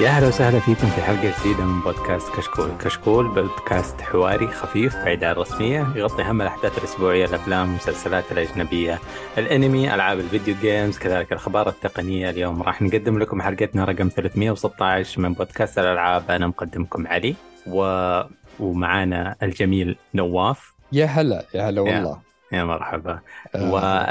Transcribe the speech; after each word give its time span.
يا 0.00 0.08
أهلا 0.08 0.28
وسهلا 0.28 0.60
فيكم 0.60 0.86
في 0.86 1.02
حلقة 1.02 1.32
جديدة 1.40 1.64
من 1.64 1.80
بودكاست 1.80 2.36
كشكول، 2.36 2.70
كشكول 2.80 3.28
بودكاست 3.34 4.00
حواري 4.00 4.46
خفيف 4.46 4.96
بعيد 4.96 5.24
عن 5.24 5.32
الرسميه 5.32 5.86
يغطي 5.94 6.22
أهم 6.22 6.42
الأحداث 6.42 6.78
الأسبوعية، 6.78 7.24
الأفلام، 7.24 7.70
المسلسلات 7.70 8.32
الأجنبية، 8.32 8.98
الأنمي، 9.38 9.94
ألعاب 9.94 10.18
الفيديو 10.18 10.54
جيمز، 10.60 10.98
كذلك 10.98 11.32
الأخبار 11.32 11.68
التقنية، 11.68 12.30
اليوم 12.30 12.62
راح 12.62 12.82
نقدم 12.82 13.18
لكم 13.18 13.42
حلقتنا 13.42 13.84
رقم 13.84 14.08
316 14.08 15.20
من 15.20 15.32
بودكاست 15.32 15.78
الألعاب، 15.78 16.30
أنا 16.30 16.46
مقدمكم 16.46 17.06
علي 17.06 17.34
و... 17.66 18.20
ومعانا 18.60 19.36
الجميل 19.42 19.96
نواف. 20.14 20.72
يا 20.92 21.06
هلا 21.06 21.44
يا 21.54 21.68
هلا 21.68 21.80
والله. 21.80 22.20
يا 22.52 22.64
مرحبا. 22.64 23.20
آه. 23.54 23.72
و... 23.72 24.04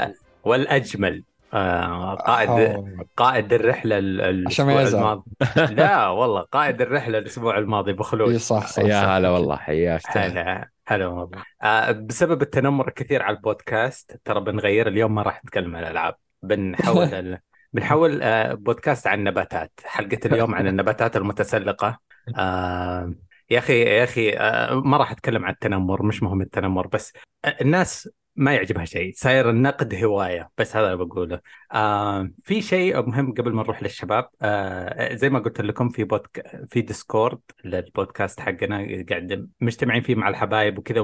والأجمل 0.44 1.22
آه 1.54 2.14
قائد 2.14 2.84
قائد 3.16 3.52
الرحلة 3.52 3.98
الأسبوع 3.98 4.82
الماضي. 4.82 5.30
لا 5.74 6.08
والله 6.08 6.40
قائد 6.40 6.80
الرحلة 6.82 7.18
الأسبوع 7.18 7.58
الماضي 7.58 7.92
بخلود 7.92 8.30
إي 8.30 8.38
صح 8.38 8.66
صح 8.66 8.82
يا 8.82 9.00
هلا 9.18 9.30
والله 9.30 9.56
حياك. 9.56 10.00
هلا 10.06 10.68
هلا 10.88 11.06
والله. 11.06 11.42
آه 11.62 11.90
بسبب 11.90 12.42
التنمر 12.42 12.88
الكثير 12.88 13.22
على 13.22 13.36
البودكاست 13.36 14.20
ترى 14.24 14.40
بنغير 14.40 14.88
اليوم 14.88 15.14
ما 15.14 15.22
راح 15.22 15.44
نتكلم 15.44 15.76
عن 15.76 15.82
الألعاب. 15.82 16.14
بنحول 16.42 17.14
ال... 17.14 17.38
بنحول 17.72 18.22
آه 18.22 18.54
بودكاست 18.54 19.06
عن 19.06 19.18
النباتات. 19.18 19.72
حلقة 19.84 20.18
اليوم 20.26 20.54
عن 20.54 20.66
النباتات 20.66 21.16
المتسلقة. 21.16 21.98
آه 22.38 23.14
يا 23.50 23.58
أخي 23.58 23.82
يا 23.82 24.04
أخي 24.04 24.30
آه 24.30 24.74
ما 24.74 24.96
راح 24.96 25.10
أتكلم 25.10 25.44
عن 25.44 25.52
التنمر 25.52 26.02
مش 26.02 26.22
مهم 26.22 26.40
التنمر 26.40 26.86
بس 26.86 27.12
الناس 27.60 28.08
ما 28.36 28.54
يعجبها 28.54 28.84
شيء 28.84 29.12
صاير 29.14 29.50
النقد 29.50 29.94
هواية 29.94 30.50
بس 30.58 30.76
هذا 30.76 30.92
اللي 30.92 31.04
بقوله. 31.04 31.40
آه 31.72 32.30
في 32.42 32.62
شيء 32.62 33.06
مهم 33.06 33.34
قبل 33.34 33.52
ما 33.52 33.62
نروح 33.62 33.82
للشباب 33.82 34.28
آه 34.42 35.14
زي 35.14 35.30
ما 35.30 35.38
قلت 35.38 35.60
لكم 35.60 35.88
في 35.88 36.04
بودك... 36.04 36.66
في 36.70 36.80
Discord 36.80 37.40
للبودكاست 37.64 38.40
حقنا 38.40 39.04
قاعد 39.10 39.50
مجتمعين 39.60 40.02
فيه 40.02 40.14
مع 40.14 40.28
الحبايب 40.28 40.78
وكذا 40.78 41.00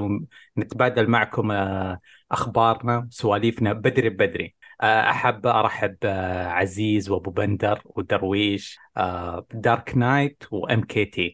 ونتبادل 0.57 1.07
معكم 1.07 1.51
آه 1.51 1.99
أخبارنا 2.31 3.07
سواليفنا 3.11 3.73
بدري 3.73 4.09
بدري. 4.09 4.55
آه 4.81 5.09
أحب 5.09 5.47
أرحب 5.47 5.95
آه 6.03 6.47
عزيز 6.47 7.09
وأبو 7.09 7.31
بندر 7.31 7.81
ودرويش 7.85 8.77
آه 8.97 9.45
Dark 9.53 9.97
Knight 9.97 10.43
و 10.51 10.81
MKT 10.83 11.33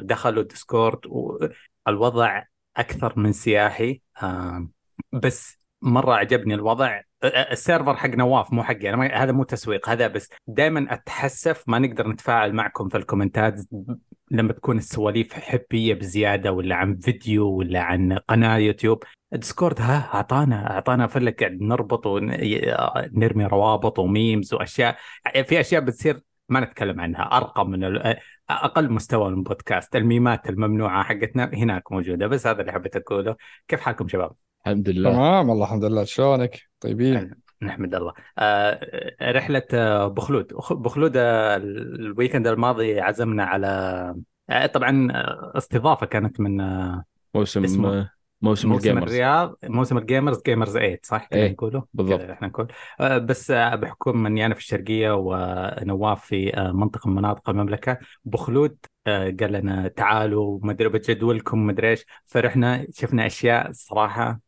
دخلوا 0.00 0.42
Discord 0.42 1.00
والوضع 1.86 2.42
أكثر 2.76 3.18
من 3.18 3.32
سياحي. 3.32 4.00
آه 4.22 4.68
بس 5.12 5.58
مرة 5.82 6.14
عجبني 6.14 6.54
الوضع. 6.54 7.00
ال 7.24 7.34
server 7.34 7.96
حق 7.96 8.08
نواف 8.08 8.52
مو 8.52 8.62
حقي 8.62 8.90
أنا 8.90 9.22
هذا 9.22 9.32
مو 9.32 9.42
تسويق 9.42 9.88
هذا 9.88 10.08
بس 10.08 10.28
دائما 10.46 10.92
أتحسف 10.92 11.64
ما 11.66 11.78
نقدر 11.78 12.08
نتفاعل 12.08 12.52
معكم 12.52 12.88
في 12.88 12.96
ال 12.96 13.03
comment 13.03 13.53
ات 13.53 13.60
لما 14.30 14.52
تكون 14.52 14.78
السواليف 14.78 15.32
حبية 15.32 15.94
بزيادة 15.94 16.52
ولا 16.52 16.74
عن 16.74 16.96
فيديو 16.96 17.48
ولا 17.48 17.80
عن 17.80 18.12
قناة 18.12 18.56
يوتيوب. 18.56 19.02
Discord 19.32 19.80
ها 19.80 20.14
أعطانا 20.14 20.70
أعطانا 20.70 21.06
فلك 21.06 21.40
قاعد 21.40 21.62
نربط 21.62 22.06
ونرمي 22.06 23.44
روابط 23.44 23.98
و 23.98 24.07
memes 24.07 24.54
وأشياء. 24.54 24.96
في 25.44 25.60
أشياء 25.60 25.82
بتصير 25.82 26.20
ما 26.48 26.60
نتكلم 26.60 27.00
عنها 27.00 27.22
أرقى 27.22 27.66
من 27.66 27.84
أقل 28.50 28.92
مستوى 28.92 29.30
من 29.30 29.38
البودكاست 29.38 29.96
الميمات 29.96 30.48
الممنوعة 30.50 31.02
حقتنا 31.04 31.50
هناك 31.54 31.92
موجودة 31.92 32.26
بس 32.26 32.46
هذا 32.46 32.60
اللي 32.60 32.72
حبيت 32.72 32.96
أقوله. 32.96 33.36
كيف 33.68 33.80
حالكم 33.80 34.08
شباب؟ 34.08 34.47
الحمد 34.66 34.88
لله. 34.88 35.12
تمام 35.12 35.48
والله 35.48 35.64
الحمد 35.64 35.84
لله. 35.84 36.04
شلونك؟ 36.04 36.60
طيبين. 36.80 37.30
نحمد 37.62 37.94
الله. 37.94 38.12
آه 38.38 38.80
رحلة 39.22 39.64
بخلود. 40.06 40.52
بخلود 40.70 41.12
ال 41.16 41.32
weekend 41.32 42.46
الماضي 42.46 43.00
عزمنا 43.00 43.44
على 43.44 43.68
آه 44.50 44.66
طبعا 44.66 45.08
استضافة 45.56 46.06
كانت 46.06 46.40
من 46.40 46.56
موسم 47.34 47.64
اسمه 47.64 48.10
موسم, 48.42 48.68
موسم 48.68 48.72
ال 48.72 48.77
gamers. 48.77 49.12
الرياض 49.12 49.56
موسم 49.64 49.98
ال 49.98 50.04
gamers 50.04 50.42
Gamers 50.46 50.72
8 50.72 51.00
صح؟ 51.02 51.28
كذا 51.28 51.40
إيه 51.40 51.52
نقوله؟ 51.52 51.84
بالضبط. 51.94 52.20
إحنا 52.20 52.48
نقول. 52.48 52.72
آه 53.00 53.18
بس 53.18 53.50
بحكم 53.52 54.26
اني 54.26 54.46
أنا 54.46 54.54
في 54.54 54.60
الشرقية 54.60 55.10
ونواف 55.14 56.24
في 56.24 56.70
منطقة 56.74 57.08
من 57.08 57.16
مناطق 57.16 57.50
المملكة 57.50 57.98
بخلود 58.24 58.76
قال 59.06 59.52
لنا 59.52 59.88
تعالوا 59.88 60.60
ما 60.62 60.72
أدري 60.72 60.88
بجدولكم 60.88 61.66
ما 61.66 61.72
أدري 61.72 61.90
إيش. 61.90 62.04
فرحنا 62.26 62.86
شفنا 62.92 63.26
أشياء 63.26 63.72
صراحة 63.72 64.40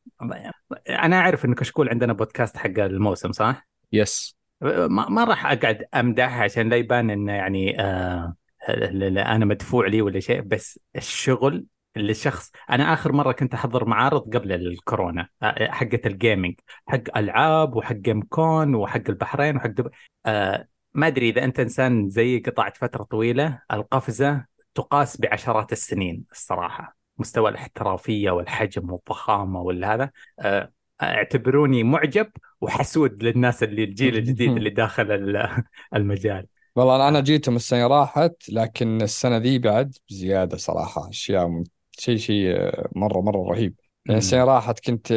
أنا 0.88 1.16
أعرف 1.16 1.44
انه 1.44 1.54
كشكول 1.54 1.88
عندنا 1.88 2.12
بودكاست 2.12 2.56
حق 2.56 2.78
الموسم 2.78 3.32
صح؟ 3.32 3.66
يس 3.92 4.36
ما, 4.60 5.08
ما 5.08 5.25
راح 5.25 5.47
أقعد 5.47 5.84
امدحها 5.94 6.42
عشان 6.42 6.69
لا 6.69 6.76
يبان 6.76 7.10
انه 7.10 7.32
يعني 7.32 7.81
آه 7.81 8.34
أنا 9.19 9.44
مدفوع 9.44 9.86
لي 9.86 10.03
ولا 10.03 10.20
شيء 10.20 10.41
بس 10.41 10.81
الشغل 10.97 11.66
اللي 11.97 12.10
الشخص 12.10 12.53
أنا 12.70 12.92
آخر 12.92 13.12
مرة 13.12 13.32
كنت 13.32 13.54
أحضر 13.54 13.84
معارض 13.84 14.36
قبل 14.36 14.53
الكورونا 14.53 15.28
حقة 15.42 16.00
الجيمنج 16.06 16.54
حق 16.87 17.19
ألعاب 17.19 17.76
وحق 17.76 17.94
جيم 17.94 18.22
كون 18.22 18.75
وحق 18.75 19.02
البحرين 19.08 19.56
وحق 19.56 19.66
دب... 19.66 19.91
آه 20.26 20.69
ما 20.94 21.06
أدري 21.06 21.28
إذا 21.28 21.44
أنت 21.44 21.60
إنسان 21.60 22.08
زي 22.08 22.38
قطعت 22.38 22.76
فترة 22.76 23.02
طويلة 23.02 23.62
القفزة 23.72 24.44
تقاس 24.75 25.20
بعشرات 25.20 25.72
السنين 25.72 26.25
الصراحة. 26.32 27.00
مستوى 27.20 27.50
الاحترافية 27.50 28.31
والحجم 28.31 28.91
والضخامة 28.92 29.60
والهذا 29.62 30.10
آه 30.41 30.72
اعتبروني 31.03 31.82
معجب 31.82 32.31
وحسود 32.60 33.22
للناس 33.22 33.62
اللي 33.62 33.84
الجيل 33.84 34.16
الجديد 34.16 34.56
اللي 34.56 34.70
داخل 34.70 35.36
المجال. 35.97 36.47
والله 36.76 37.08
أنا 37.08 37.20
جيتهم 37.20 37.56
السنة 37.56 37.86
راحت 37.86 38.48
لكن 38.48 39.03
السنة 39.03 39.36
ذي 39.36 39.58
بعد 39.58 39.97
بزياده 40.10 40.56
صراحة 40.56 41.08
أشياء 41.08 41.62
شيء 41.98 42.16
شيء 42.16 42.54
مرة 42.97 43.20
مرة 43.20 43.38
رهيب. 43.52 43.75
يعني 44.08 44.19
السنة 44.19 44.44
راحت 44.44 44.81
كنت 44.91 45.12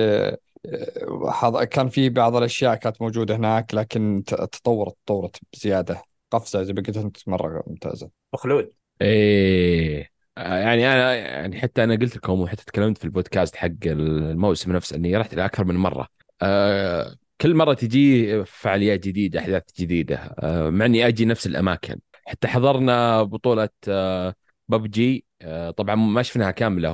كان 1.72 1.90
في 1.90 2.09
بعض 2.09 2.35
الأشياء 2.35 2.75
كانت 2.75 3.02
موجودة 3.02 3.35
هناك 3.35 3.74
لكن 3.75 4.24
تطورت 4.28 4.96
تطورت 5.06 5.40
بزيادة. 5.53 6.03
قفزة 6.31 6.64
زي 6.64 6.74
ما 6.74 6.81
قلت 6.81 6.97
أنت 6.97 7.18
مرة 7.30 7.64
ممتازة. 7.68 8.24
مخلود 8.34 8.74
إيه. 9.02 10.12
يعني 10.38 10.88
أنا 10.94 11.16
يعني 11.16 11.62
حتى 11.62 11.84
أنا 11.84 11.96
قلت 11.96 12.16
لكم 12.16 12.42
وحتى 12.42 12.66
تكلمت 12.66 12.98
في 12.98 13.06
البودكاست 13.06 13.56
حق 13.56 13.70
الموسم 13.86 14.72
نفسه 14.72 14.96
إني 14.96 15.18
رحت 15.18 15.38
أكثر 15.38 15.64
من 15.66 15.76
مرة. 15.76 16.08
أه 16.42 17.16
كل 17.42 17.56
مرة 17.56 17.74
تجي 17.74 18.46
فعاليات 18.46 19.00
جديدة 19.08 19.40
أحداث 19.40 19.64
جديدة 19.80 20.16
أه 20.40 20.70
مع 20.70 20.86
اني 20.86 21.08
أجي 21.08 21.26
نفس 21.26 21.48
الأماكن. 21.48 22.00
حتى 22.26 22.48
حضرنا 22.48 23.24
بطولة 23.24 23.70
أه 23.88 24.36
ببجي 24.70 25.26
أه 25.42 25.72
طبعا 25.72 25.96
ما 25.96 26.22
شفناها 26.22 26.52
كاملة 26.52 26.94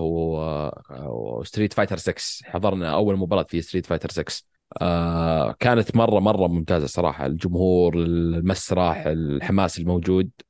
و 1.08 1.17
Street 1.17 1.74
Fighter 1.74 1.98
6 1.98 2.22
حضرنا 2.46 2.94
أول 2.94 3.18
مباراة 3.18 3.44
في 3.44 3.62
Street 3.62 3.86
Fighter 3.86 4.10
6 4.12 4.44
آه 4.82 5.52
كانت 5.60 5.96
مرة 5.96 6.20
مرة 6.20 6.48
ممتازة 6.48 6.88
صراحة. 6.88 7.26
الجمهور 7.26 7.94
المسرح 7.98 9.04
الحماس 9.06 9.80
الموجود. 9.80 10.30
آه 10.42 10.49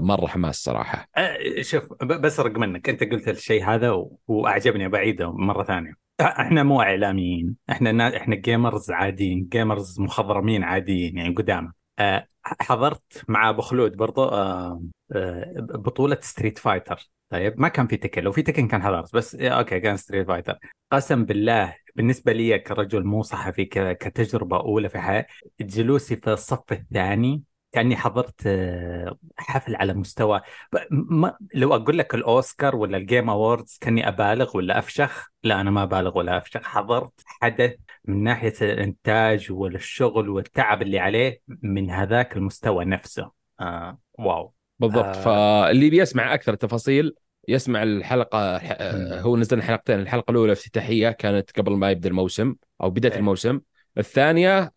مرة 0.00 0.26
حماس 0.26 0.64
صراحة. 0.64 1.08
آه 1.16 1.62
شوف 1.62 1.84
بسرق 2.04 2.58
منك. 2.58 2.88
انت 2.88 3.04
قلت 3.04 3.28
الشيء 3.28 3.64
هذا. 3.64 4.04
وأعجبني 4.26 4.88
بعيده 4.88 5.32
مرة 5.32 5.64
ثانية. 5.64 5.92
إحنا 6.20 6.62
مو 6.62 6.82
إعلاميين. 6.82 7.56
إحنا 7.70 8.16
إحنا 8.16 8.34
gamers 8.34 8.90
عاديين 8.90 9.48
gamers 9.52 10.00
مخضرمين 10.00 10.64
عاديين 10.64 11.18
يعني 11.18 11.34
قدامى 11.34 11.72
آه 11.98 12.26
حضرت 12.44 13.22
مع 13.28 13.50
أبو 13.50 13.62
خلود 13.62 13.96
برضو 13.96 14.24
آه 14.24 14.82
آه 15.12 15.54
بطولة 15.58 16.18
Street 16.20 16.58
Fighter 16.58 17.10
طيب 17.28 17.60
ما 17.60 17.68
كان 17.68 17.86
في 17.86 17.96
Tekken. 17.96 18.22
لو 18.22 18.32
في 18.32 18.42
Tekken 18.42 18.68
كان 18.68 18.82
حضرت 18.82 19.14
بس 19.14 19.34
أوكي 19.34 19.80
كان 19.80 19.96
Street 19.96 20.26
Fighter 20.26 20.58
قسم 20.92 21.24
بالله 21.24 21.74
بالنسبة 21.96 22.32
لي 22.32 22.58
كرجل 22.58 23.04
مو 23.04 23.22
صحفي 23.22 23.64
كتجربة 23.64 24.56
أولى 24.56 24.88
في 24.88 24.98
حياتي 24.98 25.28
جلوسي 25.60 26.16
في 26.16 26.32
الصف 26.32 26.72
الثاني 26.72 27.42
كأني 27.72 27.96
حضرت 27.96 28.48
حفل 29.36 29.76
على 29.76 29.94
مستوى 29.94 30.40
ما 30.90 31.36
لو 31.54 31.74
أقول 31.74 31.98
لك 31.98 32.14
الأوسكار 32.14 32.76
ولا 32.76 32.96
ال 32.96 33.03
Game 33.03 33.30
Awards 33.30 33.78
كأني 33.80 34.08
أبالغ 34.08 34.56
ولا 34.56 34.78
أفشخ؟ 34.78 35.30
لا 35.42 35.60
أنا 35.60 35.70
ما 35.70 35.82
أبالغ 35.82 36.18
ولا 36.18 36.36
أفشخ. 36.36 36.62
حضرت 36.62 37.12
حدث 37.26 37.74
من 38.04 38.22
ناحية 38.22 38.54
الإنتاج 38.62 39.52
والشغل 39.52 40.28
والتعب 40.28 40.82
اللي 40.82 40.98
عليه 40.98 41.40
من 41.62 41.90
هذاك 41.90 42.36
المستوى 42.36 42.84
نفسه. 42.84 43.30
آه 43.60 43.98
واو. 44.18 44.52
بالضبط. 44.78 45.04
آه. 45.04 45.12
فاللي 45.12 45.90
بيسمع 45.90 46.34
أكثر 46.34 46.54
تفاصيل 46.54 47.14
يسمع 47.48 47.82
الحلقة 47.82 48.56
هو 49.20 49.36
نزلنا 49.36 49.62
حلقتين. 49.62 50.00
الحلقة 50.00 50.30
الأولى 50.30 50.52
افتتاحية 50.52 51.10
كانت 51.10 51.50
قبل 51.50 51.72
ما 51.72 51.90
يبدأ 51.90 52.08
الموسم 52.08 52.54
أو 52.82 52.90
بداية 52.90 53.12
إيه. 53.12 53.18
الموسم. 53.18 53.60
الثانية 53.98 54.72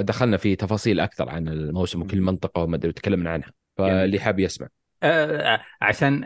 دخلنا 0.00 0.36
في 0.36 0.56
تفاصيل 0.56 1.00
أكثر 1.00 1.28
عن 1.28 1.48
الموسم 1.48 2.02
وكل 2.02 2.20
منطقة 2.20 2.62
وما 2.62 2.76
أدري 2.76 2.92
تكلمنا 2.92 3.30
عنها. 3.30 3.52
فاللي 3.76 4.20
حاب 4.20 4.38
يسمع. 4.38 4.68
آه 5.02 5.60
عشان 5.82 6.24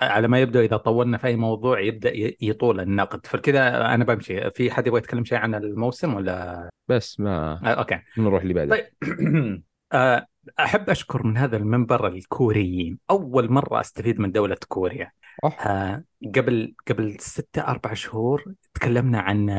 على 0.00 0.28
ما 0.28 0.40
يبدو 0.40 0.60
إذا 0.60 0.76
طولنا 0.76 1.18
في 1.18 1.26
أي 1.26 1.36
موضوع 1.36 1.80
يبدأ 1.80 2.12
يطول 2.40 2.80
النقد. 2.80 3.26
فكذا 3.26 3.94
أنا 3.94 4.04
بمشي. 4.04 4.50
في 4.50 4.70
حد 4.70 4.86
يبغى 4.86 4.98
يتكلم 4.98 5.24
شيء 5.24 5.38
عن 5.38 5.54
الموسم 5.54 6.14
ولا؟ 6.14 6.68
بس 6.88 7.20
ما 7.20 7.60
آه 7.64 7.68
أوكي. 7.68 7.98
نروح 8.18 8.42
اللي 8.42 8.54
بعده. 8.54 8.76
طيب. 8.76 9.62
أحب 10.60 10.90
أشكر 10.90 11.26
من 11.26 11.36
هذا 11.36 11.56
المنبر 11.56 12.06
الكوريين. 12.06 12.98
أول 13.10 13.52
مرة 13.52 13.80
أستفيد 13.80 14.20
من 14.20 14.32
دولة 14.32 14.56
كوريا. 14.68 15.10
أوه. 15.44 16.04
قبل 16.34 16.74
قبل 16.88 17.16
ستة 17.20 17.62
أربع 17.62 17.94
شهور 17.94 18.44
تكلمنا 18.74 19.20
عن 19.20 19.50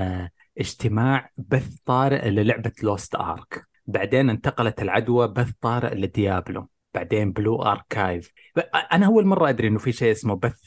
اجتماع 0.59 1.29
بث 1.37 1.75
طارئ 1.85 2.29
للعبة 2.29 2.71
Lost 2.83 3.15
Ark 3.15 3.65
بعدين 3.87 4.29
انتقلت 4.29 4.81
العدوى 4.81 5.27
بث 5.27 5.51
طارئ 5.61 5.95
ل 5.95 6.05
Diablo. 6.05 6.69
بعدين 6.93 7.31
Blue 7.31 7.61
Archive 7.63 8.33
أنا 8.93 9.05
أول 9.05 9.25
مرة 9.25 9.49
أدري 9.49 9.67
إنه 9.67 9.79
في 9.79 9.91
شيء 9.91 10.11
اسمه 10.11 10.35
بث 10.35 10.61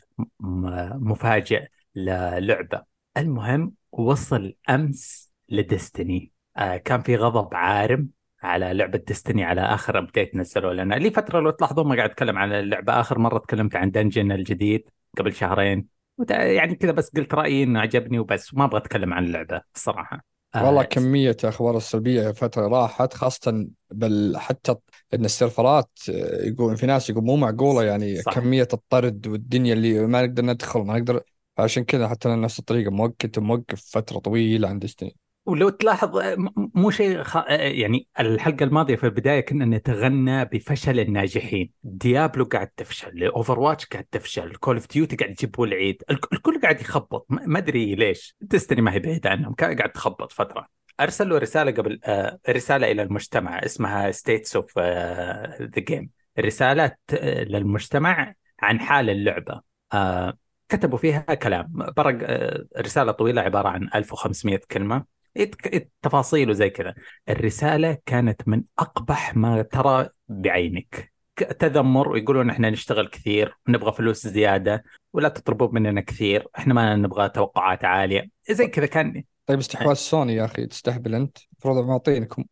مفاجئ 0.94 1.66
للعبة. 1.94 2.82
المهم 3.16 3.72
وصل 3.92 4.54
أمس 4.70 5.32
ل 5.48 5.58
Destiny. 5.58 6.32
آه 6.56 6.76
كان 6.76 7.00
في 7.02 7.16
غضب 7.16 7.54
عارم 7.54 8.08
على 8.42 8.74
لعبة 8.74 8.98
Destiny 8.98 9.44
على 9.44 9.60
آخر 9.60 9.98
update 9.98 10.36
نزلوا 10.36 10.72
لنا. 10.72 10.94
لي 10.94 11.10
فترة 11.10 11.40
لو 11.40 11.50
تلاحظون 11.50 11.88
ما 11.88 11.96
قاعد 11.96 12.10
أتكلم 12.10 12.38
عن 12.38 12.52
اللعبة. 12.52 13.00
آخر 13.00 13.18
مرة 13.18 13.38
تكلمت 13.38 13.76
عن 13.76 13.90
dungeon 13.90 14.32
الجديد 14.32 14.88
قبل 15.18 15.32
شهرين. 15.32 15.86
يعني 16.30 16.74
كذا 16.74 16.92
بس 16.92 17.10
قلت 17.10 17.34
رأيي 17.34 17.62
إنه 17.62 17.80
عجبني 17.80 18.18
وبس 18.18 18.54
ما 18.54 18.64
أبغى 18.64 18.78
أتكلم 18.78 19.14
عن 19.14 19.24
اللعبة 19.24 19.62
الصراحه 19.74 20.24
آه، 20.54 20.64
والله 20.64 20.82
كمية 20.82 21.36
الأخبار 21.44 21.76
السلبية 21.76 22.30
فترة 22.32 22.68
راحت 22.68 23.14
خاصة 23.14 23.68
بل 23.90 24.34
حتى 24.38 24.76
إن 25.14 25.24
السيرفرات 25.24 25.90
آه، 26.10 26.44
يقول 26.46 26.76
في 26.76 26.86
ناس 26.86 27.10
يقول 27.10 27.24
مو 27.24 27.36
معقولة 27.36 27.84
يعني 27.84 28.22
صح. 28.22 28.34
كمية 28.34 28.68
الطرد 28.72 29.26
والدنيا 29.26 29.74
اللي 29.74 30.06
ما 30.06 30.22
نقدر 30.26 30.44
ندخل 30.44 30.80
ما 30.80 30.98
نقدر 30.98 31.22
عشان 31.58 31.84
كذا 31.84 32.08
حتى 32.08 32.28
نفس 32.28 32.58
الطريقة 32.58 32.90
موقت 32.90 33.38
موقف 33.38 33.80
فترة 33.90 34.18
طويلة 34.18 34.68
عن 34.68 34.78
Destiny 34.78 35.16
ولو 35.46 35.68
تلاحظ 35.68 36.16
آه، 36.16 36.36
مو 36.56 36.90
شيء 36.90 37.22
خ... 37.22 37.36
آه، 37.36 37.44
يعني 37.52 38.06
الحلقة 38.20 38.64
الماضية 38.64 38.96
في 38.96 39.04
البداية 39.04 39.40
كنا 39.40 39.64
نتغنى 39.64 40.44
بفشل 40.44 41.00
الناجحين. 41.00 41.70
Diablo 41.82 42.44
قاعد 42.44 42.68
تفشل 42.68 43.24
Overwatch 43.24 43.86
قاعد 43.86 44.04
تفشل 44.04 44.54
Call 44.56 44.76
of 44.76 44.88
Duty 44.92 45.16
قاعد 45.16 45.30
يجيبوا 45.30 45.66
العيد 45.66 46.02
الك- 46.10 46.32
الكل 46.32 46.60
قاعد 46.60 46.80
يخبط. 46.80 47.26
ما 47.28 47.58
أدري 47.58 47.94
ليش. 47.94 48.36
Destiny 48.50 48.80
ما 48.82 48.92
هي 48.92 48.98
بعيدة 48.98 49.30
عنهم 49.30 49.54
كان 49.54 49.76
قاعد 49.76 49.92
تخبط 49.92 50.32
فترة. 50.32 50.66
أرسلوا 51.00 51.38
رسالة 51.38 51.70
قبل 51.70 52.00
آه، 52.04 52.38
رسالة 52.50 52.90
إلى 52.90 53.02
المجتمع 53.02 53.58
اسمها 53.64 54.10
status 54.10 54.56
of 54.56 54.78
the 54.78 55.68
game 55.78 56.10
رسالات 56.40 57.00
آه، 57.14 57.44
للمجتمع 57.44 58.34
عن 58.60 58.80
حال 58.80 59.10
اللعبة. 59.10 59.60
آه، 59.92 60.38
كتبوا 60.68 60.98
فيها 60.98 61.20
كلام. 61.34 61.72
برق 61.96 62.18
آه، 62.22 62.64
رسالة 62.78 63.12
طويلة 63.12 63.42
عبارة 63.42 63.68
عن 63.68 63.88
1500 63.94 64.60
كلمة. 64.70 65.04
يت- 65.36 65.90
تفاصيل 66.02 66.50
وزي 66.50 66.70
كذا. 66.70 66.94
الرسالة 67.28 67.98
كانت 68.06 68.48
من 68.48 68.62
أقبح 68.78 69.36
ما 69.36 69.62
ترى 69.62 70.08
بعينك. 70.28 71.12
تذمر 71.58 72.08
ويقولون 72.08 72.50
إحنا 72.50 72.70
نشتغل 72.70 73.08
كثير 73.08 73.56
ونبغى 73.68 73.92
فلوس 73.92 74.26
زيادة 74.26 74.84
ولا 75.12 75.28
تطلبوا 75.28 75.68
مننا 75.72 76.00
كثير 76.00 76.46
إحنا 76.58 76.74
ما 76.74 76.96
نبغى 76.96 77.28
توقعات 77.28 77.84
عالية. 77.84 78.30
زي 78.50 78.66
كذا 78.66 78.86
كان 78.86 79.24
طيب 79.46 79.58
استحواذ 79.58 79.94
سوني 79.94 80.34
يا 80.34 80.44
أخي 80.44 80.66
تستهبل 80.66 81.14
أنت. 81.14 81.38
المفروض 81.52 81.86
معطينكم 81.86 82.44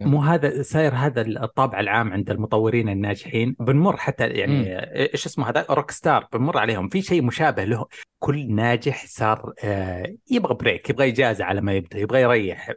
مو 0.00 0.22
هذا 0.22 0.62
صاير 0.62 0.94
هذا 0.94 1.20
الطابع 1.20 1.80
العام 1.80 2.12
عند 2.12 2.30
المطورين 2.30 2.88
الناجحين. 2.88 3.56
بنمر 3.60 3.96
حتى 3.96 4.26
يعني 4.26 4.78
إيش 5.12 5.26
اسمه 5.26 5.48
هذا؟ 5.48 5.66
Rockstar 5.70 6.28
بنمر 6.32 6.58
عليهم. 6.58 6.88
في 6.88 7.02
شيء 7.02 7.22
مشابه 7.22 7.64
له. 7.64 7.86
كل 8.18 8.54
ناجح 8.54 9.06
صار 9.06 9.52
آه، 9.64 10.14
يبغى 10.30 10.54
break 10.54 10.90
يبغى 10.90 11.08
إجازة 11.08 11.44
على 11.44 11.60
ما 11.60 11.72
يبدأ 11.72 11.98
يبغى 11.98 12.22
يريح. 12.22 12.72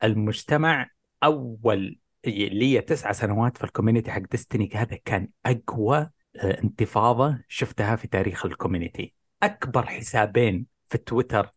فالمجتمع 0.00 0.90
أول 1.22 1.98
لي 2.26 2.80
تسعة 2.80 3.12
سنوات 3.12 3.56
في 3.58 3.64
ال 3.64 3.69
community 3.69 4.10
حق 4.10 4.22
Destiny 4.30 4.70
هذا 4.74 4.98
كان 5.04 5.28
أقوى 5.46 6.10
آه، 6.36 6.62
انتفاضة 6.64 7.38
شفتها 7.48 7.96
في 7.96 8.08
تاريخ 8.08 8.46
ال 8.46 8.53
community 8.53 9.14
أكبر 9.42 9.86
حسابين 9.86 10.66
في 10.88 10.98
تويتر 10.98 11.50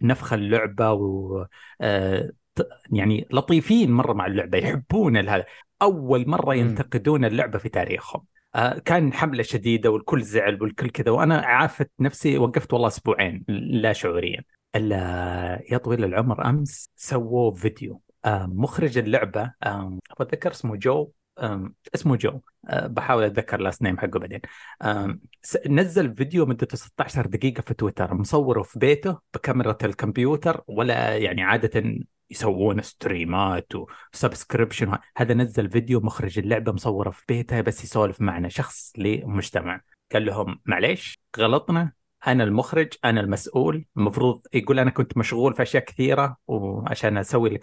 لنفخ 0.00 0.32
اللعبة 0.32 0.92
و 0.92 1.46
آه، 1.80 2.30
يعني 2.92 3.26
لطيفين 3.30 3.90
مرة 3.90 4.12
مع 4.12 4.26
اللعبة 4.26 4.58
يحبون 4.58 5.16
هذا 5.16 5.44
أول 5.82 6.28
مرة. 6.28 6.54
ينتقدون 6.54 7.24
اللعبة 7.24 7.58
في 7.58 7.68
تاريخهم. 7.68 8.22
آه، 8.54 8.78
كان 8.78 9.12
حملة 9.12 9.42
شديدة 9.42 9.90
والكل 9.90 10.22
زعل 10.22 10.62
والكل 10.62 10.90
كذا 10.90 11.10
وأنا 11.10 11.36
عافت 11.36 11.90
نفسي 12.00 12.38
وقفت 12.38 12.72
والله 12.72 12.88
أسبوعين 12.88 13.44
لا 13.48 13.92
شعوريا. 13.92 14.42
ألا 14.76 15.62
يا 15.70 15.78
طويل 15.78 16.04
العمر 16.04 16.44
أمس 16.48 16.90
سووا 16.96 17.54
فيديو. 17.54 18.00
آه، 18.24 18.46
مخرج 18.46 18.98
اللعبة 18.98 19.52
آه، 19.62 19.98
أتذكر 20.20 20.50
اسمه 20.50 20.76
جو. 20.76 21.10
اسمه 21.94 22.16
جو. 22.16 22.40
بحاول 22.72 23.24
أتذكر 23.24 23.60
last 23.60 23.82
name 23.82 23.98
حقه 23.98 24.18
بعدين. 24.18 24.40
نزل 25.66 26.14
فيديو 26.14 26.46
مدته 26.46 26.76
16 26.76 27.26
دقيقة 27.26 27.60
في 27.60 27.74
تويتر 27.74 28.14
مصوره 28.14 28.62
في 28.62 28.78
بيته 28.78 29.18
بكاميرا 29.34 29.76
الكمبيوتر 29.84 30.60
ولا 30.66 31.16
يعني 31.16 31.42
عادة 31.42 31.82
يسوون 32.30 32.82
ستريمات 32.82 33.72
و 34.14 34.20
subscription 34.20 34.98
هذا 35.16 35.34
نزل 35.34 35.70
فيديو 35.70 36.00
مخرج 36.00 36.38
اللعبة 36.38 36.72
مصورة 36.72 37.10
في 37.10 37.22
بيته 37.28 37.60
بس 37.60 37.84
يسولف 37.84 38.20
معنا 38.20 38.48
شخص 38.48 38.92
لمجتمع. 38.98 39.80
قال 40.12 40.26
لهم 40.26 40.60
معليش 40.64 41.18
غلطنا. 41.38 41.92
أنا 42.26 42.44
المخرج 42.44 42.88
أنا 43.04 43.20
المسؤول. 43.20 43.84
المفروض 43.96 44.40
يقول 44.54 44.78
أنا 44.78 44.90
كنت 44.90 45.16
مشغول 45.18 45.54
في 45.54 45.62
أشياء 45.62 45.84
كثيرة 45.84 46.36
وعشان 46.46 47.18
أسوي. 47.18 47.60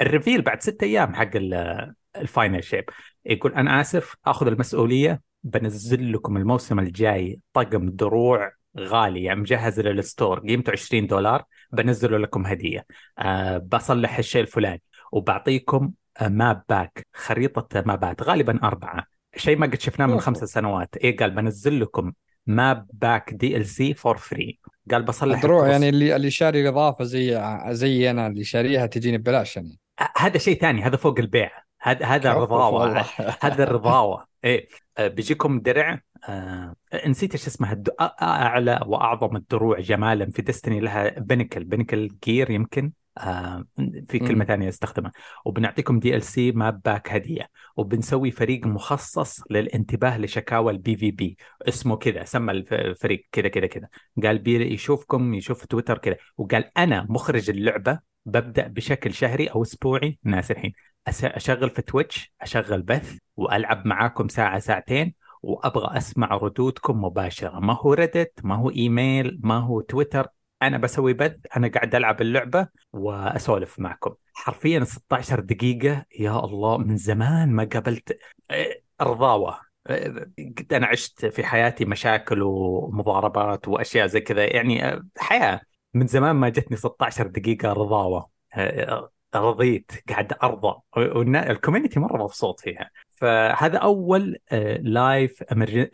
ال 0.00 0.06
reveal 0.06 0.42
بعد 0.42 0.62
ستة 0.62 0.84
أيام 0.84 1.14
حق 1.14 1.30
ال- 1.36 1.94
ال 2.16 2.24
Final 2.24 2.64
Shape. 2.64 2.84
يقول 3.24 3.54
أنا 3.54 3.80
آسف 3.80 4.14
آخذ 4.26 4.46
المسؤولية. 4.46 5.20
بنزل 5.42 6.12
لكم 6.12 6.36
الموسم 6.36 6.78
الجاي 6.78 7.40
طقم 7.52 7.90
دروع 7.90 8.52
غالي 8.78 9.22
يعني 9.24 9.40
مجهز 9.40 9.80
لل 9.80 9.97
store 9.97 10.38
قيمته 10.40 10.72
20 10.72 11.06
دولار 11.06 11.44
بنزله 11.72 12.18
لكم 12.18 12.46
هدية. 12.46 12.86
أه 13.18 13.58
بصلح 13.58 14.18
الشيء 14.18 14.40
الفلاني 14.42 14.82
وبعطيكم 15.12 15.90
آه، 16.20 16.28
map 16.28 16.62
pack 16.68 17.06
خريطة 17.14 17.82
مابات 17.86 18.22
غالبا 18.22 18.58
أربعة. 18.62 19.04
شيء 19.36 19.56
ما 19.58 19.66
قد 19.66 19.80
شفناه 19.80 20.06
من 20.06 20.12
أوه. 20.12 20.20
خمس 20.20 20.38
سنوات. 20.44 20.96
إيه 20.96 21.16
قال 21.16 21.30
بنزل 21.30 21.80
لكم 21.80 22.12
map 22.46 22.86
pack 22.92 23.34
DLC 23.34 23.94
for 23.94 24.16
free 24.16 24.60
قال 24.90 25.02
بصلح 25.02 25.36
ال 25.44 25.47
cross- 25.47 25.68
يعني 25.70 25.88
اللي 25.88 26.16
اللي 26.16 26.30
شاري 26.30 26.62
الإضافة 26.62 27.04
زي 27.04 27.42
زي 27.68 28.10
أنا 28.10 28.26
اللي 28.26 28.44
شاريها 28.44 28.86
تجيني 28.86 29.18
ببلاش 29.18 29.56
يعني. 29.56 29.78
هذا 30.16 30.38
شيء 30.38 30.60
ثاني 30.60 30.82
هذا 30.82 30.96
فوق 30.96 31.18
البيع. 31.18 31.50
هذا 31.82 32.06
هذا 32.06 32.30
أوف، 32.30 32.42
رضاوه 32.42 32.80
والله. 32.80 33.04
هذا 33.42 33.64
الرضاوة. 33.64 34.26
إيه. 34.44 34.68
بيجيكم 35.08 35.60
درع 35.60 36.00
آه 36.28 36.74
نسيت 37.06 37.32
إيش 37.32 37.46
اسمها 37.46 37.72
الد... 37.72 37.88
أ- 37.88 37.92
أعلى 38.22 38.80
وأعظم 38.86 39.36
الدروع 39.36 39.80
جمالا 39.80 40.30
في 40.30 40.42
ديستني 40.42 40.80
لها 40.80 41.08
بنكل 41.20 41.64
بنكل 41.64 42.10
جير 42.24 42.50
يمكن 42.50 42.92
آه 43.18 43.64
في 44.08 44.18
كلمة. 44.18 44.44
ثانية 44.44 44.68
أستخدمها. 44.68 45.12
وبنعطيكم 45.44 46.00
دي 46.00 46.16
ال 46.16 46.22
سي 46.22 46.52
ماب 46.52 46.82
باك 46.84 47.12
هدية. 47.12 47.48
وبنسوي 47.76 48.30
فريق 48.30 48.66
مخصص 48.66 49.40
للانتباه 49.50 50.18
لشكاوى 50.18 50.72
البي 50.72 50.96
في 50.96 51.10
بي 51.10 51.36
اسمه 51.68 51.96
كذا 51.96 52.24
سمى 52.24 52.52
الف- 52.52 52.72
الفريق 52.72 53.28
كذا 53.32 53.48
كذا 53.48 53.66
كذا. 53.66 53.88
قال 54.22 54.38
بي 54.38 54.72
يشوفكم 54.74 55.34
يشوف 55.34 55.64
تويتر 55.64 55.98
كذا. 55.98 56.16
وقال 56.38 56.78
أنا 56.78 57.06
مخرج 57.08 57.50
اللعبة 57.50 57.98
ببدأ 58.26 58.68
بشكل 58.68 59.14
شهري 59.14 59.46
أو 59.46 59.62
أسبوعي 59.62 60.18
ناس 60.24 60.50
الحين. 60.50 60.72
أشغل 61.08 61.70
في 61.70 61.82
Twitch 61.82 62.34
أشغل 62.40 62.82
بث 62.82 63.18
وألعب 63.36 63.86
معاكم 63.86 64.28
ساعة 64.28 64.58
ساعتين 64.58 65.14
وأبغى 65.42 65.98
أسمع 65.98 66.36
ردودكم 66.36 67.04
مباشرة. 67.04 67.60
ما 67.60 67.76
هو 67.80 67.92
Reddit 67.92 68.32
ما 68.44 68.54
هو 68.54 68.70
إيميل 68.70 69.40
ما 69.42 69.58
هو 69.58 69.80
تويتر 69.80 70.26
أنا 70.62 70.78
بسوي 70.78 71.12
بث 71.12 71.36
أنا 71.56 71.68
قاعد 71.68 71.94
ألعب 71.94 72.20
اللعبة 72.20 72.68
وأسولف 72.92 73.78
معكم. 73.78 74.14
حرفيا 74.34 74.84
16 74.84 75.40
دقيقة 75.40 76.04
يا 76.18 76.44
الله 76.44 76.78
من 76.78 76.96
زمان 76.96 77.52
ما 77.52 77.64
قابلت 77.64 78.18
إيه، 78.50 78.82
رضاوة. 79.00 79.60
إيه، 79.90 80.30
قد 80.58 80.72
أنا 80.72 80.86
عشت 80.86 81.26
في 81.26 81.44
حياتي 81.44 81.84
مشاكل 81.84 82.42
ومضاربات 82.42 83.68
وأشياء 83.68 84.06
زي 84.06 84.20
كذا. 84.20 84.44
يعني 84.44 84.84
آه، 84.84 85.02
حياة. 85.18 85.60
من 85.94 86.06
زمان 86.06 86.36
ما 86.36 86.48
جتني 86.48 86.76
16 86.76 87.26
دقيقة 87.26 87.72
رضاوة. 87.72 88.30
آه، 88.54 89.10
رضيت 89.36 89.92
قاعد 90.08 90.32
أرضى. 90.42 90.80
وال 90.96 91.15
community 91.15 92.00
مرة 92.00 92.22
مبسوط 92.22 92.60
فيها. 92.60 92.90
فهذا 93.08 93.78
أول 93.78 94.38
live 94.80 95.42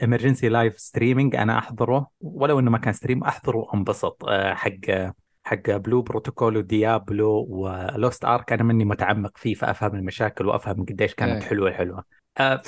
emergency 0.02 0.48
live 0.48 0.78
streaming 0.80 1.36
أنا 1.36 1.58
أحضره. 1.58 2.06
ولو 2.20 2.58
إنه 2.58 2.70
ما 2.70 2.78
كان 2.78 2.92
stream 2.92 3.24
أحضره 3.24 3.56
وانبسط. 3.56 4.24
آه، 4.24 4.54
حق 4.54 5.12
حق 5.44 5.70
Blue 5.70 6.02
Protocol 6.02 6.56
و 6.56 6.69
Diablo 6.69 7.46
و 7.48 7.64
Lost 7.64 8.24
Ark 8.24 8.52
أنا 8.52 8.62
مني 8.62 8.84
متعمق 8.84 9.38
فيه 9.38 9.54
فأفهم 9.54 9.94
المشاكل 9.94 10.46
وأفهم 10.46 10.84
قديش 10.84 11.14
كانت 11.14 11.42
إيه. 11.42 11.48
حلوة 11.48 11.72
حلوة. 11.72 12.04
آه، 12.38 12.62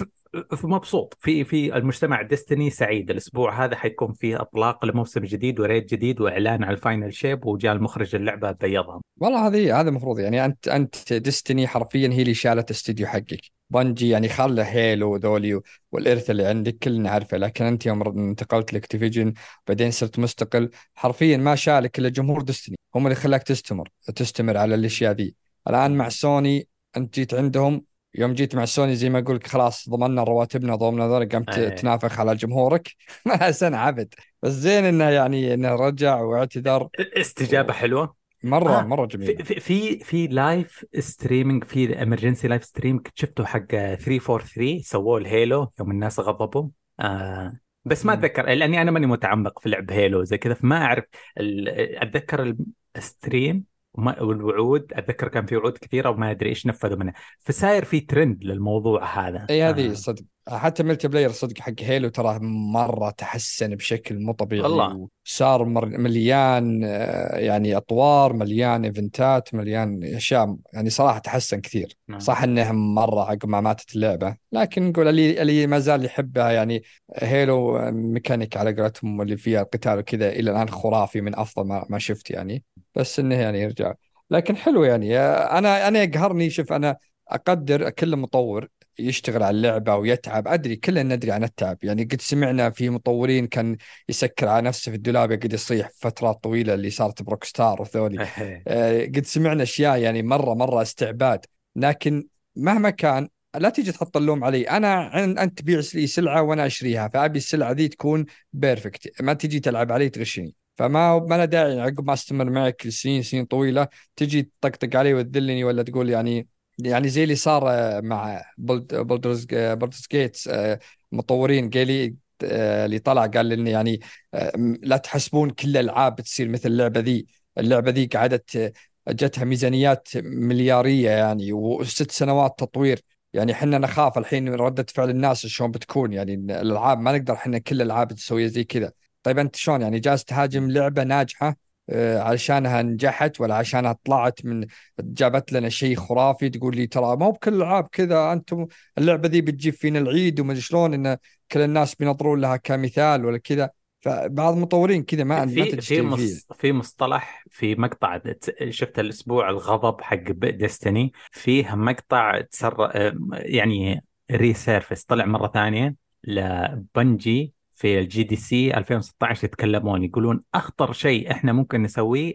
مبسوط. 0.64 1.16
في 1.20 1.44
في 1.44 1.76
المجتمع 1.76 2.23
Destiny 2.23 2.71
سعيد. 2.70 3.11
الأسبوع 3.11 3.64
هذا 3.64 3.76
حيكون 3.76 4.12
فيه 4.12 4.40
أطلاق 4.40 4.85
لموسم 4.85 5.20
جديد 5.20 5.61
و 5.61 5.66
raid 5.66 5.87
جديد 5.87 6.20
وإعلان 6.20 6.64
على 6.64 6.76
ال 6.76 6.83
Final 6.83 7.14
Shape 7.14 7.47
وجاء 7.47 7.73
المخرج 7.73 8.14
اللعبة 8.14 8.52
بيضها 8.52 9.00
والله 9.16 9.47
هذه 9.47 9.80
هذا 9.80 9.88
المفروض 9.88 10.18
يعني 10.18 10.44
أنت 10.44 10.68
أنت 10.68 11.12
Destiny 11.12 11.67
حرفيا 11.66 12.08
هي 12.08 12.23
اللي 12.23 12.35
شالت 12.35 12.70
استديو 12.70 13.06
حقك. 13.06 13.40
بنجي 13.70 14.08
يعني 14.08 14.28
خله 14.28 14.62
Halo 14.62 15.12
وذولي 15.12 15.61
والإرث 15.92 16.30
اللي 16.30 16.47
عندك 16.47 16.78
كلنا 16.82 17.02
نعرفه 17.02 17.37
لكن 17.37 17.64
أنت 17.64 17.87
يوم 17.87 18.02
انتقلت 18.02 18.73
ل 18.73 18.78
Activision 18.78 19.35
بعدين 19.68 19.90
صرت 19.90 20.18
مستقل 20.18 20.70
حرفيا 20.94 21.37
ما 21.37 21.54
شالك 21.54 21.99
إلا 21.99 22.08
جمهور 22.08 22.42
Destiny. 22.43 22.76
هم 22.94 23.06
اللي 23.06 23.14
خلاك 23.14 23.42
تستمر 23.42 23.88
تستمر 24.16 24.56
على 24.56 24.75
الأشياء 24.75 25.12
ذي. 25.12 25.35
الآن 25.68 25.97
مع 25.97 26.08
سوني 26.08 26.68
أنت 26.97 27.14
جيت 27.14 27.35
عندهم 27.35 27.85
يوم 28.15 28.33
جيت 28.33 28.55
مع 28.55 28.65
سوني 28.65 28.97
زي 28.97 29.11
ما 29.11 29.19
أقول 29.19 29.41
خلاص 29.45 29.88
ضمننا 29.88 30.23
رواتبنا 30.23 30.75
ضمننا 30.77 31.19
ذلك 31.19 31.37
قمت 31.37 31.59
أيه. 31.59 31.69
تنافخ 31.69 32.21
على 32.21 32.35
جمهورك. 32.35 32.88
ما 33.27 33.50
سنة 33.50 33.77
عبد. 33.77 34.15
بس 34.43 34.53
زين 34.53 34.85
إنه 34.85 35.05
يعني 35.11 35.55
إنه 35.55 35.75
رجع 35.75 36.21
واعتذر. 36.21 36.88
استجابة 37.00 37.73
حلوة. 37.73 38.15
مرة 38.45 38.79
آه، 38.79 38.83
مرة 38.83 39.07
جميل 39.07 39.45
في 39.45 39.61
في 39.61 39.99
في 39.99 40.27
live 40.26 40.85
streaming 40.99 41.64
في 41.65 42.03
emergency 42.02 42.49
live 42.49 42.64
stream 42.64 43.02
كنت 43.03 43.19
شفته 43.19 43.45
حق 43.45 43.67
343 43.67 44.79
سووه 44.83 45.19
ال 45.19 45.29
Halo 45.29 45.73
يوم 45.81 45.91
الناس 45.91 46.21
غضبوا. 46.21 46.69
آه 47.00 47.53
بس 47.85 48.07
ما. 48.07 48.12
أتذكر 48.12 48.47
لأني 48.47 48.83
أنا 48.83 48.91
ماني 48.91 49.07
متعمق 49.07 49.59
في 49.59 49.69
لعب 49.69 49.91
Halo 49.90 50.25
زي 50.25 50.38
كذا 50.38 50.55
فما 50.55 50.77
أعرف 50.85 51.05
ال- 51.38 51.69
أتذكر 52.03 52.55
ال 52.97 53.06
stream 53.06 53.64
والوعود 53.95 54.92
أتذكر 54.92 55.28
كان 55.28 55.47
في 55.47 55.57
وعود 55.57 55.78
كثيرة 55.78 56.11
وما 56.11 56.30
أدري 56.30 56.49
إيش 56.49 56.66
نفذوا 56.66 56.97
منها. 56.97 57.14
فصاير 57.38 57.85
في 57.85 58.00
ترند 58.00 58.45
للموضوع 58.45 59.28
هذا. 59.28 59.47
إي 59.50 59.62
هذه 59.62 59.90
آه. 59.90 59.95
صدق. 59.95 60.23
حتى 60.49 60.83
multiplayer 60.83 61.31
صدق 61.30 61.59
حق 61.59 61.73
Halo 61.81 62.09
ترى 62.09 62.38
مرة 62.42 63.11
تحسن 63.11 63.75
بشكل 63.75 64.18
مو 64.18 64.33
طبيعي. 64.33 64.62
والله. 64.62 65.09
وصار 65.26 65.64
مر- 65.64 65.87
مليان 65.87 66.85
آه، 66.85 67.37
يعني 67.38 67.76
أطوار 67.76 68.33
مليان 68.33 68.85
event 68.85 69.43
ات 69.43 69.55
مليان 69.54 70.04
أشياء 70.04 70.57
يعني 70.73 70.90
صراحة 70.90 71.18
تحسن 71.18 71.61
كثير. 71.61 71.97
نعم. 72.09 72.18
صح 72.18 72.42
انه 72.42 72.73
مرة 72.73 73.21
عقب 73.30 73.49
ما 73.49 73.61
ماتت 73.61 73.97
اللعبة. 73.97 74.37
لكن 74.52 74.88
نقول 74.88 75.09
اللي 75.09 75.42
اللي 75.42 75.66
ما 75.66 75.78
زال 75.78 76.04
يحبها 76.04 76.50
يعني 76.50 76.83
Halo 77.17 77.90
mechanic 77.93 78.57
على 78.57 78.75
قولتهم 78.76 79.23
اللي 79.23 79.37
فيها 79.37 79.62
القتال 79.62 79.99
وكذا 79.99 80.28
إلى 80.28 80.50
الآن 80.50 80.68
خرافي 80.68 81.21
من 81.21 81.38
أفضل 81.38 81.68
ما, 81.68 81.87
ما 81.90 81.99
شفت 81.99 82.30
يعني. 82.30 82.64
بس 82.99 83.19
إنه 83.19 83.35
يعني 83.35 83.61
يرجع. 83.61 83.95
لكن 84.31 84.57
حلو 84.57 84.85
يعني. 84.85 85.19
أنا 85.19 85.88
أنا 85.88 86.02
يقهرني 86.02 86.50
شوف 86.50 86.73
أنا 86.73 86.97
أقدر 87.28 87.90
كل 87.90 88.17
مطور 88.17 88.69
يشتغل 88.99 89.43
على 89.43 89.57
اللعبة 89.57 89.95
ويتعب. 89.97 90.49
أدري 90.49 90.76
كلنا 90.76 91.02
ندري 91.02 91.33
عن 91.33 91.45
التعب. 91.45 91.78
يعني 91.83 92.05
قد 92.05 92.21
سمعنا 92.21 92.71
في 92.71 92.90
مطورين 92.90 93.47
كان 93.47 93.76
يسكر 94.09 94.49
على 94.49 94.67
نفسه 94.67 94.90
في 94.90 94.97
الدولاب 94.97 95.31
يقعد 95.31 95.52
يصيح 95.52 95.90
فترات 96.00 96.43
طويلة 96.43 96.75
اللي 96.75 96.90
صارت 96.90 97.23
ب 97.23 97.45
Rockstar 97.45 97.83
وذولي. 97.83 98.23
إيه. 98.38 98.62
آه، 98.69 99.05
قد 99.05 99.26
سمعنا 99.26 99.62
أشياء 99.62 99.99
يعني 99.99 100.23
مرة 100.23 100.55
مرة 100.55 100.83
استعباد. 100.83 101.45
لكن 101.76 102.26
مهما 102.57 102.90
كان 102.90 103.28
لا 103.57 103.69
تيجي 103.69 103.93
تحط 103.93 104.17
اللوم 104.17 104.45
علي. 104.45 104.62
أنا 104.71 104.95
عن- 104.95 105.38
أنت 105.38 105.59
تبيع 105.59 105.81
لي 105.95 106.07
سلعة 106.07 106.43
وأنا 106.43 106.67
أشتريها 106.67 107.09
فأبي 107.09 107.38
السلعة 107.38 107.73
ذي 107.73 107.88
تكون 107.88 108.26
perfect 108.52 109.23
ما 109.23 109.33
تجي 109.33 109.61
تلعب 109.61 109.93
علي 109.93 110.09
تغشني 110.09 110.55
فما 110.78 111.18
ما 111.18 111.35
له 111.37 111.44
داعي 111.44 111.80
عقب 111.80 112.06
ما 112.06 112.12
استمر 112.12 112.50
معك 112.50 112.88
سنين 112.88 113.23
سنين 113.23 113.44
طويلة 113.44 113.88
تجي 114.16 114.42
تطقطق 114.61 114.97
علي 114.97 115.14
وتذلني 115.14 115.64
ولا 115.64 115.82
تقول 115.82 116.11
يعني 116.11 116.49
يعني 116.78 117.08
زي 117.08 117.23
اللي 117.25 117.35
صار 117.35 117.70
آه، 117.70 118.00
مع 118.00 118.42
Bald 118.59 118.95
Baldur's 118.95 119.47
Baldur's 119.52 120.07
Gate's 120.12 120.49
آه، 120.49 120.78
مطورين 121.12 121.70
قالي 121.70 122.16
آه، 122.44 122.85
اللي 122.87 122.99
طلع 122.99 123.26
قال 123.26 123.47
لي 123.47 123.70
يعني 123.70 124.00
آه، 124.35 124.52
لا 124.82 124.97
تحسبون 124.97 125.50
كل 125.50 125.68
الالعاب 125.68 126.16
بتصير 126.16 126.49
مثل 126.49 126.68
اللعبة 126.68 127.00
ذي. 127.00 127.26
اللعبة 127.58 127.90
ذي 127.90 128.06
قعدت 128.06 128.56
آه، 128.56 128.73
جتها 129.08 129.44
ميزانيات 129.44 130.08
مليارية 130.16 131.11
يعني 131.11 131.52
وست 131.52 132.11
سنوات 132.11 132.58
تطوير. 132.58 133.00
يعني 133.32 133.52
إحنا 133.52 133.78
نخاف 133.78 134.18
الحين 134.18 134.44
من 134.44 134.54
ردة 134.54 134.87
فعل 134.94 135.11
الناس 135.11 135.47
شلون 135.47 135.70
بتكون 135.70 136.12
يعني 136.12 136.35
الألعاب 136.35 137.00
ما 137.00 137.12
نقدر 137.12 137.35
إحنا 137.35 137.58
كل 137.58 137.76
الالعاب 137.76 138.12
تسويها 138.12 138.49
زي 138.49 138.64
كذا. 138.64 138.92
طيب 139.28 139.38
أنت 139.38 139.56
شلون؟ 139.56 139.82
يعني 139.82 140.00
جالس 140.00 140.25
تهاجم 140.25 140.70
لعبة 140.70 141.02
ناجحة 141.02 141.56
آه، 141.90 142.18
علشانها 142.18 142.82
نجحت 142.82 143.40
ولا 143.40 143.54
عشانها 143.54 143.97
طلعت 144.04 144.44
من 144.44 144.66
جابت 145.00 145.52
لنا 145.52 145.68
شيء 145.68 145.97
خرافي 145.97 146.49
تقول 146.49 146.76
لي 146.76 146.87
ترى 146.87 147.16
مو 147.16 147.30
بكل 147.30 147.54
الألعاب 147.54 147.88
كذا 147.92 148.32
أنتم 148.32 148.66
اللعبة 148.99 149.28
ذي 149.28 149.40
بتجيب 149.40 149.75
فينا 149.75 149.99
العيد 149.99 150.40
وما 150.40 150.54
شلون 150.54 150.94
إن 150.94 151.16
كل 151.52 151.61
الناس 151.61 151.94
بينظرون 151.94 152.40
لها 152.40 152.56
كمثال 152.56 153.25
ولا 153.25 153.38
كذا. 153.38 153.70
فبعض 154.00 154.54
المطورين 154.54 155.02
كذا 155.02 155.25
ما 155.25 155.47
في 155.47 155.80
في 155.80 156.02
مص... 156.02 156.47
في 156.58 156.73
مصطلح 156.73 157.44
في 157.50 157.75
مقطع 157.75 158.20
شفت 158.68 158.99
الأسبوع 158.99 159.50
الغضب 159.50 160.00
حق 160.00 160.30
Destiny 160.33 161.12
فيه 161.32 161.75
مقطع 161.75 162.40
تسر 162.40 162.90
يعني 163.32 164.04
resurface 164.31 165.05
طلع 165.04 165.25
مرة 165.25 165.50
ثانية 165.54 165.94
ل 166.25 166.44
Bungie 166.44 167.58
في 167.78 167.99
ال 167.99 168.23
GDC 168.23 168.75
2016 168.76 169.44
يتكلمون 169.44 170.04
يقولون 170.04 170.40
أخطر 170.54 170.92
شيء 170.92 171.30
إحنا 171.30 171.52
ممكن 171.52 171.82
نسويه 171.82 172.35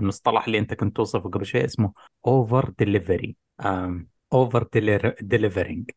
المصطلح 0.00 0.46
اللي 0.46 0.58
أنت 0.58 0.74
كنت 0.74 0.96
توصفه 0.96 1.30
قبل 1.30 1.46
شوي 1.46 1.64
اسمه 1.64 1.92
over 2.26 2.70
delivery 2.78 3.36
over 4.32 4.68
delivering 5.20 5.90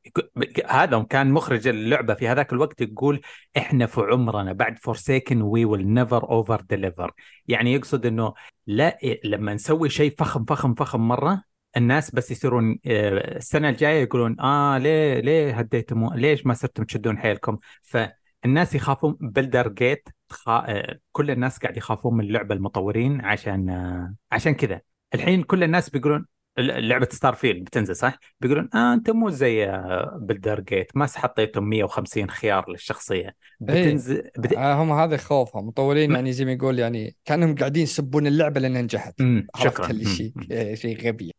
هذا 0.67 1.03
كان 1.10 1.31
مخرج 1.31 1.67
اللعبة 1.67 2.13
في 2.13 2.27
هذاك 2.27 2.53
الوقت 2.53 2.81
يقول 2.81 3.21
إحنا 3.57 3.86
في 3.86 4.01
عمرنا 4.01 4.53
بعد 4.53 4.79
Forsaken 4.80 5.41
we 5.41 5.65
will 5.65 5.88
never 5.94 6.24
over 6.32 6.62
deliver 6.62 7.12
يعني 7.48 7.74
يقصد 7.74 8.05
إنه 8.05 8.33
لا 8.67 8.98
لما 9.24 9.53
نسوي 9.53 9.89
شيء 9.89 10.15
فخم 10.17 10.45
فخم 10.45 10.74
فخم 10.74 11.07
مرة 11.07 11.43
الناس 11.77 12.15
بس 12.15 12.31
يصيرون 12.31 12.79
آه، 12.86 13.38
السنة 13.38 13.69
الجاية 13.69 14.01
يقولون 14.01 14.39
آه 14.39 14.77
ليه 14.77 15.19
ليه 15.19 15.53
هديتوا 15.60 15.98
مو- 15.98 16.13
ليش 16.13 16.45
ما 16.45 16.53
صرتم 16.53 16.83
تشدون 16.83 17.17
حيلكم؟ 17.17 17.57
فالناس 18.43 18.75
يخافون 18.75 19.17
Baldur's 19.22 19.68
Gate. 19.68 20.10
آه، 20.48 21.00
كل 21.12 21.31
الناس 21.31 21.60
قاعد 21.60 21.77
يخافون 21.77 22.13
من 22.17 22.25
اللعبه 22.25 22.55
المطورين 22.55 23.21
عشان 23.21 23.69
آه، 23.69 24.15
عشان 24.31 24.53
كذا 24.53 24.81
الحين 25.13 25.43
كل 25.43 25.63
الناس 25.63 25.89
بيقولون 25.89 26.25
لعبه 26.58 27.08
Starfield 27.12 27.63
بتنزل 27.63 27.96
صح؟ 27.96 28.17
بيقولون 28.41 28.70
آه 28.75 28.93
أنتم 28.93 29.15
مو 29.15 29.29
زي 29.29 29.65
آه، 29.70 30.17
Baldur's 30.22 30.60
Gate 30.60 30.91
ما 30.98 31.08
حطيتم 31.15 31.63
150 31.63 32.29
خيار 32.29 32.70
للشخصية. 32.72 33.36
بتنزل 33.60 34.29
بت... 34.38 34.53
آه 34.53 34.74
هم 34.84 34.91
هذا 34.91 35.17
خوفهم. 35.17 35.67
مطورين 35.67 36.12
م- 36.12 36.15
يعني 36.15 36.31
زي 36.34 36.46
ما 36.46 36.51
يقول 36.51 36.79
يعني 36.79 37.15
كأنهم 37.25 37.55
قاعدين 37.55 37.84
يسبون 37.84 38.27
اللعبة 38.27 38.60
لأنها 38.60 38.81
نجحت. 38.81 39.13
شكرا 39.58 39.89
اللي 39.91 40.05
شيء. 40.05 40.34
آه، 40.51 40.74
شيء 40.74 41.08
غبي. 41.08 41.31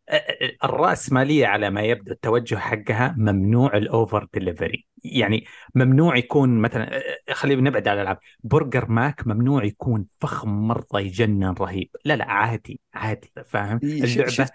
الرأسمالية 0.65 1.47
على 1.47 1.71
ما 1.71 1.81
يبدو 1.83 2.13
التوجه 2.13 2.57
حقها 2.57 3.15
ممنوع 3.19 3.77
ال 3.77 3.87
over 3.87 4.27
delivery 4.35 4.87
يعني 5.05 5.45
ممنوع 5.75 6.17
يكون 6.17 6.59
مثلا 6.59 7.03
خلينا 7.33 7.63
نبعد 7.63 7.89
عن 7.89 7.97
الألعاب. 7.97 8.19
burger 8.45 8.89
Mac 8.89 9.27
ممنوع 9.27 9.65
يكون 9.65 10.07
فخم 10.21 10.49
مرة 10.69 10.87
يجنن 11.01 11.55
رهيب. 11.61 11.91
لا 12.05 12.17
لا 12.17 12.31
عادي 12.31 12.81
عادي 12.95 13.33
فاهم؟ 13.47 13.81
إيه، 13.83 14.05
ش- 14.07 14.13
اللعبة 14.15 14.31
شفت 14.31 14.53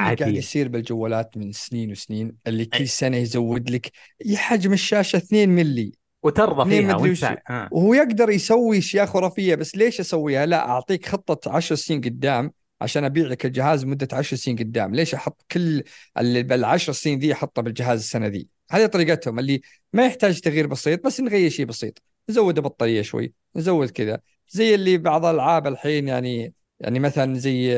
شفت 0.00 0.12
اللي 0.12 0.24
قاعد 0.24 0.34
يصير 0.34 0.68
بالجوالات 0.68 1.36
من 1.36 1.52
سنين 1.52 1.90
وسنين 1.90 2.32
اللي 2.46 2.64
كل 2.64 2.78
أي. 2.78 2.86
سنة 2.86 3.16
يزود 3.16 3.70
لك 3.70 3.90
حجم 4.34 4.72
الشاشة 4.72 5.16
2 5.16 5.48
ملي 5.48 5.92
وترضى 6.22 6.62
اثنين 6.62 6.86
فيها 6.86 6.96
وانت. 6.96 7.42
آه. 7.50 7.68
وهو 7.72 7.94
يقدر 7.94 8.30
يسوي 8.30 8.78
أشياء 8.78 9.06
خرافية 9.06 9.54
بس 9.54 9.76
ليش 9.76 10.00
أسويها؟ 10.00 10.46
لا 10.46 10.68
أعطيك 10.68 11.06
خطة 11.06 11.52
10 11.52 11.76
سنين 11.76 12.00
قدام 12.00 12.52
عشان 12.80 13.04
ابيع 13.04 13.26
لك 13.26 13.46
الجهاز 13.46 13.84
مدة 13.84 14.08
10 14.12 14.36
سنين 14.36 14.56
قدام، 14.56 14.94
ليش 14.94 15.14
أحط 15.14 15.44
كل 15.52 15.82
اللي 16.18 16.42
بالعشر 16.42 16.92
سنين 16.92 17.18
ذي 17.18 17.32
أحطه 17.32 17.62
بالجهاز 17.62 17.98
السنة 17.98 18.26
ذي؟ 18.26 18.48
هذه 18.70 18.86
طريقتهم 18.86 19.38
اللي 19.38 19.60
ما 19.92 20.06
يحتاج 20.06 20.40
تغيير 20.40 20.66
بسيط 20.66 21.06
بس 21.06 21.20
نغير 21.20 21.50
شيء 21.50 21.66
بسيط، 21.66 22.02
نزود 22.30 22.58
البطارية 22.58 23.02
شوي، 23.02 23.32
نزود 23.56 23.90
كذا، 23.90 24.20
زي 24.48 24.74
اللي 24.74 24.98
بعض 24.98 25.24
الألعاب 25.24 25.66
الحين 25.66 26.08
يعني 26.08 26.52
يعني 26.80 26.98
مثلا 26.98 27.34
زي 27.38 27.76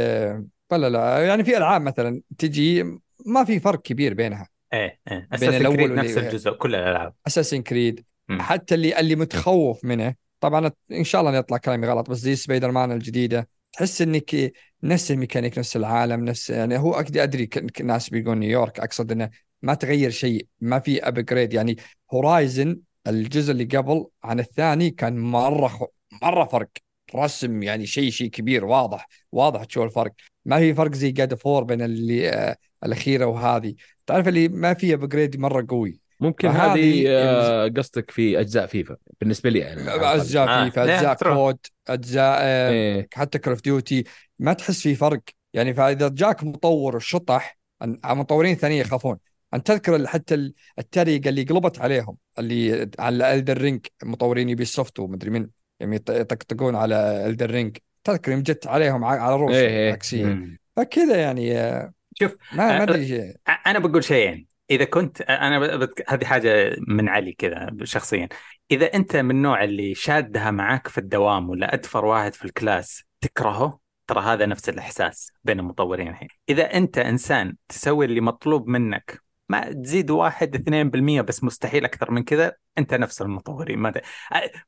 ولا 0.72 0.90
لا 0.90 1.26
يعني 1.26 1.44
في 1.44 1.56
ألعاب 1.56 1.82
مثلا 1.82 2.22
تجي 2.38 2.82
ما 3.26 3.44
في 3.44 3.60
فرق 3.60 3.82
كبير 3.82 4.14
بينها. 4.14 4.48
إيه 4.72 4.98
إيه. 5.10 5.18
بين 5.18 5.26
Assassin's 5.32 5.76
Creed 5.76 5.90
نفس 5.90 6.18
الجزء 6.18 6.50
كل 6.50 6.74
الألعاب. 6.74 7.14
Assassin's 7.26 7.62
Creed 7.62 8.04
مم. 8.28 8.40
حتى 8.42 8.74
اللي 8.74 9.00
اللي 9.00 9.16
متخوف 9.16 9.84
منه 9.84 10.14
طبعا 10.40 10.70
إن 10.92 11.04
شاء 11.04 11.20
الله 11.20 11.36
يطلع 11.36 11.56
كلامي 11.56 11.86
غلط 11.86 12.10
بس 12.10 12.18
زي 12.18 12.36
سبايدر 12.36 12.70
مان 12.70 12.92
الجديدة. 12.92 13.48
تحس 13.72 14.02
إنك 14.02 14.52
نفس 14.82 15.10
الميكانيك 15.10 15.58
نفس 15.58 15.76
العالم 15.76 16.24
نفس 16.24 16.50
يعني 16.50 16.78
هو 16.78 16.94
أدري 16.94 17.48
ناس 17.82 18.10
بيقول 18.10 18.38
نيويورك 18.38 18.80
أقصد 18.80 19.12
إنه 19.12 19.30
ما 19.62 19.74
تغير 19.74 20.10
شيء 20.10 20.46
ما 20.60 20.78
في 20.78 21.08
upgrade 21.08 21.52
يعني 21.52 21.76
Horizon 22.12 22.78
الجزء 23.06 23.52
اللي 23.52 23.64
قبل 23.64 24.06
عن 24.24 24.40
الثاني 24.40 24.90
كان 24.90 25.18
مرة. 25.18 25.88
مرة 26.22 26.44
فرق. 26.44 26.68
رسم 27.14 27.62
يعني 27.62 27.86
شيء 27.86 28.10
شيء 28.10 28.30
كبير 28.30 28.64
واضح 28.64 29.08
واضح 29.32 29.64
تشوف 29.64 29.84
الفرق. 29.84 30.12
ما 30.44 30.58
في 30.58 30.74
فرق 30.74 30.94
زي 30.94 31.10
جاد 31.10 31.34
فور 31.34 31.64
بين 31.64 31.82
اللي 31.82 32.28
آه 32.30 32.56
الأخيرة 32.84 33.24
وهذه. 33.26 33.74
تعرف 34.06 34.28
اللي 34.28 34.48
ما 34.48 34.74
في 34.74 34.94
upgrade 34.94 35.36
مرة 35.36 35.66
قوي. 35.68 36.00
ممكن 36.20 36.48
هذه 36.48 37.04
آه، 37.08 37.68
قصدك 37.68 38.10
في 38.10 38.40
أجزاء 38.40 38.66
فيفا. 38.66 38.96
بالنسبة 39.20 39.50
لي 39.50 39.72
أنا. 39.72 40.14
أجزاء 40.14 40.48
آه، 40.48 40.64
فيفا 40.64 40.84
أجزاء. 40.84 41.14
COD 41.34 41.58
أجزاء 41.88 42.38
آه، 42.40 42.70
إيه. 42.70 43.08
حتى 43.14 43.38
Call 43.38 43.52
of 43.52 43.62
Duty 43.62 44.04
ما 44.38 44.52
تحس 44.52 44.80
في 44.80 44.94
فرق. 44.94 45.20
يعني 45.54 45.74
فإذا 45.74 46.08
جاك 46.08 46.44
مطور 46.44 46.98
شطح 46.98 47.58
مطورين 48.04 48.54
ثانيين 48.56 48.80
يخافون. 48.80 49.18
أن 49.54 49.62
تذكر 49.62 50.06
حتى 50.06 50.34
ال- 50.34 50.54
التريقه 50.78 51.28
اللي 51.28 51.42
قلبت 51.42 51.80
عليهم 51.80 52.16
اللي 52.38 52.90
على 52.98 53.34
الدر 53.34 53.58
رينج 53.58 53.86
مطورين 54.04 54.48
يبي 54.48 54.64
سوفت 54.64 54.98
ومدري 55.00 55.30
من 55.30 55.46
يط- 55.82 56.10
يطقطقون 56.10 56.74
على 56.76 57.26
الدر 57.26 57.50
رينج 57.50 57.76
تذكر 58.04 58.32
يوم 58.32 58.42
جت 58.42 58.66
عليهم 58.66 59.04
على 59.04 59.36
روس 59.36 59.54
إيه، 59.54 59.68
إيه. 59.68 59.92
عكسية. 59.92 60.58
فكذا 60.76 61.16
يعني 61.16 61.58
آه، 61.58 61.92
شوف 62.14 62.36
ما 62.52 62.78
ما 62.78 62.82
أدري 62.82 63.34
أنا 63.66 63.78
بقول 63.78 64.04
شيئين. 64.04 64.46
إذا 64.70 64.84
كنت 64.84 65.20
أنا 65.20 65.58
ب- 65.58 65.78
بت... 65.78 66.02
هذه 66.08 66.24
حاجة 66.24 66.76
من 66.88 67.08
علي 67.08 67.32
كذا 67.32 67.70
شخصيا. 67.82 68.28
إذا 68.70 68.86
أنت 68.86 69.16
من 69.16 69.30
النوع 69.30 69.64
اللي 69.64 69.94
شادها 69.94 70.50
معاك 70.50 70.88
في 70.88 70.98
الدوام 70.98 71.50
ولا 71.50 71.74
أدفر 71.74 72.04
واحد 72.04 72.34
في 72.34 72.44
الكلاس 72.44 73.04
تكرهه 73.20 73.78
ترى 74.06 74.20
هذا 74.20 74.46
نفس 74.46 74.68
الإحساس 74.68 75.32
بين 75.44 75.60
المطورين 75.60 76.08
الحين. 76.08 76.28
إذا 76.48 76.74
أنت 76.74 76.98
إنسان 76.98 77.56
تسوي 77.68 78.04
اللي 78.04 78.20
مطلوب 78.20 78.68
منك 78.68 79.22
ما 79.48 79.72
تزيد 79.72 80.10
واحد 80.10 80.54
اثنين 80.54 80.90
بالمية 80.90 81.20
بس 81.20 81.44
مستحيل 81.44 81.84
أكثر 81.84 82.10
من 82.10 82.22
كذا. 82.22 82.52
أنت 82.78 82.94
نفس 82.94 83.22
المطورين 83.22 83.78
ما. 83.78 83.92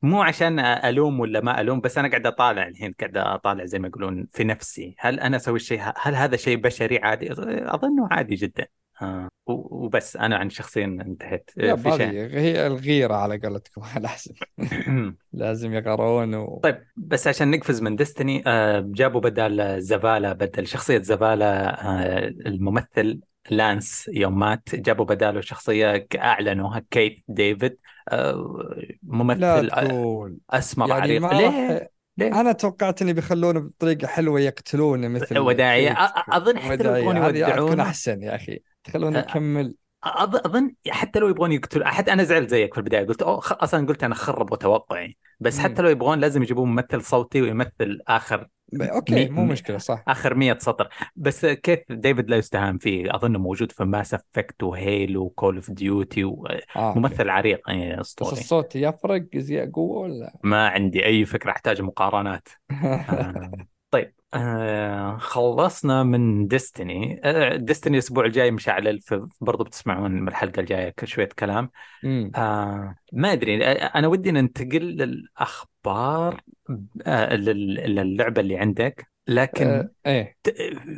مو 0.01 0.21
عشان 0.21 0.59
ألوم 0.59 1.19
ولا 1.19 1.41
ما 1.41 1.61
ألوم 1.61 1.81
بس 1.81 1.97
أنا 1.97 2.07
قاعد 2.07 2.27
أطالع 2.27 2.67
الحين 2.67 2.95
قاعد 2.99 3.17
أطالع 3.17 3.65
زي 3.65 3.79
ما 3.79 3.87
يقولون 3.87 4.27
في 4.31 4.43
نفسي. 4.43 4.95
هل 4.99 5.19
أنا 5.19 5.37
أسوي 5.37 5.55
الشيء 5.55 5.81
هل 5.97 6.15
هذا 6.15 6.35
شيء 6.35 6.57
بشري 6.57 6.97
عادي؟ 6.97 7.31
أظنه 7.31 8.07
عادي 8.11 8.35
جدا. 8.35 8.67
آه. 9.01 9.29
وبس 9.47 10.17
أنا 10.17 10.37
عن 10.37 10.49
شخصيا 10.49 10.85
انتهيت. 10.85 11.51
في 11.55 11.91
شيء؟ 11.97 12.09
هي 12.39 12.67
الغيرة 12.67 13.13
على 13.13 13.37
قولتكم 13.37 13.81
الاحسن 13.97 14.33
لازم 15.33 15.73
يقرون 15.73 16.35
و... 16.35 16.59
طيب 16.63 16.83
بس 16.97 17.27
عشان 17.27 17.51
نقفز 17.51 17.81
من 17.81 17.95
Destiny 17.95 18.43
آه 18.47 18.79
جابوا 18.87 19.21
بدل 19.21 19.81
Zavala 19.81 20.33
بدل 20.33 20.67
شخصية 20.67 21.01
Zavala 21.01 21.81
آه 21.85 22.27
الممثل. 22.27 23.21
Lance 23.51 24.09
يوم 24.13 24.39
مات 24.39 24.75
جابوا 24.75 25.05
بداله 25.05 25.41
شخصية 25.41 25.97
ك- 25.97 26.15
أعلنوها 26.15 26.85
Keith 26.91 27.13
David 27.27 27.77
آه 28.09 28.33
لا 29.33 29.61
ممثل 29.61 29.69
تقول. 29.69 30.37
أسمر 30.49 30.89
يعني 30.89 31.01
عريض 31.01 31.21
ما 31.21 31.27
ليه؟ 31.27 31.91
ليه؟ 32.17 32.41
أنا 32.41 32.51
توقعت 32.51 33.01
إني 33.01 33.13
بيخلونه 33.13 33.59
بطريقة 33.59 34.07
حلوة 34.07 34.39
يقتلونه 34.39 35.07
مثل 35.07 35.35
Cayde. 35.37 35.95
أ- 35.95 36.35
أظن 36.35 36.59
حتى 36.59 36.83
لو 36.83 36.95
تكون 37.01 37.17
يودعونه 37.17 37.83
أحسن 37.83 38.23
يا 38.23 38.35
أخي. 38.35 38.59
يكمل. 39.19 39.69
أظ- 39.69 39.84
أظن 40.05 40.75
حتى 40.89 41.19
لو 41.19 41.27
يبغون 41.29 41.51
يقتلوا 41.51 41.87
حتى 41.87 42.13
أنا 42.13 42.23
زعلت 42.23 42.49
زيك 42.49 42.73
في 42.73 42.79
البداية 42.79 43.05
قلت 43.07 43.21
أوه. 43.21 43.41
أصلا 43.51 43.87
قلت 43.87 44.03
أنا 44.03 44.15
خربوا 44.15 44.57
توقعي 44.57 45.17
بس. 45.39 45.59
حتى 45.59 45.81
لو 45.81 45.89
يبغون 45.89 46.19
لازم 46.19 46.43
يجيبون 46.43 46.69
ممثل 46.69 47.01
صوتي 47.01 47.41
ويمثل 47.41 47.99
آخر 48.07 48.47
okay. 48.81 49.29
مو. 49.29 49.45
مشكلة 49.45 49.77
صح 49.77 50.03
آخر 50.07 50.33
100 50.33 50.57
سطر 50.59 50.89
بس 51.15 51.45
Keith 51.45 51.79
David 51.89 52.29
لا 52.29 52.37
يستهان 52.37 52.77
فيه 52.77 53.15
أظنه 53.15 53.39
موجود 53.39 53.71
في 53.71 53.83
Mass 53.83 54.13
Effect 54.13 54.63
و 54.63 54.75
Halo 54.75 55.23
و 55.23 55.29
Call 55.29 55.55
of 55.55 55.71
Duty 55.71 56.23
وممثل 56.23 57.29
عريق 57.29 57.69
يعني 57.69 57.95
بس 57.95 57.99
اسطوري 57.99 58.31
الصوت 58.31 58.75
يفرق 58.75 59.25
زي 59.35 59.71
قوة 59.71 59.99
ولا 59.99 60.33
ما 60.43 60.67
عندي 60.67 61.05
أي 61.05 61.25
فكرة 61.25 61.51
أحتاج 61.51 61.81
مقارنات 61.81 62.47
آه. 62.71 63.67
آه 64.35 65.17
خلصنا 65.17 66.03
من 66.03 66.47
Destiny 66.47 67.21
آه 67.23 67.55
Destiny 67.55 67.93
الأسبوع 67.97 68.25
الجاي 68.25 68.51
مشعل 68.51 69.01
في 69.01 69.27
برضو 69.41 69.63
بتسمعون 69.63 70.11
من 70.11 70.27
الحلقة 70.27 70.59
الجاية 70.59 70.93
شوية 71.03 71.29
كلام. 71.39 71.69
آه 72.35 72.95
ما 73.13 73.33
أدري 73.33 73.65
آه، 73.65 73.71
أنا 73.85 74.07
ودي 74.07 74.31
ننتقل 74.31 74.81
للأخبار 74.97 76.41
آه 77.05 77.35
لل- 77.35 77.95
للعبة 77.95 78.41
اللي 78.41 78.57
عندك. 78.57 79.07
لكن 79.27 79.67
آه 79.67 79.89
إيه. 80.05 80.37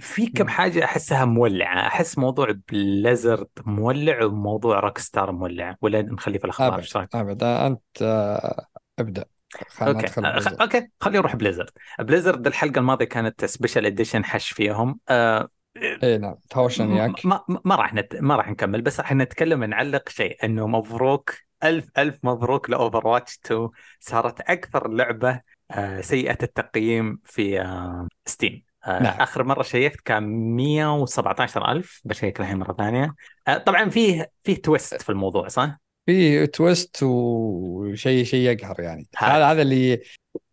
في 0.02 0.28
كم. 0.28 0.48
حاجة 0.48 0.84
أحسها 0.84 1.26
مولعة؟ 1.26 1.88
أحس 1.88 2.18
موضوع 2.18 2.56
بليزرد 2.72 3.48
مولع 3.66 4.24
وموضوع 4.24 4.80
روك 4.80 4.98
ستار 4.98 5.32
مولع. 5.32 5.76
ولا 5.82 6.02
نخليه 6.02 6.40
في 6.40 6.46
الأخبار 6.46 6.80
إيش 6.80 6.98
رأيك؟ 6.98 7.16
أبد. 7.16 7.44
أنت 7.44 8.02
آه 8.02 8.66
ابدأ. 9.00 9.26
خلينا 9.68 10.00
okay. 10.00 10.22
آه، 10.22 10.32
بليزرد. 10.32 10.62
okay 10.62 10.90
خلينا 11.02 11.20
نروح 11.20 11.36
بليزرد 11.36 11.70
بليزرد 12.00 12.48
الحلقة 12.48 12.80
الماضية 12.80 13.06
كانت 13.06 13.46
special 13.46 13.86
edition 13.86 14.26
حش 14.26 14.50
فيهم. 14.52 15.00
آه 15.10 15.50
إيه 15.78 16.18
نعم. 16.18 16.36
تهاوشن 16.50 16.92
وياك 16.92 17.26
ما 17.26 17.44
ما 17.66 17.76
راح 17.76 17.94
نت... 17.94 18.16
ما 18.16 18.36
راح 18.36 18.50
نكمل 18.50 18.82
بس 18.82 19.00
راح 19.00 19.14
نتكلم 19.14 19.64
نعلق 19.64 20.10
شيء 20.10 20.46
إنه 20.46 20.68
مبروك 20.68 21.36
الف 21.64 21.90
ألف 21.98 22.20
مبروك 22.24 22.70
ل 22.70 23.08
Overwatch 23.08 23.40
2 23.46 23.70
صارت 24.00 24.42
أكثر 24.42 24.88
لعبة 24.88 25.42
آه، 25.72 26.02
سيئة 26.02 26.38
التقييم 26.44 27.20
في 27.24 27.62
آه، 27.62 28.08
Steam 28.26 28.64
آه، 28.86 29.04
نعم. 29.04 29.22
آخر 29.22 29.44
مرة 29.44 29.64
checkت 29.64 30.02
كان 30.02 30.24
117000 30.56 32.02
بشيك 32.06 32.40
الحين 32.40 32.58
مرة 32.58 32.74
ثانية. 32.74 33.16
آه، 33.48 33.58
طبعا 33.58 33.90
فيه 33.90 34.32
فيه 34.44 34.62
تويست 34.62 35.02
في 35.02 35.10
الموضوع 35.10 35.48
صح؟ 35.48 35.80
في 36.08 36.48
تويست 36.48 37.04
وشيء 37.04 38.24
شيء 38.24 38.40
يقهر 38.40 38.80
يعني. 38.80 39.08
هذا. 39.18 39.46
هذا 39.46 39.62
اللي 39.62 40.02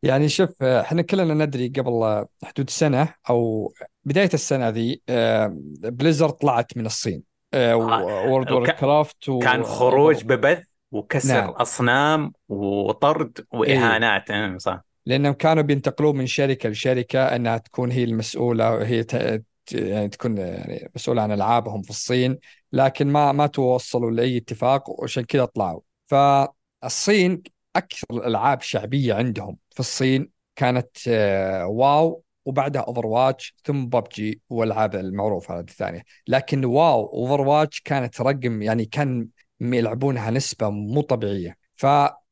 يعني 0.02 0.28
شوف 0.28 0.62
إحنا 0.62 1.02
كلنا 1.02 1.44
ندري 1.46 1.68
قبل 1.68 2.26
حدود 2.44 2.70
سنة 2.70 3.14
أو 3.30 3.72
بداية 4.04 4.30
السنة 4.34 4.68
ذي 4.68 5.02
آه، 5.08 5.56
Blizzard 5.80 6.28
طلعت 6.28 6.76
من 6.76 6.86
الصين. 6.86 7.22
World 7.54 8.50
of 8.50 8.70
Warcraft 8.70 9.28
و... 9.28 9.38
كان 9.38 9.62
خروج 9.62 10.24
ببث 10.24 10.64
وكسر 10.92 11.34
نعم. 11.34 11.50
أصنام 11.50 12.32
وطرد 12.48 13.46
وإهانات. 13.52 14.30
آه، 14.30 14.58
صح. 14.58 14.80
لأنهم 15.06 15.32
كانوا 15.32 15.62
بينتقلون 15.62 16.16
من 16.16 16.26
شركة 16.26 16.68
لشركة 16.68 17.22
أنها 17.24 17.58
تكون 17.58 17.90
هي 17.90 18.04
المسؤولة 18.04 18.84
هي 18.84 19.02
ت... 19.02 19.42
يعني 19.72 20.08
تكون 20.08 20.38
يعني 20.38 20.90
مسؤولة 20.94 21.22
عن 21.22 21.32
ألعابهم 21.32 21.82
في 21.82 21.90
الصين. 21.90 22.38
لكن 22.74 23.06
ما 23.12 23.32
ما 23.32 23.46
توصلوا 23.46 24.10
لأي 24.10 24.36
اتفاق 24.36 24.90
وعشان 24.90 25.24
كذا 25.24 25.44
طلعوا. 25.44 25.80
فالصين 26.06 27.42
أكثر 27.76 28.06
الألعاب 28.10 28.60
شعبية 28.60 29.14
عندهم. 29.14 29.58
في 29.70 29.80
الصين 29.80 30.30
كانت 30.56 30.88
آه، 31.08 31.66
WoW 31.66 32.22
وبعدها 32.44 32.82
Overwatch 32.82 33.54
ثم 33.64 33.86
ببجي 33.86 34.40
والألعاب 34.50 34.94
المعروفة 34.94 35.54
هذه 35.58 35.64
الثانية. 35.64 36.02
لكن 36.28 36.64
WoW 36.64 37.06
Overwatch 37.06 37.80
كانت 37.80 38.20
رقم 38.20 38.62
يعني 38.62 38.84
كان 38.84 39.28
يلعبونها 39.60 40.30
نسبة 40.30 40.70
مو 40.70 41.00
طبيعية. 41.00 41.56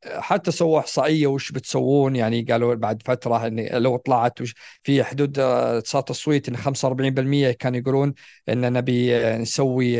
فحتى 0.02 0.50
سووا 0.50 0.78
إحصائية 0.80 1.26
وش 1.26 1.52
بتسوون 1.52 2.16
يعني 2.16 2.42
قالوا 2.42 2.74
بعد 2.74 3.02
فترة 3.02 3.46
إن 3.46 3.66
لو 3.82 3.96
طلعت 3.96 4.40
وش 4.40 4.54
في 4.82 5.04
حدود 5.04 5.38
آه، 5.38 5.82
صار 5.84 6.02
تصويت 6.02 6.48
إن 6.48 6.56
45% 6.56 7.52
كانوا 7.52 7.78
يقولون 7.78 8.14
إن 8.48 8.72
نبي 8.72 9.16
آه، 9.16 9.38
نسوي 9.38 9.96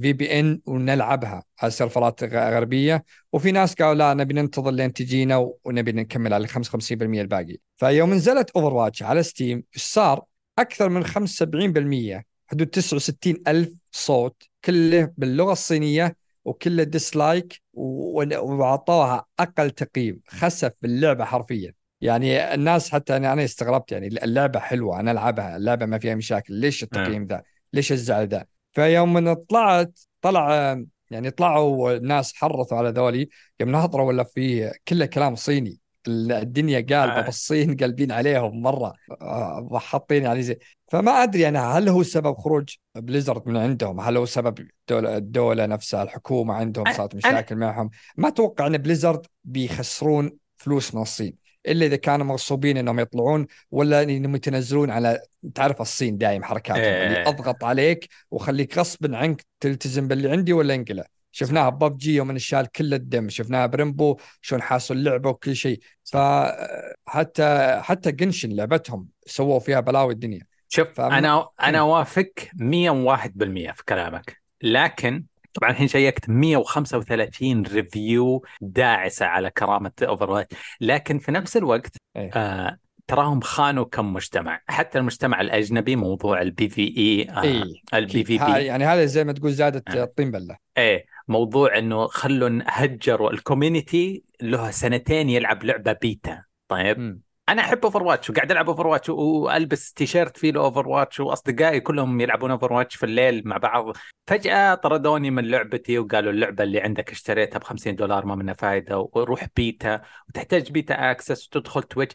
VPN 0.00 0.60
ونلعبها 0.66 1.42
على 1.62 1.70
سيرفرات 1.70 2.24
غربية. 2.24 3.04
وفي 3.32 3.52
ناس 3.52 3.74
قالوا 3.74 3.94
لا 3.94 4.14
نبي 4.14 4.34
ننتظر 4.34 4.70
لين 4.70 4.92
تجينا 4.92 5.50
ونبي 5.64 5.92
نكمل 5.92 6.34
على 6.34 6.48
55% 6.48 7.20
الباقي. 7.20 7.56
فيوم 7.76 8.14
نزلت 8.14 8.50
Overwatch 8.50 9.02
على 9.02 9.22
Steam 9.22 9.62
صار؟ 9.76 10.24
أكثر 10.58 10.88
من 10.88 11.04
75% 11.04 12.24
حدود 12.46 12.66
69 12.66 13.42
ألف 13.48 13.70
صوت 13.92 14.42
كله 14.64 15.12
باللغة 15.16 15.52
الصينية. 15.52 16.16
وكله 16.46 16.82
dislike 16.82 17.62
و- 17.72 18.38
وأعطوها 18.54 19.24
أقل 19.38 19.70
تقييم 19.70 20.20
خسف 20.28 20.72
باللعبة 20.82 21.24
حرفيا. 21.24 21.72
يعني 22.00 22.54
الناس 22.54 22.90
حتى 22.90 23.16
أنا 23.16 23.32
أنا 23.32 23.44
استغربت 23.44 23.92
يعني 23.92 24.06
اللعبة 24.06 24.58
حلوة 24.60 25.00
أنا 25.00 25.10
ألعبها 25.10 25.56
اللعبة 25.56 25.86
ما 25.86 25.98
فيها 25.98 26.14
مشاكل 26.14 26.54
ليش 26.54 26.82
التقييم 26.82 27.26
ذا؟ 27.26 27.42
ليش 27.72 27.92
الزعل 27.92 28.28
ذا؟ 28.28 28.44
فيوم 28.72 29.12
من 29.12 29.34
طلعت 29.34 29.98
طلع 30.22 30.76
يعني 31.10 31.30
طلعوا 31.30 31.98
ناس 31.98 32.34
حرثوا 32.34 32.78
على 32.78 32.88
ذولي 32.90 33.28
يوم 33.60 33.70
نهضروا 33.70 34.06
ولا 34.06 34.24
في 34.24 34.72
كله 34.88 35.06
كلام 35.06 35.34
صيني 35.34 35.78
الدنيا 36.08 36.78
قالبة 36.78 37.18
آه. 37.18 37.22
بالصين 37.22 37.76
قلبين 37.76 38.12
عليهم 38.12 38.62
مرة 38.62 38.92
آه، 39.20 39.78
حاطين 39.78 40.22
يعني 40.22 40.42
زي 40.42 40.58
فما 40.88 41.22
أدري 41.22 41.48
أنا 41.48 41.78
هل 41.78 41.88
هو 41.88 42.02
سبب 42.02 42.36
خروج 42.36 42.74
Blizzard 42.94 43.48
من 43.48 43.56
عندهم؟ 43.56 44.00
هل 44.00 44.16
هو 44.16 44.26
سبب 44.26 44.58
الدولة, 44.58 45.16
الدولة 45.16 45.66
نفسها 45.66 46.02
الحكومة 46.02 46.54
عندهم 46.54 46.92
صارت 46.92 47.14
مشاكل 47.14 47.56
معهم؟ 47.56 47.90
ما 48.16 48.28
أتوقع 48.28 48.66
إن 48.66 48.78
Blizzard 48.78 49.26
بيخسرون 49.44 50.32
فلوس 50.56 50.94
من 50.94 51.02
الصين 51.02 51.36
إلا 51.66 51.86
إذا 51.86 51.96
كانوا 51.96 52.26
مغصوبين 52.26 52.76
إنهم 52.76 53.00
يطلعون 53.00 53.46
ولا 53.70 54.02
إنهم 54.02 54.36
يتنزلون 54.36 54.90
على 54.90 55.20
تعرف 55.54 55.80
الصين 55.80 56.18
دايم 56.18 56.44
حركاتهم 56.44 56.82
إيه. 56.82 57.06
اللي 57.06 57.28
أضغط 57.28 57.64
عليك 57.64 58.08
وخليك 58.30 58.78
غصبا 58.78 59.16
عنك 59.16 59.46
تلتزم 59.60 60.08
باللي 60.08 60.30
عندي 60.30 60.52
ولا 60.52 60.74
انقلع 60.74 61.06
شفناها 61.36 61.68
ببجي 61.68 62.14
يوم 62.14 62.30
انشال 62.30 62.66
كل 62.66 62.94
الدم 62.94 63.28
شفناها 63.28 63.66
ب 63.66 63.72
Rainbow 63.72 64.16
شلون 64.40 64.62
حاسوا 64.62 64.96
اللعبة 64.96 65.30
وكل 65.30 65.56
شيء. 65.56 65.80
فحتى 66.04 67.78
حتى 67.82 68.12
Genshin 68.12 68.52
لعبتهم 68.52 69.08
سووا 69.26 69.58
فيها 69.58 69.80
بلاوي 69.80 70.12
الدنيا. 70.12 70.55
شوف 70.68 71.00
أنا 71.00 71.48
أنا 71.62 71.78
اوافق 71.78 72.30
101% 72.38 73.72
في 73.72 73.82
كلامك 73.88 74.42
لكن 74.62 75.24
طبعا 75.54 75.70
الحين 75.70 75.88
checkت 75.88 76.30
135 76.30 77.62
review 77.62 78.44
داعسة 78.60 79.26
على 79.26 79.50
كرامة 79.50 79.92
Over 80.02 80.44
لكن 80.80 81.18
في 81.18 81.32
نفس 81.32 81.56
الوقت 81.56 81.96
إيه. 82.16 82.30
آه 82.34 82.78
تراهم 83.06 83.40
خانوا 83.40 83.84
كم 83.84 84.12
مجتمع 84.12 84.60
حتى 84.68 84.98
المجتمع 84.98 85.40
الأجنبي 85.40 85.96
موضوع 85.96 86.42
ال 86.42 86.68
PvE 86.68 87.30
آه 87.30 87.42
إيه. 87.42 87.62
ال 87.94 88.24
PvP 88.24 88.64
يعني 88.64 88.84
هذا 88.84 89.04
زي 89.04 89.24
ما 89.24 89.32
تقول 89.32 89.52
زادت 89.52 89.88
آه. 89.90 90.04
الطين 90.04 90.30
بلة 90.30 90.56
إيه 90.78 91.06
موضوع 91.28 91.78
إنه 91.78 92.06
خلوا 92.06 92.62
هجروا 92.66 93.30
ال 93.30 93.39
community 93.39 94.24
له 94.42 94.70
سنتين 94.70 95.30
يلعب 95.30 95.64
لعبة 95.64 95.92
بيتا 95.92 96.42
طيب 96.68 96.98
مم. 96.98 97.20
أنا 97.48 97.62
أحب 97.62 97.84
Overwatch 97.84 98.30
وقاعد 98.30 98.50
ألعب 98.50 98.68
Overwatch 98.68 99.08
وألبس 99.08 99.92
تيشيرت 99.92 100.36
فيه 100.36 100.56
Overwatch 100.56 101.20
وأصدقائي 101.20 101.80
كلهم 101.80 102.20
يلعبون 102.20 102.50
Overwatch 102.50 102.96
في 102.96 103.06
الليل 103.06 103.42
مع 103.44 103.56
بعض. 103.56 103.96
فجأة 104.26 104.74
طردوني 104.74 105.30
من 105.30 105.44
لعبتي 105.50 105.98
وقالوا 105.98 106.32
اللعبة 106.32 106.64
اللي 106.64 106.80
عندك 106.80 107.10
اشتريتها 107.10 107.58
ب 107.58 107.64
50 107.64 107.96
دولار 107.96 108.26
ما 108.26 108.34
منها 108.34 108.54
فائده 108.54 109.08
وروح 109.12 109.46
بيتا 109.56 110.00
وتحتاج 110.28 110.72
beta 110.72 111.10
access 111.10 111.46
وتدخل 111.46 111.82
Twitch 111.82 112.14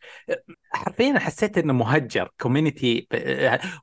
حرفيا 0.73 1.19
حسيت 1.19 1.57
إنه 1.57 1.73
مهجر. 1.73 2.29
community 2.41 3.07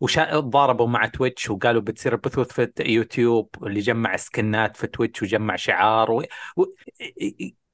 وضاربوا 0.00 0.86
مع 0.86 1.06
Twitch 1.06 1.50
وقالوا 1.50 1.82
بتصير 1.82 2.16
بثوث 2.16 2.52
في 2.52 2.72
يوتيوب 2.80 3.48
اللي 3.62 3.80
جمع 3.80 4.16
skinات 4.16 4.76
في 4.76 4.86
Twitch 4.86 5.22
وجمع 5.22 5.56
شعار 5.56 6.10
و... 6.10 6.22
و... 6.56 6.64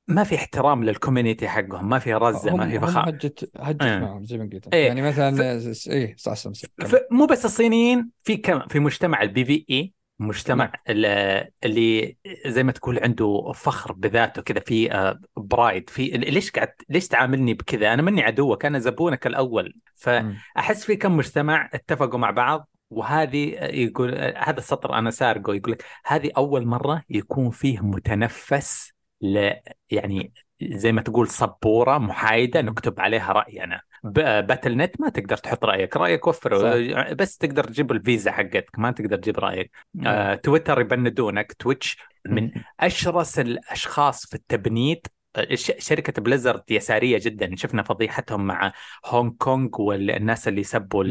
ما 0.09 0.25
في 0.25 0.35
احترام 0.35 0.85
لل 0.85 0.96
community 0.96 1.49
حقهم 1.49 1.89
ما 1.89 1.99
في 1.99 2.15
رزة 2.15 2.57
ما 2.57 2.69
في 2.69 2.81
فخار 2.81 3.09
هجت 3.09 3.51
هجت 3.57 3.83
إيه. 3.83 3.99
معهم 3.99 4.25
زي 4.25 4.39
ما 4.39 4.49
قلت 4.53 4.75
إيه. 4.75 4.87
يعني 4.87 5.03
مثلا 5.03 5.43
إيه 5.87 6.15
صح 6.19 6.35
صح 6.35 6.51
صح. 6.53 6.69
ف- 6.87 7.07
مو 7.11 7.27
بس 7.27 7.45
الصينيين 7.45 8.11
في 8.23 8.37
كم 8.37 8.61
في 8.69 8.79
مجتمع 8.81 9.23
ال 9.23 9.45
PvE 9.45 9.93
مجتمع 10.19 10.73
ال- 10.89 11.49
اللي 11.65 12.17
زي 12.47 12.63
ما 12.63 12.73
تقول 12.73 12.99
عنده 12.99 13.53
فخر 13.55 13.93
بذاته 13.93 14.43
كذا 14.43 14.61
في 14.61 14.93
آه، 14.93 15.21
pride 15.37 15.91
في 15.91 16.07
ليش 16.09 16.51
قاعد 16.51 16.73
ليش 16.89 17.09
تعاملني 17.09 17.55
بكذا 17.55 17.95
أنا 17.95 18.03
مني 18.03 18.23
عدوك 18.23 18.65
أنا 18.65 18.79
زبونك 18.79 19.27
الأول. 19.27 19.75
فأحس 19.95 20.85
في 20.85 20.97
كم 20.97 21.17
مجتمع 21.17 21.71
اتفقوا 21.75 22.19
مع 22.19 22.31
بعض 22.31 22.69
وهذه 22.91 23.49
يقول 23.61 24.15
هذا 24.37 24.59
السطر 24.59 24.95
أنا 24.99 25.11
سارقه 25.11 25.55
يقول 25.55 25.73
لك 25.73 25.85
هذه 26.07 26.31
أول 26.37 26.67
مرة 26.67 27.03
يكون 27.11 27.51
فيه 27.51 27.81
متنفس 27.81 28.94
ل 29.25 29.53
يعني 29.91 30.33
زي 30.63 30.93
ما 30.93 31.03
تقول 31.03 31.29
سبورة 31.29 31.99
محايدة 31.99 32.61
نكتب 32.61 33.01
عليها 33.01 33.33
راينا 33.33 33.81
ب- 34.05 34.47
Battle.net 34.47 35.01
ما 35.01 35.09
تقدر 35.09 35.37
تحط 35.37 35.65
رأيك. 35.65 35.97
رأيك 35.97 36.27
وفره 36.27 37.13
بس 37.15 37.37
تقدر 37.39 37.65
تجيب 37.65 37.93
الفيزا 37.93 38.31
حقتك 38.33 38.79
ما 38.79 38.91
تقدر 38.91 39.17
تجيب 39.17 39.39
رأيك. 39.39 39.71
آه، 40.07 40.35
تويتر 40.35 40.81
يبندونك. 40.81 41.53
Twitch 41.53 41.99
من 42.27 42.51
أشرس 42.81 43.39
الأشخاص 43.39 44.27
في 44.27 44.35
التبنيد. 44.35 45.07
ش- 45.55 45.73
شركة 45.79 46.23
Blizzard 46.23 46.63
يسارية 46.71 47.19
جدا. 47.23 47.57
شفنا 47.57 47.83
فضيحتهم 47.83 48.47
مع 48.47 48.73
هونغ 49.07 49.31
كونغ 49.39 49.69
والناس 49.79 50.49
اللي 50.49 50.63
سبوا. 50.63 51.05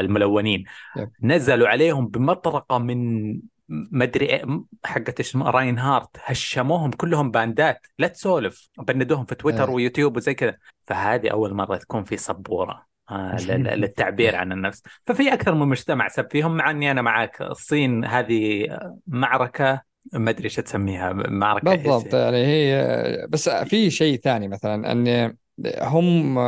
الملونين. 0.00 0.64
نزلوا 1.22 1.68
عليهم 1.68 2.06
بمطرقة 2.06 2.78
من 2.78 3.32
مدري 3.68 4.26
إيه، 4.26 4.64
حقت 4.84 5.20
اسمه 5.20 5.50
Reinhardt 5.50 6.10
هشموهم 6.24 6.90
كلهم 6.90 7.30
banات 7.30 7.86
لا 7.98 8.08
تسولف 8.08 8.68
بندوهم 8.78 9.24
في 9.24 9.34
تويتر 9.34 9.68
إيه. 9.68 9.74
ويوتيوب 9.74 10.16
وزي 10.16 10.34
كذا. 10.34 10.56
فهذه 10.84 11.28
أول 11.28 11.54
مرة 11.54 11.76
تكون 11.76 12.04
في 12.04 12.16
سبورة 12.16 12.86
آه، 13.10 13.36
للتعبير 13.46 14.36
عن 14.36 14.52
النفس. 14.52 14.82
ففي 15.06 15.32
أكثر 15.32 15.54
من 15.54 15.68
مجتمع 15.68 16.08
سب 16.08 16.28
فيهم 16.30 16.56
مع 16.56 16.70
إني 16.70 16.90
أنا 16.90 17.02
معك 17.02 17.42
الصين 17.42 18.04
هذه 18.04 18.66
معركة 19.06 19.82
ما 20.12 20.30
أدري 20.30 20.44
إيش 20.44 20.56
تسميها 20.56 21.12
معركة 21.12 21.72
إيش؟ 21.72 21.80
بالضبط 21.80 22.14
يعني 22.14 22.46
هي 22.46 23.26
بس 23.28 23.48
في 23.48 23.90
شيء 23.90 24.20
ثاني 24.20 24.48
مثلا 24.48 24.92
أن 24.92 25.36
هم 25.78 26.38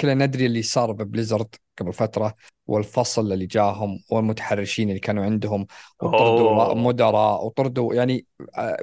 كلنا 0.00 0.26
ندري 0.26 0.46
اللي 0.46 0.62
صار 0.62 0.92
ب 0.92 0.99
Blizzard 0.99 1.54
قبل 1.78 1.92
فترة. 1.92 2.34
والفصل 2.70 3.32
اللي 3.32 3.46
جاهم 3.46 3.98
والمتحرشين 4.10 4.88
اللي 4.88 5.00
كانوا 5.00 5.24
عندهم 5.24 5.66
وطردوا 6.02 6.50
أوه. 6.50 6.74
مدراء 6.74 7.46
وطردوا 7.46 7.94
يعني 7.94 8.26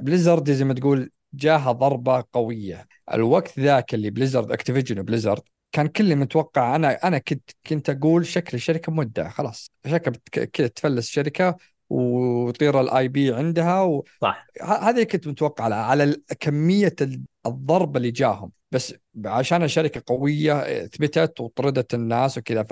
Blizzard 0.00 0.50
زي 0.50 0.64
ما 0.64 0.74
تقول 0.74 1.10
جاها 1.34 1.72
ضربة 1.72 2.24
قوية. 2.32 2.86
الوقت 3.14 3.58
ذاك 3.60 3.94
اللي 3.94 4.10
Blizzard 4.10 4.52
Activision 4.52 4.98
و 4.98 5.03
Blizzard 5.03 5.42
كان 5.72 5.86
كل 5.86 6.16
متوقع. 6.16 6.76
أنا 6.76 6.92
أنا 7.08 7.18
كنت 7.18 7.50
كنت 7.66 7.90
أقول 7.90 8.26
شكل 8.26 8.56
الشركة 8.56 8.92
مودع 8.92 9.28
خلاص. 9.28 9.70
بت- 9.84 10.38
كذا 10.38 10.66
تفلس 10.66 11.08
الشركة 11.08 11.56
وطير 11.90 12.80
ال 12.80 13.08
IP 13.08 13.34
عندها 13.34 13.82
و... 13.82 14.04
صح. 14.22 14.46
ه- 14.62 14.64
هذا 14.64 14.90
اللي 14.90 15.04
كنت 15.04 15.26
متوقع 15.26 15.64
على 15.64 15.74
على 15.74 16.16
كمية 16.40 16.94
ال- 17.00 17.22
الضرب 17.46 17.96
اللي 17.96 18.10
جاهم. 18.10 18.52
بس 18.70 18.94
عشان 19.24 19.62
الشركة 19.62 20.02
قوية 20.06 20.86
ثبتت 20.86 21.40
وطردت 21.40 21.94
الناس 21.94 22.38
وكذا 22.38 22.62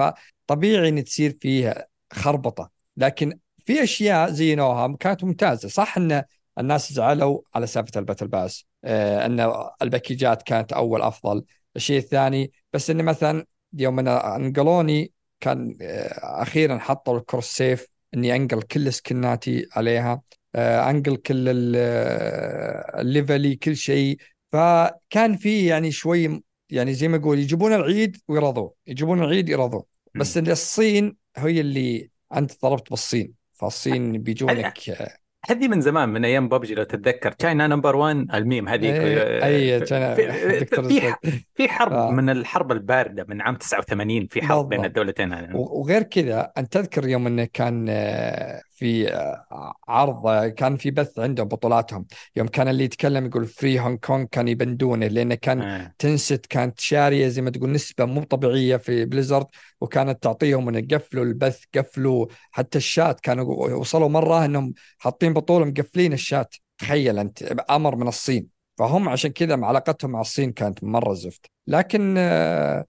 فطبيعي 0.48 0.88
إن 0.88 1.04
تصير 1.04 1.37
فيها 1.40 1.87
خربطة. 2.12 2.70
لكن 2.96 3.38
في 3.64 3.82
أشياء 3.82 4.30
زينوها 4.30 4.96
كانت 5.00 5.24
ممتازة. 5.24 5.68
صح 5.68 5.96
إن 5.96 6.22
الناس 6.59 6.92
زعلوا 6.92 7.40
على 7.54 7.66
سالفة 7.66 7.98
ال 8.00 8.04
battle 8.04 8.28
pass 8.28 8.64
آه 8.85 9.26
إن 9.26 9.52
الباكيجات 9.82 10.42
كانت 10.42 10.72
أول 10.72 11.02
أفضل. 11.02 11.44
الشيء 11.76 11.98
الثاني 11.98 12.52
بس 12.72 12.90
انه 12.90 13.02
مثلا 13.02 13.46
يوم 13.72 13.98
أنا 13.98 14.37
أنقلوني 14.37 15.12
كان 15.40 15.76
آه 15.82 16.42
أخيرا 16.42 16.78
حطوا 16.78 17.18
ال 17.18 17.23
cross 17.23 17.46
save 17.46 17.87
إني 18.14 18.37
أنقل 18.37 18.62
كل 18.62 18.92
سكناتي 18.92 19.66
عليها. 19.72 20.22
آه، 20.54 20.90
أنقل 20.90 21.16
كل 21.16 21.72
آه، 21.76 23.00
ال 23.00 23.07
level 23.07 23.42
لي 23.42 23.56
كل 23.56 23.76
شيء. 23.76 24.16
فكان 24.52 25.37
في 25.37 25.66
يعني 25.66 25.92
شوي 25.92 26.42
يعني 26.70 26.94
زي 26.94 27.09
ما 27.09 27.16
أقول 27.16 27.38
يجيبون 27.38 27.72
العيد 27.72 28.16
ويرضوه 28.28 28.74
يجيبون 28.87 29.22
العيد 29.22 29.48
يرضوه 29.48 29.95
بس 30.18 30.38
اللي 30.38 30.52
الصين 30.52 31.16
هي 31.37 31.61
اللي 31.61 32.11
أنت 32.37 32.62
ضربت 32.62 32.90
بالصين. 32.90 33.33
فالصين 33.52 34.12
بيجونك 34.22 34.90
آه، 34.90 35.16
هذه 35.50 35.68
من 35.68 35.81
زمان 35.81 36.09
من 36.09 36.24
أيام 36.24 36.48
ببجي 36.48 36.74
لو 36.74 36.83
تتذكر. 36.85 37.33
China 37.32 37.66
number 37.66 37.96
1 37.96 38.26
الميم 38.35 38.68
هذيك 38.68 38.94
إيه، 38.94 39.44
أي 39.44 39.81
كان 39.81 40.14
في- 40.14 41.14
في 41.57 41.68
حرب 41.68 41.92
آه. 41.92 42.11
من 42.11 42.31
الحرب 42.31 42.72
الباردة 42.72 43.26
من 43.29 43.40
عام 43.40 43.57
89 43.57 44.26
في 44.26 44.42
حرب 44.42 44.68
بين 44.68 44.79
بالضبط. 44.81 44.87
الدولتين 44.98 45.33
هذه 45.33 45.57
و- 45.57 45.81
وغير 45.81 46.02
كذا 46.02 46.52
انت 46.59 46.72
تذكر 46.72 47.09
يوم 47.09 47.26
إنه 47.26 47.44
كان 47.44 47.87
آه، 47.88 48.62
في 48.76 49.12
آه، 49.14 49.74
عرض 49.88 50.46
كان 50.46 50.76
في 50.76 50.90
بث 50.90 51.18
عندهم 51.18 51.48
بطولاتهم. 51.48 52.06
يوم 52.36 52.46
كان 52.48 52.68
اللي 52.68 52.84
يتكلم 52.84 53.26
يقول 53.26 53.46
free 53.46 53.80
Hong 53.80 53.96
Kong 53.96 54.24
كان 54.24 54.48
يبندونه 54.48 55.06
لأنه 55.06 55.34
كان 55.34 55.62
آه. 55.62 55.94
Tencent 55.98 56.46
كانت 56.46 56.80
شارية 56.80 57.28
زي 57.28 57.42
ما 57.42 57.50
تقول 57.50 57.72
نسبة 57.72 58.04
مو 58.04 58.22
طبيعية 58.22 58.76
في 58.76 59.04
Blizzard 59.04 59.46
وكانت 59.80 60.22
تعطيهم 60.22 60.68
إنه 60.68 60.86
قفلوا 60.96 61.24
البث 61.24 61.62
قفلوا 61.74 62.26
حتى 62.50 62.78
الشات. 62.78 63.20
كانوا 63.20 63.44
وصلوا 63.74 64.08
مرة 64.08 64.44
إنهم 64.44 64.74
حاطين 64.98 65.32
بطولة 65.32 65.64
مقفلين 65.64 66.12
الشات. 66.12 66.54
تخيل 66.78 67.18
أنت 67.18 67.42
أمر 67.70 67.96
من 67.96 68.08
الصين. 68.08 68.48
فهم 68.78 69.08
عشان 69.08 69.30
كذا 69.30 69.64
علاقتهم 69.64 70.10
مع 70.10 70.20
الصين 70.20 70.52
كانت 70.52 70.84
مرة 70.84 71.14
زفت. 71.14 71.46
لكن 71.66 72.14
آه، 72.18 72.84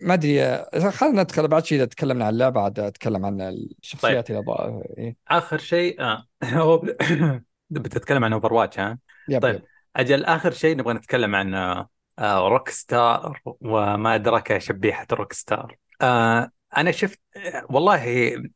ما 0.00 0.14
أدري 0.14 0.42
آه، 0.42 0.90
خلينا 0.90 1.22
ندخل 1.22 1.48
بعد 1.48 1.64
شيء 1.64 1.78
إذا 1.78 1.84
تكلمنا 1.86 2.24
عن 2.24 2.32
اللعبة 2.32 2.60
عاد 2.60 2.80
أتكلم 2.80 3.26
عن 3.26 3.40
الشخصيات 3.82 4.32
ضا- 4.32 4.82
إيه. 4.98 5.16
آخر 5.28 5.58
شيء 5.58 6.00
آه. 6.00 6.26
هو 6.44 6.78
بتتكلم 7.70 8.24
عن 8.24 8.32
Overwatch 8.32 8.78
ها 8.78 8.98
yep 9.28 9.42
طيب. 9.42 9.54
yep. 9.54 9.62
أجل 9.96 10.24
آخر 10.24 10.50
شيء 10.50 10.76
نبغى 10.76 10.94
نتكلم 10.94 11.34
عن 11.34 11.54
آه، 11.54 11.88
آه، 12.18 12.48
Rockstar 12.48 13.40
وما 13.44 14.14
أدراك 14.14 14.58
شبيحة 14.58 15.06
Rockstar 15.12 15.76
آه، 16.02 16.50
أنا 16.76 16.90
شفت 16.90 17.20
آه، 17.36 17.66
والله 17.70 18.04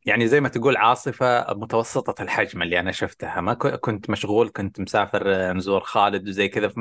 يعني 0.05 0.27
زي 0.27 0.41
ما 0.41 0.49
تقول 0.49 0.77
عاصفة 0.77 1.53
متوسطة 1.53 2.21
الحجم 2.23 2.61
اللي 2.61 2.79
أنا 2.79 2.91
شفتها 2.91 3.41
ما 3.41 3.53
كنت 3.53 4.09
مشغول 4.09 4.49
كنت 4.49 4.79
مسافر 4.79 5.23
آه، 5.35 5.53
نزور 5.53 5.79
خالد 5.81 6.27
وزي 6.27 6.47
كذا 6.47 6.73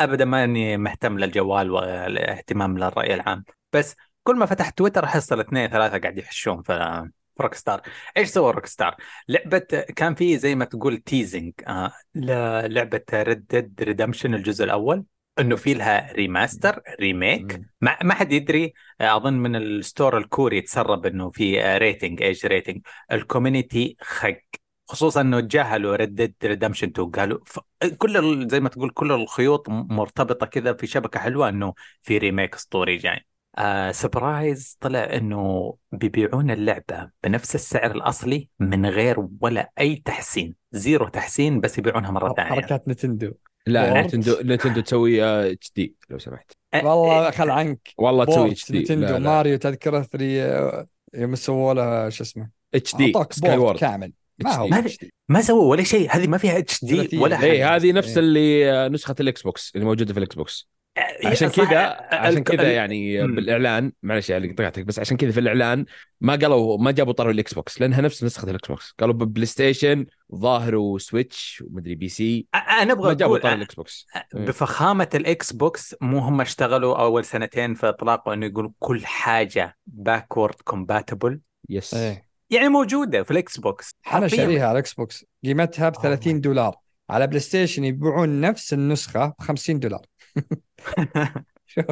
ابدا 0.00 0.24
ماني 0.24 0.76
مهتم 0.76 1.18
للجوال 1.18 1.70
والاهتمام 1.70 2.78
للرأي 2.78 3.14
العام. 3.14 3.44
بس 3.72 3.96
كل 4.22 4.36
ما 4.36 4.46
فتحت 4.46 4.78
تويتر 4.78 5.04
احس 5.04 5.32
الاثنين 5.32 5.68
ثلاثة 5.68 5.98
قاعد 5.98 6.18
يحشون 6.18 6.62
في 6.62 7.08
Rockstar 7.40 7.82
إيش 8.16 8.28
سوى 8.28 8.52
Rockstar؟ 8.52 8.96
لعبة 9.28 9.58
كان 9.96 10.14
في 10.14 10.38
زي 10.38 10.54
ما 10.54 10.64
تقول 10.64 10.96
teasing 10.96 11.52
آه 11.66 11.92
للعبة 12.14 13.02
Red 13.12 13.46
Dead 13.46 13.82
Redemption 13.82 14.34
الجزء 14.34 14.64
الأول 14.64 15.04
إنه 15.38 15.56
في 15.56 15.74
لها 15.74 16.12
remaster 16.12 16.82
remake. 17.00 17.60
ما 17.80 17.96
ما 18.02 18.14
حد 18.14 18.32
يدري 18.32 18.72
آه، 19.00 19.16
أظن 19.16 19.32
من 19.32 19.56
ال 19.56 19.66
store 19.66 20.18
الكوري 20.18 20.60
تسرب 20.60 21.06
إنه 21.06 21.30
في 21.30 21.76
rating 21.78 22.22
إيش 22.22 22.46
rating 22.46 22.80
ال 23.12 23.20
community 23.20 23.96
خق. 24.00 24.40
خصوصا 24.88 25.20
إنه 25.20 25.40
تجاهلوا 25.40 25.96
Red 25.96 26.14
Dead 26.14 26.34
Redemption 26.44 26.88
2 26.88 27.10
قالوا 27.10 27.38
ف... 27.46 27.58
كل 27.98 28.16
ال- 28.16 28.48
زي 28.48 28.60
ما 28.60 28.68
تقول 28.68 28.90
كل 28.90 29.12
الخيوط 29.12 29.68
مرتبطة 29.68 30.46
كذا 30.46 30.72
في 30.72 30.86
شبكة 30.86 31.20
حلوة 31.20 31.48
إنه 31.48 31.74
في 32.02 32.18
remake 32.18 32.54
اسطوري 32.54 32.96
جاي. 32.96 33.26
آه 33.58 33.92
surprise 33.92 34.78
طلع 34.80 35.04
إنه 35.04 35.74
بيبيعون 35.92 36.50
اللعبة 36.50 37.10
بنفس 37.24 37.54
السعر 37.54 37.90
الأصلي 37.90 38.48
من 38.60 38.86
غير 38.86 39.28
ولا 39.40 39.70
أي 39.80 39.96
تحسين. 39.96 40.54
zero 40.72 41.08
تحسين 41.08 41.60
بس 41.60 41.78
يبيعونها 41.78 42.10
مرة 42.10 42.34
ثانية. 42.34 42.50
حركات 42.50 42.88
نتندو. 42.88 43.32
لا. 43.66 44.02
نتندو 44.02 44.36
نتندو 44.42 44.80
تسوي 44.80 45.24
اتش 45.24 45.72
دي 45.76 45.94
لو 46.10 46.18
سمحت. 46.18 46.52
والله 46.74 47.30
خل 47.30 47.50
عنك. 47.50 47.88
والله 47.98 48.24
تسوي 48.24 48.50
HD 48.50 48.72
Nintendo 48.72 49.18
ماريو 49.18 49.58
تذكرة 49.58 50.02
3 50.02 50.86
يوم 51.14 51.34
سووا 51.34 51.74
له 51.74 52.08
شو 52.08 52.24
اسمه؟ 52.24 52.50
HD 52.74 52.96
Skyward 52.96 53.78
كامل. 53.78 54.12
ما 54.44 54.54
هو. 54.54 54.68
ما 55.28 55.40
سووا 55.40 55.70
ولا 55.70 55.82
شيء. 55.82 56.08
هذه 56.10 56.26
ما 56.26 56.38
فيها 56.38 56.58
HD. 56.58 57.18
ولا 57.18 57.36
اي 57.36 57.50
حاجة. 57.50 57.76
هذه 57.76 57.92
نفس 57.92 58.08
إيه. 58.08 58.18
اللي 58.18 58.72
آه، 58.72 58.88
نسخة 58.88 59.14
ال 59.20 59.42
Xbox 59.42 59.72
اللي 59.74 59.86
موجودة 59.86 60.12
في 60.12 60.18
ال 60.18 60.34
Xbox. 60.34 60.68
آه، 60.96 61.28
عشان 61.28 61.48
كذا 61.48 61.96
عشان 62.12 62.42
كذا 62.44 62.72
يعني 62.72 63.22
مم. 63.22 63.34
بالإعلان 63.34 63.92
معلش 64.02 64.30
يعني 64.30 64.52
قطعتك 64.52 64.84
بس 64.84 64.98
عشان 64.98 65.16
كذا 65.16 65.30
في 65.30 65.40
الإعلان 65.40 65.84
ما 66.20 66.36
قالوا 66.36 66.78
ما 66.78 66.90
جابوا 66.90 67.12
طرف 67.12 67.30
ال 67.30 67.54
Xbox 67.54 67.80
لأنها 67.80 68.00
نفس 68.00 68.24
نسخة 68.24 68.50
ال 68.50 68.68
Xbox. 68.68 68.94
قالوا 69.00 69.14
PlayStation 69.14 70.06
ظاهر 70.34 70.76
و 70.76 70.89
Switch 70.89 71.64
ومدري 71.66 71.94
بي 71.94 72.08
سي. 72.08 72.46
آه، 72.54 72.58
أنا 72.58 72.84
ما 72.84 72.92
أبغى 72.92 73.14
جابوا 73.14 73.36
أقول 73.36 73.40
طرف 73.42 73.52
آه، 73.52 73.54
ال 73.54 73.74
Xbox. 73.74 74.06
بفخامة 74.34 75.08
ال 75.14 75.52
Xbox 75.52 75.94
مو 76.00 76.18
هم 76.18 76.40
اشتغلوا 76.40 77.00
أول 77.02 77.24
سنتين 77.24 77.74
في 77.74 77.88
إطلاقه 77.88 78.34
إنه 78.34 78.46
يقولوا 78.46 78.70
كل 78.78 79.06
حاجة 79.06 79.76
backward 79.86 80.54
compatible 80.54 81.40
yes 81.68 81.94
إيه. 81.94 82.25
يعني 82.50 82.68
موجودة 82.68 83.22
في 83.22 83.30
ال 83.30 83.60
Xbox 83.60 83.96
أنا. 84.12 84.28
شاريها 84.28 84.66
على 84.68 84.78
Xbox 84.78 85.24
قيمتها 85.44 85.88
ب 85.88 85.96
آه 85.96 86.02
30 86.02 86.40
دولار. 86.40 86.76
على 87.10 87.26
PlayStation 87.26 87.84
يبيعون 87.84 88.40
نفس 88.40 88.72
النسخة 88.72 89.26
ب 89.26 89.34
50 89.42 89.80
دولار. 89.80 90.02
شوف، 91.66 91.86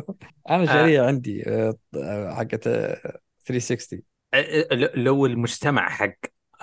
أنا 0.51 0.67
شاريها 0.67 1.07
عندي 1.07 1.49
آه، 1.49 1.75
آه، 1.97 2.35
حقت 2.35 2.67
آه، 2.67 3.21
360 3.45 4.03
لو 4.95 5.27
المجتمع 5.27 5.89
حق 5.89 6.15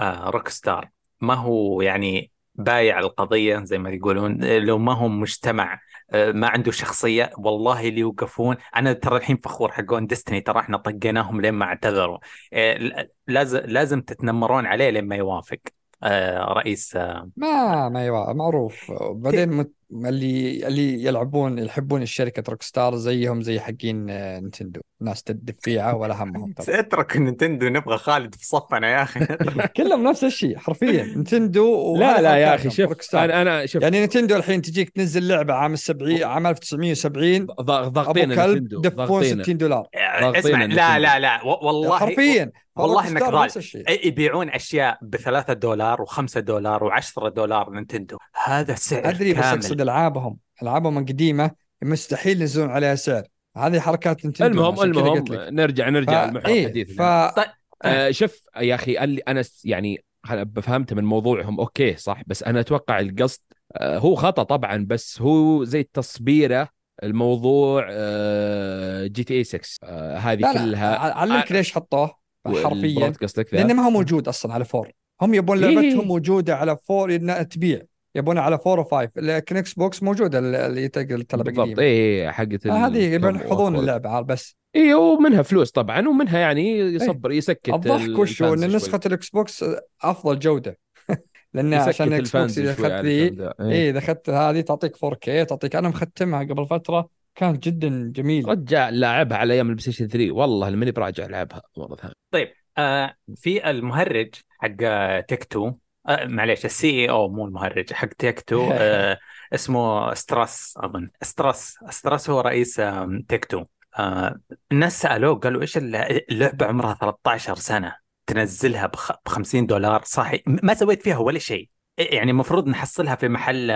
Rockstar 0.02 0.90
ما 1.22 1.34
هو 1.34 1.82
يعني 1.82 2.32
بايع 2.56 3.00
القضية 3.00 3.64
زي 3.64 3.78
ما 3.78 3.90
يقولون 3.90 4.44
لو 4.44 4.78
ما 4.78 4.94
هو 4.94 5.08
مجتمع 5.08 5.74
آه، 5.74 5.80
ما 6.13 6.47
عنده 6.47 6.71
شخصية. 6.71 7.32
والله 7.38 7.88
اللي 7.88 8.00
يوقفون. 8.00 8.56
أنا 8.76 8.93
ترى 8.93 9.17
الحين 9.17 9.38
فخور 9.38 9.71
حقون 9.71 10.08
Destiny 10.08 10.42
ترى 10.41 10.60
إحنا 10.60 10.78
طقيناهم 10.78 11.41
لين 11.41 11.54
ما 11.54 11.65
اعتذروا. 11.65 12.17
آه، 12.54 13.08
لازم 13.28 13.60
لازم 13.65 14.02
تتنمرون 14.02 14.65
عليه 14.65 14.89
لين 14.89 15.06
ما 15.06 15.15
يوافق. 15.15 15.60
آه، 16.04 16.54
رئيس 16.54 16.95
آه، 16.95 17.30
ما 17.38 17.89
ما 17.89 18.06
يوا 18.06 18.34
معروف. 18.34 18.91
بعدين 19.12 19.50
مت... 19.50 19.71
اللي 19.94 20.68
اللي 20.68 21.04
يلعبون 21.04 21.60
يحبون 21.60 22.02
الشركة 22.02 22.44
روك 22.50 22.62
ستار 22.62 22.96
زيهم 22.96 23.42
زي 23.42 23.60
حقين 23.60 24.10
آه، 24.10 24.40
نتندو 24.40 24.82
ناس 25.02 25.24
تدفيعة 25.24 25.96
ولا 25.96 26.24
همهم 26.24 26.54
اترك 26.70 27.18
نينتندو 27.18 27.68
نبغى 27.70 27.98
خالد 27.98 28.36
في 28.36 28.46
صفنا 28.46 28.90
يا 28.92 29.04
أخي. 29.04 29.20
كلهم 29.78 30.04
نفس 30.04 30.24
الشيء 30.24 30.58
حرفيا. 30.58 31.04
نتندو 31.04 31.96
لا 31.98 32.22
لا 32.22 32.38
يا 32.38 32.56
أخي 32.56 32.70
شوف. 32.70 33.16
أنا 33.16 33.42
أنا 33.42 33.66
شوف. 33.66 33.82
يعني 33.84 34.06
نتندو 34.06 34.36
الحين 34.36 34.62
تجيك 34.62 34.90
تنزل 34.90 35.28
لعبة 35.28 35.54
عام 35.54 35.74
السبعين 35.74 36.24
عام 36.24 36.48
1970 36.48 37.46
ض- 37.46 37.52
ابو 37.72 37.90
ضاغطين 37.90 38.36
كلب 38.36 38.56
نتندو 38.64 38.82
دفون 38.82 39.06
ضاغطين. 39.06 39.44
60 39.44 39.58
دولار. 39.58 39.88
اسمع 39.96 40.66
لا. 40.66 41.00
لا 41.00 41.20
لا 41.20 41.44
و- 41.46 41.66
والله 41.68 41.98
حرفيا. 41.98 42.52
والله. 42.76 43.10
نفس 43.46 43.58
الشيء. 43.58 44.08
يبيعون 44.08 44.50
أشياء 44.50 44.98
بثلاثة 45.02 45.54
دولار 45.54 46.02
وخمسة 46.02 46.40
دولار 46.40 46.84
وعشرة 46.84 47.30
دولار 47.30 47.70
Nintendo. 47.70 48.18
هذا 48.44 48.76
سعر 48.76 49.10
أدري 49.10 49.34
بس 49.34 49.72
ألعابهم 49.82 50.38
ألعابهم 50.62 50.98
القديمة 50.98 51.52
مستحيل 51.82 52.41
ينزلون 52.41 52.70
عليها 52.70 52.96
سعر 52.96 53.24
هذه 53.58 53.80
حركات 53.80 54.26
Nintendo 54.26 54.70
المهم 54.70 54.82
المهم. 54.82 55.24
نرجع 55.32 55.89
نرجع 55.89 56.28
ف... 56.28 56.30
لمحور 56.30 56.52
إيه 56.52 56.67
حديثنا 56.67 57.32
ف... 57.36 57.39
آه 57.86 58.12
شوف 58.12 58.46
يا 58.58 58.76
أخي 58.76 59.04
اللي 59.04 59.22
أنا 59.28 59.44
يعني 59.63 60.04
بفهمت 60.30 60.94
من 60.94 61.04
موضوعهم 61.04 61.60
أوكي 61.60 61.96
صح 61.96 62.22
بس 62.28 62.44
أنا 62.44 62.60
أتوقع 62.60 63.00
القصد 63.00 63.39
آه 63.76 63.98
هو 63.98 64.15
خطأ 64.15 64.44
طبعا 64.44 64.86
بس 64.89 65.22
هو 65.22 65.63
زي 65.63 65.80
التصبيره 65.80 66.70
الموضوع 67.04 67.88
آه 67.89 69.08
GTA 69.08 69.44
6 69.44 69.60
آه 69.84 70.17
هذه 70.17 70.39
لا 70.39 70.54
لا 70.54 70.65
كلها 70.65 70.96
ع- 70.96 71.13
علمك 71.17 71.52
ليش 71.52 71.74
حطوه 71.74 72.15
حرفيا 72.48 73.13
قصدك؟ 73.22 73.54
لأنه 73.54 73.74
ما 73.74 73.86
هو 73.86 73.89
موجود 73.89 74.28
أصلا 74.28 74.54
على 74.54 74.65
فور 74.65 74.91
هم 75.22 75.34
يبون 75.34 75.63
إيه. 75.63 75.76
لعبتهم 75.76 76.08
موجودة 76.08 76.56
على 76.56 76.78
فور 76.88 77.15
إنها 77.15 77.44
تبيع 77.44 77.82
يبونها 78.15 78.43
على 78.43 78.60
فور 78.60 78.80
وفايف 78.80 79.12
لكن 79.17 79.58
إكس 79.58 79.74
بوكس 79.74 80.04
موجوده 80.04 80.39
اللي 80.39 80.88
تقل 80.88 81.24
تلعب 81.24 81.45
بالضبط. 81.45 81.80
اي 81.80 82.32
حقت 82.32 82.67
آه، 82.67 82.88
هذه 82.88 82.97
يبون 82.97 83.36
يحفظون. 83.36 83.76
اللعبة 83.76 84.21
بس. 84.21 84.56
اي 84.76 84.93
ومنها 84.93 85.41
فلوس 85.41 85.71
طبعا 85.71 86.08
ومنها 86.08 86.39
يعني 86.39 86.80
يصبر 86.80 87.32
يسكت 87.32 87.69
الضحك 87.69 88.19
وش 88.19 88.43
إن. 88.43 88.76
نسخة 88.76 89.00
الاكس 89.06 89.30
بوكس 89.30 89.65
أفضل 90.04 90.39
جودة. 90.39 90.78
لأن 91.54 91.74
عشان 91.74 92.08
الاكس 92.08 92.36
بوكس 92.36 92.58
إذا 92.58 92.71
اخذت 92.71 93.06
ذي 93.06 93.30
ذا. 93.30 93.54
إيه. 93.60 93.71
اي 93.71 93.89
إذا 93.89 94.00
اخذت 94.00 94.30
هذه 94.30 94.62
تعطيك 94.62 94.95
4K 94.97 95.45
تعطيك 95.47 95.76
أنا 95.76 95.89
مختمها 95.89 96.43
قبل 96.43 96.67
فترة 96.67 97.10
كانت 97.36 97.63
جدا 97.63 98.12
جميلة. 98.15 98.52
رجع 98.52 98.89
لاعبها 98.89 99.38
على 99.38 99.54
أيام 99.54 99.69
البلاي 99.69 99.82
ستيشن 99.82 100.08
3 100.08 100.32
والله 100.32 100.69
ماني 100.69 100.91
براجع 100.91 101.26
العبها 101.26 101.62
مرة 101.78 101.95
ثانية. 101.95 102.54
آه 102.78 103.13
في 103.36 103.69
المهرج 103.69 104.36
حق 104.60 104.71
آه، 104.84 105.19
Take-Two 105.20 105.72
آه 106.08 106.26
معليش 106.26 106.66
ال 106.66 106.90
CEO 106.90 107.30
مو 107.30 107.46
المهرج 107.46 107.94
حق 107.94 108.08
Take-Two 108.08 108.70
آه 108.74 109.20
اسمه 109.54 110.14
Strauss 110.14 110.74
أظن. 110.78 111.10
Strauss 111.22 111.78
Strauss 111.90 112.30
هو 112.30 112.40
رئيس 112.42 112.80
آه 112.80 113.22
Take-Two 113.28 113.64
آه 114.00 114.40
الناس 114.72 115.02
سألوه 115.02 115.36
قالوا 115.36 115.62
إيش 115.62 115.78
الل- 115.78 116.22
اللعبة 116.32 116.66
عمرها 116.66 116.94
13 116.94 117.56
سنة؟ 117.56 117.96
تنزلها 118.28 118.88
ب 118.88 118.96
50 119.28 119.66
دولار؟ 119.66 120.02
صحي 120.06 120.44
ما 120.48 120.74
سويت 120.74 121.04
فيها 121.04 121.18
ولا 121.18 121.40
شيء. 121.40 121.70
يعني 121.98 122.32
المفروض 122.32 122.68
نحصلها 122.68 123.16
في 123.16 123.28
محل 123.28 123.68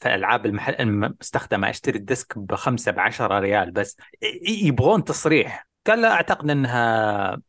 في 0.00 0.14
ألعاب 0.14 0.46
المحل 0.46 0.74
المستخدمة. 0.74 1.70
أشتري 1.70 1.98
ال 1.98 2.06
disc 2.06 2.38
بخمسة 2.38 2.92
ب 2.92 2.98
10 2.98 3.38
ريال 3.38 3.70
بس. 3.70 3.96
يبغون 4.46 5.04
تصريح. 5.04 5.66
قال 5.86 6.02
لا 6.02 6.12
أعتقد 6.12 6.50
إنها 6.50 7.42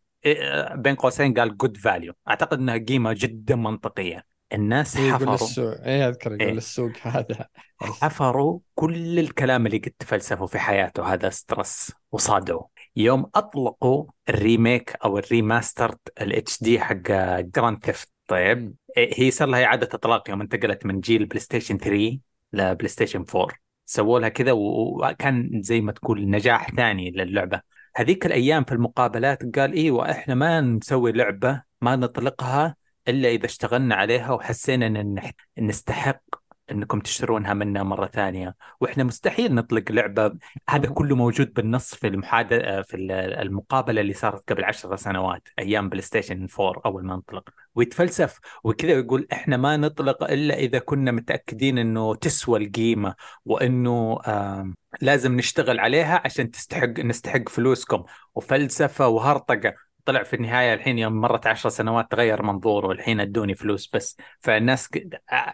بين 0.75 0.95
قوسين 0.95 1.33
قال 1.33 1.57
good 1.57 1.77
value 1.77 2.13
أعتقد 2.29 2.59
إنها 2.59 2.77
قيمة 2.77 3.13
جدا 3.13 3.55
منطقية. 3.55 4.25
الناس 4.53 4.95
يقول 4.95 5.13
حفروا. 5.13 5.31
للسوق 5.31 5.81
اي 5.81 6.07
أذكر 6.07 6.31
يقول 6.31 6.41
إيه. 6.41 6.53
للسوق 6.53 6.91
هذا. 7.01 7.47
حفروا 7.81 8.59
كل 8.75 9.19
الكلام 9.19 9.65
اللي 9.65 9.77
قد 9.77 9.91
تفلسفوا 9.99 10.47
في 10.47 10.59
حياته. 10.59 11.13
هذا 11.13 11.29
سترس 11.29 11.91
وصادوا. 12.11 12.61
يوم 12.95 13.29
أطلقوا 13.35 14.05
ال 14.29 14.39
remake 14.39 14.95
أو 15.05 15.17
ال 15.17 15.25
remastered 15.25 15.97
ال 16.21 16.63
HD 16.63 16.79
حق 16.79 16.95
Grand 17.39 17.85
Theft 17.85 18.09
طيب. 18.27 18.75
إيه، 18.97 19.11
هي 19.17 19.31
صار 19.31 19.47
لها 19.47 19.65
إعادة 19.65 19.89
إطلاق 19.93 20.29
يوم 20.29 20.41
انتقلت 20.41 20.85
من 20.85 20.99
جيل 20.99 21.25
PlayStation 21.25 21.77
3 21.77 22.19
ل 22.53 22.87
PlayStation 22.87 23.25
4 23.35 23.47
سووا 23.85 24.19
لها 24.19 24.29
كذا 24.29 24.51
وكان 24.51 25.61
زي 25.63 25.81
ما 25.81 25.91
تقول 25.91 26.29
نجاح 26.29 26.71
ثاني 26.75 27.11
للعبة. 27.11 27.61
هذيك 27.95 28.25
الأيام 28.25 28.63
في 28.63 28.71
المقابلات 28.71 29.57
قال 29.59 29.73
أيوه 29.73 30.11
إحنا 30.11 30.35
ما 30.35 30.61
نسوي 30.61 31.11
لعبة 31.11 31.63
ما 31.81 31.95
نطلقها 31.95 32.75
إلا 33.07 33.29
إذا 33.29 33.45
اشتغلنا 33.45 33.95
عليها 33.95 34.31
وحسينا 34.31 34.87
إن 34.87 35.31
نستحق 35.57 36.23
إنكم 36.71 36.99
تشترونها 36.99 37.53
منا 37.53 37.83
مرة 37.83 38.05
ثانية. 38.07 38.55
وإحنا 38.79 39.03
مستحيل 39.03 39.55
نطلق 39.55 39.91
لعبة 39.91 40.33
هذا 40.69 40.89
كله 40.89 41.15
موجود 41.15 41.53
بالنص 41.53 41.95
في 41.95 42.07
المحادثه 42.07 42.81
في 42.81 42.97
ال- 42.97 43.11
المقابلة 43.11 44.01
اللي 44.01 44.13
صارت 44.13 44.51
قبل 44.51 44.63
عشر 44.63 44.95
سنوات 44.95 45.47
أيام 45.59 45.89
PlayStation 45.89 46.47
4 46.59 46.81
أول 46.85 47.05
ما 47.05 47.13
انطلق. 47.15 47.49
ويتفلسف 47.75 48.39
وكذا 48.63 48.93
ويقول 48.93 49.27
إحنا 49.33 49.57
ما 49.57 49.77
نطلق 49.77 50.23
إلا 50.23 50.55
إذا 50.55 50.79
كنا 50.79 51.11
متأكدين 51.11 51.77
إنه 51.77 52.15
تسوى 52.15 52.65
القيمة 52.65 53.15
وإنه 53.45 54.19
آم، 54.27 54.75
لازم 55.01 55.35
نشتغل 55.37 55.79
عليها 55.79 56.21
عشان 56.25 56.51
تستحق 56.51 56.99
نستحق 56.99 57.49
فلوسكم. 57.49 58.03
وفلسفة 58.35 59.07
وهرطقة. 59.07 59.73
طلع 60.05 60.23
في 60.23 60.35
النهاية 60.35 60.73
الحين 60.73 60.97
يوم 60.99 61.13
مرت 61.13 61.47
عشر 61.47 61.69
سنوات 61.69 62.11
تغير 62.11 62.43
منظوره 62.43 62.87
والحين 62.87 63.19
ادوني 63.19 63.55
فلوس 63.55 63.89
بس. 63.93 64.17
فالناس 64.39 64.87
ك... 64.87 64.97
آه، 65.31 65.53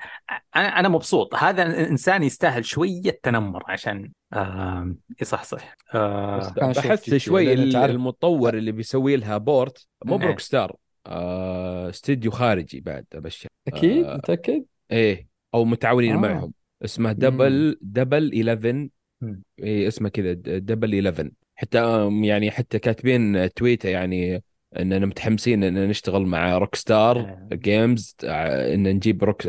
أنا 0.55 0.79
أنا 0.79 0.89
مبسوط. 0.89 1.35
هذا 1.35 1.89
إنسان 1.89 2.23
يستاهل 2.23 2.65
شوية 2.65 3.19
تنمر 3.23 3.63
عشان 3.67 4.11
آم، 4.33 4.97
يصحصح 5.21 5.75
آه، 5.95 6.39
في- 6.95 7.19
شوي 7.19 7.53
المطور 7.53 8.53
اللي 8.53 8.71
بيسوي 8.71 9.15
لها 9.15 9.37
port 9.37 9.87
مو 10.05 10.13
إيه. 10.15 10.19
ب 10.19 10.39
Rockstar 10.39 10.75
آه 11.07 11.89
استديو 11.89 12.31
خارجي 12.31 12.79
بعد 12.81 13.05
أبشر. 13.13 13.47
أكيد 13.67 14.05
آه، 14.05 14.15
متأكد؟ 14.17 14.63
إيه 14.91 15.27
أو 15.53 15.65
متعاونين 15.65 16.13
آه. 16.15 16.17
معهم. 16.19 16.53
اسمه 16.85 17.11
Double 17.11 17.77
Double 17.81 18.31
11 18.49 18.87
مم. 19.21 19.41
إيه 19.59 19.87
اسمه 19.87 20.09
كذا 20.09 20.33
Double 20.33 21.07
11 21.07 21.31
حتى 21.59 22.09
يعني 22.23 22.51
حتى 22.51 22.79
كاتبين 22.79 23.53
تويتة 23.53 23.89
يعني 23.89 24.43
إننا 24.79 25.05
متحمسين 25.05 25.63
ان 25.63 25.87
نشتغل 25.89 26.25
مع 26.25 26.57
Rockstar 26.57 27.19
آه. 27.19 27.49
Games 27.53 28.15
ان 28.23 28.83
نجيب 28.83 29.23
روك 29.23 29.45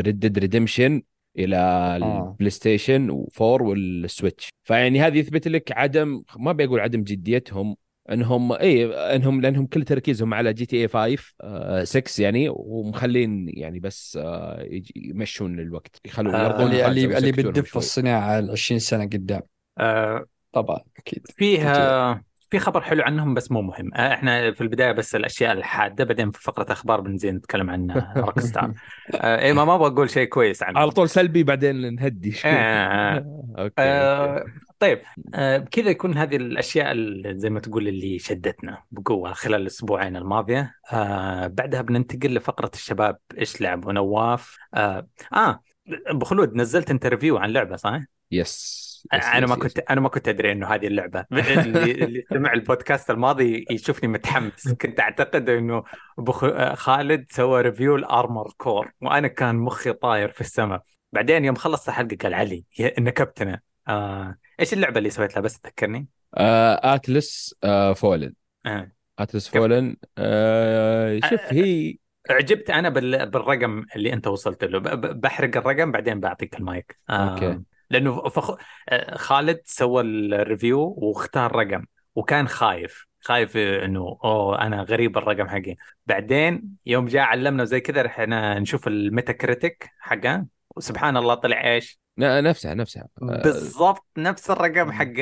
Red 0.00 0.18
Dead 0.20 0.38
Redemption 0.38 1.02
إلى 1.38 1.56
آه. 1.56 1.96
ال 2.32 2.50
PlayStation 2.50 3.10
4 3.40 3.68
وال 3.68 3.88
Switch 3.88 4.48
فيعني 4.64 5.00
هذه 5.00 5.18
يثبت 5.18 5.48
لك 5.48 5.72
عدم 5.72 6.22
ما 6.38 6.52
بيقول 6.52 6.80
عدم 6.80 7.02
جديتهم 7.02 7.76
إنهم 8.10 8.52
اي 8.52 8.86
إنهم 9.16 9.40
لأنهم 9.40 9.66
كل 9.66 9.84
تركيزهم 9.84 10.34
على 10.34 10.52
GTA 10.52 10.88
5 10.88 11.34
آه 11.40 11.84
6 11.84 12.22
يعني 12.22 12.46
ومخلين 12.50 13.46
يعني 13.48 13.80
بس 13.80 14.18
آه 14.22 14.62
يجي- 14.62 14.92
يمشون 14.96 15.60
الوقت 15.60 15.96
يخلون 16.06 16.34
آه، 16.34 16.44
يرضون 16.44 16.66
اللي 16.66 16.86
اللي 16.88 17.18
اللي 17.18 17.32
بتدف. 17.32 17.76
الصناعة 17.76 18.38
ال 18.38 18.50
20 18.50 18.78
سنة 18.78 19.04
قدام 19.04 19.40
آه 19.78 20.24
طبعا 20.52 20.80
أكيد. 20.98 21.26
فيها 21.36 22.22
في 22.50 22.58
خبر 22.58 22.80
حلو 22.80 23.02
عنهم 23.02 23.34
بس 23.34 23.52
مو 23.52 23.62
مهم. 23.62 23.94
آه، 23.94 24.14
إحنا 24.14 24.52
في 24.52 24.60
البداية 24.60 24.92
بس 24.92 25.14
الأشياء 25.14 25.52
الحادة 25.52 26.04
بعدين 26.04 26.30
في 26.30 26.42
فقرة 26.42 26.72
أخبار 26.72 27.00
بعدين 27.00 27.34
نتكلم 27.34 27.70
عن 27.70 27.90
Rockstar. 28.16 28.72
آه 29.14 29.38
إيه 29.38 29.52
ما 29.52 29.64
ما 29.64 29.74
أبغى 29.74 29.86
أقول 29.86 30.10
شيء 30.10 30.28
كويس 30.28 30.62
عنهم 30.62 30.78
على 30.78 30.90
طول 30.90 31.08
سلبي 31.08 31.42
بعدين 31.42 31.94
نهدي 31.94 32.32
شوي. 32.32 32.50
آه. 32.50 33.14
أوكي 33.58 33.58
أوكي. 33.62 33.82
آه 33.82 34.44
طيب 34.78 35.02
آه 35.34 35.58
بكذا 35.58 35.90
يكون 35.90 36.16
هذه 36.18 36.36
الأشياء 36.36 36.92
اللي 36.92 37.38
زي 37.38 37.50
ما 37.50 37.60
تقول 37.60 37.88
اللي 37.88 38.18
شدتنا 38.18 38.82
بقوة 38.90 39.32
خلال 39.32 39.60
الأسبوعين 39.60 40.16
الماضية. 40.16 40.74
آه 40.92 41.46
بعدها 41.46 41.82
بننتقل 41.82 42.34
لفقرة 42.34 42.70
الشباب 42.74 43.18
إيش 43.38 43.60
لعبوا 43.60 43.92
نواف 43.92 44.56
آه, 44.74 45.06
آه 45.34 45.60
أبو 46.06 46.24
خلود 46.24 46.54
نزلت 46.54 46.90
أنت 46.90 47.05
review 47.05 47.36
عن 47.38 47.50
لعبة 47.50 47.76
صح؟ 47.76 48.00
yes 48.30 48.30
yes، 48.32 48.89
أنا 49.12 49.46
ما 49.46 49.56
كنت 49.56 49.78
أنا 49.78 50.00
ما 50.00 50.08
كنت 50.08 50.28
أدري 50.28 50.52
إنه 50.52 50.66
هذه 50.66 50.86
اللعبة 50.86 51.24
اللي, 51.32 51.90
اللي 51.92 52.26
سمع 52.32 52.52
البودكاست 52.52 53.10
الماضي 53.10 53.64
يشوفني 53.70 54.08
متحمس 54.08 54.68
كنت 54.82 55.00
أعتقد 55.00 55.48
إنه 55.48 55.84
أبو 56.18 56.32
خ- 56.32 56.74
خالد 56.74 57.26
سوى 57.30 57.62
review 57.62 57.96
ال 57.96 58.03
Armored 58.03 58.52
Core 58.56 58.92
وأنا 59.00 59.28
كان 59.28 59.56
مخي 59.56 59.92
طاير 59.92 60.32
في 60.32 60.40
السماء 60.40 60.82
بعدين 61.12 61.44
يوم 61.44 61.54
خلص 61.54 61.88
الحلقة 61.88 62.16
قال 62.22 62.34
علي 62.34 62.64
نكبتنا 62.98 63.60
آه 63.88 64.38
إيش 64.60 64.72
اللعبة 64.72 64.98
اللي 64.98 65.10
سويت 65.10 65.34
لها 65.34 65.40
بس 65.42 65.60
تذكرني 65.60 66.06
آه 66.34 66.94
اتلس 66.94 67.54
آه 67.64 67.92
Fallen 67.92 68.34
آه. 68.66 68.92
اتلس 69.18 69.50
كيف؟ 69.50 69.62
Fallen 69.62 69.96
آه 70.18 71.20
شوف 71.20 71.40
آه. 71.40 71.52
هي 71.52 71.96
عجبت 72.30 72.70
أنا 72.70 72.88
بال... 72.88 73.30
بالرقم 73.30 73.84
اللي 73.96 74.12
أنت 74.12 74.26
وصلت 74.26 74.64
له 74.64 74.78
بحرق 74.94 75.56
الرقم 75.56 75.92
بعدين 75.92 76.20
بعطيك 76.20 76.54
المايك 76.58 76.96
آه 77.10 77.30
أوكي. 77.30 77.62
لأنه 77.90 78.28
فخ... 78.28 78.56
آه، 78.88 79.16
خالد 79.16 79.60
سوى 79.64 80.02
ال 80.02 80.15
review 80.15 80.94
واختار 80.96 81.56
رقم 81.56 81.84
وكان 82.14 82.48
خايف 82.48 83.06
خايف 83.20 83.56
إنه 83.56 84.18
أوه 84.24 84.62
أنا 84.62 84.82
غريب 84.82 85.18
الرقم 85.18 85.48
حقي. 85.48 85.76
بعدين 86.06 86.76
يوم 86.86 87.06
جاء 87.06 87.22
علمنا 87.22 87.64
زي 87.64 87.80
كذا 87.80 88.02
رحنا 88.02 88.58
نشوف 88.58 88.88
ال 88.88 89.32
Metacritic 89.32 89.90
حقه 89.98 90.46
وسبحان 90.76 91.16
الله 91.16 91.34
طلع 91.34 91.64
إيش؟ 91.64 92.00
نفسها 92.18 92.74
نفسها 92.74 93.08
آه، 93.22 93.42
بالضبط 93.42 94.06
نفس 94.16 94.50
الرقم 94.50 94.92
حق 94.92 95.12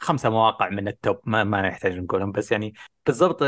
خمسة 0.00 0.30
مواقع 0.30 0.68
من 0.68 0.88
ال 0.88 0.96
top 0.96 1.20
ما, 1.24 1.44
ما 1.44 1.62
نحتاج 1.62 1.98
نقولهم 1.98 2.32
بس 2.32 2.52
يعني 2.52 2.74
بالضبط 3.06 3.44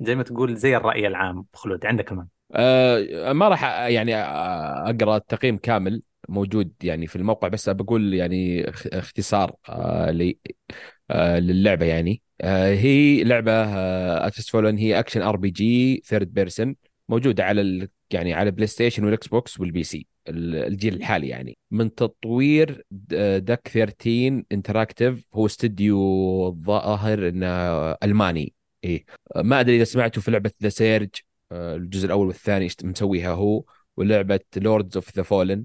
زي 0.00 0.14
ما 0.14 0.22
تقول 0.22 0.56
زي 0.56 0.76
الرأي 0.76 1.06
العام. 1.06 1.46
خلود 1.52 1.86
عندك 1.86 2.12
المايك. 2.12 2.33
آه 2.54 3.32
ما 3.32 3.48
راح 3.48 3.62
يعني 3.64 4.14
أقرأ 4.16 5.16
التقييم 5.16 5.56
كامل 5.58 6.02
موجود 6.28 6.72
يعني 6.82 7.06
في 7.06 7.16
الموقع 7.16 7.48
بس 7.48 7.68
بقول 7.68 8.14
يعني 8.14 8.68
اخ- 8.68 8.86
اختصار 8.92 9.54
آه 9.68 10.32
آه 11.10 11.38
للعبة 11.38 11.86
يعني. 11.86 12.22
هي 12.42 13.24
لعبة 13.24 13.52
Atlas 14.26 14.50
Fallen 14.50 14.78
هي 14.78 14.98
action 14.98 15.22
RPG 15.22 16.02
third 16.06 16.34
person 16.34 16.76
موجودة 17.08 17.44
على 17.44 17.88
يعني 18.10 18.34
على 18.34 18.50
PlayStation 18.50 19.04
وال 19.04 19.28
Xbox 19.28 19.60
وال 19.60 19.82
PC 19.82 20.06
ال- 20.28 20.54
الجيل 20.56 20.94
الحالي 20.94 21.28
يعني. 21.28 21.58
من 21.70 21.94
تطوير 21.94 22.84
Deck 23.38 23.68
13 23.72 24.42
Interactive 24.52 25.24
هو 25.34 25.46
استديو 25.46 25.98
الظاهر 26.48 27.28
إنه 27.28 27.46
ألماني. 27.92 28.54
إيه. 28.84 29.04
ما 29.36 29.60
أدري 29.60 29.76
إذا 29.76 29.84
سمعتوا 29.84 30.22
في 30.22 30.30
لعبة 30.30 30.50
The 30.62 30.68
Surge 30.68 31.08
الجزء 31.52 32.06
الأول 32.06 32.26
والثاني 32.26 32.68
مسويها 32.84 33.32
هو 33.32 33.64
ولعبة 33.96 34.40
Lords 34.56 34.96
of 34.96 35.16
the 35.16 35.22
Fallen 35.22 35.64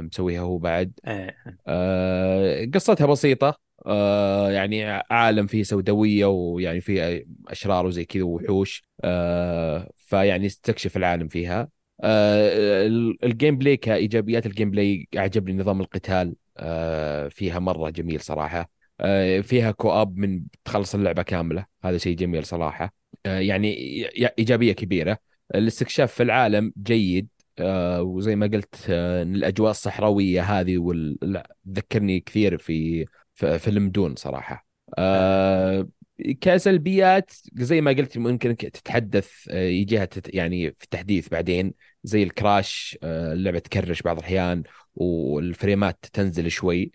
مسويها 0.00 0.40
هو 0.40 0.58
بعد. 0.58 0.92
آه، 1.04 1.34
آه، 1.66 2.64
قصتها 2.74 3.06
بسيطة. 3.06 3.58
آه، 3.86 4.50
يعني 4.50 4.84
عالم 5.10 5.46
فيه 5.46 5.62
سوداوية 5.62 6.26
ويعني 6.26 6.80
فيه 6.80 7.26
أشرار 7.48 7.86
وزي 7.86 8.04
كذا 8.04 8.22
وحوش 8.22 8.84
آه، 9.04 9.90
فيعني 9.96 10.46
استكشف 10.46 10.96
العالم 10.96 11.28
فيها. 11.28 11.68
آه، 12.00 12.86
ال- 12.86 13.24
ال 13.24 13.58
gameplay 13.58 13.76
كإيجابيات 13.76 14.46
ال 14.46 14.70
gameplay 14.70 15.08
أعجبني 15.16 15.62
نظام 15.62 15.80
القتال. 15.80 16.34
آه، 16.56 17.28
فيها 17.28 17.58
مرة 17.58 17.90
جميل 17.90 18.20
صراحة. 18.20 18.70
آه، 19.00 19.40
فيها 19.40 19.70
co-op 19.70 20.16
من 20.16 20.42
تخلص 20.64 20.94
اللعبة 20.94 21.22
كاملة. 21.22 21.66
هذا 21.84 21.98
شيء 21.98 22.16
جميل 22.16 22.46
صراحة. 22.46 22.84
آه، 22.84 22.90
يعني 23.24 23.68
ي- 24.00 24.26
إيجابية 24.38 24.72
كبيرة. 24.72 25.18
الاستكشاف 25.54 26.12
في 26.12 26.22
العالم 26.22 26.72
جيد 26.82 27.28
آه، 27.58 28.02
وزي 28.02 28.36
ما 28.36 28.46
قلت 28.46 28.74
آه، 28.90 29.22
الأجواء 29.22 29.70
الصحراوية 29.70 30.42
هذه 30.42 30.78
وال... 30.78 31.42
تذكرني 31.66 32.20
كثير 32.20 32.58
في 32.58 33.06
في 33.34 33.58
فيلم 33.58 33.88
Dune 33.90 34.16
صراحة. 34.16 34.66
آه، 34.98 35.88
كسلبيات 36.40 37.32
زي 37.54 37.80
ما 37.80 37.90
قلت 37.90 38.18
ممكن 38.18 38.56
تتحدث 38.56 39.30
آه، 39.50 39.54
يجيها 39.68 40.04
تت... 40.04 40.34
يعني 40.34 40.70
في 40.78 40.86
تحديث 40.90 41.28
بعدين. 41.28 41.74
زي 42.04 42.22
الكراش 42.22 42.98
آه، 43.02 43.32
اللعبة 43.32 43.58
تكرش 43.58 44.02
بعض 44.02 44.18
الأحيان 44.18 44.62
والفريمات 44.94 46.06
تنزل 46.12 46.50
شوي. 46.50 46.92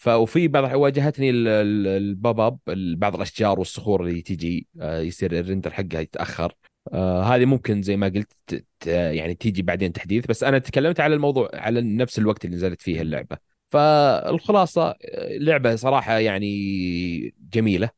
آه، 0.00 0.04
ف 0.04 0.08
وفي 0.08 0.48
بعض 0.48 0.74
واجهتني 0.74 1.30
ال- 1.30 1.48
ال- 1.48 1.86
الباب 1.86 2.40
أب 2.40 2.58
بعض 2.98 3.14
الأشجار 3.14 3.58
والصخور 3.58 4.06
اللي 4.06 4.22
تيجي 4.22 4.66
آه، 4.80 5.00
يصير 5.00 5.38
الرندر 5.38 5.70
حقها 5.70 6.00
يتأخر. 6.00 6.54
آه 6.92 7.22
هذه 7.22 7.44
ممكن 7.44 7.82
زي 7.82 7.96
ما 7.96 8.08
قلت 8.08 8.64
يعني 8.86 9.34
تيجي 9.34 9.62
بعدين 9.62 9.92
تحديث 9.92 10.26
بس 10.26 10.44
أنا 10.44 10.58
تكلمت 10.58 11.00
على 11.00 11.14
الموضوع 11.14 11.50
على 11.54 11.80
نفس 11.80 12.18
الوقت 12.18 12.44
اللي 12.44 12.56
نزلت 12.56 12.82
فيه 12.82 13.00
اللعبة. 13.00 13.36
فالخلاصة 13.68 14.82
آه، 14.90 14.96
لعبة 15.38 15.76
صراحة 15.76 16.18
يعني 16.18 17.34
جميلة. 17.52 17.90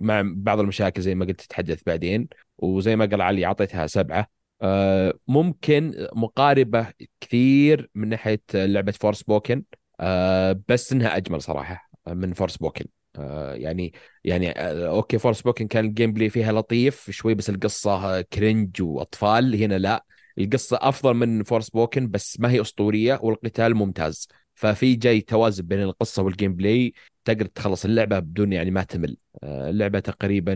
مع 0.00 0.22
بعض 0.24 0.60
المشاكل 0.60 1.02
زي 1.02 1.14
ما 1.14 1.24
قلت 1.24 1.40
تتحدث 1.40 1.82
بعدين 1.86 2.28
وزي 2.58 2.96
ما 2.96 3.06
قال 3.06 3.20
علي 3.22 3.46
أعطيتها 3.46 3.86
سبعة. 3.86 4.28
ممكن 5.28 6.06
مقاربة 6.12 6.86
كثير 7.20 7.90
من 7.94 8.08
ناحية 8.08 8.40
لعبة 8.54 8.92
Forspoken 8.92 9.62
آه 10.00 10.60
بس 10.68 10.92
إنها 10.92 11.16
أجمل 11.16 11.42
صراحة 11.42 11.90
من 12.08 12.32
Forspoken 12.32 12.84
آه 13.18 13.54
يعني 13.54 13.92
يعني 14.24 14.50
آه، 14.60 14.88
أوكي 14.88 15.18
Forspoken 15.18 15.68
كان 15.68 15.84
ال 15.84 16.12
gameplay 16.12 16.30
فيها 16.30 16.52
لطيف 16.52 17.10
شوي 17.10 17.34
بس 17.34 17.50
القصة 17.50 18.20
cringe 18.20 18.82
وأطفال. 18.82 19.62
هنا 19.62 19.78
لا 19.78 20.04
القصة 20.38 20.78
أفضل 20.82 21.14
من 21.14 21.42
Forspoken 21.42 22.10
بس 22.10 22.40
ما 22.40 22.50
هي 22.50 22.60
أسطورية 22.60 23.18
والقتال 23.22 23.74
ممتاز. 23.74 24.28
ففي 24.54 24.94
جاي 24.94 25.20
توازن 25.20 25.66
بين 25.66 25.82
القصة 25.82 26.22
وال 26.22 26.54
gameplay. 26.54 26.92
تقدر 27.28 27.46
تخلص 27.46 27.84
اللعبة 27.84 28.18
بدون 28.18 28.52
يعني 28.52 28.70
ما 28.70 28.82
تمل. 28.82 29.16
آه، 29.42 29.70
اللعبة 29.70 30.00
تقريبا 30.00 30.54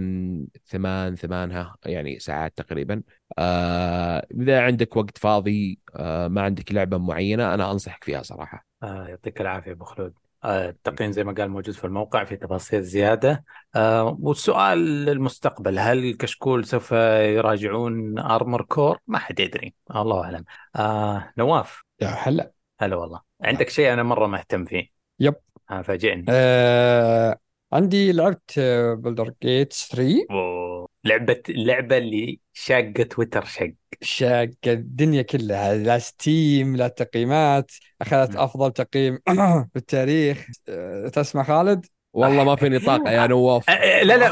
ثمان 0.67 1.17
ثمانها 1.17 1.77
يعني 1.87 2.19
ساعات 2.19 2.53
تقريبا. 2.57 3.03
آه، 3.39 4.27
إذا 4.41 4.61
عندك 4.61 4.97
وقت 4.97 5.19
فاضي 5.19 5.79
آه، 5.97 6.29
ما 6.29 6.43
عندك 6.43 6.73
لعبة 6.73 6.99
معينة 6.99 7.55
أنا 7.55 7.73
أنصحك 7.73 8.05
فيها 8.05 8.23
صراحة. 8.23 8.67
آه 8.83 9.07
يعطيك 9.09 9.41
العافية 9.41 9.73
أبو 9.73 9.85
خلود. 9.85 10.15
التقييم 10.45 11.13
زي 11.13 11.25
ما 11.25 11.33
قال 11.33 11.51
موجود 11.51 11.75
في 11.75 11.85
الموقع 11.85 12.25
في 12.25 12.37
تفاصيل 12.37 12.83
زيادة. 12.83 13.45
آه 13.75 14.19
والسؤال 14.21 14.79
للمستقبل 15.05 15.79
هل 15.79 16.15
كشكول 16.15 16.65
سوف 16.65 16.93
يراجعون 16.93 18.19
أرمر 18.19 18.63
كور؟ 18.63 18.99
ما 19.07 19.19
حد 19.19 19.41
يدري. 19.41 19.75
الله 19.97 20.25
أعلم. 20.25 20.45
آه 20.77 21.33
نواف. 21.39 21.83
يا 22.01 22.09
هلا. 22.09 22.53
هلا 22.81 22.97
والله. 22.97 23.21
عندك 23.43 23.69
شيء 23.69 23.93
أنا 23.93 24.03
مرة 24.03 24.27
مهتم 24.27 24.65
فيه؟ 24.65 24.89
yep. 25.21 25.35
آه 25.73 25.83
فاجئني. 25.83 26.25
آه 26.29 27.39
عندي 27.73 28.13
لعبت 28.13 28.59
Baldur's 28.99 29.33
Gate 29.43 29.89
3 29.89 30.27
أوه. 30.31 30.89
لعبة 31.05 31.43
اللعبة 31.49 31.99
اللي 31.99 32.41
شاقة 32.53 33.03
تويتر 33.03 33.45
شق. 33.45 33.75
شاق 34.03 34.51
الدنيا 34.67 35.23
كلها. 35.23 35.75
لا 35.75 35.99
Steam 35.99 36.77
لا 36.77 36.89
تقييمات 36.89 37.71
أخذت 38.03 38.37
م. 38.37 38.39
أفضل 38.39 38.73
تقييم 38.73 39.19
بالتاريخ 39.75 40.47
آه، 40.69 41.09
تسمع 41.09 41.43
خالد؟ 41.43 41.87
والله 42.13 42.45
ما 42.45 42.57
فيني 42.57 42.79
طاقة 42.79 43.11
يا 43.11 43.27
نواف. 43.27 43.71
آه، 43.71 43.73
آه، 43.73 44.03
لا 44.03 44.17
لا 44.17 44.29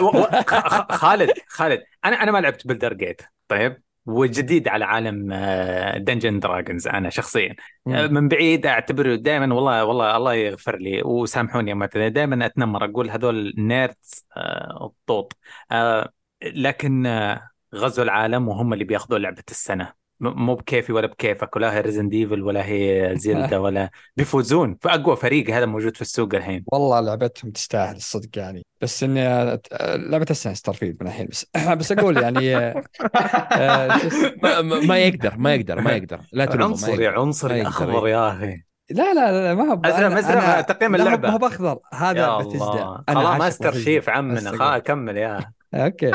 خالد 0.90 1.32
خالد. 1.48 1.82
أنا 2.04 2.22
أنا 2.22 2.30
ما 2.32 2.38
لعبت 2.38 2.66
Baldur's 2.66 2.94
Gate 2.94 3.22
طيب. 3.48 3.82
وجديد 4.10 4.68
على 4.68 4.84
عالم 4.84 5.34
Dungeons 6.04 6.40
Dragons 6.40 6.88
أنا 6.88 7.10
شخصيا. 7.10 7.54
آه، 7.86 8.06
مم. 8.06 8.14
من 8.14 8.28
بعيد 8.28 8.66
أعتبره 8.66 9.14
دائما 9.14 9.54
والله 9.54 9.84
والله 9.84 10.16
الله 10.16 10.34
يغفر 10.34 10.76
لي 10.76 11.02
وسامحوني 11.02 11.74
مثلا 11.74 12.08
دائما 12.08 12.46
أتنمر 12.46 12.84
أقول 12.84 13.10
هذول 13.10 13.54
nerds 13.58 14.26
الطوط. 14.80 15.36
آه، 15.72 16.12
لكن 16.42 17.06
آه، 17.06 17.50
غزوا 17.74 18.04
العالم 18.04 18.48
وهم 18.48 18.72
اللي 18.72 18.84
بياخذوا 18.84 19.18
لعبة 19.18 19.44
السنة. 19.50 19.99
مو 20.20 20.54
بكيفي 20.54 20.92
ولا 20.92 21.06
بكيفك 21.06 21.56
ولا 21.56 21.74
هي 21.74 21.80
Resident 21.80 22.08
Evil 22.08 22.42
ولا 22.42 22.66
هي 22.66 23.12
Zelda 23.16 23.58
ولا 23.64 23.90
بيفوزون 24.16 24.76
في 24.82 24.88
أقوى 24.88 25.16
فريق 25.16 25.50
هذا 25.50 25.66
موجود 25.66 25.96
في 25.96 26.02
السوق 26.02 26.34
الحين. 26.34 26.64
والله 26.66 27.00
لعبتهم 27.00 27.50
تستاهل 27.50 27.96
الصدق 27.96 28.38
يعني. 28.38 28.66
بس 28.80 29.02
إني 29.02 29.24
لعبة 29.82 30.26
السنة 30.30 30.54
ستارفيلد 30.54 30.96
من 31.00 31.08
الحين 31.08 31.26
بس. 31.26 31.46
بس 31.78 31.92
أقول 31.92 32.16
يعني 32.16 32.54
ما, 34.42 34.62
ما 34.62 34.98
يقدر 34.98 35.36
ما 35.38 35.54
يقدر 35.54 35.80
ما 35.80 35.92
يقدر. 35.92 36.20
لا 36.32 36.44
تلومه 36.44 36.64
عنصري 36.64 37.06
عنصري 37.06 37.62
أخضر 37.62 38.08
يا 38.08 38.28
أخي. 38.28 38.62
لا 38.90 39.14
لا 39.14 39.32
لا 39.32 39.54
ما 39.54 39.64
هو 39.64 39.80
ازرق 39.84 40.18
ازرق 40.18 40.60
تقييم 40.60 40.94
اللعبة. 40.94 41.28
ما 41.28 41.34
هو 41.34 41.38
بأخضر. 41.38 41.78
هذا 41.94 42.38
بثزدا 42.38 43.04
خلاص 43.08 43.40
ماستر 43.40 43.72
شيف 43.72 44.08
عمنا. 44.08 44.50
خلاص 44.50 44.82
كمل 44.82 45.16
يا. 45.16 45.52
أوكي. 45.74 46.10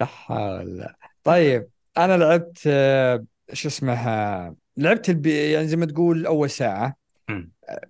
لا 0.00 0.06
حول. 0.06 0.86
طيب. 1.24 1.68
أنا 1.98 2.16
لعبت 2.16 2.58
شو 3.52 3.68
اسمه 3.68 4.56
لعبت 4.76 5.08
البي... 5.08 5.52
يعني 5.52 5.68
زي 5.68 5.76
ما 5.76 5.86
تقول 5.86 6.26
أول 6.26 6.50
ساعة. 6.50 6.96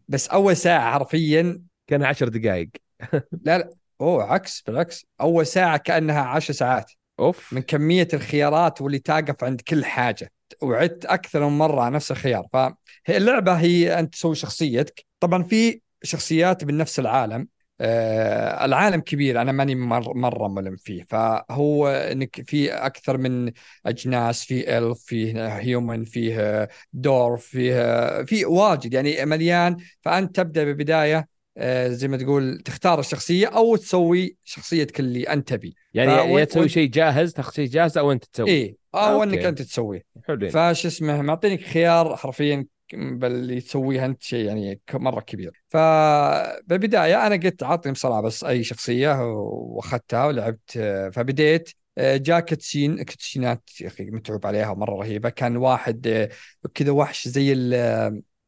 بس 0.09 0.29
أول 0.29 0.57
ساعة 0.57 0.93
حرفيا 0.93 1.63
كان 1.87 2.03
عشر 2.03 2.29
دقائق 2.29 2.69
لا 3.45 3.59
لا. 3.59 3.71
أوه 4.01 4.25
عكس 4.25 4.63
بالعكس. 4.67 5.07
أول 5.21 5.47
ساعة 5.47 5.77
كأنها 5.77 6.21
عشر 6.21 6.53
ساعات. 6.53 6.93
أوف. 7.21 7.53
من 7.53 7.63
كمية 7.63 8.09
الخيارات 8.15 8.81
واللي 8.83 8.99
تقف 8.99 9.45
عند 9.45 9.61
كل 9.61 9.85
حاجة. 9.85 10.33
وعدت 10.63 11.05
أكثر 11.07 11.49
من 11.49 11.59
مرة 11.59 11.81
على 11.81 11.95
نفس 11.95 12.11
الخيار. 12.11 12.47
فهي 12.53 13.17
اللعبة 13.17 13.53
هي 13.53 13.99
انت 13.99 14.13
تسوي 14.15 14.35
شخصيتك. 14.35 15.05
طبعا 15.21 15.43
في 15.43 15.81
شخصيات 16.03 16.65
من 16.65 16.77
نفس 16.77 16.99
العالم. 16.99 17.49
آه 17.81 18.65
العالم 18.65 19.01
كبير 19.01 19.41
أنا 19.43 19.53
ماني 19.53 19.75
مر 19.75 20.15
مرة 20.15 20.49
ملم 20.49 20.77
فيه. 20.77 21.05
فهو 21.09 21.89
إنك 21.89 22.43
في 22.51 22.71
أكثر 22.73 23.19
من 23.19 23.53
أجناس 23.87 24.45
في 24.45 24.79
إلف 24.79 24.99
فيه 24.99 25.59
هيومن 25.59 26.05
فيه 26.05 26.69
دور 26.93 27.37
فيه 27.37 28.23
في 28.25 28.45
واجد 28.45 28.95
يعني 28.95 29.25
مليان. 29.25 29.77
فأنت 30.03 30.37
تبدأ 30.37 30.65
ببداية 30.65 31.29
آه 31.59 31.89
زي 31.89 32.09
ما 32.09 32.17
تقول 32.17 32.59
تختار 32.59 33.01
الشخصية 33.01 33.47
أو 33.47 33.77
تسوي 33.77 34.37
شخصيتك 34.45 35.01
اللي 35.01 35.23
أنت 35.23 35.49
تبي. 35.49 35.75
يعني 35.95 36.13
يا 36.13 36.45
تسوي 36.45 36.69
شيء 36.69 36.89
جاهز 36.91 37.33
تاخذ 37.33 37.53
شيء 37.53 37.67
جاهز 37.67 37.99
أو 37.99 38.13
أنت 38.13 38.25
تسوي. 38.25 38.51
اي 38.51 38.77
أو 38.95 39.23
أنك 39.23 39.39
أنت 39.39 39.63
تسويه 39.63 40.03
فش 40.51 40.87
اسمه 40.87 41.23
معطينك 41.23 41.61
خيار 41.61 42.17
حرفيا 42.17 42.67
بل 42.95 43.63
تسويها 43.63 44.07
أنت 44.07 44.23
شيء 44.23 44.47
يعني 44.47 44.81
مرة 44.95 45.21
كبير. 45.21 45.63
فبالبدايه 45.69 47.27
أنا 47.27 47.37
قلت 47.37 47.63
اعطني 47.63 47.93
بصراحه 47.93 48.21
بس 48.21 48.45
أي 48.45 48.65
شخصية 48.65 49.33
وأخذتها 49.33 50.27
ولعبت 50.27 50.73
فبديت 51.13 51.71
جاء 51.99 52.41
كتسين 52.41 53.03
كتسينات 53.03 53.63
يا 53.81 53.87
أخي 53.87 54.05
متعوب 54.05 54.47
عليها 54.47 54.75
مرة 54.75 54.95
رهيبة. 54.95 55.29
كان 55.29 55.57
واحد 55.57 56.29
كذا 56.75 56.91
وحش 56.91 57.29
زي 57.29 57.55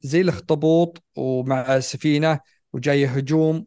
زي 0.02 0.20
الاخطبوط 0.20 1.02
ومع 1.16 1.80
سفينة 1.80 2.40
وجاي 2.72 3.06
هجوم 3.06 3.66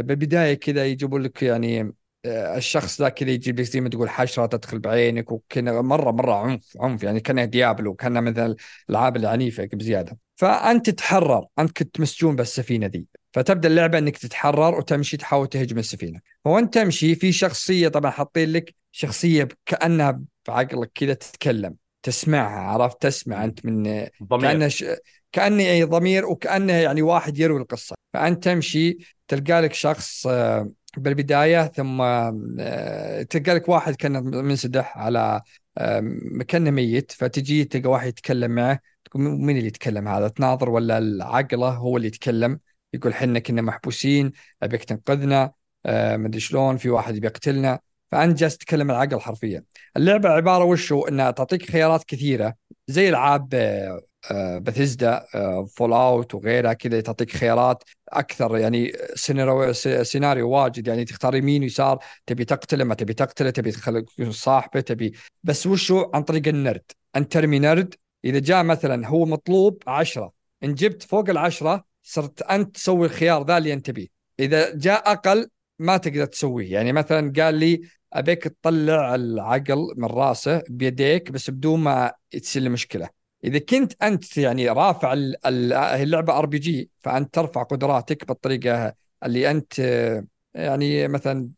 بالبداية 0.00 0.54
كذا 0.54 0.86
يجيبوا 0.86 1.18
لك 1.18 1.42
يعني 1.42 1.92
الشخص 2.26 3.02
ذا 3.02 3.08
كذا 3.08 3.30
يجيب 3.30 3.60
لك 3.60 3.66
زي 3.66 3.80
ما 3.80 3.88
تقول 3.88 4.10
حشرة 4.10 4.46
تدخل 4.46 4.78
بعينك 4.78 5.32
وكنا 5.32 5.80
مره 5.80 6.10
مرة 6.10 6.34
عنف 6.34 6.76
عنف 6.80 7.02
يعني 7.02 7.20
كأنه 7.20 7.44
ديابلو 7.44 7.94
كانه 7.94 8.20
مثل 8.20 8.56
الألعاب 8.88 9.16
العنيفة 9.16 9.68
بزيادة. 9.72 10.18
فأنت 10.36 10.90
تتحرر 10.90 11.46
أنت 11.58 11.76
كنت 11.76 12.00
مسجون 12.00 12.36
بالسفينة 12.36 12.86
ذي 12.86 13.04
فتبدأ 13.32 13.68
اللعبة 13.68 13.98
إنك 13.98 14.18
تتحرر 14.18 14.78
وتمشي 14.78 15.16
تحاول 15.16 15.46
تهجم 15.46 15.78
السفينة. 15.78 16.20
وانت 16.44 16.74
تمشي؟ 16.74 17.14
في 17.14 17.32
شخصية 17.32 17.88
طبعا 17.88 18.10
حاطين 18.10 18.52
لك 18.52 18.74
شخصية 18.92 19.48
كأنها 19.66 20.20
بعقلك 20.48 20.90
كذا 20.94 21.14
تتكلم 21.14 21.74
تسمعها 22.02 22.60
عرفت؟ 22.60 23.02
تسمع 23.02 23.44
أنت 23.44 23.66
من 23.66 23.82
ضمير. 24.22 24.50
كأنه 24.50 24.68
ش... 24.68 24.84
كأنه 25.32 25.62
يعني 25.62 25.84
ضمير 25.84 26.26
وكأنه 26.26 26.72
يعني 26.72 27.02
واحد 27.02 27.38
يروي 27.38 27.60
القصة. 27.60 27.94
فأنت 28.14 28.44
تمشي 28.44 28.98
تلقى 29.28 29.60
لك 29.62 29.74
شخص 29.74 30.28
بالبداية 30.96 31.66
ثم 31.66 31.98
تلقى 33.22 33.54
لك 33.54 33.68
واحد 33.68 33.96
كان 33.96 34.24
منسدح 34.24 34.98
على 34.98 35.42
مكانه 36.32 36.70
ميت 36.70 37.12
فتجي 37.12 37.64
تلقى 37.64 37.90
واحد 37.90 38.08
يتكلم 38.08 38.50
معه 38.50 38.80
تقول 39.04 39.22
مين 39.22 39.56
اللي 39.56 39.68
يتكلم 39.68 40.08
هذا 40.08 40.28
تناظر 40.28 40.70
ولا 40.70 40.98
العقله 40.98 41.68
هو 41.68 41.96
اللي 41.96 42.08
يتكلم؟ 42.08 42.60
يقول 42.94 43.14
حنا 43.14 43.38
كنا 43.38 43.62
محبوسين 43.62 44.32
أبيك 44.62 44.84
تنقذنا 44.84 45.52
مدري 46.16 46.40
شلون 46.40 46.76
في 46.76 46.90
واحد 46.90 47.14
بيقتلنا 47.14 47.80
فأنت 48.10 48.38
جالس 48.38 48.58
تتكلم 48.58 48.90
العقل 48.90 49.20
حرفيا. 49.20 49.64
اللعبة 49.96 50.28
عبارة 50.28 50.64
وشو؟ 50.64 51.02
إنها 51.02 51.30
تعطيك 51.30 51.70
خيارات 51.70 52.04
كثيرة 52.04 52.54
زي 52.88 53.08
ألعاب 53.08 53.48
بثزدا 54.32 55.26
فول 55.76 55.92
اوت 55.92 56.34
وغيرها 56.34 56.72
كذا 56.72 57.00
تعطيك 57.00 57.30
خيارات 57.30 57.82
أكثر. 58.08 58.56
يعني 58.56 58.92
سيناريو 59.14 59.72
سيناريو 60.02 60.50
واجد. 60.50 60.88
يعني 60.88 61.04
تختار 61.04 61.34
يمين 61.34 61.62
ويسار 61.62 61.98
تبي 62.26 62.44
تقتله 62.44 62.84
ما 62.84 62.94
تبي 62.94 63.14
تقتله 63.14 63.50
تبي 63.50 63.72
تخلي 63.72 64.04
صاحبه 64.30 64.80
تبي. 64.80 65.12
بس 65.42 65.66
وشو؟ 65.66 66.10
عن 66.14 66.22
طريق 66.22 66.48
النرد. 66.48 66.82
انت 67.16 67.32
ترمي 67.32 67.58
نرد. 67.58 67.94
إذا 68.24 68.38
جاء 68.38 68.62
مثلا 68.62 69.08
هو 69.08 69.24
مطلوب 69.24 69.82
عشرة 69.86 70.32
إن 70.64 70.74
جبت 70.74 71.02
فوق 71.02 71.30
العشرة 71.30 71.84
صرت 72.02 72.42
أنت 72.42 72.74
تسوي 72.74 73.06
الخيار 73.06 73.46
ذا 73.46 73.58
اللي 73.58 73.72
أنت 73.72 73.86
تبيه. 73.86 74.06
إذا 74.40 74.74
جاء 74.74 75.12
أقل 75.12 75.48
ما 75.78 75.96
تقدر 75.96 76.24
تسويه. 76.24 76.72
يعني 76.72 76.92
مثلا 76.92 77.32
قال 77.36 77.54
لي 77.54 77.80
أبيك 78.12 78.42
تطلع 78.42 79.14
العقل 79.14 79.94
من 79.96 80.08
راسه 80.08 80.62
بيديك 80.68 81.30
بس 81.30 81.50
بدون 81.50 81.80
ما 81.80 82.12
تصير 82.30 82.62
له 82.62 82.68
مشكلة. 82.68 83.19
إذا 83.44 83.58
كنت 83.58 84.02
أنت 84.02 84.38
يعني 84.38 84.68
رافع 84.68 85.12
اللعبة 85.12 86.38
RPG 86.38 86.90
فأنت 87.00 87.34
ترفع 87.34 87.62
قدراتك 87.62 88.26
بالطريقة 88.28 88.94
اللي 89.24 89.50
أنت 89.50 89.78
يعني 90.54 91.08
مثلا 91.08 91.50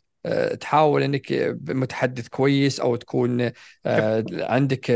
تحاول 0.61 1.03
إنك 1.03 1.33
متحدث 1.69 2.29
كويس 2.29 2.81
أو 2.81 2.97
تكون 2.97 3.51
عندك 4.33 4.91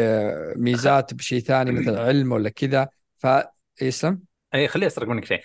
ميزات 0.57 1.15
بشيء 1.15 1.41
ثاني 1.41 1.73
مثل 1.73 1.97
علم 2.07 2.33
ولا 2.33 2.49
كذا. 2.49 2.89
فيسلم 3.77 4.21
اي 4.55 4.69
خليني 4.69 4.87
أسرق 4.87 5.09
منك 5.09 5.25
شيء. 5.25 5.41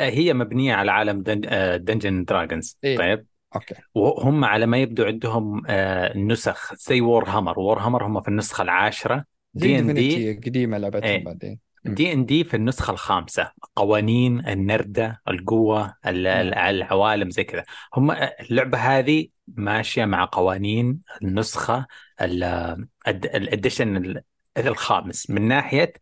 هي 0.00 0.34
مبنية 0.34 0.74
على 0.74 0.92
عالم 0.92 1.22
دنجن 1.76 2.24
دراجونز 2.24 2.78
إيه؟ 2.84 2.98
طيب. 2.98 3.26
أوكي. 3.54 3.74
وهم 3.94 4.44
على 4.44 4.66
ما 4.66 4.78
يبدو 4.78 5.04
عندهم 5.04 5.62
نسخ 6.16 6.74
زي 6.74 7.00
وور 7.00 7.28
هامر 7.28 7.58
وور 7.58 7.78
هامر 7.78 8.06
هم 8.06 8.20
في 8.20 8.28
النسخة 8.28 8.62
العاشرة. 8.62 9.24
دي 9.54 9.78
ان 9.78 9.94
دي 9.94 10.32
قديمة 10.34 10.78
لعبتهم 10.78 11.02
إيه. 11.02 11.24
بعدين. 11.24 11.58
دي 11.84 12.12
ان 12.12 12.26
دي 12.26 12.44
في 12.44 12.54
النسخة 12.54 12.90
الخامسة. 12.90 13.50
قوانين 13.76 14.46
النردة 14.48 15.22
القوة 15.28 15.94
العوالم 16.06 17.30
زي 17.30 17.44
كذا. 17.44 17.64
هم 17.94 18.10
اللعبة 18.50 18.78
هذه 18.78 19.26
ماشية 19.48 20.04
مع 20.04 20.28
قوانين 20.32 21.00
النسخة 21.22 21.86
ال 23.08 23.22
edition 23.22 24.20
الخامس. 24.58 25.30
من 25.30 25.48
ناحية 25.48 25.92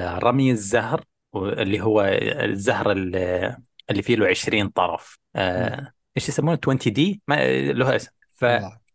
رمي 0.00 0.50
الزهر 0.50 1.04
اللي 1.36 1.80
هو 1.80 2.02
الزهر 2.02 2.92
اللي 2.92 4.02
فيه 4.02 4.16
له 4.16 4.26
20 4.26 4.68
طرف. 4.68 5.18
آه 5.36 5.92
إيش 6.16 6.28
يسمونه؟ 6.28 6.58
20 6.62 6.78
D 6.86 7.22
ما 7.28 7.62
له 7.72 7.96
اسم 7.96 8.10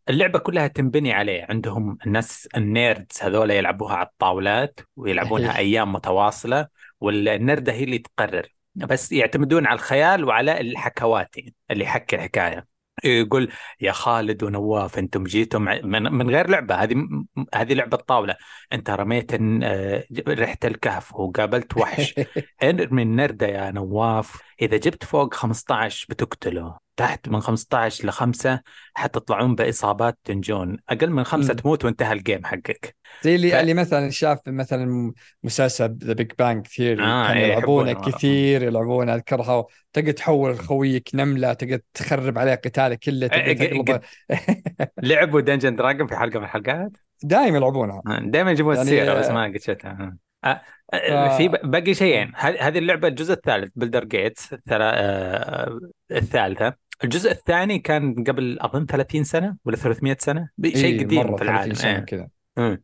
فاللعبه 0.08 0.39
كلها 0.39 0.68
تنبني 0.68 1.14
عليه. 1.14 1.45
عندهم 1.49 1.97
الناس 2.05 2.47
ال 2.55 2.66
nerds 2.66 3.18
هذول 3.22 3.51
يلعبوها 3.51 3.95
على 3.95 4.08
الطاولات 4.08 4.80
ويلعبونها 4.95 5.58
أيام 5.58 5.93
متواصلة 5.93 6.68
والنرده 6.99 7.74
هي 7.74 7.84
اللي 7.84 7.97
تقرر. 7.97 8.47
بس 8.76 9.12
يعتمدون 9.12 9.66
على 9.66 9.76
الخيال 9.76 10.24
وعلى 10.24 10.62
الحكواتي 10.62 11.53
اللي 11.72 11.84
يحكي 11.84 12.16
الحكاية. 12.16 12.68
يقول 13.03 13.51
يا 13.82 13.91
خالد 13.91 14.43
ونواف 14.43 14.99
أنتم 14.99 15.24
جيتم 15.24 15.62
من, 15.62 16.03
من 16.03 16.30
غير 16.30 16.49
لعبة. 16.49 16.76
هذه 16.76 16.95
هذه 17.55 17.74
لعبة 17.74 17.97
طاوله 17.97 18.36
انت 18.74 18.89
رميت 18.89 19.32
رحت 20.28 20.66
الكهف 20.66 21.16
وقابلت 21.16 21.78
وحش. 21.78 22.16
ارمي 22.64 23.01
النرده 23.01 23.47
يا 23.47 23.72
نواف. 23.72 24.47
إذا 24.62 24.78
جبت 24.78 25.03
فوق 25.03 25.34
15 25.34 26.05
بتقتله 26.10 26.78
تحت 26.97 27.30
من 27.30 27.39
15 27.39 28.08
ل 28.08 28.12
5 28.12 28.62
حتطلعون 28.93 29.55
بإصابات 29.55 30.18
تنجون 30.24 30.78
أقل 30.89 31.10
من 31.10 31.24
خمسة 31.24 31.53
تموت 31.53 31.86
وانتهى 31.86 32.14
ال 32.13 32.20
game 32.20 32.45
حقك. 32.45 32.95
زي 33.22 33.36
اللي 33.36 33.51
ف... 33.51 33.55
اللي 33.55 33.74
مثلا 33.74 34.10
شاف 34.10 34.39
مثلا 34.47 35.14
مسلسل 35.43 35.97
ذا 36.03 36.14
بيج 36.14 36.32
بانج 36.39 36.68
ثيوري 36.68 37.03
آه 37.03 37.28
كانوا 37.28 37.41
يلعبونه 37.41 37.93
كثير 37.93 38.64
يلعبونه 38.64 39.16
أذكرها. 39.16 39.66
تقدر 39.93 40.12
تحول 40.12 40.60
خويك 40.60 41.10
نملة 41.14 41.53
تقدر 41.53 41.80
تخرب 41.93 42.38
عليه 42.38 42.55
قتاله 42.55 42.95
كله 42.95 43.28
تقدر 43.28 43.53
تقلبه. 43.53 43.99
لعبوا 45.03 45.41
دنجن 45.41 45.76
دراجون 45.76 46.08
في 46.08 46.16
حلقة 46.16 46.39
من 46.39 46.45
الحلقات؟ 46.45 46.91
دائما 47.24 47.58
يلعبونها. 47.58 48.01
دائما 48.22 48.51
يجيبون 48.51 48.76
يعني 48.76 48.89
السيرة 48.89 49.14
بس 49.14 49.30
ما 49.30 49.43
قد 49.43 49.58
شفتها. 49.58 49.91
أه. 49.91 50.26
في 51.38 51.47
باقي 51.63 51.93
شيئين. 51.93 52.31
هذه 52.35 52.77
اللعبة 52.77 53.07
الجزء 53.07 53.33
الثالث 53.33 53.71
بلدر 53.75 54.03
جيتس 54.03 54.55
أه 54.71 55.79
الثالثة. 56.11 56.73
الجزء 57.03 57.31
الثاني 57.31 57.79
كان 57.79 58.23
قبل 58.23 58.57
أظن 58.61 58.85
30 58.85 59.23
سنة 59.23 59.57
ولا 59.65 59.75
300 59.75 60.17
سنة؟ 60.19 60.49
شيء 60.65 60.75
إيه 60.99 61.05
قديم 61.05 61.35
في 61.35 61.43
العالم 61.43 61.73
سنة 61.73 61.91
إيه. 61.91 61.99
كذا. 61.99 62.29
آه، 62.57 62.79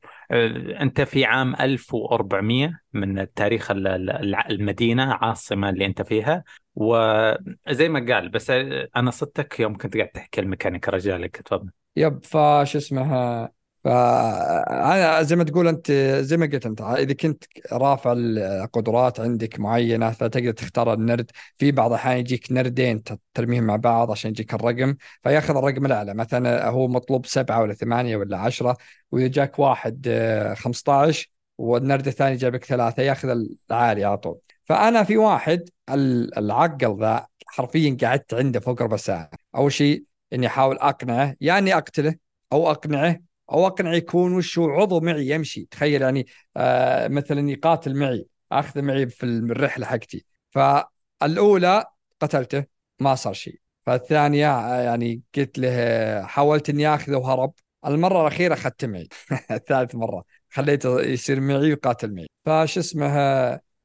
أنت 0.82 1.02
في 1.02 1.26
عام 1.26 1.56
1400 1.56 2.80
من 2.94 3.34
تاريخ 3.34 3.72
ال- 3.72 3.88
ال- 3.88 4.36
المدينة 4.52 5.14
عاصمة 5.14 5.70
اللي 5.70 5.86
أنت 5.86 6.02
فيها. 6.02 6.44
وزي 6.76 7.90
ما 7.90 8.14
قال 8.14 8.30
بس 8.30 8.50
أنا 8.96 9.12
صدتك 9.12 9.60
يوم 9.60 9.78
كنت 9.78 9.98
قاعد 9.98 10.08
تحكي 10.10 10.42
الميكانيكا 10.42 10.92
رجالك 10.92 11.38
تفضل. 11.38 11.70
يب 11.96 12.26
فش 12.26 12.76
اسمها؟ 12.76 13.52
فأنا 13.84 15.22
زي 15.24 15.36
ما 15.36 15.44
تقول 15.44 15.68
أنت 15.68 15.92
زي 16.22 16.38
ما 16.38 16.46
قلت 16.46 16.66
أنت 16.66 16.82
إذا 16.82 17.14
كنت 17.14 17.44
رافع 17.72 18.14
القدرات 18.18 19.20
عندك 19.20 19.60
معينة 19.60 20.12
فتقدر 20.12 20.52
تختار 20.52 20.94
النرد. 20.94 21.32
في 21.58 21.72
بعض 21.72 21.90
الأحيان 21.92 22.18
يجيك 22.18 22.52
نردين 22.52 23.04
ترميهم 23.34 23.64
مع 23.64 23.76
بعض 23.76 24.12
عشان 24.12 24.32
يجيك 24.32 24.54
الرقم 24.54 24.96
فياخذ 25.24 25.58
الرقم 25.58 25.86
الأعلى. 25.86 26.14
مثلا 26.14 26.70
هو 26.70 26.88
مطلوب 26.88 27.26
سبعة 27.26 27.62
ولا 27.62 27.74
ثمانية 27.74 28.18
ولا 28.18 28.38
عشرة 28.38 28.78
وإذا 29.12 29.28
جاك 29.28 29.60
واحد 29.60 30.06
آه، 30.10 30.54
15 30.54 31.30
والنرد 31.58 32.08
الثاني 32.08 32.36
جابك 32.36 32.66
ثلاثة 32.66 33.04
ياخذ 33.04 33.30
العالي 33.72 34.04
على 34.06 34.18
طول. 34.18 34.38
فأنا 34.66 35.04
في 35.04 35.18
واحد 35.18 35.70
ال- 35.90 36.38
العقل 36.38 37.00
ذا 37.00 37.28
حرفيا 37.48 37.98
قعدت 38.02 38.34
عنده 38.34 38.60
فوق 38.60 38.82
ربع 38.82 38.98
ساعة. 38.98 39.30
أول 39.56 39.72
شيء 39.72 40.04
إني 40.34 40.48
أحاول 40.48 40.78
أقنعه 40.78 41.36
يا 41.42 41.58
إني 41.58 41.74
أقتله 41.78 42.16
أو 42.54 42.72
أقنعه 42.72 43.33
أو 43.52 43.68
اقنع 43.68 43.94
يكون 43.94 44.34
وش 44.34 44.60
هو 44.60 44.70
عضو 44.70 45.00
معي 45.00 45.28
يمشي. 45.30 45.66
تخيل 45.72 46.02
يعني 46.02 46.28
آه 46.58 47.08
مثلا 47.08 47.50
يقاتل 47.50 47.96
معي 48.00 48.26
اخذه 48.52 48.82
معي 48.82 49.08
في 49.10 49.24
الرحلة 49.26 49.86
حقتي. 49.86 50.26
فالأولى 50.50 51.86
قتلته 52.22 52.66
ما 53.00 53.16
صار 53.16 53.34
شيء. 53.34 53.60
فالثانية 53.86 54.52
آه، 54.60 54.82
يعني 54.82 55.22
قلت 55.36 55.60
له 55.60 56.26
حاولت 56.26 56.70
إني 56.70 56.96
أخذه 56.96 57.16
وهرب. 57.18 57.54
المرة 57.88 58.22
الأخيرة 58.22 58.54
أخذته 58.54 58.88
معي. 58.88 59.08
الثالث 59.52 59.96
مرة 59.96 60.24
خليته 60.50 61.02
يصير 61.02 61.40
معي 61.40 61.58
ويقاتل 61.58 62.16
معي. 62.16 62.28
فش 62.46 62.78
اسمه 62.78 63.08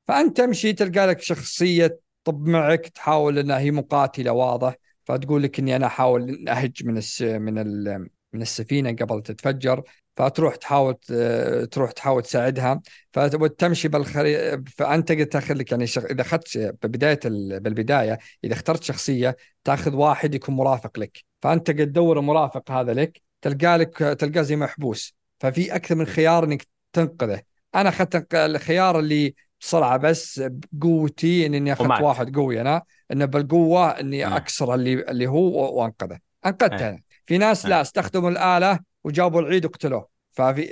فأنت 0.09 0.37
تمشي 0.37 0.73
تلقى 0.73 1.07
لك 1.07 1.21
شخصية 1.21 2.01
طب 2.25 2.49
معك 2.49 2.89
تحاول 2.89 3.39
انها 3.39 3.59
هي 3.59 3.71
مقاتلة 3.71 4.33
واضح. 4.33 4.75
فتقول 5.05 5.43
لك 5.43 5.59
إني 5.59 5.77
أنا 5.77 5.87
أحاول 5.87 6.49
أهج 6.49 6.87
من 6.87 6.97
الس 6.97 7.23
من 7.23 7.59
ال 7.59 8.09
من 8.33 8.43
السفينة 8.43 8.93
قبل 8.93 9.23
تتفجر 9.23 9.83
فتروح 10.17 10.57
تحاول 10.57 10.95
تروح 11.71 11.93
تحاول 11.93 12.23
تساعدها 12.23 12.81
فتمشي 13.13 13.89
بالخري 13.89 14.63
فأنت 14.63 15.13
تأخذ 15.13 15.55
لك 15.55 15.71
يعني 15.73 15.87
شغ... 15.87 16.05
إذا 16.05 16.21
أخذت 16.21 16.59
ببدايه 16.83 17.21
ال... 17.25 17.61
بالبداية 17.61 18.19
إذا 18.45 18.53
اخترت 18.53 18.83
شخصية 18.83 19.37
تأخذ 19.65 19.95
واحد 19.95 20.35
يكون 20.35 20.55
مرافق 20.57 20.99
لك 20.99 21.25
فأنت 21.43 21.71
قد 21.71 21.77
تدور 21.77 22.19
المرافق 22.19 22.71
هذا 22.71 22.95
لك 22.95 23.23
تلقى 23.43 23.79
لك 23.79 23.99
تلقاه 23.99 24.43
زي 24.43 24.57
محبوس 24.57 25.15
ففي 25.41 25.75
أكثر 25.75 25.95
من 25.95 26.07
خيار 26.07 26.45
إنك 26.45 26.67
تنقذه 26.93 27.43
أنا 27.75 27.89
أخذت 27.89 28.35
الخيار 28.35 28.99
اللي 28.99 29.35
بسرعة 29.61 29.97
بس 29.97 30.43
بقوتي 30.73 31.47
إني 31.47 31.73
أخذت. 31.73 32.01
واحد 32.01 32.37
قوي 32.37 32.61
أنا 32.61 32.83
إنه 33.13 33.25
بالقوة 33.25 33.91
إني. 33.91 34.37
أكسر 34.37 34.75
اللي 34.75 34.93
اللي 34.93 35.27
هو 35.27 35.81
وأنقذه 35.81 36.19
أنقذته 36.47 36.77
إيه. 36.77 36.89
أنا 36.89 36.99
في 37.29 37.39
ناس 37.39 37.65
إيه. 37.65 37.71
لا 37.71 37.81
استخدموا 37.81 38.31
الآلة 38.31 38.79
وجابوا 39.05 39.41
العيد 39.41 39.65
وقتلوه. 39.65 40.09
ففي 40.33 40.69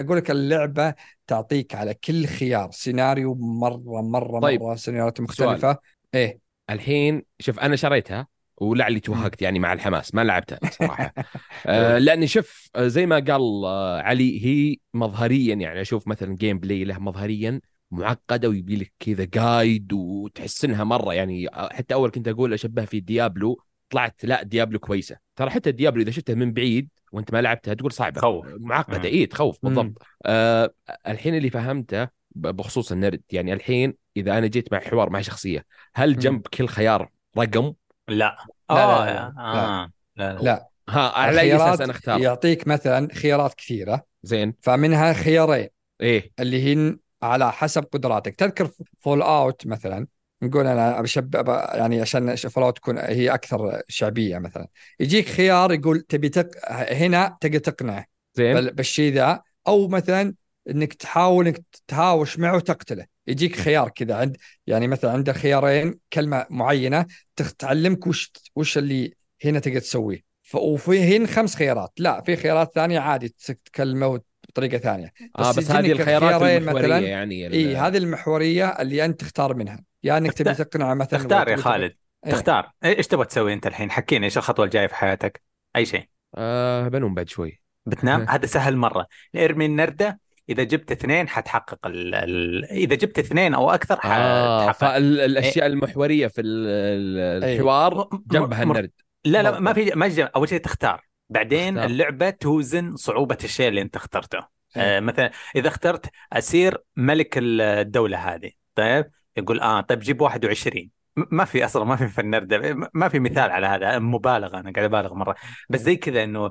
أقول 0.00 0.16
لك 0.16 0.30
اللعبة 0.30 0.94
تعطيك 1.26 1.74
على 1.74 1.94
كل 1.94 2.26
خيار 2.26 2.70
سيناريو 2.70 3.34
مرة 3.34 4.02
مرة 4.02 4.40
طيب. 4.40 4.62
مرة 4.62 4.74
سيناريوهات 4.74 5.20
مختلفة. 5.20 5.78
إيه. 6.14 6.38
الحين 6.70 7.22
شوف 7.40 7.60
أنا 7.60 7.76
شريتها 7.76 8.26
ولعلي 8.56 9.00
توهقت 9.00 9.42
يعني 9.42 9.58
مع 9.58 9.72
الحماس 9.72 10.14
ما 10.14 10.24
لعبتها 10.24 10.58
صراحة. 10.70 11.14
آه 11.66 11.98
لاني 11.98 12.26
شوف 12.26 12.70
آه، 12.76 12.86
زي 12.86 13.06
ما 13.06 13.16
قال 13.16 13.64
آه 13.64 14.00
علي 14.00 14.44
هي 14.46 14.76
مظهريا 14.94 15.54
يعني 15.54 15.80
أشوف 15.80 16.08
مثلا 16.08 16.36
gameplay 16.36 16.84
له 16.84 16.98
مظهريا 16.98 17.60
معقدة 17.90 18.48
ويبي 18.48 18.76
لك 18.76 18.92
كذا 19.00 19.24
guide 19.24 19.92
وتحس 19.92 20.64
إنها 20.64 20.84
مرة 20.84 21.14
يعني 21.14 21.48
آه، 21.48 21.68
حتى 21.72 21.94
أول 21.94 22.10
كنت 22.10 22.28
أقول 22.28 22.52
أشبه 22.52 22.84
في 22.84 23.00
ديابلو 23.00 23.62
طلعت 23.90 24.24
لا 24.24 24.42
ديابلو 24.42 24.78
كويسة. 24.78 25.16
ترى 25.36 25.50
حتى 25.50 25.72
ديابلو 25.72 26.02
إذا 26.02 26.10
شفتها 26.10 26.34
من 26.34 26.52
بعيد 26.52 26.88
وأنت 27.12 27.32
ما 27.32 27.42
لعبتها 27.42 27.74
تقول 27.74 27.92
صعبة. 27.92 28.20
خوف. 28.20 28.46
معقدة. 28.58 29.08
اي 29.08 29.26
تخوف. 29.26 29.58
بالضبط. 29.62 30.02
آه 30.26 30.70
الحين 31.08 31.34
اللي 31.34 31.50
فهمته 31.50 32.08
بخصوص 32.30 32.92
النرد 32.92 33.22
يعني 33.30 33.52
الحين 33.52 33.94
إذا 34.16 34.38
أنا 34.38 34.46
جيت 34.46 34.72
مع 34.72 34.80
حوار 34.80 35.10
مع 35.10 35.20
شخصية 35.20 35.64
هل. 35.94 36.18
جنب 36.18 36.46
كل 36.46 36.68
خيار 36.68 37.10
رقم؟ 37.38 37.72
لا. 38.08 38.14
لا، 38.14 38.36
آه 38.70 39.04
لا، 39.04 39.12
لا، 39.12 39.34
آه 39.38 39.90
لا. 40.16 40.34
لا 40.34 40.42
لا. 40.42 40.68
ها 40.88 41.08
على 41.08 41.40
أي 41.40 41.56
أساس 41.56 41.80
أنا 41.80 41.92
أختار؟ 41.92 42.20
يعطيك 42.20 42.68
مثلا 42.68 43.08
خيارات 43.14 43.54
كثيرة. 43.54 44.04
زين. 44.22 44.54
فمنها 44.62 45.12
خيارين. 45.12 45.68
إيه. 46.00 46.32
اللي 46.40 46.74
هن 46.74 46.98
على 47.22 47.52
حسب 47.52 47.82
قدراتك. 47.82 48.34
تذكر 48.34 48.70
فول 49.00 49.22
آوت 49.22 49.66
مثلا. 49.66 50.06
نقول 50.42 50.66
أنا 50.66 51.00
بشب 51.02 51.34
يعني 51.74 52.00
عشان 52.00 52.36
فول 52.36 52.62
اوت 52.62 52.76
تكون 52.76 52.98
هي 52.98 53.34
أكثر 53.34 53.82
شعبية 53.88 54.38
مثلا. 54.38 54.68
يجيك 55.00 55.28
خيار 55.28 55.72
يقول 55.72 56.00
تبي 56.00 56.28
تق... 56.28 56.50
هنا 56.72 57.36
تقدر 57.40 57.58
تقنعه. 57.58 58.04
زين. 58.34 58.54
بال- 58.54 58.74
بالشيء 58.74 59.12
ذا. 59.12 59.42
أو 59.68 59.88
مثلا 59.88 60.34
إنك 60.70 60.94
تحاول 60.94 61.46
إنك 61.46 61.60
تهاوش 61.88 62.38
معه 62.38 62.56
وتقتله. 62.56 63.06
يجيك 63.26 63.56
خيار 63.56 63.88
كذا. 63.88 64.14
عند 64.14 64.36
يعني 64.66 64.88
مثلا 64.88 65.10
عند 65.10 65.32
خيارين 65.32 65.98
كلمة 66.12 66.46
معينة 66.50 67.06
تخ- 67.36 67.52
تعلمك 67.52 68.06
وش 68.06 68.32
وش 68.56 68.78
اللي 68.78 69.14
هنا 69.44 69.58
تقدر 69.58 69.80
تسويه. 69.80 70.20
ف- 70.42 70.54
وفي 70.56 71.16
هنا 71.16 71.26
خمس 71.26 71.54
خيارات. 71.56 71.92
لا 71.98 72.22
في 72.22 72.36
خيارات 72.36 72.74
ثانية 72.74 72.98
عادي 73.00 73.34
تكلمه 73.64 74.20
بطريقة 74.50 74.78
ثانية. 74.78 75.12
آه 75.38 75.50
بس 75.50 75.70
هذه 75.70 75.92
الخيارات 75.92 76.42
المحورية 76.42 76.58
مثلاً. 76.58 76.98
يعني 76.98 77.46
ال- 77.46 77.52
إي 77.52 77.76
هذه 77.76 77.96
المحورية 77.96 78.66
اللي 78.68 79.04
أنت 79.04 79.20
تختار 79.20 79.54
منها. 79.54 79.84
يا 80.04 80.18
إنك 80.18 80.32
تبي 80.32 80.50
اختار- 80.50 80.66
تقنع 80.66 80.94
مثلا 80.94 81.18
تختار 81.18 81.48
يا 81.48 81.56
خالد. 81.56 81.94
إيه. 82.26 82.32
تختار 82.32 82.70
إيش 82.84 83.06
تبغى 83.06 83.24
تسوي 83.26 83.52
أنت 83.52 83.66
الحين؟ 83.66 83.90
حكينا 83.90 84.24
إيش 84.24 84.38
الخطوة 84.38 84.64
الجاية 84.64 84.86
في 84.86 84.94
حياتك؟ 84.94 85.42
أي 85.76 85.86
شيء. 85.86 86.04
آه 86.34 86.88
بنوم 86.88 87.14
بعد 87.14 87.28
شوي. 87.28 87.60
بتنام؟ 87.86 88.20
إيه. 88.20 88.30
هذا 88.34 88.46
سهل 88.46 88.76
مرة. 88.76 89.06
ارمي 89.36 89.66
النرده 89.66 90.20
إذا 90.48 90.62
جبت 90.62 90.90
اثنين 90.92 91.28
حتحقق 91.28 91.86
ال... 91.86 92.14
ال... 92.14 92.64
إذا 92.64 92.94
جبت 92.94 93.18
اثنين 93.18 93.54
أو 93.54 93.70
أكثر 93.70 93.94
آه 94.04 94.68
حتحقق. 94.68 94.72
فالأشياء 94.72 95.66
المحورية 95.66 96.26
في 96.26 96.40
ال- 96.40 96.66
ال- 96.66 97.44
إيه. 97.44 97.54
الحوار 97.56 98.08
جنبها 98.30 98.62
النرد. 98.62 98.90
لا 99.24 99.42
لا. 99.42 99.60
ما 99.60 99.72
في 99.72 99.90
ما 99.94 100.08
في 100.08 100.22
أول 100.22 100.48
شيء 100.48 100.60
تختار. 100.60 101.09
بعدين 101.30 101.78
أختار. 101.78 101.90
اللعبة 101.90 102.30
توزن 102.30 102.96
صعوبة 102.96 103.38
الشيء 103.44 103.68
اللي 103.68 103.82
أنت 103.82 103.96
اخترته 103.96 104.38
إيه. 104.76 104.96
آه 104.96 105.00
مثلا 105.00 105.30
إذا 105.56 105.68
اخترت 105.68 106.06
أسير 106.32 106.78
ملك 106.96 107.34
الدولة 107.38 108.18
هذه 108.34 108.50
طيب 108.74 109.10
يقول 109.36 109.60
آه 109.60 109.80
طيب 109.80 109.98
جيب 109.98 110.20
21 110.20 110.84
م- 110.86 110.90
ما 111.16 111.44
في 111.44 111.64
أصلا 111.64 111.84
ما 111.84 111.96
في 111.96 112.20
النرد 112.20 112.54
ما 112.94 113.08
في 113.08 113.18
مثال 113.18 113.50
على 113.50 113.66
هذا 113.66 113.98
مبالغة 113.98 114.60
أنا 114.60 114.72
قاعد 114.72 114.84
أبالغ 114.94 115.14
مرة. 115.14 115.34
بس 115.70 115.80
زي 115.80 115.96
كذا 115.96 116.24
إنه 116.24 116.50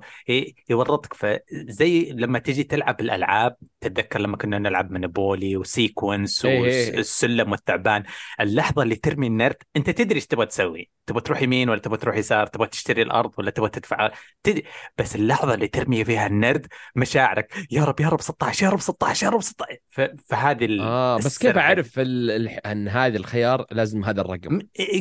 يورطك 0.69 1.13
في 1.13 1.39
زي 1.51 2.11
لما 2.11 2.39
تيجي 2.39 2.63
تلعب 2.63 3.01
الألعاب 3.01 3.55
تتذكر 3.81 4.19
لما 4.21 4.37
كنا 4.37 4.59
نلعب 4.59 4.91
منبولي 4.91 5.57
وسيكونس. 5.57 6.45
والسلم 6.45 7.51
والتعبان 7.51 8.03
اللحظة 8.41 8.83
اللي 8.83 8.95
ترمي 8.95 9.27
النرد 9.27 9.55
أنت 9.77 9.89
تدري 9.89 10.15
إيش 10.15 10.27
تبغى 10.27 10.45
تسوي. 10.45 10.89
تبغى 11.05 11.21
تروح 11.21 11.41
يمين 11.41 11.69
ولا 11.69 11.79
تبغى 11.79 11.97
تروح 11.97 12.15
يسار؟ 12.15 12.47
تبغى 12.47 12.67
تشتري 12.67 13.01
الأرض 13.01 13.31
ولا 13.37 13.51
تبغى 13.51 13.69
تدفع؟ 13.69 14.11
تدري. 14.43 14.63
بس 14.97 15.15
اللحظة 15.15 15.53
اللي 15.53 15.67
ترمي 15.67 16.05
فيها 16.05 16.27
النرد 16.27 16.67
مشاعرك 16.95 17.53
يا 17.71 17.83
رب 17.83 17.99
يا 17.99 18.09
رب 18.09 18.21
16 18.21 18.65
يا 18.65 18.69
رب 18.71 18.79
16 18.81 19.25
يا 19.25 19.31
رب 19.31 19.41
16 19.41 19.77
ف- 19.89 20.01
فهذه 20.27 20.77
آه 20.81 21.17
بس 21.17 21.37
كيف 21.37 21.57
أعرف 21.57 21.99
ال... 21.99 22.49
إن 22.49 22.87
هذا 22.87 23.17
الخيار 23.17 23.65
لازم 23.71 24.03
هذا 24.05 24.21
الرقم؟ 24.21 24.48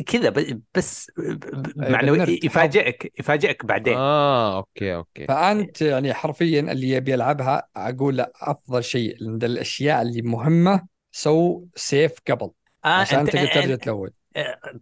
كذا 0.07 0.29
ب- 0.29 0.61
بس 0.75 1.11
أي 1.19 1.39
معنوي. 1.91 2.39
يفاجئك 2.43 3.13
يفاجئك 3.19 3.65
بعدين 3.65 3.97
آه 3.97 4.57
أوكي 4.57 4.95
أوكي 4.95 5.25
فأنت 5.25 5.81
يعني 5.81 6.13
حرفيا 6.13 6.59
اللي 6.59 6.89
يبي 6.89 7.11
يلعبها 7.11 7.67
أقول 7.75 8.17
له 8.17 8.27
أفضل 8.41 8.83
شيء 8.83 9.15
عند 9.29 9.43
الأشياء 9.43 10.01
اللي 10.01 10.21
مهمة 10.21 10.81
سو 11.11 11.65
save 11.75 12.11
قبل 12.29 12.49
آه 12.85 12.87
عشان 12.87 13.27
أنت- 13.27 13.31
تقدر 13.31 13.47
ترجع 13.53 13.75
تلون 13.75 14.09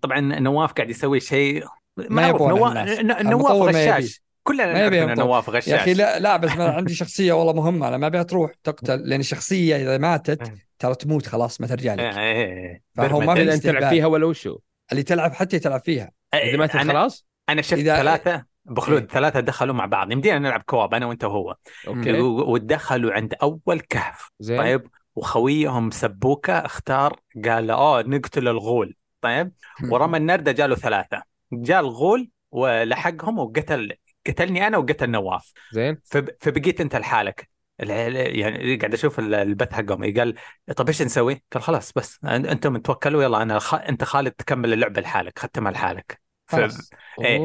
طبعا 0.01 0.19
نواف 0.19 0.73
قاعد 0.73 0.89
يسوي 0.89 1.19
شيء 1.19 1.63
ما. 1.97 2.31
ن- 2.31 3.29
نواف 3.29 3.51
ما 3.73 3.81
يبي. 3.83 3.91
غشاش 3.91 4.21
كلنا 4.47 4.65
ما 4.65 4.73
نعرف 4.73 4.87
يبي 4.87 5.03
ان 5.03 5.09
المطور. 5.09 5.25
نواف 5.25 5.49
غشاش 5.49 5.67
يا 5.67 5.75
أخي 5.75 5.93
لا 5.93 6.19
لا 6.19 6.37
بس 6.37 6.51
ما 6.51 6.69
عندي 6.69 6.93
شخصية 6.93 7.33
والله 7.33 7.53
مهمة. 7.53 7.87
أنا 7.87 7.97
ما 7.97 8.07
ابيها 8.07 8.23
تروح 8.23 8.51
تقتل 8.63 9.09
لأن 9.09 9.19
الشخصية 9.19 9.75
إذا 9.75 9.97
ماتت 9.97 10.53
ترى 10.79 10.95
تموت 10.95 11.25
خلاص 11.27 11.61
ما 11.61 11.67
ترجع 11.67 11.93
لك. 11.93 11.99
إيه، 11.99 12.17
إيه. 12.17 12.81
فهو 12.95 13.19
ما. 13.19 13.35
في 13.35 13.59
تلعب. 13.59 13.89
فيها 13.89 14.05
ولا 14.05 14.25
وشو؟ 14.25 14.57
اللي 14.91 15.03
تلعب 15.03 15.33
حتى 15.33 15.59
تلعب 15.59 15.79
فيها. 15.79 16.11
إذا 16.33 16.57
ما 16.57 16.65
أنا 16.65 16.93
خلاص؟ 16.93 17.27
أنا 17.49 17.61
شفت 17.61 17.79
إذا- 17.79 17.83
ثلاثة 17.83 18.45
بخلود 18.65 19.01
إيه. 19.01 19.07
ثلاثة 19.07 19.39
دخلوا 19.39 19.75
مع 19.75 19.85
بعض. 19.85 20.11
يمدينا 20.11 20.39
نلعب 20.39 20.63
كواب 20.65 20.93
أنا 20.93 21.05
وأنت 21.05 21.23
وهو. 21.23 21.55
أوكي. 21.87 22.19
ودخلوا 22.21 23.13
عند 23.13 23.33
أول 23.41 23.79
كهف. 23.79 24.31
زين. 24.39 24.57
طيب 24.57 24.87
وخويهم 25.15 25.91
سبوكة 25.91 26.53
اختار 26.53 27.19
قال 27.45 27.71
أوه 27.71 28.01
نقتل 28.01 28.47
الغول. 28.47 28.95
طيب 29.21 29.51
ورمى 29.91 30.17
النرده 30.17 30.51
جاله 30.51 30.75
ثلاثة. 30.75 31.23
جاء 31.53 31.79
الغول 31.79 32.29
ولحقهم 32.51 33.39
وقتل 33.39 33.91
قتلني 34.27 34.67
أنا 34.67 34.77
وقتل 34.77 35.09
نواف. 35.09 35.53
زين. 35.71 35.97
فب... 36.03 36.29
فبقيت 36.41 36.81
أنت 36.81 36.95
لحالك. 36.95 37.49
يعني 37.79 38.77
قاعد 38.77 38.93
أشوف 38.93 39.19
البث 39.19 39.73
حقهم. 39.73 40.13
قال 40.17 40.35
طيب 40.75 40.87
إيش 40.87 41.01
نسوي؟ 41.01 41.43
قال 41.51 41.63
خلاص 41.63 41.93
بس 41.93 42.19
أنتم 42.25 42.77
توكلوا 42.77 43.23
يلا 43.23 43.41
أنا 43.41 43.59
خ... 43.59 43.73
أنت 43.73 44.03
خالد 44.03 44.31
تكمل 44.31 44.73
اللعبة 44.73 45.01
لحالك 45.01 45.39
ختمها 45.39 45.71
لحالك. 45.71 46.21
ف... 46.45 46.55
إيه. 47.21 47.39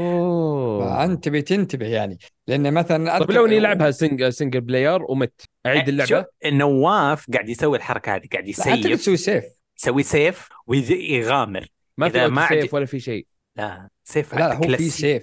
فأنت 0.81 1.25
تبي 1.25 1.43
تنتبه 1.43 1.87
يعني. 1.87 2.19
لأن 2.47 2.75
مثلا 2.75 3.19
طيب 3.19 3.31
لو 3.31 3.47
إني 3.47 3.61
لعبها 3.61 3.91
سنجل, 3.91 4.33
سنجل 4.33 4.61
بلاير 4.61 5.03
ومت. 5.03 5.43
أعيد 5.67 5.89
اللعبة. 5.89 6.27
نواف 6.47 7.27
قاعد 7.33 7.49
يسوي 7.49 7.77
الحركة 7.77 8.15
هذه 8.15 8.29
قاعد 8.33 8.49
يسيف. 8.49 8.87
تسوي 8.87 9.17
save. 9.17 9.45
يسوي 9.79 10.03
save 10.03 10.49
ويغامر 10.67 11.67
ما 11.99 12.09
في 12.09 12.29
ما 12.29 12.49
save 12.49 12.75
ولا 12.75 12.87
في 12.87 13.01
شيء. 13.01 13.27
لا 13.57 13.89
save 14.05 14.35
لا 14.35 14.55
هو 14.55 14.63
في 14.63 14.91
save. 14.91 15.23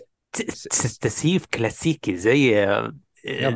تسيف 1.01 1.45
كلاسيكي 1.45 2.15
زي 2.15 2.67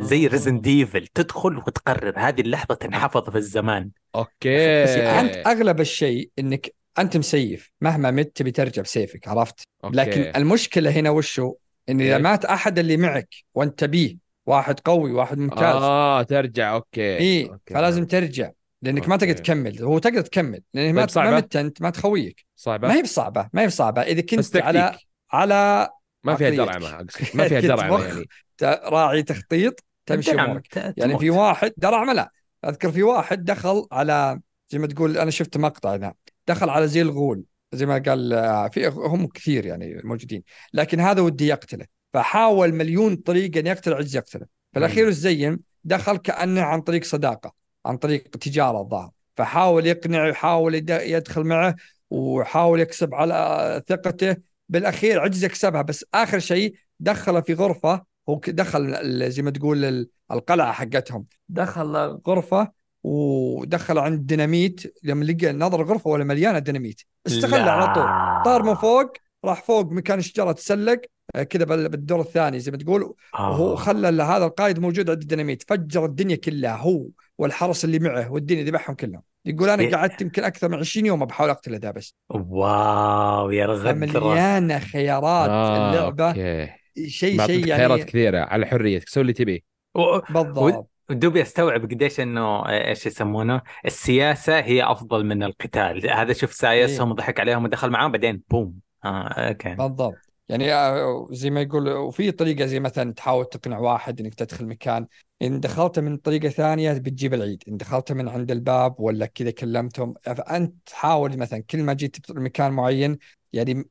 زي 0.02 0.28
ريزدنت 0.28 0.62
ايفل 0.62 1.08
تدخل 1.08 1.58
وتقرر. 1.58 2.14
هذه 2.18 2.42
اللحظة 2.42 2.76
تنحفظ 2.76 3.30
في 3.30 3.38
الزمان. 3.38 3.90
أوكي. 4.16 4.84
أنت 5.20 5.48
أغلب 5.48 5.82
الشيء 5.82 6.30
إنك 6.40 6.74
أنت 7.00 7.18
مسيف. 7.18 7.72
مهما 7.82 8.12
مت 8.12 8.36
تبي 8.36 8.52
ترجع 8.52 8.82
ب 8.82 8.89
save 8.89 9.20
ك 9.20 9.28
عرفت؟ 9.28 9.68
أوكي. 9.84 9.98
لكن 9.98 10.32
المشكلة 10.36 10.92
هنا 10.92 11.10
وشو؟ 11.10 11.56
إن 11.90 12.02
إذا 12.02 12.18
مات 12.18 12.46
أحد 12.46 12.80
اللي 12.80 12.98
معك 12.98 13.36
وأنت 13.54 13.80
تبيه 13.80 14.18
واحد 14.46 14.80
قوي 14.80 15.12
واحد 15.12 15.38
ممتاز. 15.38 15.76
آه 15.76 16.24
ترجع. 16.24 16.74
أوكي. 16.74 17.18
اي. 17.18 17.52
فلازم 17.68 18.06
ترجع. 18.06 18.52
لأنك 18.82 18.98
أوكي. 18.98 19.10
ما 19.10 19.18
تقدر 19.18 19.34
تكمل. 19.34 19.84
هو 19.84 20.00
تقدر 20.00 20.22
تكمل. 20.22 20.62
لأن 20.74 20.96
ما 20.96 21.06
طيب 21.06 21.26
ما 21.26 21.38
مت 21.38 21.56
أنت 21.56 21.82
ما 21.82 21.90
تخويك. 21.90 22.46
صعبة؟ 22.56 22.88
ما 22.88 22.96
هي 22.96 23.02
بصعبة 23.02 23.50
ما 23.54 23.62
هي 23.62 23.68
بصعبة. 23.68 24.02
إذا 24.02 24.22
كنت 24.22 24.58
على 24.58 24.98
على 25.32 25.90
ما 26.24 26.36
فيها 26.36 26.50
درعه 26.50 27.06
ما 27.34 27.48
فيها 27.48 27.60
درعه 27.76 28.04
يعني. 28.04 28.26
راعي 28.64 29.24
تخطيط 29.24 29.84
تمشي 30.06 30.32
أمورك. 30.32 30.94
يعني 30.98 31.20
في 31.20 31.30
واحد 31.30 31.74
درعمة 31.78 32.14
لا. 32.14 32.32
أذكر 32.66 32.92
في 32.92 33.04
واحد 33.04 33.46
دخل 33.46 33.88
على 33.92 34.40
زي 34.70 34.80
ما 34.80 34.88
تقول 34.88 35.18
أنا 35.18 35.32
شفت 35.32 35.58
مقطع 35.58 35.96
ذا 35.96 36.14
دخل 36.48 36.70
على 36.70 36.88
زي 36.88 37.02
الغول 37.02 37.44
زي 37.74 37.86
ما 37.86 37.98
قال 37.98 38.34
آه، 38.34 38.68
في 38.68 38.88
هم 38.88 39.28
كثير 39.28 39.66
يعني 39.66 40.02
موجودين. 40.04 40.44
لكن 40.74 41.00
هذا 41.00 41.22
ودي 41.22 41.48
يقتله. 41.48 41.86
فحاول 42.14 42.74
مليون 42.74 43.16
طريقة 43.16 43.60
ان 43.60 43.68
يقتل 43.68 43.94
عجز 43.94 44.16
يقتله. 44.16 44.46
في 44.74 44.80
الأخير 44.80 45.08
الزين 45.08 45.60
دخل 45.84 46.18
كأنه 46.18 46.62
عن 46.62 46.82
طريق 46.82 47.04
صداقة 47.04 47.54
عن 47.86 47.98
طريق 47.98 48.24
تجارة 48.24 48.82
الظاهر. 48.82 49.12
فحاول 49.38 49.88
يقنع 49.88 50.28
يحاول 50.28 50.76
يدخل 50.90 51.44
معه 51.44 51.76
وحاول 52.10 52.80
يكسب 52.80 53.16
على 53.16 53.84
ثقته. 53.88 54.36
بالأخير 54.74 55.20
عجز 55.20 55.44
يكسبها 55.44 55.82
بس 55.82 56.06
آخر 56.14 56.40
شيء 56.40 56.76
دخله 57.00 57.42
في 57.42 57.54
غرفة 57.54 58.04
هو 58.30 58.42
دخل 58.48 59.32
زي 59.32 59.42
ما 59.42 59.52
تقول 59.52 60.08
القلعة 60.32 60.72
حقتهم. 60.72 61.26
دخل 61.50 61.96
غرفة 62.28 62.72
ودخل 63.04 63.98
عند 63.98 64.26
ديناميت. 64.26 64.94
لما 65.04 65.26
لقى 65.26 65.54
نظر 65.54 65.82
الغرفة 65.82 66.10
ولا 66.10 66.24
مليانة 66.24 66.60
ديناميت. 66.60 67.02
استغل 67.28 67.70
على 67.70 67.94
طول. 67.94 68.44
طار 68.46 68.64
من 68.64 68.76
فوق 68.76 69.14
راح 69.46 69.64
فوق 69.64 69.92
مكان 69.92 70.20
الشجرة 70.20 70.52
تسلق 70.52 71.02
آه، 71.36 71.44
كذا 71.44 71.66
بالدور 71.66 72.22
الثاني 72.22 72.60
زي 72.60 72.72
ما 72.72 72.78
تقول. 72.78 73.14
آه. 73.36 73.50
وهو 73.50 73.76
خلى 73.76 74.24
هذا 74.24 74.46
القائد 74.46 74.80
موجود 74.80 75.10
عند 75.10 75.22
الديناميت 75.22 75.64
فجر 75.70 76.06
الدنيا 76.06 76.36
كلها 76.36 76.76
هو 76.76 77.06
والحرس 77.38 77.86
اللي 77.86 78.00
معه 78.00 78.32
والدنيا 78.32 78.64
ذبحهم 78.64 78.96
كلهم. 78.96 79.22
يقول 79.46 79.70
أنا 79.70 79.98
قعدت 79.98 80.22
يمكن 80.22 80.44
أكثر 80.44 80.70
من 80.70 80.78
20 80.78 81.06
يوم 81.06 81.26
بحاول 81.26 81.50
اقتله 81.50 81.78
ذا 81.78 81.92
بس. 81.92 82.16
واو 82.30 83.52
يا 83.52 83.66
رغد 83.66 83.98
مليانه 83.98 84.80
خيارات 84.80 85.50
آه. 85.50 85.90
اللعبة. 85.90 86.28
okay. 86.28 86.74
شيء 87.08 87.46
شيء 87.46 87.68
يعني 87.68 87.78
خيارات 87.78 88.04
كثيرة 88.04 88.40
على 88.40 88.66
حريتك 88.66 89.10
سوي 89.10 89.22
اللي 89.22 89.34
تبيه 89.34 89.60
و... 89.96 90.20
بالضبط. 90.30 90.90
دوبي 91.10 91.42
استوعب 91.42 91.82
قديش 91.82 92.20
إنه 92.20 92.70
إيش 92.70 93.06
يسمونه؟ 93.06 93.62
السياسة 93.86 94.60
هي 94.60 94.84
أفضل 94.84 95.26
من 95.26 95.44
القتال. 95.44 96.10
هذا 96.12 96.34
شوف 96.34 96.54
سايسهم 96.54 97.08
إيه. 97.08 97.14
وضحك 97.14 97.40
عليهم 97.40 97.64
ودخل 97.64 97.90
معاهم 97.90 98.12
بعدين 98.12 98.42
بوم. 98.50 98.74
آه 99.06 99.28
okay. 99.28 99.76
بالضبط. 99.76 100.33
يعني 100.50 100.74
آه، 100.74 101.28
زي 101.32 101.50
ما 101.50 101.62
يقول 101.62 101.90
وفي 101.90 102.32
طريقة 102.32 102.66
زي 102.66 102.80
مثلا 102.80 103.14
تحاول 103.14 103.46
تقنع 103.46 103.78
واحد 103.80 104.20
إنك 104.22 104.34
تدخل 104.34 104.66
مكان. 104.68 105.08
إن 105.42 105.60
دخلت 105.60 106.00
من 106.00 106.18
طريقة 106.18 106.50
ثانية 106.50 106.94
بتجيب 106.94 107.34
العيد. 107.34 107.64
إن 107.68 107.78
دخلت 107.78 108.12
من 108.12 108.30
عند 108.30 108.52
الباب 108.52 109.00
ولا 109.00 109.26
كذا 109.26 109.52
كلمتهم. 109.52 110.14
فانت 110.24 110.74
تحاول 110.86 111.38
مثلا 111.38 111.60
كل 111.70 111.84
ما 111.84 111.94
جيت 111.94 112.32
مكان 112.32 112.72
معين 112.74 113.18
يعني 113.54 113.90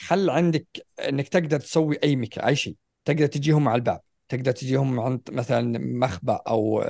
خل 0.00 0.30
عندك 0.30 0.66
إنك 1.08 1.28
تقدر 1.28 1.60
تسوي 1.60 1.96
أي 2.04 2.16
مكان 2.16 2.44
أي 2.44 2.56
شيء. 2.56 2.76
تقدر 3.04 3.26
تجيهم 3.26 3.68
على 3.68 3.76
الباب. 3.78 4.00
تقدر 4.28 4.52
تجيهم 4.52 5.00
عند 5.00 5.20
مثلا 5.30 5.78
مخبأ 5.78 6.34
أو 6.48 6.82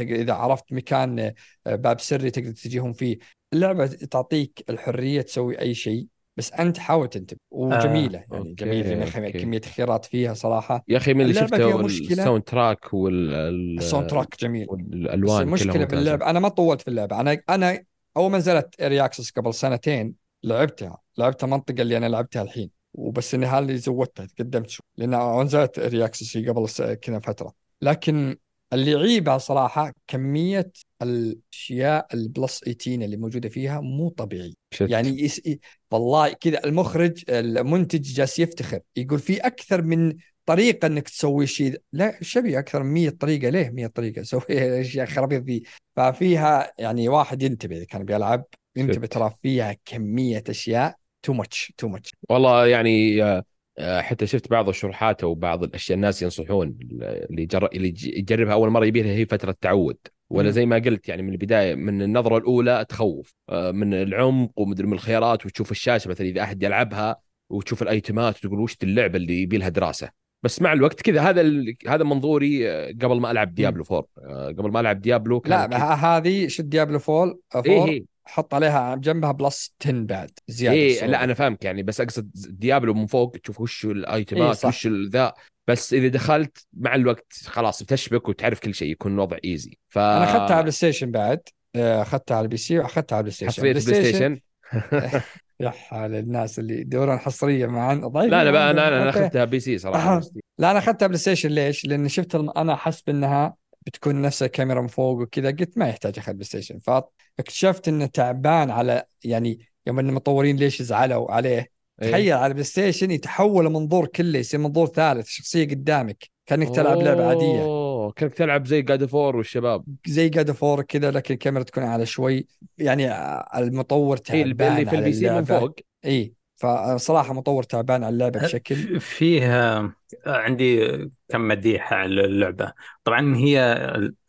إذا 0.00 0.32
عرفت 0.34 0.72
مكان 0.72 1.18
آه، 1.66 1.74
باب 1.74 2.00
سري 2.00 2.30
تقدر 2.30 2.52
تجيهم 2.52 2.92
فيه. 2.92 3.18
اللعبة 3.52 3.86
تعطيك 3.86 4.64
الحرية 4.70 5.20
تسوي 5.22 5.58
أي 5.60 5.74
شيء. 5.74 6.06
بس 6.36 6.52
أنت 6.52 6.78
حاول 6.78 7.08
تنتبه 7.08 7.38
وجميلة 7.50 8.18
آه. 8.18 8.34
يعني 8.34 8.54
جميلة 8.54 8.88
يعني 8.88 9.32
كمية 9.32 9.60
خيارات 9.60 10.04
فيها 10.04 10.34
صراحة. 10.34 10.84
يا 10.88 10.96
أخي 10.96 11.14
من 11.14 11.20
اللي 11.20 11.34
شفته 11.34 11.86
الساوند 11.86 12.42
track 12.42 12.94
وال 12.94 13.34
ال 13.78 14.10
soundtrack 14.10 14.40
جميل. 14.40 14.66
والألوان 14.70 15.42
المشكلة 15.42 15.84
باللعبه 15.84 16.30
أنا 16.30 16.40
ما 16.40 16.48
طولت 16.48 16.80
في 16.80 16.88
اللعبة. 16.88 17.20
أنا 17.20 17.40
أنا 17.50 17.84
أول 18.16 18.30
ما 18.30 18.38
نزلت 18.38 18.80
early 18.80 19.03
access 19.03 19.30
قبل 19.30 19.54
سنتين 19.54 20.14
لعبتها 20.44 20.98
لعبتها 21.18 21.46
منطقه 21.46 21.82
اللي 21.82 21.96
أنا 21.96 22.06
لعبتها 22.06 22.42
الحين. 22.42 22.70
وبس 22.94 23.34
إني 23.34 23.58
اللي 23.58 23.78
زودتها 23.78 24.26
تقدمت 24.26 24.68
شوي 24.68 24.86
لأن 24.96 25.42
نزلت 25.42 25.78
early 25.78 26.05
access 26.05 26.38
قبل 26.38 26.68
كذا 26.94 27.18
فترة. 27.18 27.52
لكن 27.82 28.36
اللي 28.72 28.90
يعيبها 28.90 29.38
صراحة 29.38 29.92
كمية 30.06 30.72
الأشياء 31.04 32.06
ال 32.14 32.23
plus 32.23 32.58
18 32.58 33.04
اللي 33.04 33.16
موجودة 33.16 33.48
فيها 33.48 33.80
مو 33.80 34.08
طبيعي. 34.08 34.54
shit. 34.70 34.90
يعني 34.90 35.22
يس... 35.22 35.42
والله 35.90 36.32
كذا 36.32 36.64
المخرج 36.64 37.24
المنتج 37.28 38.00
جالس 38.00 38.38
يفتخر 38.38 38.80
يقول 38.96 39.18
في 39.18 39.36
أكثر 39.36 39.82
من 39.82 40.16
طريقة 40.46 40.86
إنك 40.86 41.08
تسوي 41.08 41.46
شيء 41.46 41.80
لا 41.92 42.18
تبي 42.22 42.58
أكثر 42.58 42.82
من 42.82 42.92
100 42.92 43.10
طريقة. 43.10 43.48
ليه 43.48 43.70
100 43.70 43.86
طريقة؟ 43.86 44.22
سوي 44.32 44.80
أشياء 44.80 45.06
خرابيط 45.06 45.42
ذي 45.42 45.62
ففيها 45.96 46.72
يعني 46.78 47.08
واحد 47.08 47.42
ينتبه 47.42 47.76
إذا 47.76 47.84
كان 47.84 48.04
بيلعب 48.04 48.44
ينتبه 48.76 49.06
ترى 49.06 49.34
فيها 49.42 49.76
كمية 49.84 50.44
أشياء 50.48 50.96
too 51.22 51.32
much 51.32 51.72
too 51.78 51.88
much 51.88 52.12
والله 52.30 52.66
يعني 52.66 53.22
آه، 53.22 53.44
آه، 53.78 54.00
حتى 54.00 54.26
شفت 54.26 54.50
بعض 54.50 54.68
الشروحات 54.68 55.22
أو 55.22 55.34
بعض 55.34 55.62
الأشياء 55.62 55.96
الناس 55.96 56.22
ينصحون 56.22 56.78
اللي 56.80 57.46
جر... 57.46 57.66
اللي 57.66 57.94
يجربها 58.04 58.52
أول 58.52 58.70
مرة 58.70 58.86
يبيها 58.86 59.04
هي 59.04 59.26
فترة 59.26 59.56
تعود. 59.60 59.96
ولا 60.30 60.50
زي 60.50 60.66
ما 60.66 60.76
قلت 60.76 61.08
يعني 61.08 61.22
من 61.22 61.32
البداية 61.32 61.74
من 61.74 62.02
النظرة 62.02 62.38
الأولى 62.38 62.86
تخوف. 62.88 63.34
آه، 63.48 63.70
من 63.70 63.94
العمق 63.94 64.50
ومدري 64.56 64.86
من 64.86 64.92
الخيارات 64.92 65.46
وتشوف 65.46 65.70
الشاشة 65.70 66.08
مثلا 66.08 66.26
إذا 66.26 66.42
أحد 66.42 66.62
يلعبها 66.62 67.16
وتشوف 67.50 67.82
ال 67.82 67.91
items 67.91 68.36
وتقول 68.36 68.60
وش 68.60 68.76
اللعبة 68.82 69.16
اللي 69.16 69.42
يبي 69.42 69.58
لها 69.58 69.68
دراسة. 69.68 70.24
بس 70.44 70.62
مع 70.62 70.72
الوقت 70.72 71.02
كذا 71.02 71.20
هذا 71.20 71.40
ال... 71.40 71.76
هذا 71.88 72.04
منظوري 72.04 72.68
قبل 72.92 73.20
ما 73.20 73.30
ألعب 73.30 73.54
ديابلو 73.54 73.84
4 73.90 74.06
قبل 74.48 74.70
ما 74.70 74.80
ألعب 74.80 75.00
ديابلو 75.00 75.40
كان 75.40 75.70
لا 75.70 75.94
هذه 75.94 76.46
شد 76.46 76.68
ديابلو 76.68 77.00
4 77.08 77.34
إيه, 77.66 77.84
إيه. 77.84 78.04
حط 78.24 78.54
عليها 78.54 78.96
جنبها 78.96 79.32
plus 79.32 79.74
10 79.82 79.92
بعد 79.92 80.30
زيادة 80.48 80.76
إيه 80.76 81.06
لا 81.06 81.24
أنا 81.24 81.34
فاهمك 81.34 81.64
يعني 81.64 81.82
بس 81.82 82.00
أقصد 82.00 82.30
ديابلو 82.34 82.94
من 82.94 83.06
فوق 83.06 83.36
تشوف 83.42 83.60
وش 83.60 83.84
ال 83.84 83.97
items 83.97 84.64
إيه 84.64 84.68
وش 84.68 84.86
ذا 84.86 85.34
بس 85.68 85.94
إذا 85.94 86.08
دخلت 86.08 86.66
مع 86.72 86.94
الوقت 86.94 87.32
خلاص 87.46 87.82
بتشبك 87.82 88.28
وتعرف 88.28 88.60
كل 88.60 88.74
شيء 88.74 88.90
يكون 88.90 89.14
الوضع 89.14 89.36
easy 89.44 89.78
ف 89.88 89.98
أنا 89.98 90.24
أخذتها 90.24 90.42
على 90.42 90.58
البلاي 90.58 90.70
ستيشن 90.70 91.10
بعد. 91.10 91.40
آه، 91.76 92.02
أخذتها 92.02 92.36
على 92.36 92.44
ال 92.44 92.56
PC 92.56 92.78
وأخذتها 92.78 93.16
على 93.16 93.20
البلاي 93.20 93.34
ستيشن 93.34 93.50
حصرية 93.52 93.72
البلاي 93.72 94.04
ستيشن 94.04 94.40
يا 95.60 95.70
حال 95.70 96.14
الناس 96.14 96.58
اللي 96.58 96.80
يدورون 96.80 97.18
حصرية 97.18 97.66
مع 97.66 97.94
ضعيف 97.94 98.30
لا 98.30 98.44
لا 98.44 98.50
بقى 98.50 98.70
أنا 98.70 98.88
أنا 98.88 99.10
أخذتها 99.10 99.44
PC 99.44 99.78
صراحة. 99.78 100.20
لا 100.58 100.70
أنا 100.70 100.78
أخذتها 100.78 101.06
بلاي 101.06 101.18
ستيشن 101.18 101.48
ليش؟ 101.48 101.84
لأن 101.84 102.08
شفت 102.08 102.34
أنا 102.34 102.76
حسب 102.76 103.10
إنها 103.10 103.54
بتكون 103.86 104.22
نفس 104.22 104.42
الكاميرا 104.42 104.80
من 104.80 104.86
فوق 104.86 105.20
وكذا 105.20 105.50
قلت 105.50 105.78
ما 105.78 105.88
يحتاج 105.88 106.18
أخذ 106.18 106.32
بلاي 106.32 106.44
ستيشن 106.44 106.78
فاكتشفت 106.78 107.88
إنه 107.88 108.06
تعبان 108.06 108.70
على 108.70 109.04
يعني 109.24 109.58
يوم 109.86 109.98
إن 109.98 110.08
المطورين 110.08 110.56
ليش 110.56 110.82
زعلوا 110.82 111.32
عليه؟ 111.32 111.73
تخيل 112.00 112.32
على 112.32 112.52
بلاي 112.52 112.64
ستيشن 112.64 113.10
يتحول 113.10 113.68
منظور 113.68 114.06
كله 114.06 114.38
يصير 114.38 114.60
منظور 114.60 114.86
ثالث 114.86 115.28
شخصية 115.28 115.68
قدامك 115.68 116.30
كأنك 116.46 116.74
تلعب 116.74 116.98
لعبة 117.02 117.26
عادية. 117.26 117.84
كأنك 118.16 118.34
تلعب 118.34 118.66
زي 118.66 118.82
God 118.82 119.04
of 119.04 119.17
War 119.17 119.36
والشباب. 119.36 119.84
زي 120.06 120.28
God 120.28 120.50
of 120.50 120.63
War 120.63 120.82
كذا 120.82 121.10
لكن 121.10 121.34
الكاميرا 121.34 121.62
تكون 121.62 121.82
على 121.82 122.06
شوي. 122.06 122.46
يعني 122.78 123.12
المطور 123.56 124.16
تعبان 124.16 124.72
اللي 124.72 124.86
في 124.86 124.96
ال 124.96 125.12
PC 125.12 125.30
من 125.30 125.44
فوق. 125.44 125.74
اي 126.04 126.32
فصراحة 126.56 127.32
مطور 127.32 127.62
تعبان 127.62 128.04
على 128.04 128.12
اللعبة 128.12 128.40
بشكل. 128.40 129.00
فيها 129.00 129.92
عندي 130.26 130.96
كم 131.28 131.48
مديحة 131.48 131.96
على 131.96 132.24
اللعبة. 132.24 132.72
طبعا 133.04 133.36
هي 133.36 133.80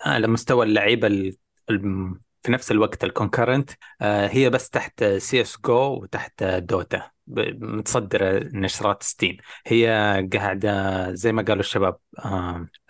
على 0.01 0.28
مستوى 0.28 0.66
اللعيبة 0.66 1.34
في 2.43 2.51
نفس 2.51 2.72
الوقت 2.72 3.03
ال 3.04 3.10
concurrent 3.10 3.70
آه، 4.01 4.28
هي 4.28 4.49
بس 4.49 4.70
تحت 4.70 5.03
سي 5.03 5.41
اس 5.41 5.57
جو 5.66 5.93
وتحت 6.01 6.43
Dota 6.43 7.14
متصدرة 7.28 8.50
نشرات 8.54 9.04
Steam. 9.04 9.38
هي 9.68 9.88
قاعدة 10.34 11.14
زي 11.14 11.32
ما 11.32 11.42
قالوا 11.42 11.60
الشباب 11.60 11.98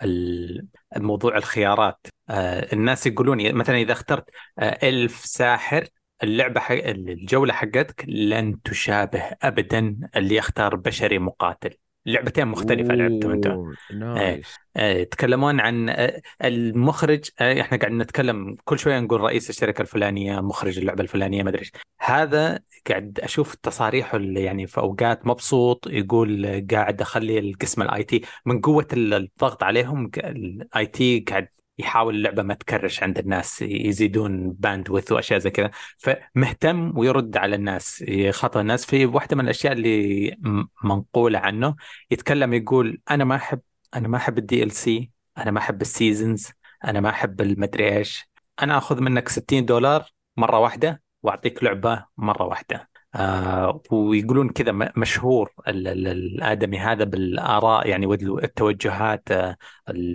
ال- 0.02 0.66
الموضوع 0.96 1.36
الخيارات. 1.36 2.06
آه، 2.30 2.72
الناس 2.72 3.06
يقولون 3.06 3.54
مثلا 3.54 3.76
إذا 3.76 3.92
اخترت 3.92 4.30
آه، 4.58 4.88
ألف 4.88 5.24
ساحر 5.24 5.88
اللعبة 6.22 6.60
حق 6.60 6.74
الجولة 6.74 7.52
حقتك 7.52 8.04
لن 8.08 8.62
تشابه 8.62 9.22
أبدا 9.42 9.96
اللي 10.16 10.36
يختار 10.36 10.76
بشري 10.76 11.18
مقاتل. 11.18 11.76
لعبتين 12.06 12.46
مختلفة 12.48 12.94
لعبتهم 12.94 13.40
أوه، 13.46 13.74
nice 13.94 14.56
آه، 14.76 14.92
يتكلمون 14.92 15.60
عن 15.60 15.88
آه، 15.88 16.20
المخرج 16.44 17.30
آه، 17.40 17.60
إحنا 17.60 17.78
قاعد 17.78 17.92
نتكلم 17.92 18.56
كل 18.64 18.78
شوية 18.78 19.00
نقول 19.00 19.20
رئيس 19.20 19.50
الشركة 19.50 19.82
الفلانية 19.82 20.40
مخرج 20.40 20.78
اللعبة 20.78 21.02
الفلانية 21.02 21.42
ما 21.42 21.50
أدري 21.50 21.60
إيش. 21.60 21.72
هذا 22.00 22.60
قاعد 22.88 23.20
أشوف 23.22 23.54
تصاريحه 23.54 24.16
اللي 24.16 24.42
يعني 24.42 24.66
في 24.66 24.78
أوقات 24.78 25.26
مبسوط 25.26 25.86
يقول 25.86 26.46
آه، 26.46 26.66
قاعد 26.70 27.00
أخلي 27.00 27.38
القسم 27.38 27.82
ال 27.82 28.04
IT 28.04 28.22
من 28.46 28.60
قوة 28.60 28.86
ال- 28.92 29.14
الضغط 29.14 29.62
عليهم 29.62 30.10
ال 30.16 30.86
IT 30.86 31.20
قاعد 31.20 31.48
يحاول 31.78 32.14
اللعبة 32.14 32.42
ما 32.42 32.54
ت 32.54 32.62
crash 32.62 33.02
عند 33.02 33.18
الناس 33.18 33.62
يزيدون 33.62 34.50
bandwidth 34.52 35.12
وأشياء 35.12 35.38
زي 35.38 35.50
كذا. 35.50 35.70
فمهتم 35.98 36.98
ويرد 36.98 37.36
على 37.36 37.56
الناس 37.56 38.04
يخاطب 38.08 38.60
الناس. 38.60 38.86
في 38.86 39.06
واحدة 39.06 39.36
من 39.36 39.44
الأشياء 39.44 39.72
اللي 39.72 40.36
منقولة 40.84 41.38
عنه 41.38 41.76
يتكلم 42.10 42.54
يقول 42.54 43.00
أنا 43.10 43.24
ما 43.24 43.36
أحب 43.36 43.60
أنا 43.94 44.08
ما 44.08 44.16
أحب 44.16 44.38
ال 44.38 44.70
DLC 44.72 45.10
أنا 45.38 45.50
ما 45.50 45.58
أحب 45.58 45.80
ال 45.82 45.91
seasons 45.91 46.50
أنا 46.84 47.00
ما 47.00 47.10
أحب 47.10 47.40
المدري 47.40 47.96
إيش. 47.96 48.28
أنا 48.62 48.78
آخذ 48.78 49.00
منك 49.00 49.28
60 49.28 49.64
دولار 49.64 50.04
مرة 50.36 50.58
واحدة 50.58 51.02
وأعطيك 51.22 51.64
لعبة 51.64 52.06
مرة 52.16 52.44
واحدة. 52.44 52.88
آه 53.16 53.82
ويقولون 53.90 54.48
كذا 54.48 54.72
مشهور 54.96 55.52
ال- 55.68 55.88
ال- 55.88 56.08
الآدمي 56.08 56.78
هذا 56.78 57.04
بالآراء 57.04 57.88
يعني 57.88 58.06
والتوجهات 58.06 59.30
آه 59.30 59.56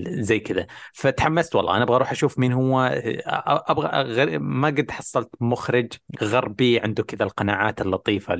زي 0.08 0.40
كذا. 0.40 0.68
فتحمست 0.94 1.56
والله. 1.56 1.76
أنا 1.76 1.84
أبغى 1.84 1.96
أروح 1.96 2.12
أشوف 2.12 2.40
مين 2.40 2.54
هو. 2.54 2.80
آه، 2.82 3.64
أبغى 3.68 3.88
غير 4.02 4.40
ما 4.40 4.68
قد 4.68 4.92
حصلت 4.92 5.30
مخرج 5.40 5.94
غربي 6.24 6.80
عنده 6.80 7.04
كذا 7.04 7.24
القناعات 7.24 7.82
اللطيفة 7.82 8.38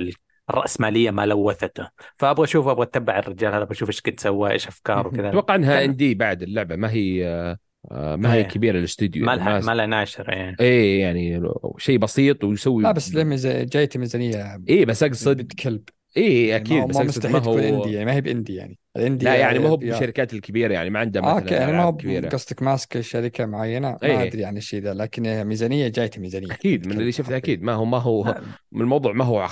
الرأسمالية 0.50 1.10
ما 1.10 1.26
لوثته. 1.26 1.88
فأبغى 2.16 2.44
أشوف 2.44 2.68
أبغى 2.68 2.82
أتبع 2.82 3.18
الرجال 3.18 3.54
هذا 3.54 3.64
بشوف 3.64 3.88
إيش 3.88 4.00
قد 4.00 4.20
سوى 4.20 4.50
إيش 4.50 4.68
أفكاره 4.68 5.08
وكذا. 5.08 5.28
أتوقع 5.28 5.54
إنها 5.54 5.84
ان 5.84 5.96
دي 5.96 6.14
بعد 6.14 6.42
اللعبة 6.42 6.76
ما 6.76 6.90
هي 6.90 7.56
ما 7.90 8.32
هي 8.32 8.38
إيه. 8.38 8.42
كبيرة 8.42 8.78
الاستوديو 8.78 9.24
ما 9.26 9.34
يعني 9.34 9.50
لها 9.50 9.60
ما 9.60 9.74
لها 9.74 9.86
ناشر 9.86 10.30
يعني. 10.32 10.56
إيه 10.60 11.00
يعني 11.00 11.42
شيء 11.78 11.98
بسيط 11.98 12.44
ويسوي 12.44 12.82
لا 12.82 12.92
بس 12.92 13.16
جايته 13.46 14.00
ميزانيه 14.00 14.60
إيه 14.68 14.86
بس 14.86 15.02
أقصد 15.02 15.36
بنت 15.36 15.54
كلب. 15.60 15.82
إيه 16.16 16.50
يعني 16.50 16.62
أكيد 16.62 16.78
ما, 16.78 16.86
بس 16.86 16.96
ما 16.96 17.02
أقصد 17.02 17.08
مستحيل 17.08 17.32
ما 17.32 17.38
تكون 17.38 17.52
هو 17.52 17.58
إندي 17.58 17.92
يعني 17.92 18.04
ما 18.04 18.12
هي 18.14 18.20
بإندي 18.20 18.54
يعني. 18.54 18.78
الإندي 18.96 19.24
لا 19.24 19.34
يعني 19.34 19.58
ما 19.58 19.68
هو 19.68 19.76
بالشركات 19.76 20.34
الكبيرة 20.34 20.72
يعني 20.72 20.90
ما 20.90 20.98
عنده 20.98 21.20
آه 21.20 21.22
مثلا 21.22 21.38
أوكي 21.38 21.54
يعني 21.54 21.72
ما 21.72 21.82
هو 21.82 22.28
قصدك 22.28 22.62
ماسك 22.62 23.00
شركة 23.00 23.46
معينة؟ 23.46 23.90
ما 23.90 23.98
إيه. 24.02 24.22
أدري 24.22 24.44
عن 24.44 24.56
الشيء 24.56 24.82
ذا 24.82 24.94
لكن 24.94 25.44
ميزانيه 25.44 25.88
جايته 25.88 26.20
ميزانيه 26.20 26.52
أكيد 26.52 26.86
من 26.86 27.00
اللي 27.00 27.12
شفته. 27.12 27.36
أكيد. 27.36 27.62
ما 27.62 27.72
هو 27.72 27.84
ما 27.84 27.98
هو 27.98 28.24
آه، 28.24 28.42
من 28.72 28.80
الموضوع 28.80 29.12
ما 29.12 29.24
هو. 29.24 29.48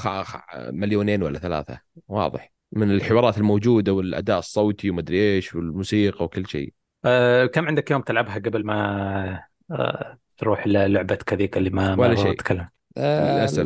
مليونين 0.73 1.23
ولا 1.23 1.39
ثلاثة 1.39 1.81
واضح. 2.09 2.53
من 2.73 2.91
الحوارات 2.91 3.39
الموجودة 3.39 3.93
والأداء 3.93 4.39
الصوتي 4.39 4.91
ومدري 4.91 5.35
إيش 5.37 5.55
والموسيقى 5.55 6.25
وكل 6.25 6.47
شيء. 6.47 6.73
آه 7.05 7.47
كم 7.47 7.67
عندك 7.67 7.91
يوم 7.91 8.03
تلعبها 8.03 8.35
قبل 8.35 8.65
ما 8.67 9.43
آه 9.71 10.19
تروح 10.39 10.67
للعبتك 10.67 11.33
هذيك 11.33 11.57
اللي 11.57 11.71
ما 11.71 11.95
ما 11.95 12.03
ولا 12.03 12.15
شيء. 12.15 12.33
أتكلم 12.33 12.69
آه، 12.97 13.37
للأسف. 13.39 13.61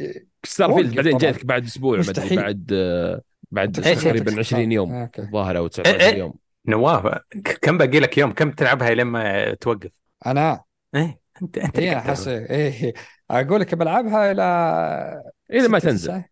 ال- 0.00 0.26
Star 0.44 0.70
وقف 0.70 0.80
field 0.82 0.96
بعدين. 0.96 1.18
جاتك 1.18 1.46
بعد 1.46 1.64
أسبوع 1.64 1.98
مستحيل. 1.98 2.36
بعد 2.42 2.70
آه، 2.74 3.20
بعد 3.50 3.80
إيش- 3.80 4.02
تقريبا 4.04 4.32
إيش- 4.34 4.38
20 4.38 4.72
يوم 4.72 4.92
آه، 4.92 5.10
الظاهر 5.18 5.56
أو 5.58 5.62
إيه 5.64 5.68
19 5.70 6.16
يوم 6.16 6.34
نواف 6.66 7.18
كم 7.62 7.78
باقي 7.78 8.00
لك 8.00 8.18
يوم 8.18 8.32
كم 8.32 8.50
تلعبها 8.50 8.90
لما 8.94 9.54
توقف 9.54 9.90
أنا 10.26 10.60
إيه 10.94 11.18
أنت 11.42 11.58
أنت 11.58 11.78
إيه 11.78 11.98
احس. 11.98 12.28
إيه 12.28 12.94
أقول 13.30 13.60
لك 13.60 13.74
بلعبها 13.74 14.30
إلى 14.32 15.22
إلى 15.50 15.68
ما 15.68 15.78
تنزل. 15.78 16.22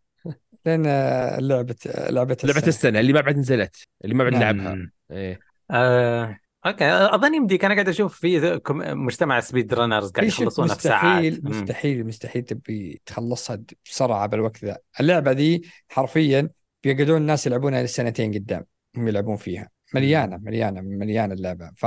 لين 0.66 0.82
آه، 0.86 1.40
لعبة 1.40 1.74
لعبة 1.86 2.36
لعبة 2.44 2.58
السنة. 2.58 2.68
السنة 2.68 3.00
اللي 3.00 3.12
ما 3.12 3.20
بعد 3.20 3.36
نزلت 3.36 3.76
اللي 4.04 4.14
ما 4.14 4.24
بعد 4.24 4.32
نعم. 4.34 4.56
نلعبها 4.56 4.74
مم. 4.74 4.92
إيه 5.10 5.40
آه، 5.72 6.38
okay. 6.66 6.84
اظن 6.84 7.34
يمديك. 7.34 7.64
أنا 7.64 7.74
قاعد 7.74 7.88
أشوف 7.88 8.20
في 8.20 8.58
كم- 8.58 9.04
مجتمع 9.04 9.40
speedrunners 9.40 10.10
قاعد 10.10 10.28
يخلصونها 10.28 10.74
في 10.74 10.82
ساعات. 10.82 11.24
مستحيل. 11.24 11.40
مستحيل 11.44 12.06
مستحيل 12.06 12.42
تبي 12.42 13.00
تخلصها 13.06 13.58
بسرعة 13.84 14.26
بالوقت 14.26 14.64
ذا. 14.64 14.78
اللعبة 15.00 15.30
ذي 15.30 15.62
حرفيا 15.88 16.50
بيقعدون 16.84 17.16
الناس 17.16 17.46
يلعبونها 17.46 17.82
لسنتين 17.82 18.34
قدام 18.34 18.64
هم 18.96 19.08
يلعبون 19.08 19.36
فيها. 19.36 19.68
مليانة 19.94 20.36
مليانة 20.36 20.80
مليانة 20.80 21.34
اللعبة. 21.34 21.70
ف 21.76 21.86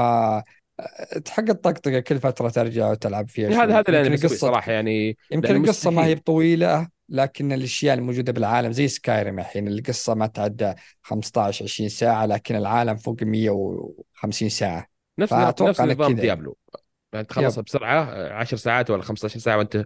تحق 1.26 1.50
الطقطقة 1.50 2.00
كل 2.00 2.20
فترة 2.20 2.50
ترجع 2.50 2.92
وتلعب 2.92 3.30
فيها. 3.30 3.64
هذا 3.64 3.80
هذا 3.80 3.90
اللي 3.90 4.18
صراحة 4.18 4.72
يعني 4.72 5.18
يمكن 5.32 5.56
القصة 5.56 5.92
ما 5.92 6.06
هي. 6.06 6.16
بطويلة. 6.16 6.88
لكن 7.10 7.52
الأشياء 7.52 7.98
الموجودة 7.98 8.32
بالعالم 8.32 8.72
زي 8.72 8.88
Skyrim 8.88 9.40
الحين 9.40 9.68
القصة 9.68 10.14
ما 10.14 10.28
تعدى 10.28 10.74
15 11.02 11.66
20 11.66 11.90
ساعة 11.90 12.26
لكن 12.26 12.56
العالم 12.56 12.96
فوق 12.96 13.24
150 13.24 14.50
ساعة. 14.50 14.88
نفس 15.20 15.34
نفس 15.34 15.82
نظام. 15.82 16.16
Diablo. 16.16 16.58
يعني 17.14 17.26
تخلصها 17.26 17.62
بسرعة 17.62 18.30
10 18.34 18.58
ساعات 18.58 18.90
ولا 18.92 19.02
15 19.02 19.40
ساعة 19.40 19.58
وأنت 19.58 19.86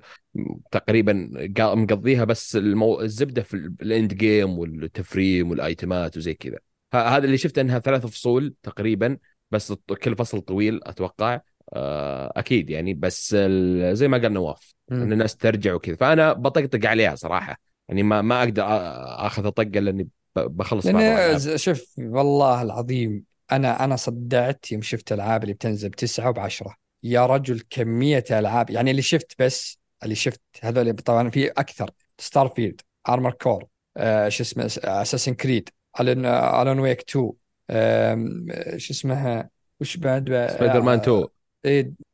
تقريبا 0.71 1.29
مقضيها 1.59 2.23
بس 2.23 2.55
المو... 2.55 3.01
الزبدة 3.01 3.41
في 3.41 3.53
ال- 3.53 3.75
ال 3.81 3.89
end 3.89 4.13
game 4.13 4.59
والتفريم 4.59 5.49
والآيتمات 5.49 6.17
وزي 6.17 6.33
كذا. 6.33 6.57
هذا 6.93 7.25
اللي 7.25 7.37
شفت 7.37 7.57
إنها 7.57 7.79
ثلاث 7.79 8.05
فصول 8.05 8.55
تقريبا 8.63 9.17
بس 9.51 9.73
كل 10.03 10.15
فصل 10.15 10.41
طويل 10.41 10.79
أتوقع. 10.83 11.39
أكيد 11.73 12.69
يعني 12.69 12.93
بس 12.93 13.35
زي 13.91 14.07
ما 14.07 14.17
قال 14.17 14.33
نواف 14.33 14.73
إن 14.91 15.13
الناس 15.13 15.35
ترجع 15.35 15.73
وكذا. 15.73 15.95
فأنا 15.95 16.33
بطقطق 16.33 16.85
عليها 16.85 17.15
صراحة. 17.15 17.57
يعني 17.89 18.03
ما 18.03 18.21
ما 18.21 18.39
أقدر 18.43 18.63
أخذ 19.27 19.45
الطقه 19.45 19.63
لأني 19.79 20.07
بخلص 20.35 20.85
الألعاب. 20.85 21.37
ز- 21.37 21.55
شوف 21.55 21.85
والله 21.97 22.61
العظيم 22.61 23.23
أنا 23.51 23.83
أنا 23.83 23.95
صدعت 23.95 24.71
يوم 24.71 24.81
شفت 24.81 25.11
الالعاب 25.11 25.43
اللي 25.43 25.53
بتنزل 25.53 25.89
بتسعة 25.89 26.29
وبعشرة. 26.29 26.75
يا 27.03 27.25
رجل 27.25 27.61
كمية 27.69 28.23
ألعاب. 28.31 28.69
يعني 28.69 28.91
اللي 28.91 29.01
شفت 29.01 29.35
بس 29.39 29.79
اللي 30.03 30.15
شفت 30.15 30.41
هذول 30.61 30.93
طبعا 30.93 31.29
في 31.29 31.47
أكثر. 31.47 31.91
Starfield 32.19 32.81
Armored 33.09 33.31
Core 33.31 33.65
آه 33.97 34.29
شو 34.29 34.43
اسمه 34.43 34.65
Assassin's 34.83 35.33
Creed 35.33 35.69
Alan 35.99 36.25
Alan 36.25 36.79
Wake 36.79 37.01
2 37.09 37.31
آم، 37.71 38.47
شو 38.77 38.93
اسمها 38.93 39.49
وش 39.81 39.97
بعد 39.97 40.47
سبايدر 40.57 40.81
مان 40.81 40.99
2 40.99 41.17
إيه 41.17 41.27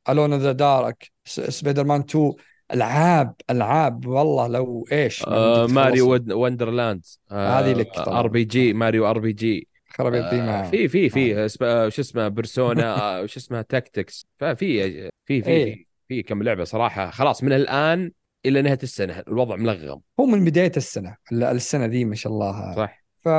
Alone 0.09 0.33
the 0.33 0.51
Dark. 0.51 1.11
Spider-Man 1.25 2.01
2 2.01 2.33
ألعاب 2.73 3.33
ألعاب 3.49 4.05
والله 4.07 4.47
لو 4.47 4.87
إيش 4.91 5.23
آه 5.27 5.67
Mario 5.67 6.19
Wonderland. 6.31 7.05
هذه 7.31 7.73
لك. 7.73 7.97
RPG 7.97 8.73
Mario 8.73 9.09
RPG. 9.09 9.67
خرب 9.89 10.13
يدي 10.13 10.41
آه، 10.41 10.69
في 10.69 10.87
في 10.87 11.09
في 11.09 11.45
اسم- 11.45 11.63
آه، 11.65 11.89
شو 11.89 12.01
اسمه 12.01 12.27
Persona 12.27 12.95
آه، 13.21 13.25
شو 13.25 13.39
اسمه 13.39 13.61
Tactics. 13.61 14.27
ففي 14.39 14.83
في 15.25 15.41
في 15.41 15.47
إيه. 15.49 15.85
في 16.07 16.23
كم 16.23 16.43
لعبة 16.43 16.63
صراحة. 16.63 17.09
خلاص 17.09 17.43
من 17.43 17.53
الآن 17.53 18.11
إلى 18.45 18.61
نهاية 18.61 18.79
السنة. 18.83 19.19
الوضع 19.27 19.55
ملغم. 19.55 20.01
هو 20.19 20.25
من 20.25 20.45
بداية 20.45 20.71
السنة. 20.77 21.15
ال- 21.31 21.43
السنة 21.43 21.85
ذي 21.85 22.05
ما 22.05 22.15
شاء 22.15 22.33
الله. 22.33 22.75
صح. 22.75 23.03
ف 23.17 23.29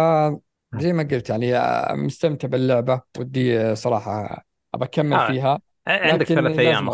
زي 0.81 0.93
ما 0.93 1.03
قلت 1.03 1.31
يعني 1.31 1.53
مستمتع 1.97 2.49
باللعبة. 2.49 3.01
ودي 3.19 3.75
صراحة 3.75 4.45
أبى 4.75 4.85
أكمل 4.85 5.13
آه. 5.13 5.27
فيها. 5.27 5.61
عندك 5.87 6.26
ثلاث 6.26 6.59
أيام 6.59 6.89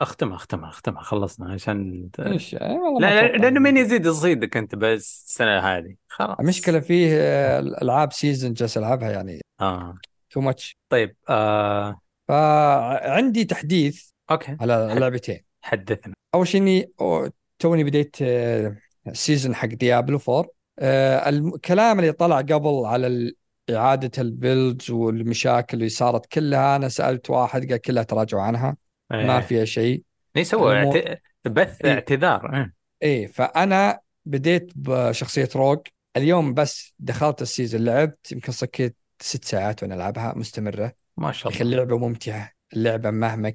أختمها 0.00 0.36
أختمها 0.36 0.68
أختمها 0.68 1.02
خلصنا 1.02 1.52
عشان 1.52 2.08
إيش؟ 2.20 2.52
يعني 2.52 2.78
والله 2.78 3.08
لا. 3.20 3.36
لأنه 3.36 3.60
من 3.60 3.76
يزيد 3.76 4.06
يصيدك 4.06 4.56
أنت 4.56 4.74
بس 4.74 5.24
السنة 5.28 5.58
هذه. 5.58 5.94
خلاص. 6.08 6.36
المشكلة 6.40 6.80
فيه 6.80 7.08
آه، 7.12 7.58
الألعاب 7.58 8.12
سيزون 8.12 8.52
جالس 8.52 8.78
ألعبها 8.78 9.10
يعني. 9.10 9.40
آه. 9.60 9.98
too 10.30 10.40
much 10.40 10.76
طيب 10.88 11.16
آه. 11.28 12.00
فعندي 12.28 13.44
تحديث 13.44 14.10
okay. 14.30 14.56
على 14.60 14.94
لعبتين. 15.00 15.44
حدثنا. 15.62 16.14
أول 16.34 16.46
شيء 16.48 16.90
أو- 17.02 17.30
توني 17.58 17.84
بديت 17.84 18.16
آه، 18.22 18.76
ال 19.06 19.13
season 19.13 19.54
حق 19.54 19.66
Diablo 19.68 20.18
4 20.28 20.44
آه، 20.78 21.28
الكلام 21.28 21.98
اللي 22.00 22.12
طلع 22.12 22.40
قبل 22.40 22.82
على 22.84 23.32
إعادة 23.70 24.22
ال 24.22 24.32
builds 24.32 24.90
والمشاكل 24.90 25.76
اللي 25.76 25.88
صارت 25.88 26.26
كلها. 26.26 26.76
أنا 26.76 26.88
سألت 26.88 27.30
واحد 27.30 27.70
قال 27.70 27.80
كلها 27.80 28.02
تراجعوا 28.02 28.42
عنها 28.42 28.76
ما 29.10 29.36
إيه. 29.36 29.40
فيها 29.40 29.64
شيء. 29.64 30.02
إيه 30.36 30.42
سوى 30.42 30.80
المو- 30.80 30.96
اعت... 30.96 31.22
بث 31.44 31.84
إيه. 31.84 31.92
اعتذار 31.92 32.54
إيه. 32.56 32.74
إيه 33.02 33.26
فأنا 33.26 34.00
بديت 34.24 34.72
بشخصية 34.76 35.48
rogue 35.56 35.78
اليوم 36.16 36.54
بس 36.54 36.94
دخلت 36.98 37.42
ال 37.42 37.48
season 37.48 37.84
لعبت 37.84 38.32
يمكن 38.32 38.52
صكيت 38.52 38.96
ست 39.20 39.44
ساعات 39.44 39.82
وأنا 39.82 39.94
ألعبها 39.94 40.32
مستمرة. 40.36 40.92
ما 41.16 41.32
شاء 41.32 41.52
الله. 41.52 41.62
اللعبة 41.62 41.98
ممتعة. 41.98 42.52
اللعبة 42.72 43.10
مهما 43.10 43.52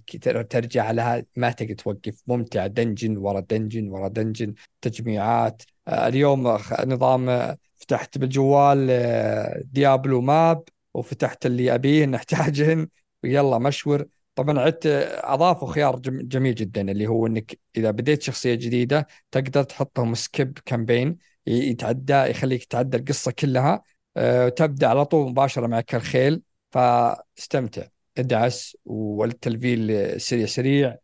ترجع 0.49 0.91
لها 0.91 1.25
ما 1.35 1.51
تقدر 1.51 1.73
توقف. 1.73 2.21
ممتع 2.27 2.67
dungeon 2.67 3.17
ورا 3.17 3.39
dungeon 3.39 3.87
ورا 3.87 4.07
dungeon 4.07 4.53
تجميعات. 4.81 5.63
اليوم 5.87 6.57
نظام 6.85 7.55
فتحت 7.83 8.17
بالجوال 8.17 8.87
Diablo 9.73 10.21
map 10.21 10.63
وفتحت 10.93 11.45
اللي 11.45 11.75
أبيه 11.75 12.05
نحتاجهن 12.05 12.87
ويلا 13.23 13.57
مشور. 13.67 14.05
طبعا 14.35 14.59
عدت 14.59 14.85
أضافوا 15.23 15.67
خيار 15.73 15.99
جميل 15.99 16.55
جدا 16.55 16.91
اللي 16.91 17.07
هو 17.07 17.27
إنك 17.27 17.59
إذا 17.77 17.91
بديت 17.91 18.21
شخصية 18.21 18.55
جديدة 18.55 19.07
تقدر 19.31 19.63
تحطهم 19.63 20.13
skip 20.13 20.59
campaign 20.65 21.17
يتعدى 21.47 22.13
يخليك 22.13 22.63
تعدى 22.65 22.97
القصة 22.97 23.31
كلها 23.31 23.83
وتبدأ 24.17 24.87
على 24.87 25.05
طول 25.05 25.29
مباشرة 25.29 25.67
معك 25.67 25.95
الخيل. 25.95 26.41
فاستمتع. 26.71 27.83
ادعس 28.17 28.77
والتلفيل 28.85 30.21
سريع 30.21 30.45
سريع. 30.45 30.97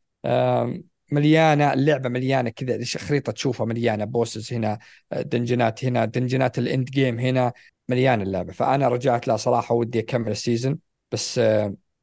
مليانة 1.11 1.73
اللعبة 1.73 2.09
مليانة 2.09 2.49
كذا 2.49 2.99
خريطة 2.99 3.31
تشوفها 3.31 3.65
مليانة 3.65 4.05
bosses 4.05 4.53
هنا 4.53 4.79
دنجنات 5.13 5.85
هنا 5.85 6.05
دنجنات 6.05 6.59
ال 6.59 6.67
end 6.67 6.89
game 6.89 7.19
هنا 7.19 7.53
مليانة 7.89 8.23
اللعبة. 8.23 8.53
فأنا 8.53 8.87
رجعت 8.87 9.27
لها 9.27 9.37
صراحة 9.37 9.75
ودي 9.75 9.99
أكمل 9.99 10.31
ال 10.31 10.38
season 10.38 10.77
بس 11.11 11.41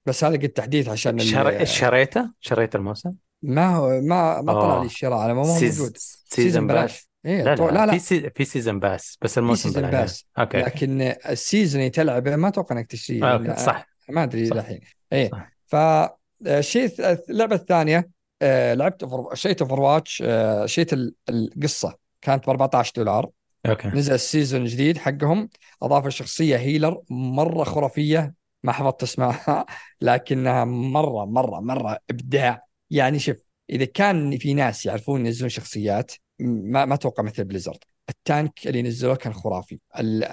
بس 0.06 0.24
هذا 0.24 0.36
قد 0.36 0.48
تحديث 0.48 0.88
عشان 0.88 1.18
شر... 1.18 1.64
شريته؟ 1.64 2.30
شريت 2.40 2.74
الموسم؟ 2.74 3.12
ما 3.42 3.76
هو 3.76 4.00
ما 4.00 4.42
ما 4.42 4.52
طلع 4.52 4.80
لي 4.80 4.86
الشراء 4.86 5.24
أنا 5.24 5.34
ما 5.34 5.40
هو 5.40 5.58
seas... 5.58 5.80
موجود 5.80 5.96
season 6.28 6.66
بلاش. 6.66 7.08
إيه 7.26 7.42
لا, 7.42 7.54
لا, 7.54 7.70
لا, 7.70 7.86
لا. 7.86 7.92
في 7.92 7.98
sea... 7.98 8.30
في 8.30 8.44
season 8.44 8.80
pass 8.80 9.18
بس 9.22 9.38
الموسم 9.38 9.68
season 9.68 9.90
pass 9.90 10.26
okay. 10.38 10.58
لكن 10.58 11.00
ال 11.28 11.36
season 11.36 11.80
اللي 11.80 11.90
تلعبه 11.90 12.36
ما 12.36 12.48
أتوقع 12.48 12.76
إنك 12.76 12.86
تشتريه 12.86 13.24
آه 13.24 13.54
صح. 13.54 13.88
ما 14.08 14.22
أدري 14.22 14.48
الحين 14.48 14.80
اي 15.12 15.30
فالشيء 15.66 16.90
اللعبة 17.30 17.54
الثانية. 17.54 18.15
آه 18.42 18.74
لعبت 18.74 19.06
شريت 19.34 19.62
Overwatch 19.62 20.22
آه 20.26 20.66
شريت 20.66 20.92
القصة. 21.28 21.96
كانت 22.20 22.46
ب 22.46 22.50
14 22.50 22.92
دولار. 22.96 23.30
okay. 23.66 23.88
نزل 23.88 24.14
ال 24.14 24.21
season 24.21 24.62
الجديد 24.62 24.98
حقهم. 24.98 25.48
أضافوا 25.82 26.10
شخصية 26.10 26.56
healer 26.56 27.02
مرة 27.10 27.64
خرافية. 27.64 28.34
ما 28.62 28.72
حفظت 28.72 29.02
اسمها 29.02 29.66
لكنها 30.00 30.64
مرة 30.64 31.24
مرة 31.24 31.60
مرة 31.60 31.98
إبداع. 32.10 32.62
يعني 32.90 33.18
شوف 33.18 33.36
إذا 33.70 33.84
كان 33.84 34.38
في 34.38 34.54
ناس 34.54 34.86
يعرفون 34.86 35.26
ينزلون 35.26 35.48
شخصيات 35.48 36.12
ما 36.38 36.84
ما 36.84 36.94
أتوقع 36.94 37.22
مثل 37.22 37.44
Blizzard. 37.44 37.78
ال 38.08 38.20
tank 38.20 38.66
اللي 38.66 38.82
نزلوه 38.82 39.16
كان 39.16 39.32
خرافي. 39.32 39.78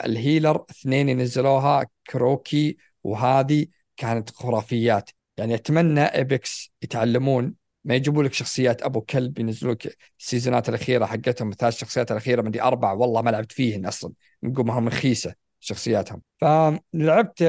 ال 0.06 0.14
healer 0.14 0.66
اثنين 0.70 1.10
ينزلوها 1.10 1.86
Kiriko 2.10 2.78
وهذه 3.04 3.66
كانت 3.98 4.30
خرافيات. 4.30 5.10
يعني 5.38 5.56
أتمنى 5.56 6.02
Apex 6.06 6.72
يتعلمون 6.84 7.63
ما 7.86 7.96
يجيبوا 7.96 8.24
لك 8.24 8.34
شخصيات 8.34 8.82
أبو 8.82 9.02
كلب 9.02 9.40
ينزلوك 9.40 9.82
السيزونات 10.20 10.70
الأخيرة 10.70 11.06
حقتهم 11.06 11.50
الثلاث 11.50 11.78
شخصيات 11.78 12.12
الأخيرة 12.12 12.42
من 12.42 12.52
دي 12.52 12.62
أربع 12.62 12.92
والله 12.92 13.22
ما 13.22 13.30
لعبت 13.30 13.52
فيهن 13.52 13.86
أصلا. 13.86 14.12
نقومهم 14.44 14.88
رخيصة 14.88 15.34
شخصياتهم. 15.60 16.22
فلعبت 16.38 17.44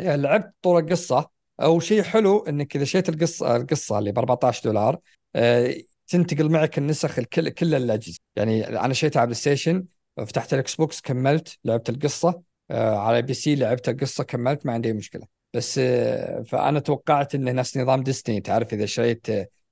لعبت 0.00 0.54
طول 0.62 0.82
القصة. 0.82 1.38
أو 1.62 1.80
شيء 1.80 2.02
حلو 2.02 2.38
إنك 2.38 2.76
إذا 2.76 2.84
شريت 2.84 3.08
القصة 3.08 3.56
القصة 3.56 3.98
اللي 3.98 4.12
ب 4.12 4.18
14 4.18 4.64
دولار 4.64 4.98
آه، 5.36 5.74
تنتقل 6.06 6.50
معك 6.50 6.78
النسخ 6.78 7.18
الكل 7.18 7.48
كل 7.48 7.74
الأجهزة. 7.74 8.18
يعني 8.36 8.68
أنا 8.68 8.94
شريتها 8.94 9.20
على 9.20 9.26
PlayStation 9.26 9.84
فتحت 10.16 10.54
ال 10.54 10.74
Xbox 10.74 11.00
كملت 11.00 11.58
لعبت 11.64 11.88
القصة. 11.88 12.42
آه، 12.70 12.98
على 12.98 13.22
PC 13.22 13.54
لعبت 13.54 13.88
القصة 13.88 14.24
كملت 14.24 14.66
ما 14.66 14.72
عندي 14.72 14.92
مشكلة. 14.92 15.26
بس 15.54 15.78
آه، 15.78 16.42
فأنا 16.42 16.80
توقعت 16.80 17.34
انه 17.34 17.52
نفس 17.52 17.76
نظام 17.76 18.02
Destiny 18.02 18.40
تعرف 18.40 18.72
إذا 18.72 18.86
شريت 18.86 19.26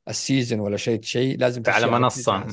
ال 0.09 0.16
season 0.16 0.61
ولا 0.61 0.77
شريت 0.77 1.05
شيء 1.05 1.39
لازم 1.39 1.63
على 1.67 1.87
منصة. 1.87 2.47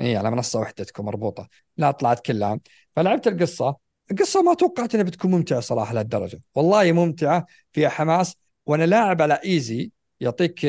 اي 0.00 0.16
على 0.16 0.30
منصة 0.30 0.60
وحده 0.60 0.84
تكون 0.84 1.06
مربوطة. 1.06 1.48
لا 1.76 1.90
طلعت 1.90 2.26
كلها 2.26 2.60
فلعبت 2.96 3.26
القصة. 3.26 3.76
القصة 4.10 4.42
ما 4.42 4.54
توقعت 4.54 4.94
إنها 4.94 5.04
بتكون 5.04 5.30
ممتعة 5.30 5.60
صراحة 5.60 5.94
لهالدرجة. 5.94 6.40
والله 6.54 6.92
ممتعة 6.92 7.46
فيها 7.72 7.88
حماس. 7.88 8.36
وأنا 8.66 8.84
لاعب 8.84 9.22
على 9.22 9.40
easy 9.44 9.90
يعطيك 10.20 10.66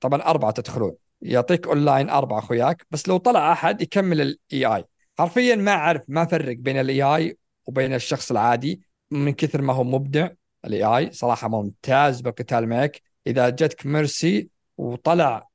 طبعا 0.00 0.22
أربعة 0.22 0.50
تدخلون. 0.50 0.92
يعطيك 1.22 1.66
أونلاين 1.66 2.10
أربعة 2.10 2.38
أخوياك. 2.38 2.86
بس 2.90 3.08
لو 3.08 3.16
طلع 3.16 3.52
أحد 3.52 3.82
يكمل 3.82 4.20
ال 4.20 4.66
AI 4.76 4.84
حرفيا 5.18 5.54
ما 5.56 5.72
أعرف 5.72 6.02
ما 6.08 6.22
أفرق 6.22 6.56
بين 6.56 6.80
ال 6.80 7.02
AI 7.02 7.36
وبين 7.66 7.94
الشخص 7.94 8.30
العادي. 8.30 8.80
من 9.10 9.32
كثر 9.32 9.62
ما 9.62 9.72
هو 9.72 9.84
مبدع 9.84 10.28
ال 10.64 10.84
AI 10.84 11.12
صراحة 11.12 11.48
ممتاز 11.48 12.20
بالقتال 12.20 12.68
معك. 12.68 13.02
إذا 13.26 13.48
جتك 13.48 13.86
Mercy 13.86 14.48
وطلع 14.78 15.48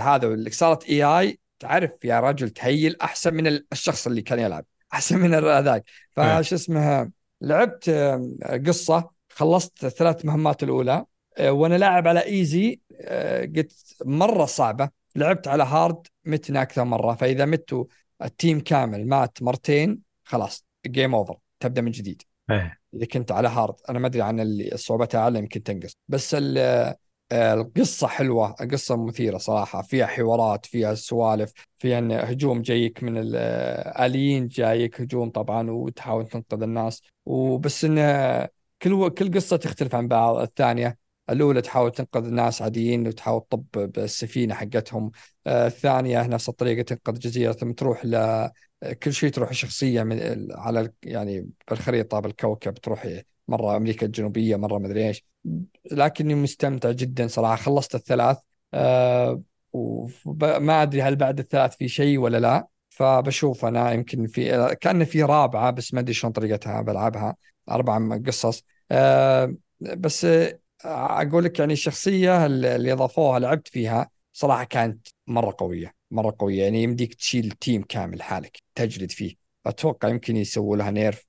هذا 0.00 0.26
اللي 0.26 0.50
صارت 0.50 0.84
AI 0.84 1.38
تعرف 1.58 1.90
يا 2.04 2.20
رجل 2.20 2.50
تهيل 2.50 2.96
أحسن 3.02 3.34
من 3.34 3.46
الشخص 3.46 4.06
اللي 4.06 4.22
كان 4.22 4.38
يلعب 4.38 4.64
أحسن 4.92 5.18
من 5.18 5.34
هذاك. 5.34 5.84
فش 6.16 6.52
اسمها 6.52 7.10
لعبت 7.40 7.90
قصة 8.66 9.10
خلصت 9.32 9.84
الثلاث 9.84 10.24
مهمات 10.24 10.62
الأولى 10.62 11.04
آه، 11.38 11.52
وأنا 11.52 11.74
لاعب 11.78 12.08
على 12.08 12.24
easy 12.24 12.80
آه، 13.00 13.44
قلت 13.56 13.96
مرة 14.04 14.44
صعبة. 14.44 14.90
لعبت 15.16 15.48
على 15.48 15.62
hard 15.62 16.06
متنا 16.24 16.62
أكثر 16.62 16.84
مره 16.84 17.14
فإذا 17.14 17.44
متوا 17.44 17.84
ال 18.22 18.30
team 18.30 18.60
كامل 18.60 19.08
مات 19.08 19.42
مرتين 19.42 20.00
خلاص 20.24 20.64
game 20.86 21.14
over 21.14 21.38
تبدأ 21.60 21.80
من 21.80 21.90
جديد. 21.90 22.22
أيه. 22.50 22.78
إذا 22.94 23.06
كنت 23.06 23.32
على 23.32 23.48
hard 23.48 23.74
أنا 23.88 23.98
ما 23.98 24.06
أدري 24.06 24.22
عن 24.22 24.40
اللي 24.40 24.76
صعوبتها 24.76 25.20
اعلى 25.20 25.38
يمكن 25.38 25.62
تنقص. 25.62 25.96
بس 26.08 26.36
القصة 27.32 28.06
حلوة 28.06 28.54
القصة 28.60 28.96
مثيرة 28.96 29.38
صراحة 29.38 29.82
فيها 29.82 30.06
حوارات 30.06 30.66
فيها 30.66 30.94
سوالف 30.94 31.52
فيها 31.78 32.30
هجوم 32.32 32.62
جايك 32.62 33.02
من 33.02 33.16
الآليين 33.18 34.48
جايك 34.48 35.00
هجوم 35.00 35.30
طبعا 35.30 35.70
وتحاول 35.70 36.26
تنقذ 36.28 36.62
الناس. 36.62 37.02
وبس 37.26 37.84
إن 37.84 37.98
كل 38.82 39.08
كل 39.10 39.34
قصة 39.34 39.56
تختلف 39.56 39.94
عن 39.94 40.08
بعض. 40.08 40.36
الثانية 40.36 40.98
الأولى 41.30 41.62
تحاول 41.62 41.92
تنقذ 41.92 42.24
الناس 42.24 42.62
عاديين 42.62 43.08
وتحاول 43.08 43.40
تطب 43.50 43.66
بالسفينة 43.72 44.54
حقتهم. 44.54 45.10
الثانية 45.46 46.26
نفس 46.26 46.48
الطريقة 46.48 46.82
تنقذ 46.82 47.18
جزيرة 47.18 47.52
ثم 47.52 47.72
تروح 47.72 48.04
ل 48.04 48.48
كل 49.02 49.12
شيء 49.12 49.30
تروح 49.30 49.52
شخصية 49.52 50.02
من 50.02 50.48
على 50.52 50.92
يعني 51.02 51.50
بالخريطة 51.70 52.20
بالكوكب 52.20 52.74
تروح 52.74 53.06
مرة 53.48 53.76
أمريكا 53.76 54.06
الجنوبية 54.06 54.56
مرة 54.56 54.78
مدري 54.78 55.08
إيش. 55.08 55.24
لكني 55.92 56.34
مستمتع 56.34 56.90
جدا 56.90 57.26
صراحة. 57.26 57.56
خلصت 57.56 57.94
الثلاث 57.94 58.38
أه 58.74 59.42
وما 59.72 60.82
أدري 60.82 61.02
هل 61.02 61.16
بعد 61.16 61.38
الثلاث 61.38 61.76
في 61.76 61.88
شيء 61.88 62.18
ولا 62.18 62.38
لا. 62.38 62.66
فبشوف 62.88 63.64
أنا 63.64 63.92
يمكن 63.92 64.26
في 64.26 64.76
كأن 64.80 65.04
في 65.04 65.22
رابعة 65.22 65.70
بس 65.70 65.94
ما 65.94 66.00
أدري 66.00 66.14
شلون 66.14 66.32
طريقتها 66.32 66.80
بلعبها. 66.80 67.36
أربع 67.70 68.18
قصص. 68.26 68.64
أه 68.90 69.54
بس 69.80 70.26
أقول 70.84 71.44
لك 71.44 71.58
يعني 71.58 71.72
الشخصية 71.72 72.46
اللي 72.46 72.92
اضافوها 72.92 73.38
لعبت 73.38 73.68
فيها 73.68 74.10
صراحة 74.32 74.64
كانت 74.64 75.06
مرة 75.26 75.54
قوية 75.58 75.94
مرة 76.10 76.36
قوية. 76.38 76.62
يعني 76.62 76.82
يمديك 76.82 77.14
تشيل 77.14 77.50
تيم 77.50 77.82
كامل 77.82 78.22
حالك 78.22 78.62
تجلد 78.74 79.10
فيه. 79.10 79.34
أتوقع 79.66 80.08
يمكن 80.08 80.36
يسووا 80.36 80.76
لها 80.76 80.90
nerf. 80.90 81.26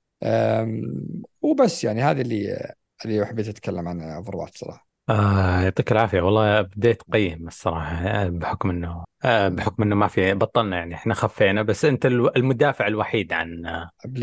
وبس 1.42 1.84
يعني 1.84 2.02
هذا 2.02 2.20
اللي 2.20 2.72
اللي 3.04 3.26
حبيت 3.26 3.48
أتكلم 3.48 3.88
عن 3.88 4.00
Overwatch 4.00 4.58
صراحة 4.58 4.88
آه 5.08 5.60
يعطيك 5.60 5.92
العافية. 5.92 6.20
والله 6.20 6.60
بديت 6.62 7.02
game 7.12 7.46
الصراحة 7.48 7.96
آه، 8.06 8.28
بحكم 8.28 8.70
إنه 8.70 9.04
آه 9.24 9.48
بحكم 9.48 9.82
إنه 9.82 9.94
ما 9.94 10.06
في 10.08 10.34
بطلنا 10.34 10.76
يعني 10.76 10.94
إحنا 10.94 11.14
خفينا 11.14 11.62
بس 11.62 11.84
أنت 11.84 12.06
المدافع 12.06 12.86
الوحيد 12.86 13.32
عن 13.32 13.66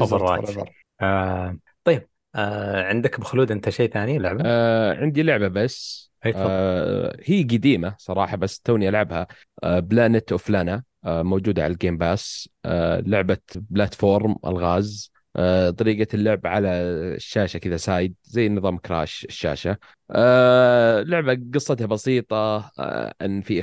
Overwatch 0.01 0.57
آه 1.01 1.57
طيب 1.83 2.07
آه 2.35 2.83
عندك 2.83 3.19
بخلود 3.19 3.51
أنت 3.51 3.69
شيء 3.69 3.89
ثاني 3.91 4.17
لعبة؟ 4.17 4.43
آه 4.45 4.93
عندي 4.93 5.23
لعبة 5.23 5.47
بس. 5.47 6.11
آه 6.25 7.17
هي 7.23 7.43
قديمة 7.43 7.95
صراحة 7.97 8.37
بس 8.37 8.59
توني 8.59 8.89
ألعبها. 8.89 9.27
آه 9.63 9.79
Planet 9.79 10.31
of 10.31 10.49
Lana 10.49 10.83
آه 11.05 11.23
موجودة 11.23 11.63
على 11.63 11.73
ال 11.73 11.78
Game 11.78 11.97
Pass 11.97 12.49
آه 12.65 12.99
لعبة 12.99 13.37
platform 13.55 14.35
الغاز. 14.45 15.11
آه، 15.35 15.69
طريقة 15.69 16.15
اللعب 16.15 16.47
على 16.47 16.67
الشاشة 17.15 17.57
كذا 17.57 17.77
side 17.77 18.15
زي 18.23 18.49
نظام 18.49 18.77
Crash 18.77 19.25
الشاشة. 19.25 19.77
آه، 20.11 21.01
لعبة 21.01 21.39
قصتها 21.53 21.85
بسيطة. 21.87 22.35
آه، 22.79 23.13
أن 23.21 23.41
في 23.41 23.61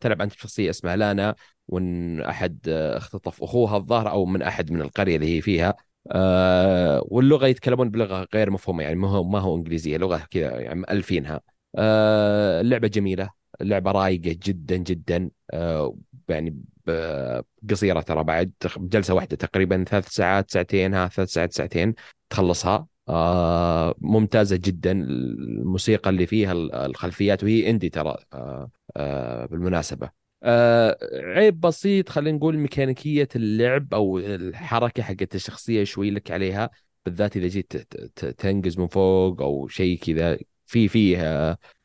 تلعب 0.00 0.22
أنت 0.22 0.32
شخصية 0.32 0.70
اسمها 0.70 0.96
لانا 0.96 1.34
وأن 1.68 2.20
أحد 2.20 2.68
اختطف 2.68 3.42
أخوها 3.42 3.76
الظاهر 3.76 4.10
أو 4.10 4.24
من 4.26 4.42
أحد 4.42 4.72
من 4.72 4.80
القرية 4.82 5.16
اللي 5.16 5.36
هي 5.36 5.40
فيها. 5.40 5.74
واللغة 7.02 7.46
يتكلمون 7.46 7.90
بلغة 7.90 8.28
غير 8.34 8.50
مفهومة 8.50 8.82
يعني 8.82 8.96
ما 8.96 9.08
هو 9.08 9.24
ما 9.24 9.38
هو 9.38 9.56
إنجليزية 9.56 9.96
لغة 9.96 10.26
كذا 10.30 10.60
يعني 10.60 10.80
مألفينها. 10.80 11.40
اللعبة 12.60 12.88
جميلة 12.88 13.30
اللعبة 13.60 13.92
رايقة 13.92 14.36
جدا 14.42 14.76
جدا. 14.76 15.30
يعني 16.28 16.62
قصيره 17.70 18.00
ترى 18.00 18.24
بعد 18.24 18.52
جلسة 18.78 19.14
واحدة 19.14 19.36
تقريبا 19.36 19.84
ثلاث 19.84 20.08
ساعات 20.08 20.50
ساعتين 20.50 20.94
ها 20.94 21.08
ثلاث 21.08 21.28
ساعات 21.28 21.52
ساعتين 21.52 21.94
تخلصها. 22.30 22.86
آه 23.08 23.94
ممتازة 23.98 24.56
جدا 24.56 24.92
الموسيقى 24.92 26.10
اللي 26.10 26.26
فيها 26.26 26.52
الخلفيات 26.86 27.44
وهي 27.44 27.70
اندي 27.70 27.88
ترى 27.88 28.16
آه 28.32 28.70
آه 28.96 29.46
بالمناسبة. 29.46 30.10
آه 30.42 30.98
عيب 31.12 31.60
بسيط 31.60 32.08
خلينا 32.08 32.36
نقول 32.36 32.58
ميكانيكية 32.58 33.28
اللعب 33.36 33.94
أو 33.94 34.18
الحركة 34.18 35.02
حقت 35.02 35.34
الشخصية 35.34 35.84
شوي 35.84 36.10
لك 36.10 36.30
عليها. 36.30 36.70
بالذات 37.04 37.36
إذا 37.36 37.46
جيت 37.46 37.76
تنقز 38.38 38.78
من 38.78 38.86
فوق 38.86 39.42
أو 39.42 39.68
شيء 39.68 39.98
كذا 39.98 40.38
في 40.66 40.88
فيه 40.88 41.16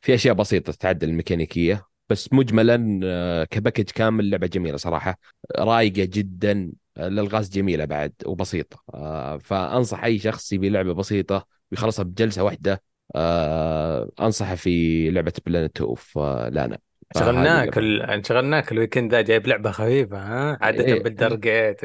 في 0.00 0.14
أشياء 0.14 0.34
بسيطة 0.34 0.72
تتعدل 0.72 1.08
الميكانيكية. 1.08 1.86
بس 2.08 2.32
مجملا 2.32 3.00
آه، 3.04 3.44
ك 3.44 3.49
package 3.49 3.84
كامل 3.90 4.30
لعبة 4.30 4.46
جميلة 4.46 4.76
صراحة. 4.76 5.18
رايقة 5.58 6.04
جدا 6.04 6.72
الالغاز 6.98 7.50
جميلة 7.50 7.84
بعد 7.84 8.12
وبسيطة. 8.26 8.82
آه، 8.94 9.38
فأنصح 9.38 10.04
أي 10.04 10.18
شخص 10.18 10.52
يبي 10.52 10.68
لعبة 10.68 10.94
بسيطة 10.94 11.46
ويخلصها 11.72 12.02
بجلسة 12.02 12.42
واحدة. 12.44 12.82
آه، 13.14 14.10
أنصحه 14.20 14.54
في 14.54 15.10
لعبة 15.10 15.32
Planet 15.46 15.80
of 15.80 16.18
Lana 16.18 16.78
شغلناك 17.16 17.78
ال... 17.78 18.26
شغلناك 18.26 18.72
ال 18.72 18.77
weekend 18.77 19.14
ذا 19.14 19.20
جايب 19.20 19.46
لعبة 19.46 19.70
خفيفة 19.70 20.18
ها؟ 20.18 20.58
عادة 20.60 20.84
إيه. 20.84 21.02
بالدرجات 21.02 21.80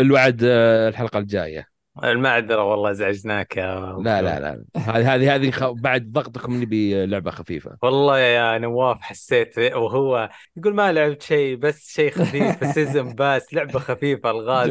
الوعد 0.00 0.42
الحلقة 0.42 1.18
الجاية. 1.18 1.77
المعذرة 2.04 2.62
والله 2.64 2.90
ازعجناك 2.90 3.56
يا 3.56 3.96
لا 4.02 4.22
لا 4.22 4.40
لا. 4.40 4.64
هذه 4.76 5.14
هذه 5.14 5.34
هذه 5.34 5.50
خ... 5.50 5.64
بعد 5.64 6.12
ضغطكم 6.12 6.62
نبي 6.62 7.06
لعبة 7.06 7.30
خفيفة. 7.30 7.76
والله 7.82 8.18
يا 8.18 8.58
نواف 8.58 8.96
حسيت 9.00 9.58
وهو 9.58 10.28
يقول 10.56 10.74
ما 10.74 10.92
لعبت 10.92 11.22
شيء 11.22 11.56
بس 11.56 11.88
شيء 11.90 12.10
خفيف 12.10 12.64
season 12.74 13.14
pass 13.14 13.54
لعبة 13.54 13.78
خفيفة 13.78 14.30
الغاز 14.30 14.70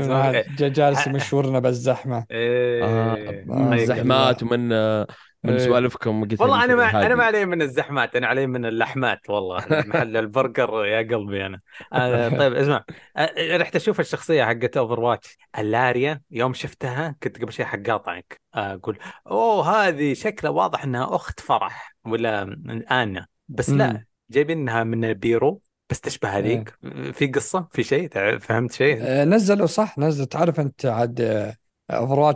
جالس 0.60 1.08
مشورنا 1.08 1.60
بالزحمة. 1.60 2.26
إيه 2.32 2.84
آه. 2.84 3.74
الزحمات 3.74 4.44
ومن 4.44 4.74
من 5.48 5.54
إيه. 5.54 5.66
سوالفكم 5.66 6.24
قلت 6.24 6.42
والله 6.42 6.64
أنا 6.64 6.76
ما 6.76 7.06
أنا 7.06 7.16
ما 7.16 7.24
علي 7.24 7.46
من 7.46 7.62
الزحمات 7.62 8.16
أنا 8.16 8.28
علي 8.28 8.48
من 8.48 8.66
اللحمات 8.66 9.30
والله 9.30 9.66
محل 9.70 10.18
البرجر 10.18 10.86
يا 10.86 10.98
قلبي 10.98 11.46
أنا. 11.46 11.60
آه 11.94 12.30
طيب 12.30 12.54
اسمع 12.54 12.84
آه 13.18 13.58
رحت 13.58 13.76
أشوف 13.76 14.00
الشخصية 14.00 14.44
حقت 14.44 14.78
Overwatch 14.78 15.38
اللاريا 15.58 16.22
يوم 16.32 16.54
شفتها 16.54 17.16
كنت 17.24 17.42
قبل 17.42 17.54
شيء 17.54 17.66
حق 17.66 17.80
قاطعك 17.80 18.42
أقول 18.54 18.98
أوه 19.28 19.88
هذه 19.88 20.14
شكلها 20.14 20.52
واضح 20.52 20.84
إنها 20.84 21.16
أخت 21.16 21.40
فرح 21.40 21.96
ولا 22.06 22.42
أنا 22.92 23.28
بس 23.48 23.70
لا 23.70 24.06
جايبينها 24.30 24.84
من 24.84 25.14
بيرو 25.14 25.62
بس 25.90 26.02
تشبه 26.02 26.30
هذيك 26.30 26.78
إيه. 26.84 27.12
في 27.12 27.28
قصة 27.28 27.68
في 27.72 27.84
شيء 27.84 28.10
فهمت 28.40 28.72
شيء؟ 28.72 28.98
آه، 29.02 29.26
نزلوا 29.26 29.68
صح 29.68 29.98
نزل 29.98 30.26
تعرف 30.26 30.60
أنت 30.60 30.86
عاد 30.86 31.56
Overwatch 31.92 32.36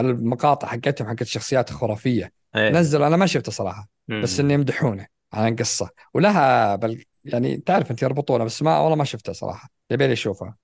المقاطع 0.00 0.68
حقتهم 0.68 1.08
حقت 1.08 1.22
الشخصيات 1.22 1.70
الخرافية 1.70 2.32
إيه. 2.56 2.70
نزل 2.70 3.02
أنا 3.02 3.16
ما 3.16 3.26
شفته 3.26 3.52
صراحة 3.52 3.88
مم. 4.08 4.22
بس 4.22 4.40
اني 4.40 4.54
يمدحونه 4.54 5.06
عن 5.32 5.56
قصة 5.56 5.90
ولها 6.14 6.76
بل 6.76 7.04
يعني 7.24 7.56
تعرف 7.56 7.90
أنت 7.90 8.02
يربطونها 8.02 8.44
بس 8.44 8.62
ما 8.62 8.78
والله 8.78 8.96
ما 8.96 9.04
شفتها 9.04 9.32
صراحة 9.32 9.68
يبي 9.90 10.06
لي 10.06 10.12
أشوفها 10.12 10.56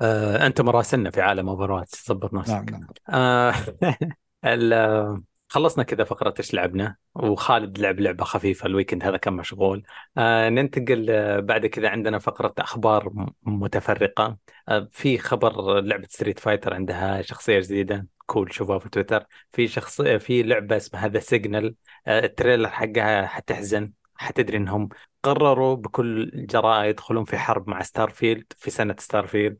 آه، 0.00 0.46
انت 0.46 0.60
مراسلنا 0.60 1.10
في 1.10 1.20
عالم 1.20 1.48
Overwatch 1.48 2.06
ظبط 2.08 2.34
نفسك 2.34 2.52
نعم 2.52 2.64
نعم. 2.64 2.86
آه 3.10 3.54
خلصنا 5.54 5.84
كذا 5.84 6.04
فقرة 6.04 6.34
إيش 6.38 6.54
لعبنا؟ 6.54 6.96
وخالد 7.14 7.78
لعب 7.78 8.00
لعبة 8.00 8.24
خفيفة 8.24 8.66
ال 8.66 8.71
weekend 8.71 9.04
هذا 9.04 9.16
كان 9.16 9.34
مشغول. 9.34 9.82
آه 10.18 10.48
ننتقل 10.48 11.06
آه 11.10 11.40
بعد 11.40 11.66
كذا 11.66 11.88
عندنا 11.88 12.18
فقرة 12.18 12.54
أخبار 12.58 13.12
متفرقة. 13.42 14.36
آه 14.68 14.88
في 14.92 15.18
خبر 15.18 15.80
لعبة 15.80 16.06
Street 16.10 16.38
Fighter 16.38 16.74
عندها 16.74 17.22
شخصية 17.22 17.60
جديدة 17.60 18.06
cool 18.26 18.54
شوفوها 18.54 18.78
في 18.78 18.88
تويتر. 18.88 19.24
في 19.52 19.68
شخص 19.68 20.02
في 20.02 20.42
لعبة 20.42 20.76
اسمها 20.76 21.08
The 21.08 21.18
Signal 21.18 21.74
آه 22.06 22.24
ال 22.24 22.30
trailer 22.30 22.68
حقها 22.68 23.26
حتحزن 23.26 23.92
حتدري 24.14 24.56
إنهم 24.56 24.88
قرروا 25.22 25.74
بكل 25.74 26.30
جراءة 26.46 26.84
يدخلون 26.84 27.24
في 27.24 27.38
حرب 27.38 27.68
مع 27.68 27.82
Starfield 27.82 28.44
في 28.58 28.70
سنة 28.70 28.96
Starfield 28.98 29.56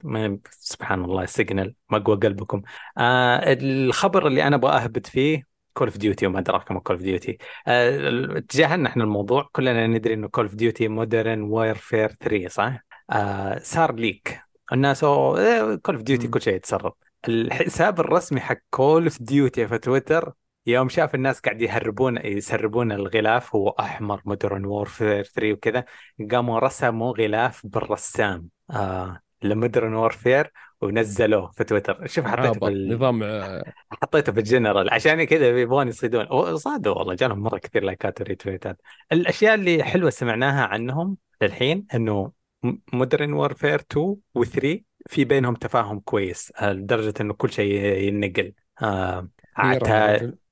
سبحان 0.51 1.05
الله 1.05 1.27
Signal 1.27 1.75
مقوى 1.91 2.17
قلبكم. 2.17 2.63
آه 2.99 3.41
الخبر 3.61 4.27
اللي 4.27 4.47
أنا 4.47 4.57
أبغى 4.57 4.73
أهبط 4.73 5.07
فيه 5.07 5.54
Call 5.75 5.89
of 5.89 5.97
Duty 5.97 6.27
وما 6.27 6.39
أدراك 6.39 6.73
ما 6.73 6.81
Call 6.81 6.97
of 6.97 7.05
Duty 7.05 7.39
تجاهلنا 8.49 8.89
إحنا 8.89 9.05
الموضوع. 9.05 9.49
كلنا 9.53 9.87
ندري 9.87 10.15
إنه 10.15 10.29
Call 10.29 10.45
of 10.45 10.55
Duty 10.55 10.89
Modern 10.89 11.43
Warfare 11.43 12.13
3 12.21 12.49
صح؟ 12.49 12.85
آه 13.11 13.59
صار 13.59 13.95
ليك 13.95 14.41
الناس 14.73 15.01
Call 15.01 15.95
of 15.95 16.03
Duty 16.03 16.29
كل 16.29 16.43
شيء 16.43 16.55
يتسرب. 16.55 16.93
الحساب 17.29 18.01
الرسمي 18.01 18.41
حق 18.41 18.59
Call 18.71 19.05
of 19.05 19.23
Duty 19.23 19.69
في 19.69 19.79
تويتر 19.79 20.33
يوم 20.67 20.89
شاف 20.89 21.15
الناس 21.15 21.41
قاعد 21.41 21.63
يهربون 21.63 22.19
يسربون 22.27 22.93
الغلاف 22.93 23.55
هو 23.55 23.69
أحمر 23.69 24.21
Modern 24.25 24.65
Warfare 24.65 25.25
3 25.25 25.53
وكذا. 25.53 25.85
قاموا 26.31 26.59
رسموا 26.59 27.13
غلاف 27.13 27.67
بالرسام. 27.67 28.49
آه 28.71 29.21
ل 29.43 29.50
Modern 29.50 29.95
Warfare 29.95 30.53
ونزلوه 30.81 31.51
في 31.51 31.65
تويتر. 31.65 32.07
شوف 32.07 32.25
حطيته 32.25 32.53
في 32.53 32.67
ال... 32.69 32.95
نظام 32.95 33.23
آه، 33.23 33.65
حطيته 34.03 34.33
في 34.33 34.39
الجنرال. 34.39 34.91
عشان 34.91 35.25
كذا 35.25 35.61
يبغون 35.61 35.89
يصيدون. 35.89 36.57
صادوا 36.57 36.95
والله 36.95 37.15
جالهم 37.15 37.39
مرة 37.39 37.59
كثير 37.59 37.85
لايكات 37.85 38.21
وريتويتات. 38.21 38.81
الأشياء 39.13 39.55
اللي 39.55 39.83
حلوة 39.85 40.11
سمعناها 40.11 40.67
عنهم 40.67 41.17
للحين 41.43 41.87
إنه 41.95 42.33
Modern 42.93 43.33
Warfare 43.33 43.81
2 43.81 44.17
و3 44.39 44.79
في 45.07 45.25
بينهم 45.25 45.55
تفاهم 45.55 46.01
كويس 46.01 46.53
آه، 46.57 46.73
لدرجة 46.73 47.15
إنه 47.21 47.35
كل 47.35 47.51
شيء 47.51 47.75
ينقل. 47.85 48.53
آه 48.83 49.29
عتا... 49.57 50.44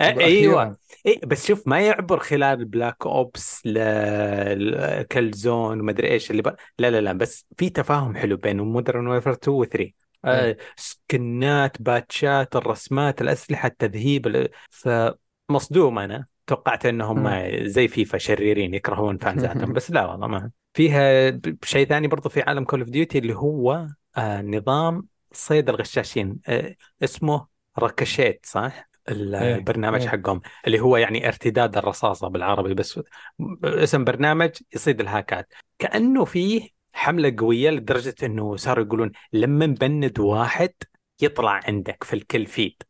ها؟ 0.00 0.20
أيوه. 0.20 0.76
اي 1.06 1.20
بس 1.26 1.46
شوف 1.46 1.68
ما 1.68 1.80
يعبر 1.80 2.18
خلال 2.18 2.64
Black 2.64 3.06
Ops 3.06 3.62
ل 3.66 5.30
Warzone 5.30 5.80
وما 5.80 5.90
أدري 5.90 6.10
إيش 6.10 6.30
اللي 6.30 6.42
ب... 6.42 6.46
لا 6.78 6.90
لا 6.90 7.00
لا 7.00 7.12
بس 7.12 7.46
في 7.58 7.70
تفاهم 7.70 8.16
حلو 8.16 8.36
بين 8.36 8.60
Modern 8.60 9.06
Warfare 9.06 9.32
2 9.32 9.56
و 9.56 9.64
3 9.64 9.92
آه 10.24 10.56
سكنات 10.76 11.82
باتشات 11.82 12.56
الرسمات 12.56 13.22
الأسلحة 13.22 13.66
التذهيب 13.66 14.48
فمصدوم 14.70 15.98
أنا. 15.98 16.26
توقعت 16.46 16.86
إنهم 16.86 17.28
زي 17.66 17.88
فيفا 17.88 18.18
شريرين 18.18 18.74
يكرهون 18.74 19.18
فانزاتهم 19.18 19.72
بس 19.76 19.90
لا 19.90 20.06
والله 20.06 20.26
ما 20.26 20.50
فيها 20.74 21.40
شيء 21.64 21.88
ثاني 21.88 22.08
برضو 22.08 22.28
في 22.28 22.42
عالم 22.42 22.64
Call 22.64 22.80
of 22.80 22.88
Duty 22.88 23.18
اللي 23.18 23.34
هو 23.34 23.86
آه 24.16 24.42
نظام 24.42 25.06
صيد 25.32 25.68
الغشاشين 25.68 26.38
آه 26.48 26.76
اسمه 27.02 27.46
Ricochet 27.78 28.46
صح؟ 28.46 28.95
إيه، 29.08 29.54
البرنامج 29.54 30.00
إيه. 30.00 30.08
حقهم 30.08 30.40
اللي 30.66 30.80
هو 30.80 30.96
يعني 30.96 31.28
ارتداد 31.28 31.76
الرصاصة 31.76 32.28
بالعربي 32.28 32.74
بس 32.74 33.00
اسم 33.64 34.04
برنامج 34.04 34.50
يصيد 34.74 35.00
الهاكات. 35.00 35.52
كأنه 35.78 36.24
فيه 36.24 36.68
حملة 36.92 37.34
قوية 37.38 37.70
لدرجة 37.70 38.14
إنه 38.22 38.56
صاروا 38.56 38.84
يقولون 38.84 39.12
لما 39.32 39.66
نبند 39.66 40.18
واحد 40.20 40.72
يطلع 41.22 41.60
عندك 41.66 42.04
في 42.04 42.12
ال 42.12 42.19
kill 42.19 42.46
feed 42.46 42.82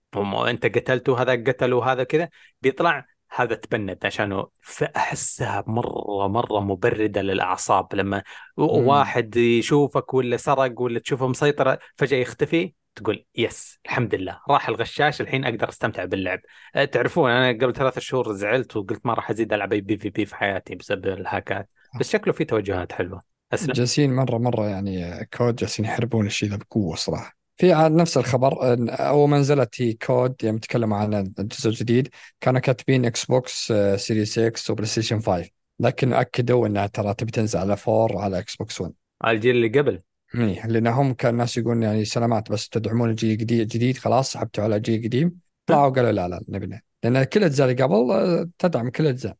أنت 0.48 0.66
قتلته 0.66 1.22
هذا 1.22 1.32
قتل 1.32 1.72
وهذا 1.72 2.04
كذا 2.04 2.28
بيطلع 2.62 3.06
هذا 3.30 3.54
تبند 3.54 4.06
عشانه 4.06 4.48
فاحسها 4.62 5.64
مرة 5.66 6.28
مرة 6.28 6.60
مبردة 6.60 7.22
للأعصاب. 7.22 7.94
لما 7.94 8.22
واحد 8.56 9.36
يشوفك 9.36 10.14
ولا 10.14 10.36
سرق 10.36 10.80
ولا 10.80 10.98
تشوفه 10.98 11.28
مسيطر 11.28 11.76
فجأة 11.96 12.18
يختفي. 12.18 12.74
تقول 12.96 13.24
yes 13.36 13.78
الحمد 13.86 14.14
لله. 14.14 14.40
راح 14.50 14.68
الغشاش 14.68 15.20
الحين 15.20 15.44
أقدر 15.44 15.68
أستمتع 15.68 16.04
باللعب. 16.04 16.40
أه، 16.74 16.84
تعرفون 16.84 17.30
أنا 17.30 17.48
قبل 17.48 17.72
ثلاثة 17.72 18.00
شهور 18.00 18.32
زعلت 18.32 18.76
وقلت 18.76 19.06
ما 19.06 19.14
راح 19.14 19.30
أزيد 19.30 19.52
ألعب 19.52 19.72
أي 19.72 19.80
PvP 19.80 20.26
في 20.26 20.36
حياتي 20.36 20.74
بسبب 20.74 21.06
الهاكات. 21.06 21.68
بس 22.00 22.10
شكله 22.10 22.32
في 22.32 22.44
توجهات 22.44 22.92
حلوة. 22.92 23.22
أسلم. 23.52 23.72
جالسين 23.72 24.14
مرة 24.14 24.38
مرة 24.38 24.68
يعني 24.68 25.24
COD 25.36 25.56
جالسين 25.56 25.84
يحاربون 25.84 26.26
الشيء 26.26 26.48
ذا 26.48 26.56
بقوة 26.56 26.96
صراحة. 26.96 27.36
في 27.56 27.72
عاد 27.72 27.92
نفس 27.92 28.16
الخبر 28.16 28.76
أول 28.90 29.28
ما 29.28 29.38
نزلت 29.38 29.82
هي 29.82 29.92
COD 29.92 30.34
يوم 30.44 30.58
تكلموا 30.58 30.98
عن 30.98 31.14
الجزء 31.14 31.70
الجديد 31.70 32.08
كانوا 32.40 32.60
كاتبين 32.60 33.04
Xbox 33.04 33.72
Series 33.96 34.38
X 34.38 34.54
و 34.54 34.70
PlayStation 34.70 35.20
5 35.20 35.48
لكن 35.80 36.12
أكدوا 36.12 36.66
إنها 36.66 36.86
ترى 36.86 37.14
تبي 37.14 37.32
تنزل 37.32 37.58
على 37.58 37.76
4 37.88 38.16
وعلى 38.16 38.38
Xbox 38.38 38.80
1 38.80 38.92
على 39.22 39.36
الجيل 39.36 39.56
اللي 39.56 39.80
قبل. 39.80 40.02
إيه. 40.34 40.66
لأنهم 40.66 41.12
كان 41.12 41.30
الناس 41.30 41.58
يقولون 41.58 41.82
يعني 41.82 42.04
سلامات 42.04 42.52
بس 42.52 42.68
تدعمون 42.68 43.10
الجيل 43.10 43.30
الجديد 43.30 43.68
جديد 43.68 43.96
خلاص 43.96 44.32
سحبتوا 44.32 44.64
على 44.64 44.80
جيل 44.80 45.04
قديم. 45.04 45.38
طلعوا 45.66 45.90
قالوا 45.90 46.12
لا 46.12 46.28
لا 46.28 46.40
نبي 46.48 46.80
لأن 47.04 47.24
كل 47.24 47.40
الاجزاء 47.40 47.70
اللي 47.70 47.82
قبل 47.82 47.94
آه، 47.94 48.48
تدعم 48.58 48.90
كل 48.90 49.04
الاجزاء 49.04 49.36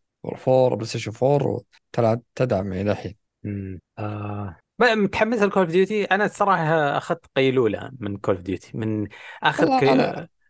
4 0.49 0.77
PlayStation 0.77 1.13
4 1.23 2.21
تدعم 2.35 2.73
إلى 2.73 2.91
الحين 2.91 3.17
آه. 3.99 4.57
متحمس 4.81 5.43
ل 5.43 5.47
Call 5.47 5.63
of 5.63 5.73
Duty؟ 5.73 6.05
أنا 6.05 6.25
الصراحة 6.25 6.97
أخذت 6.97 7.27
قيلوله 7.37 7.91
من 7.99 8.17
Call 8.17 8.35
of 8.35 8.45
Duty. 8.45 8.71
من 8.75 9.09
آخر. 9.43 9.67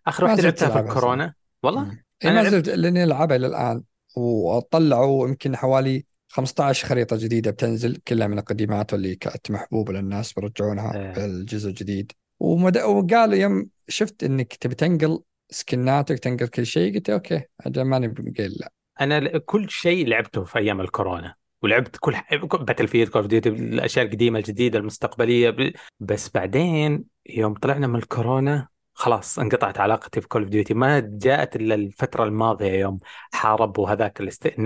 آخر 0.07 0.25
واحدة 0.25 0.43
لعبتها 0.43 0.69
في 0.69 0.81
الكورونا. 0.81 1.35
والله؟ 1.63 1.99
أنا 2.25 2.43
ما 2.43 2.49
زلت 2.49 2.69
لأني 2.69 3.05
ألعبها 3.05 3.37
إلى 3.37 3.47
الآن. 3.47 3.83
وطلعوا 4.17 5.29
يمكن 5.29 5.57
حوالي 5.57 6.05
15 6.37 6.87
خريطة 6.87 7.17
جديدة 7.17 7.51
بتنزل 7.51 7.97
كلها 7.97 8.27
من 8.27 8.39
القديمات 8.39 8.93
واللي 8.93 9.15
كانت 9.15 9.51
محبوبة 9.51 9.93
للناس 9.93 10.33
بيرجعونها 10.33 10.95
إيه. 10.97 11.13
في 11.13 11.25
الجزء 11.25 11.69
الجديد. 11.69 12.13
ومد... 12.41 12.79
وقالوا 12.79 13.35
يوم 13.35 13.69
شفت 13.89 14.25
إنك 14.25 14.55
تبي 14.55 14.75
تنقل 14.75 15.23
سكناتك 15.51 16.19
تنقل 16.19 16.47
كل 16.47 16.67
شيء 16.67 16.95
قلت 16.95 17.11
okay 17.11 17.43
أجل 17.61 17.83
ماني 17.83 18.09
بقيل 18.09 18.57
لا. 18.61 18.73
أنا 19.01 19.39
كل 19.39 19.71
شيء 19.71 20.07
لعبته 20.07 20.45
في 20.45 20.59
أيام 20.59 20.81
الكورونا 20.81 21.35
ولعبت 21.63 21.97
كل 22.01 22.15
Battlefield 22.61 23.09
Call 23.09 23.23
of 23.23 23.31
Duty 23.31 23.49
الأشياء 23.49 24.05
القديمة 24.07 24.39
الجديدة 24.39 24.79
المستقبلية 24.79 25.51
ب- 25.51 25.73
بس 26.01 26.31
بعدين 26.35 27.05
يوم 27.27 27.55
طلعنا 27.55 27.87
من 27.87 27.97
الكورونا 27.97 28.69
خلاص 28.95 29.39
انقطعت 29.39 29.79
علاقتي 29.81 30.21
في 30.21 30.29
Call 30.29 30.43
of 30.43 30.51
Duty 30.51 30.75
ما 30.75 31.01
جاءت 31.01 31.57
إلا 31.57 31.75
الفترة 31.75 32.25
الماضية 32.25 32.73
يوم 32.73 32.99
حاربوا 33.33 33.91
هذاك 33.91 34.21
الاست... 34.21 34.59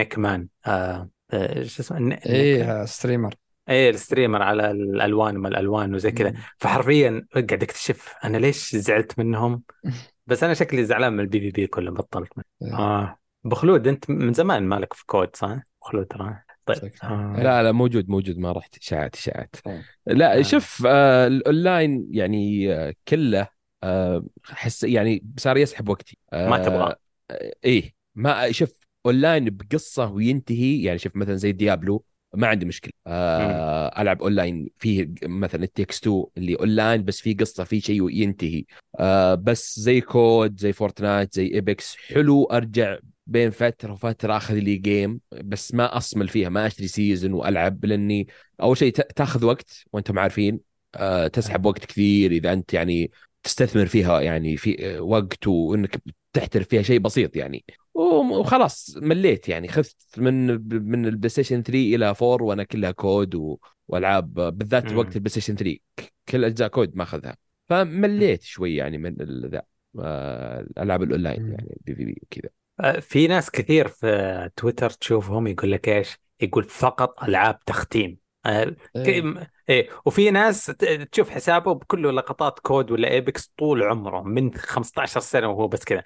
آه... 0.67 1.09
آه... 1.33 1.63
شو 1.63 1.83
اسمه 1.83 2.19
إيه 2.27 2.85
streamer 2.85 3.35
إيه 3.69 3.91
ال 3.91 3.97
streamer 3.97 4.43
على 4.43 4.71
الألوان 4.71 5.37
ما 5.37 5.49
الألوان 5.49 5.95
وزي 5.95 6.11
كذا 6.11 6.35
فحرفيا 6.59 7.27
قاعد 7.35 7.63
أكتشف 7.63 8.15
أنا 8.25 8.37
ليش 8.37 8.77
زعلت 8.77 9.19
منهم 9.19 9.63
بس 10.27 10.45
أنا 10.45 10.55
شكلي 10.55 10.85
زعلان 10.85 11.13
من 11.13 11.21
ال 11.21 11.41
PvP 11.41 11.67
كله 11.67 11.91
بطلت 11.91 12.33
إيه. 12.63 12.75
آه 12.75 13.19
بخلود 13.45 13.89
أنت 13.89 14.11
من 14.11 14.33
زمان 14.33 14.63
مالك 14.63 14.93
في 14.93 15.07
COD 15.07 15.37
صح؟ 15.37 15.59
بخلود 15.83 16.07
ترى 16.07 16.37
طيب. 16.67 16.93
آه. 17.03 17.35
لا 17.43 17.63
لا 17.63 17.73
موجود 17.73 18.09
موجود 18.09 18.39
ما 18.39 18.53
رحت 18.53 18.77
اشاعات 18.79 19.15
اشاعات 19.15 19.57
إيه. 19.67 19.83
لا 20.07 20.39
آه. 20.39 20.43
شوف 20.43 20.83
آه 20.87 21.27
الأونلاين 21.27 22.07
يعني 22.11 22.73
آه 22.75 22.95
كله 23.09 23.49
آه 23.83 24.25
حس 24.45 24.85
يعني 24.85 25.27
صار 25.37 25.57
يسحب 25.57 25.89
وقتي 25.89 26.19
آه 26.33 26.49
ما 26.49 26.59
تبغى. 26.59 26.95
آه 27.31 27.53
إيه 27.65 27.95
ما 28.15 28.53
شوف 28.53 28.80
أونلاين 29.07 29.45
بقصة 29.51 30.11
وينتهي 30.13 30.83
يعني 30.83 30.99
شوف 30.99 31.17
مثلا 31.17 31.35
زي 31.37 31.53
Diablo 31.53 32.05
ما 32.35 32.47
عندي 32.47 32.67
مشكلة. 32.67 32.93
آه 33.07 34.03
ألعب 34.03 34.23
أونلاين 34.23 34.69
فيه 34.77 35.11
مثلا 35.23 35.63
التكس 35.65 35.99
2 35.99 36.25
اللي 36.37 36.55
أونلاين 36.55 37.05
بس 37.05 37.21
فيه 37.21 37.37
قصة 37.37 37.65
فيه 37.65 37.81
شيء 37.81 38.03
وينتهي. 38.03 38.65
آه 38.99 39.35
بس 39.35 39.81
زي 39.81 40.01
COD 40.01 40.61
زي 40.61 40.73
Fortnite 40.73 41.35
زي 41.35 41.47
Apex 41.55 41.97
حلو. 41.97 42.45
أرجع 42.45 42.99
بين 43.27 43.51
فترة 43.51 43.93
وفترة 43.93 44.37
أخذ 44.37 44.55
لي 44.55 44.77
game 44.77 45.21
بس 45.45 45.75
ما 45.75 45.97
أصمل 45.97 46.29
فيها 46.29 46.49
ما 46.49 46.67
أشتري 46.67 46.89
season 46.89 47.33
وألعب 47.33 47.85
لأني 47.85 48.27
أول 48.63 48.77
شيء 48.77 48.93
تا- 48.93 49.03
تأخذ 49.17 49.45
وقت 49.45 49.85
وأنتم 49.93 50.19
عارفين 50.19 50.61
آه 50.95 51.27
تسحب 51.27 51.67
وقت 51.67 51.85
كثير. 51.85 52.31
إذا 52.33 52.53
أنت 52.53 52.75
يعني 52.75 53.11
تستثمر 53.43 53.87
فيها 53.87 54.21
يعني 54.21 54.57
في 54.57 54.99
وقت 54.99 55.47
وإنك 55.47 56.03
تحترف 56.33 56.69
فيها 56.69 56.83
شيء 56.83 56.99
بسيط 56.99 57.37
يعني. 57.37 57.65
وخلاص 57.95 58.97
مليت 58.97 59.49
يعني. 59.49 59.69
خذت 59.69 59.97
من 60.17 60.47
من 60.91 61.07
ال 61.07 61.29
PlayStation 61.29 61.63
3 61.63 61.79
إلى 61.79 62.07
4 62.07 62.43
وأنا 62.43 62.65
كلها 62.65 62.91
COD 62.91 63.35
و... 63.35 63.59
وألعاب 63.89 64.35
بالذات. 64.35 64.93
وقت 64.93 65.17
ال 65.17 65.31
PlayStation 65.31 65.57
3 65.57 65.79
ك- 65.97 66.13
كل 66.29 66.45
أجزاء 66.45 66.69
COD 66.69 66.97
ما 66.97 67.03
اخذها 67.03 67.37
فمليت 67.69 68.43
شوي 68.43 68.77
يعني 68.77 68.99
من 68.99 69.15
ذا 69.47 69.63
آه، 69.99 70.61
الألعاب 70.61 71.03
الاونلاين. 71.03 71.49
يعني 71.51 71.77
PvP 71.87 72.17
وكذا 72.23 72.51
آه، 72.81 73.01
في 73.01 73.27
ناس 73.27 73.51
كثير 73.51 73.89
في 73.89 74.51
تويتر 74.57 74.91
تشوفهم 74.91 75.47
يقول 75.47 75.73
لك 75.73 75.89
إيش؟ 75.89 76.19
يقول 76.41 76.65
فقط 76.65 77.25
ألعاب 77.25 77.65
تختيم. 77.65 78.17
آه، 78.47 78.77
إيه. 78.97 79.21
ك- 79.23 79.51
إيه. 79.69 79.89
وفي 80.05 80.31
ناس 80.31 80.67
تشوف 81.13 81.31
حسابه 81.31 81.73
بكله 81.75 82.11
لقطات 82.11 82.59
COD 82.59 82.91
ولا 82.91 83.11
Apex 83.11 83.53
طول 83.59 83.83
عمره 83.83 84.23
من 84.23 84.55
15 84.55 85.21
سنة 85.21 85.49
وهو 85.49 85.69
بس 85.69 85.85
كذا. 85.85 86.03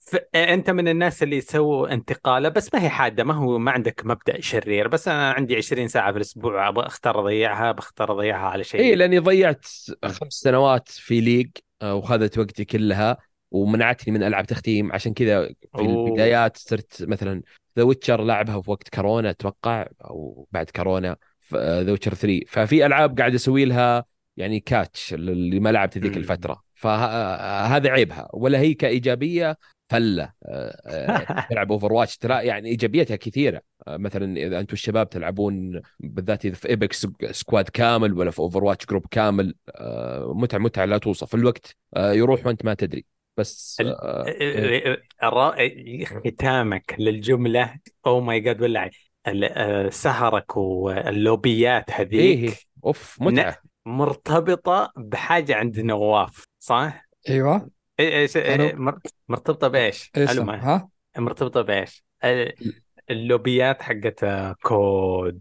فانت 0.00 0.70
من 0.70 0.88
الناس 0.88 1.22
اللي 1.22 1.36
يسووا 1.36 1.92
انتقاله 1.92 2.48
بس 2.48 2.74
ما 2.74 2.82
هي 2.82 2.88
حادة 2.88 3.24
ما 3.24 3.34
هو 3.34 3.58
ما 3.58 3.70
عندك 3.70 4.02
مبدأ 4.04 4.40
شرير 4.40 4.88
بس 4.88 5.08
أنا 5.08 5.30
عندي 5.32 5.56
20 5.56 5.88
ساعة 5.88 6.10
في 6.12 6.16
الأسبوع 6.16 6.70
أختار 6.86 7.20
أضيعها 7.20 7.72
بختار 7.72 8.12
أضيعها 8.12 8.48
على 8.48 8.64
شيء. 8.64 8.80
اي 8.80 8.94
لأني 8.94 9.18
ضيعت 9.18 9.66
خمس 10.04 10.32
سنوات 10.32 10.88
في 10.88 11.20
League 11.20 11.50
آه، 11.82 11.94
وخذت 11.94 12.38
وقتي 12.38 12.64
كلها 12.64 13.16
ومنعتني 13.50 14.14
من 14.14 14.22
العاب 14.22 14.46
تختيم. 14.46 14.92
عشان 14.92 15.14
كذا 15.14 15.46
في 15.46 15.54
أوه. 15.74 16.06
البدايات 16.08 16.56
صرت 16.56 17.02
مثلا 17.02 17.42
The 17.78 17.82
Witcher 17.84 18.24
لعبها 18.24 18.60
في 18.62 18.70
وقت 18.70 18.88
كورونا 18.94 19.30
أتوقع 19.30 19.86
أو 20.04 20.46
بعد 20.52 20.70
كورونا. 20.70 21.16
The 21.54 21.90
Witcher 21.90 22.14
3 22.14 22.40
ففي 22.48 22.86
ألعاب 22.86 23.18
قاعد 23.18 23.34
أسوي 23.34 23.64
لها 23.64 24.04
يعني 24.36 24.60
catch 24.60 25.14
اللي 25.14 25.60
ما 25.60 25.72
لعبت 25.72 25.98
ذيك. 25.98 26.16
الفترة. 26.16 26.62
فهذا 26.74 27.90
عيبها. 27.90 28.28
ولا 28.32 28.58
هي 28.58 28.74
كإيجابية 28.74 29.58
فلة. 29.88 30.32
آه، 30.46 30.80
آه، 30.86 31.46
تلعب 31.50 31.72
Overwatch 31.72 32.16
ترى 32.16 32.46
يعني 32.46 32.68
إيجابيتها 32.68 33.16
كثيرة. 33.16 33.62
آه، 33.88 33.96
مثلا 33.96 34.36
إذا 34.36 34.60
أنتم 34.60 34.72
الشباب 34.72 35.10
تلعبون 35.10 35.82
بالذات 36.00 36.44
إذا 36.44 36.54
في 36.54 36.68
Apex 36.68 37.06
squad 37.30 37.68
كامل 37.68 38.12
ولا 38.12 38.30
في 38.30 38.38
Overwatch 38.38 38.86
group 38.86 39.06
كامل 39.10 39.54
متعة 40.20 40.58
متعة 40.58 40.84
لا 40.84 40.98
توصف. 40.98 41.34
الوقت 41.34 41.76
يروح 41.96 42.46
وأنت 42.46 42.64
ما 42.64 42.74
تدري. 42.74 43.04
بس 43.36 43.82
إيه. 44.26 45.02
ختامك 46.04 46.96
للجملة. 46.98 47.74
oh 48.06 48.20
my 48.20 48.40
god 48.40 48.62
ولا 48.62 48.90
ال- 49.26 49.44
آه، 49.44 49.90
سهرك 49.90 50.56
واللوبيات 50.56 51.90
إيه 51.90 51.96
هذيك 52.00 52.38
إيه. 52.50 52.54
أوف 52.84 53.22
متعة 53.22 53.56
مرتبطة 53.86 54.92
بحاجة 54.96 55.54
عند 55.56 55.80
نواف 55.80 56.44
صح؟ 56.58 57.06
أيوه 57.28 57.58
إيه- 57.60 57.68
إيش 58.00 58.32
إيه- 58.32 58.36
ألو. 58.36 58.70
مر- 58.82 58.98
مرتبطة 59.28 59.68
بإيش؟ 59.68 60.10
إيش 60.16 60.30
ألو 60.30 60.44
معي. 60.44 60.58
ها 60.60 60.88
مرتبطة 61.18 61.62
بإيش؟ 61.62 62.04
ال- 62.24 62.54
اللوبيات 63.10 63.82
حقت 63.82 64.24
آه، 64.24 64.54
COD 64.62 65.40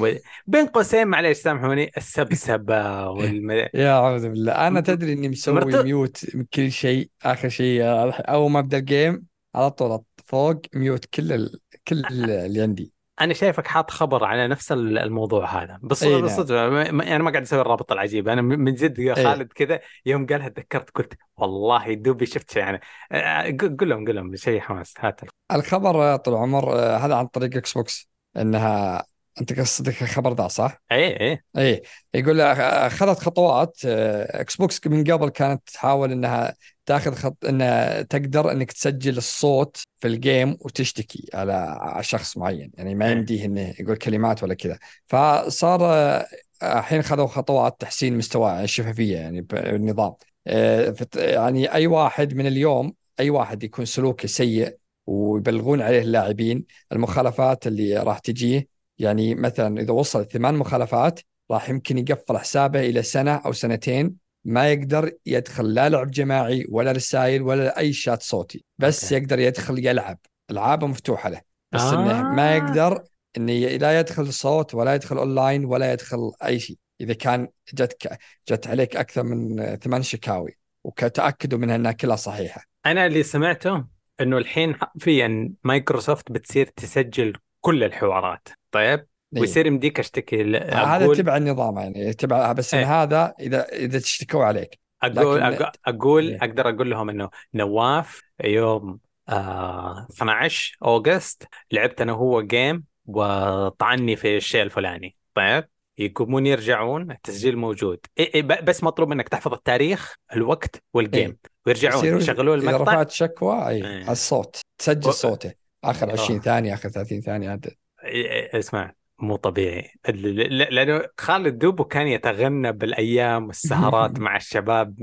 و- 0.00 0.12
بين 0.46 0.66
قوسين 0.66 1.08
معليش 1.08 1.36
سامحوني 1.38 1.90
السبسبة 1.96 3.08
والم... 3.08 3.50
يا 3.74 3.90
أعوذ 3.90 4.28
بالله 4.28 4.52
أنا 4.52 4.80
م- 4.80 4.82
تدري 4.82 5.12
إني 5.12 5.28
مسوي 5.28 5.54
مرتب- 5.54 5.84
mute 5.84 6.36
من 6.36 6.44
كل 6.44 6.72
شيء 6.72 7.10
آخر 7.24 7.48
شيء 7.48 7.80
أول 8.28 8.50
ما 8.50 8.58
أبدأ 8.58 8.78
ال 8.78 8.88
game 8.88 9.26
على 9.54 9.70
طول 9.70 10.00
فوق 10.26 10.60
mute 10.74 11.04
كل 11.04 11.32
ال... 11.32 11.60
كل 11.88 12.04
اللي 12.06 12.62
عندي 12.62 12.92
أنا 13.20 13.34
شايفك 13.34 13.66
حاط 13.66 13.90
خبر 13.90 14.24
على 14.24 14.48
نفس 14.48 14.72
ال- 14.72 14.98
الموضوع 14.98 15.62
هذا 15.62 15.78
بس 15.82 16.02
نعم. 16.04 16.20
بالصدفة 16.22 16.68
ما- 16.68 16.90
ما- 16.90 17.16
أنا 17.16 17.24
ما 17.24 17.30
قاعد 17.30 17.42
أسوي 17.42 17.60
الرابط 17.60 17.92
العجيب 17.92 18.28
أنا 18.28 18.42
من 18.42 18.74
جد 18.74 18.98
يا. 18.98 19.14
خالد 19.14 19.52
كذا 19.52 19.80
يوم 20.06 20.26
قالها 20.26 20.48
تذكرت 20.48 20.90
قلت 20.90 21.14
والله 21.36 21.94
دوبي 21.94 22.26
شفت 22.26 22.50
شيء 22.50 22.62
يعني 22.62 22.80
آه، 23.12 23.56
قول 23.60 23.88
لهم 23.88 24.06
قول 24.06 24.16
لهم 24.16 24.36
شيء 24.36 24.60
حماس 24.60 24.94
هات 24.98 25.20
الخبر 25.52 26.02
آه، 26.02 26.16
طول 26.16 26.34
العمر 26.34 26.72
آه، 26.78 26.96
هذا 26.96 27.14
عن 27.14 27.26
طريق 27.26 27.56
Xbox 27.56 28.08
إنها 28.36 29.04
أنت 29.40 29.60
قصدك 29.60 30.02
الخبر 30.02 30.32
ذا 30.32 30.48
صح؟ 30.48 30.82
إيه 30.92 31.20
إيه 31.20 31.44
إيه 31.56 31.82
يقول 32.14 32.40
اخذت 32.40 33.18
خطوات 33.18 33.80
آه، 33.86 34.40
Xbox 34.40 34.86
من 34.86 35.04
قبل 35.12 35.28
كانت 35.28 35.62
تحاول 35.68 36.12
إنها 36.12 36.54
تاخذ 36.88 37.14
خط 37.14 37.44
انها 37.44 38.02
تقدر 38.02 38.52
إنك 38.52 38.72
تسجل 38.72 39.16
الصوت 39.16 39.76
في 40.00 40.08
ال 40.08 40.18
game 40.18 40.56
وتشتكي 40.60 41.30
على 41.34 41.52
على 41.80 42.02
شخص 42.02 42.38
معين. 42.38 42.70
يعني 42.74 42.94
ما. 42.94 43.12
يمديه 43.12 43.44
انه 43.44 43.74
يقول 43.80 43.96
كلمات 43.96 44.42
ولا 44.42 44.54
كذا. 44.54 44.78
فصار 45.06 45.80
آه، 45.84 46.26
الحين 46.62 47.02
خذوا 47.02 47.26
خطوات 47.26 47.80
تحسين 47.80 48.18
مستوى 48.18 48.64
الشفافية 48.64 49.16
يعني 49.16 49.40
بالنظام 49.40 50.14
آه، 50.46 50.94
يعني 51.16 51.72
أي 51.72 51.86
واحد 51.86 52.34
من 52.34 52.46
اليوم 52.46 52.94
أي 53.20 53.30
واحد 53.30 53.62
يكون 53.62 53.84
سلوكه 53.84 54.28
سيء 54.28 54.76
ويبلغون 55.06 55.82
عليه 55.82 56.00
اللاعبين 56.00 56.64
المخالفات 56.92 57.66
اللي 57.66 57.96
راح 57.96 58.18
تجيه 58.18 58.68
يعني 58.98 59.34
مثلا 59.34 59.80
إذا 59.80 59.92
وصل 59.92 60.28
ثمان 60.28 60.54
مخالفات 60.54 61.20
راح 61.50 61.70
يمكن 61.70 61.98
يقفل 61.98 62.38
حسابه 62.38 62.80
إلى 62.80 63.02
سنة 63.02 63.34
أو 63.34 63.52
سنتين 63.52 64.27
ما 64.48 64.72
يقدر 64.72 65.12
يدخل 65.26 65.74
لا 65.74 65.88
لعب 65.88 66.10
جماعي 66.10 66.66
ولا 66.68 66.92
رسائل 66.92 67.42
ولا 67.42 67.78
أي 67.78 67.92
شات 67.92 68.22
صوتي 68.22 68.64
بس 68.78 69.04
okay. 69.04 69.14
يقدر 69.14 69.38
يدخل 69.38 69.86
يلعب. 69.86 70.18
ألعابه 70.50 70.86
مفتوحة 70.86 71.28
له 71.30 71.40
بس 71.72 71.80
آه. 71.80 71.94
إنه 71.94 72.22
ما 72.22 72.56
يقدر 72.56 73.04
إنه 73.36 73.52
لا 73.52 74.00
يدخل 74.00 74.32
صوت 74.32 74.74
ولا 74.74 74.94
يدخل 74.94 75.18
أونلاين 75.18 75.64
ولا 75.64 75.92
يدخل 75.92 76.32
أي 76.44 76.60
شيء. 76.60 76.76
إذا 77.00 77.14
كان 77.14 77.48
جتك 77.74 78.18
جت 78.48 78.66
عليك 78.66 78.96
أكثر 78.96 79.22
من 79.22 79.76
ثمان 79.76 80.02
شكاوي 80.02 80.58
وكتأكدوا 80.84 81.58
منها 81.58 81.76
إنها 81.76 81.92
كلها 81.92 82.16
صحيحة. 82.16 82.62
أنا 82.86 83.06
اللي 83.06 83.22
سمعته 83.22 83.84
إنه 84.20 84.38
الحين 84.38 84.74
حرفيا 84.74 85.52
مايكروسوفت 85.64 86.32
بتصير 86.32 86.66
تسجل 86.76 87.32
كل 87.60 87.84
الحوارات. 87.84 88.48
طيب؟ 88.70 89.06
إيه. 89.34 89.40
ويصير 89.40 89.66
يمديك 89.66 89.98
أشتكي 89.98 90.42
ل- 90.42 90.56
هذا 90.56 91.04
أقول 91.04 91.16
تبع 91.16 91.36
النظام 91.36 91.78
يعني 91.78 92.12
تبع 92.12 92.52
بس 92.52 92.74
إيه. 92.74 93.02
هذا 93.02 93.34
إذا 93.40 93.68
إذا 93.68 93.98
تشتكوا 93.98 94.44
عليك 94.44 94.78
أقول 95.02 95.40
لكن- 95.40 95.64
أقول 95.86 96.28
إيه. 96.28 96.36
أقدر 96.38 96.68
أقول 96.68 96.90
لهم 96.90 97.10
إنه 97.10 97.30
نواف 97.54 98.22
يوم 98.44 98.98
آه 99.28 100.06
12 100.10 100.76
August 100.84 101.44
لعبت 101.72 102.00
أنا 102.00 102.12
وهو 102.12 102.42
game 102.42 102.84
وطعني 103.06 104.16
في 104.16 104.36
الشيء 104.36 104.62
الفلاني 104.62 105.16
طيب 105.34 105.64
يقومون 105.98 106.46
يرجعون 106.46 107.10
التسجيل 107.10 107.56
موجود 107.58 107.98
إيه 108.18 108.34
إيه 108.34 108.42
بس 108.42 108.84
مطلوب 108.84 109.08
منك 109.08 109.28
تحفظ 109.28 109.52
التاريخ 109.52 110.14
الوقت 110.36 110.82
وال 110.94 111.06
game 111.06 111.30
إيه. 111.30 111.36
ويرجعون 111.66 112.16
يشغلوا 112.16 112.56
اذا 112.56 112.62
المقطع 112.70 112.92
رفعت 112.92 113.10
شكوى 113.10 113.68
اي 113.68 113.74
إيه. 113.86 114.02
على 114.02 114.12
الصوت 114.12 114.60
تسجل 114.78 115.08
و- 115.08 115.12
صوته 115.12 115.52
آخر 115.84 116.08
آه. 116.10 116.12
20 116.12 116.40
ثانية 116.40 116.74
آخر 116.74 116.88
30 116.88 117.20
ثانية 117.20 117.58
إيه، 118.04 118.30
إيه، 118.30 118.58
اسمع 118.58 118.92
مو 119.18 119.36
طبيعي. 119.36 119.90
لأنه 120.08 121.02
خالد 121.18 121.58
دوبو 121.58 121.84
كان 121.84 122.06
يتغنى 122.06 122.72
بالأيام 122.72 123.46
والسهرات 123.46 124.18
مع 124.20 124.36
الشباب. 124.36 124.94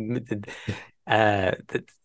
آه 1.07 1.57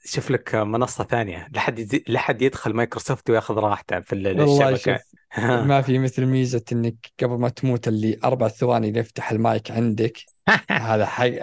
شوف 0.04 0.30
لك 0.30 0.54
منصة 0.54 1.04
ثانية. 1.04 1.48
لحد. 1.54 2.02
لحد 2.08 2.42
يدخل 2.42 2.72
مايكروسوفت 2.74 3.30
وياخذ 3.30 3.54
راحته 3.54 4.00
في 4.00 4.14
الشبكه 4.14 5.00
ما 5.38 5.82
في 5.82 5.98
مثل 5.98 6.26
ميزة 6.26 6.64
إنك 6.72 7.12
قبل 7.22 7.34
ما 7.38 7.48
تموت 7.48 7.88
اللي 7.88 8.18
أربع 8.24 8.48
ثواني 8.48 8.98
يفتح 8.98 9.30
المايك 9.30 9.70
عندك 9.70 10.18
هذا 10.70 11.06
حي... 11.06 11.38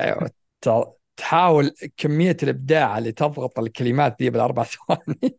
تحاول 1.18 1.72
كمية 1.98 2.38
الإبداع 2.44 2.98
اللي 2.98 3.11
تضغط 3.11 3.60
الكلمات 3.60 4.15
دي 4.19 4.30
بالأربع 4.30 4.64
ثواني. 4.73 5.38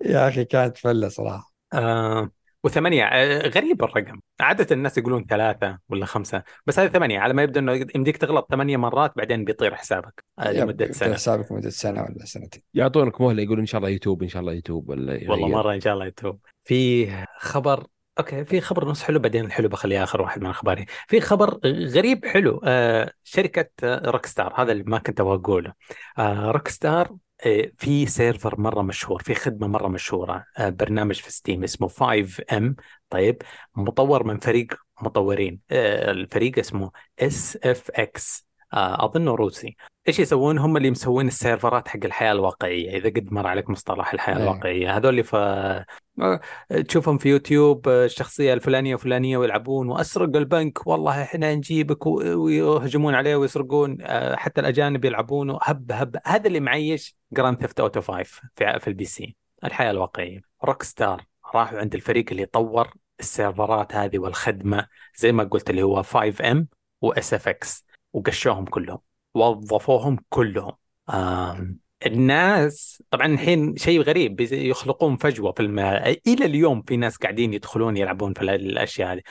يا 0.00 0.28
أخي 0.28 0.44
كانت 0.44 0.76
فلة 0.76 1.08
صراحة. 1.08 1.52
آه 1.72 2.30
وثمانية 2.66 3.04
آه 3.04 3.48
غريب 3.48 3.84
الرقم. 3.84 4.20
عادة 4.40 4.66
الناس 4.74 4.98
يقولون 4.98 5.26
ثلاثة 5.26 5.78
ولا 5.88 6.06
خمسة 6.06 6.42
بس 6.66 6.78
هذه 6.78 6.88
ثمانية. 6.88 7.18
على 7.18 7.34
ما 7.34 7.42
يبدو 7.42 7.60
إنه 7.60 7.86
يمديك 7.94 8.16
تغلط 8.16 8.46
ثمانية 8.50 8.76
مرات 8.76 9.12
بعدين 9.16 9.44
بيطير 9.44 9.74
حسابك 9.74 10.24
آه 10.38 10.52
لمدة 10.52 10.92
سنة. 10.92 11.14
حسابك 11.14 11.52
مدة 11.52 11.70
سنة 11.70 12.02
ولا 12.02 12.24
سنتين. 12.24 12.62
يعطونك 12.74 13.20
مهلة 13.20 13.42
يقولون 13.42 13.60
إن 13.60 13.66
شاء 13.66 13.78
الله 13.78 13.90
يتوب 13.90 14.22
إن 14.22 14.28
شاء 14.28 14.40
الله 14.40 14.52
يتوب 14.52 14.88
ولا 14.88 15.12
والله 15.12 15.38
يغير. 15.38 15.56
مرة 15.56 15.74
إن 15.74 15.80
شاء 15.80 15.94
الله 15.94 16.06
يتوب. 16.06 16.38
في 16.62 17.10
خبر 17.38 17.86
okay 18.18 18.44
في 18.44 18.60
خبر 18.60 18.88
نص 18.88 19.02
حلو 19.02 19.18
بعدين 19.18 19.44
الحلو 19.44 19.68
بخليه 19.68 20.02
آخر 20.02 20.22
واحد 20.22 20.40
من 20.40 20.50
أخباري. 20.50 20.86
في 21.08 21.20
خبر 21.20 21.58
غريب 21.66 22.26
حلو 22.26 22.60
آه 22.64 23.12
شركة 23.24 23.70
Rockstar 23.82 24.52
هذا 24.56 24.72
اللي 24.72 24.84
ما 24.86 24.98
كنت 24.98 25.20
أبغى 25.20 25.34
أقوله. 25.34 25.72
آه 26.18 26.50
Rockstar 26.50 27.16
في 27.78 28.06
server 28.06 28.60
مرة 28.60 28.82
مشهور 28.82 29.22
في 29.22 29.34
خدمة 29.34 29.66
مرة 29.66 29.88
مشهورة 29.88 30.44
آه 30.58 30.68
برنامج 30.68 31.20
في 31.20 31.32
Steam 31.32 31.64
اسمه 31.64 31.88
5M 31.88 32.76
طيب 33.10 33.42
مطور 33.76 34.24
من 34.24 34.38
فريق 34.38 34.74
مطورين 35.02 35.60
آه 35.70 36.10
الفريق 36.10 36.58
اسمه 36.58 36.90
SFX 37.20 38.46
أظنه 38.72 39.34
روسي. 39.34 39.76
إيش 40.08 40.18
يسوون؟ 40.18 40.58
هم 40.58 40.76
اللي 40.76 40.90
مسوين 40.90 41.26
السيرفرات 41.28 41.88
حق 41.88 42.00
الحياة 42.04 42.32
الواقعية. 42.32 42.96
إذا 42.96 43.08
قد 43.08 43.32
مر 43.32 43.46
عليك 43.46 43.70
مصطلح 43.70 44.12
الحياة 44.12 44.36
إيه. 44.36 44.42
الواقعية 44.42 44.96
هذول 44.96 45.10
اللي 45.10 45.22
تشوفهم 46.88 47.18
في 47.18 47.28
يوتيوب 47.28 47.88
آه، 47.88 48.04
الشخصية 48.04 48.54
الفلانية 48.54 48.94
وفلانية 48.94 49.36
ويلعبون 49.36 49.88
واسرق 49.88 50.36
البنك. 50.36 50.86
والله 50.86 51.22
إحنا 51.22 51.54
نجيبك 51.54 52.06
ويهجمون 52.06 53.14
عليه 53.14 53.36
ويسرقون 53.36 53.98
آه، 54.02 54.36
حتى 54.36 54.60
الأجانب 54.60 55.04
يلعبون. 55.04 55.58
هب 55.62 55.92
هب 55.92 56.20
هذا 56.26 56.46
اللي 56.46 56.60
معيش 56.60 57.16
Grand 57.32 57.60
Theft 57.60 57.80
Auto 57.80 58.00
5 58.00 58.40
في 58.56 58.88
ال 58.88 59.04
PC. 59.04 59.36
الحياة 59.64 59.90
الواقعية. 59.90 60.40
Rockstar 60.64 61.24
راحوا 61.54 61.78
عند 61.78 61.94
الفريق 61.94 62.24
اللي 62.30 62.46
طور 62.46 62.94
السيرفرات 63.20 63.94
هذه 63.94 64.18
والخدمة 64.18 64.86
زي 65.16 65.32
ما 65.32 65.44
قلت 65.44 65.70
اللي 65.70 65.82
هو 65.82 66.02
FiveM 66.02 66.68
و 67.00 67.34
CFX 67.34 67.86
وقشوهم 68.12 68.64
كلهم 68.64 68.98
وظفوهم 69.34 70.18
كلهم. 70.28 70.72
الناس 72.06 73.02
طبعا 73.10 73.26
الحين 73.26 73.76
شيء 73.76 74.00
غريب 74.02 74.40
يخلقون 74.40 75.16
فجوة 75.16 75.52
في 75.52 75.60
الماء. 75.62 76.18
إلى 76.26 76.44
اليوم 76.44 76.82
في 76.82 76.96
ناس 76.96 77.16
قاعدين 77.16 77.52
يدخلون 77.54 77.96
يلعبون 77.96 78.32
في 78.34 78.42
ال- 78.42 78.50
الأشياء 78.50 79.12
هذه. 79.12 79.22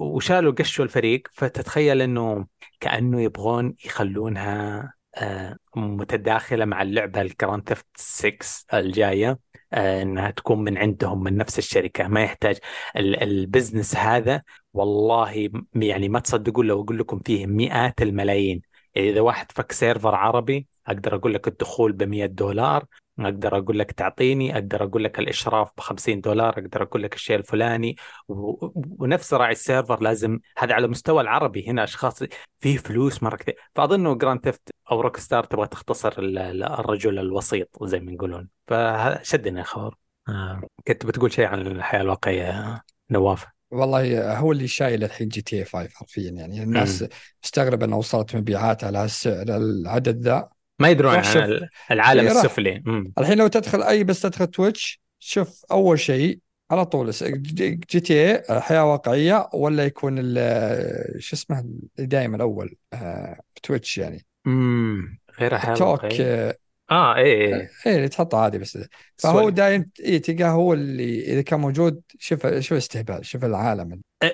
وشالوا 0.00 0.52
قشوا 0.52 0.84
الفريق 0.84 1.22
فتتخيل 1.32 2.02
إنه 2.02 2.46
كأنه 2.80 3.20
يبغون 3.22 3.74
يخلونها 3.84 4.92
آه، 5.16 5.56
متداخلة 5.76 6.64
مع 6.64 6.82
اللعبة 6.82 7.20
ال 7.20 7.28
Grand 7.28 7.68
Theft 7.68 7.86
6 7.96 8.78
الجاية 8.78 9.38
آه، 9.72 10.02
إنها 10.02 10.30
تكون 10.30 10.64
من 10.64 10.78
عندهم 10.78 11.22
من 11.22 11.36
نفس 11.36 11.58
الشركة. 11.58 12.08
ما 12.08 12.22
يحتاج 12.22 12.58
ال- 12.96 13.22
ال 13.22 13.30
business 13.30 13.96
هذا 13.96 14.42
والله 14.74 15.50
يعني 15.74 16.08
ما 16.08 16.20
تصدقون 16.20 16.66
لو 16.66 16.82
أقول 16.82 16.98
لكم 16.98 17.18
فيه 17.18 17.46
مئات 17.46 18.02
الملايين. 18.02 18.62
إذا 18.96 19.20
واحد 19.20 19.52
فك 19.52 19.72
server 19.72 20.14
عربي 20.14 20.66
أقدر 20.88 21.14
أقول 21.14 21.34
لك 21.34 21.48
الدخول 21.48 21.92
ب 21.92 22.02
100 22.02 22.26
دولار 22.26 22.84
أقدر 23.20 23.58
أقول 23.58 23.78
لك 23.78 23.92
تعطيني 23.92 24.54
أقدر 24.54 24.84
أقول 24.84 25.04
لك 25.04 25.18
الإشراف 25.18 25.70
ب 25.76 25.80
50 25.80 26.20
دولار 26.20 26.52
أقدر 26.52 26.82
أقول 26.82 27.02
لك 27.02 27.14
الشيء 27.14 27.36
الفلاني. 27.36 27.96
و... 28.28 28.66
ونفس 28.98 29.34
راعي 29.34 29.52
ال 29.52 29.59
server 29.59 30.02
لازم 30.02 30.38
هذا 30.58 30.74
على 30.74 30.88
مستوى 30.88 31.20
العربي 31.22 31.68
هنا 31.68 31.84
أشخاص 31.84 32.22
في 32.60 32.78
فلوس 32.78 33.22
مرة 33.22 33.36
كثير. 33.36 33.56
فاظنه 33.74 34.14
Grand 34.14 34.40
Theft 34.44 34.70
أو 34.90 35.00
Rockstar 35.00 35.44
تبغى 35.44 35.66
تختصر 35.66 36.14
ال- 36.18 36.38
ال- 36.38 36.62
الرجل 36.64 37.18
الوسيط 37.18 37.84
زي 37.84 38.00
ما 38.00 38.12
يقولون. 38.12 38.48
فشدني 38.66 39.60
الخبر 39.60 39.94
آه. 40.28 40.60
كنت 40.88 41.06
بتقول 41.06 41.32
شيء 41.32 41.46
عن 41.46 41.66
الحياة 41.66 42.00
الواقعية 42.00 42.82
نواف؟ 43.10 43.46
والله 43.70 44.36
هو 44.38 44.52
اللي 44.52 44.66
شايل 44.66 45.04
الحين 45.04 45.28
GTA 45.28 45.64
5 45.64 45.88
حرفيا. 45.94 46.30
يعني 46.30 46.62
الناس 46.62 47.04
مستغربة 47.44 47.86
انه 47.86 47.96
وصلت 47.96 48.36
مبيعات 48.36 48.84
على 48.84 49.04
السعر 49.04 49.46
العدد 49.48 50.20
ذا. 50.20 50.48
ما 50.78 50.88
يدرون 50.88 51.14
عن 51.14 51.68
العالم 51.90 52.20
إيه،. 52.20 52.30
السفلي. 52.30 52.82
الحين 53.18 53.38
لو 53.38 53.46
تدخل 53.46 53.82
أي 53.82 54.04
بس 54.04 54.22
تدخل 54.22 54.46
Twitch 54.46 55.00
شوف 55.18 55.64
أول 55.70 55.98
شيء 55.98 56.38
على 56.70 56.84
طول 56.84 57.10
GTA 57.10 58.60
حياة 58.60 58.84
واقعية 58.92 59.48
ولا 59.54 59.84
يكون 59.84 60.16
ال- 60.18 61.22
شو 61.22 61.36
اسمه 61.36 61.64
دائما 61.98 62.36
الأول 62.36 62.76
آه، 62.92 63.40
في 63.54 63.60
Twitch 63.62 63.98
يعني 63.98 64.26
امم 64.46 65.18
غير 65.40 65.58
حياة 65.58 65.74
توك 65.74 65.88
واقعية 65.88 66.24
آه، 66.24 66.56
آه 66.90 67.16
إيه 67.16 67.54
إيه 67.54 67.70
إيه 67.86 67.96
اللي 67.96 68.08
تحطه 68.08 68.38
عادي 68.38 68.58
بس 68.58 68.78
فهو. 69.18 69.48
دايم 69.48 69.90
إيه 70.00 70.22
تلقاه 70.22 70.50
هو 70.50 70.72
اللي 70.72 71.20
إذا 71.32 71.42
كان 71.42 71.60
موجود 71.60 72.02
شوف 72.18 72.46
شوف 72.46 72.72
استهبال 72.78 73.26
شوف 73.26 73.44
العالم 73.44 74.00
أه، 74.22 74.32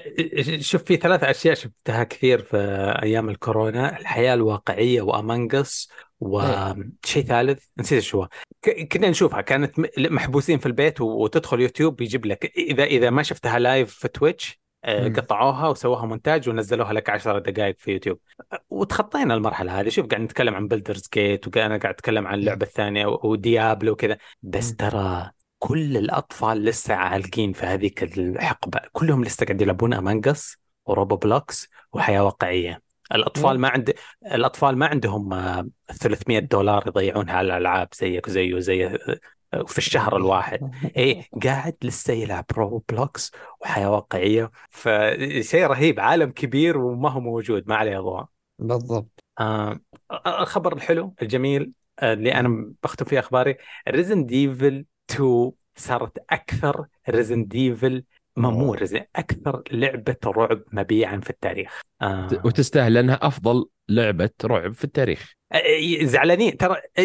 شوف 0.61 0.83
في 0.83 0.97
ثلاث 0.97 1.25
أشياء 1.25 1.55
شفتها 1.55 2.05
كثير 2.05 2.43
في 2.43 2.57
أيام 3.03 3.29
الكورونا 3.29 3.99
الحياة 3.99 4.35
الواقعية 4.35 5.03
و 5.03 5.14
Among 5.14 5.67
Us 5.67 5.89
وشيء 6.21 7.25
ثالث 7.25 7.65
نسيت 7.79 8.03
شو 8.03 8.27
كنا 8.93 9.11
نشوفها 9.11 9.41
كانت 9.41 9.81
محبوسين 9.99 10.59
في 10.59 10.67
البيت 10.67 11.01
وتدخل 11.01 11.61
يوتيوب 11.61 12.01
يجيب 12.01 12.27
لك 12.27 12.53
إذا 12.57 12.85
إذا 12.85 13.11
ما 13.11 13.23
شفتها 13.23 13.59
live 13.59 13.95
في 13.95 14.09
Twitch. 14.09 14.64
قطعوها 14.87 15.69
وسووها 15.69 16.07
مونتاج 16.07 16.49
ونزلوها 16.49 16.93
لك 16.93 17.11
10 17.11 17.39
دقائق 17.39 17.77
في 17.79 17.93
يوتيوب. 17.93 18.19
أه، 18.53 18.61
وتخطينا 18.71 19.35
المرحلة 19.35 19.81
هذه. 19.81 19.89
شوف 19.89 20.07
قاعد 20.07 20.23
نتكلم 20.23 20.55
عن 20.55 20.69
Baldur's 20.69 21.09
Gate 21.15 21.47
وأنا 21.57 21.77
قاعد 21.77 21.95
أتكلم 21.95 22.27
عن 22.27 22.39
اللعبة 22.39 22.67
الثانية 22.67 23.07
و- 23.07 23.21
و 23.25 23.35
Diablo 23.35 23.93
وكذا. 23.93 24.17
بس. 24.43 24.77
ترى 24.77 25.31
كل 25.59 25.97
الأطفال 25.97 26.65
لسه 26.65 26.95
عالقين 26.95 27.53
في 27.53 27.67
هذيك 27.67 28.03
الحقبة. 28.19 28.81
كلهم 28.93 29.25
لسه 29.25 29.47
قاعد 29.47 29.61
يلعبون 29.61 29.95
Among 29.95 30.39
Us 30.39 30.57
و 30.87 31.17
Roblox 31.17 31.69
وحياة 31.93 32.25
واقعية. 32.25 32.83
الأطفال. 33.15 33.59
ما 33.59 33.69
عند 33.69 33.95
الأطفال 34.33 34.77
ما 34.77 34.87
عندهم 34.87 35.33
آه، 35.33 35.69
300 36.01 36.39
دولار 36.39 36.85
يضيعونها 36.87 37.35
على 37.35 37.47
الألعاب 37.47 37.89
زيك 37.95 38.29
وزيه 38.29 38.55
وزي 38.55 38.87
آه، 38.87 38.99
في 39.67 39.79
الشهر 39.79 40.17
الواحد. 40.17 40.71
إيه 40.97 41.29
قاعد 41.45 41.77
لسه 41.83 42.13
يلعب 42.13 42.45
Roblox 42.57 43.33
وحياة 43.61 43.91
واقعية. 43.91 44.51
فشيء 44.71 45.67
رهيب 45.67 46.01
عالم 46.01 46.31
كبير 46.31 46.79
وما 46.79 47.11
هو 47.11 47.21
موجود 47.21 47.69
ما 47.69 47.77
عليه 47.77 47.99
ضوء. 47.99 48.25
بالضبط. 48.59 49.25
آه 49.41 49.81
الخبر 50.27 50.73
الحلو 50.73 51.15
الجميل 51.23 51.73
اللي 52.03 52.35
أنا 52.35 52.73
بختم 52.83 53.05
فيه 53.05 53.19
أخباري. 53.19 53.57
Resident 53.89 54.27
Evil 54.27 54.85
2 55.11 55.53
صارت 55.77 56.25
أكثر 56.31 56.87
Resident 57.09 57.47
Evil 57.47 58.05
ما 58.37 58.51
مو 58.51 58.75
أكثر 59.17 59.63
لعبة 59.73 60.17
رعب 60.27 60.63
مبيعا 60.73 61.21
في 61.21 61.31
التاريخ. 61.31 61.83
آه 62.03 62.29
وتستاهل 62.45 62.95
لأنها 62.95 63.19
أفضل 63.23 63.67
لعبة 63.89 64.31
رعب 64.45 64.73
في 64.73 64.85
التاريخ. 64.85 65.35
زعلانين. 66.03 66.57
ترى 66.57 66.77
آه، 66.99 67.03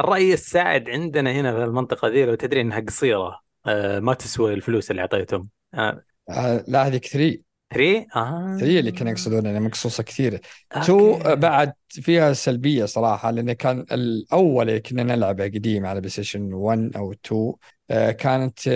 الرأي 0.00 0.34
السائد 0.34 0.90
عندنا 0.90 1.32
هنا 1.32 1.52
في 1.52 1.64
المنطقة 1.64 2.08
ذي 2.08 2.24
لو 2.24 2.34
تدري 2.34 2.60
إنها 2.60 2.80
قصيرة. 2.80 3.40
آه 3.66 4.00
ما 4.00 4.14
تسوي 4.14 4.54
الفلوس 4.54 4.90
اللي 4.90 5.02
أعطيتهم. 5.02 5.48
آه. 5.74 6.04
آه، 6.30 6.64
لا 6.68 6.86
هذيك 6.86 7.06
3 7.06 7.42
3 7.74 8.06
آه. 8.16 8.56
3 8.60 8.78
اللي 8.78 8.92
كانوا 8.92 9.12
يقصدون 9.12 9.46
انها 9.46 9.60
مقصوصة 9.60 10.02
كثير 10.02 10.40
okay. 10.76 10.84
2 10.84 11.34
بعد 11.34 11.72
فيها 11.88 12.32
سلبية 12.32 12.84
صراحة 12.84 13.30
لأن 13.30 13.52
كان 13.52 13.86
الأول 13.92 14.68
اللي 14.68 14.80
كنا 14.80 15.02
نلعبه 15.02 15.44
قديم 15.44 15.86
على 15.86 16.00
PlayStation 16.00 16.52
1 16.52 16.96
أو 16.96 17.12
2 17.12 17.52
آه، 17.90 18.10
كانت 18.10 18.68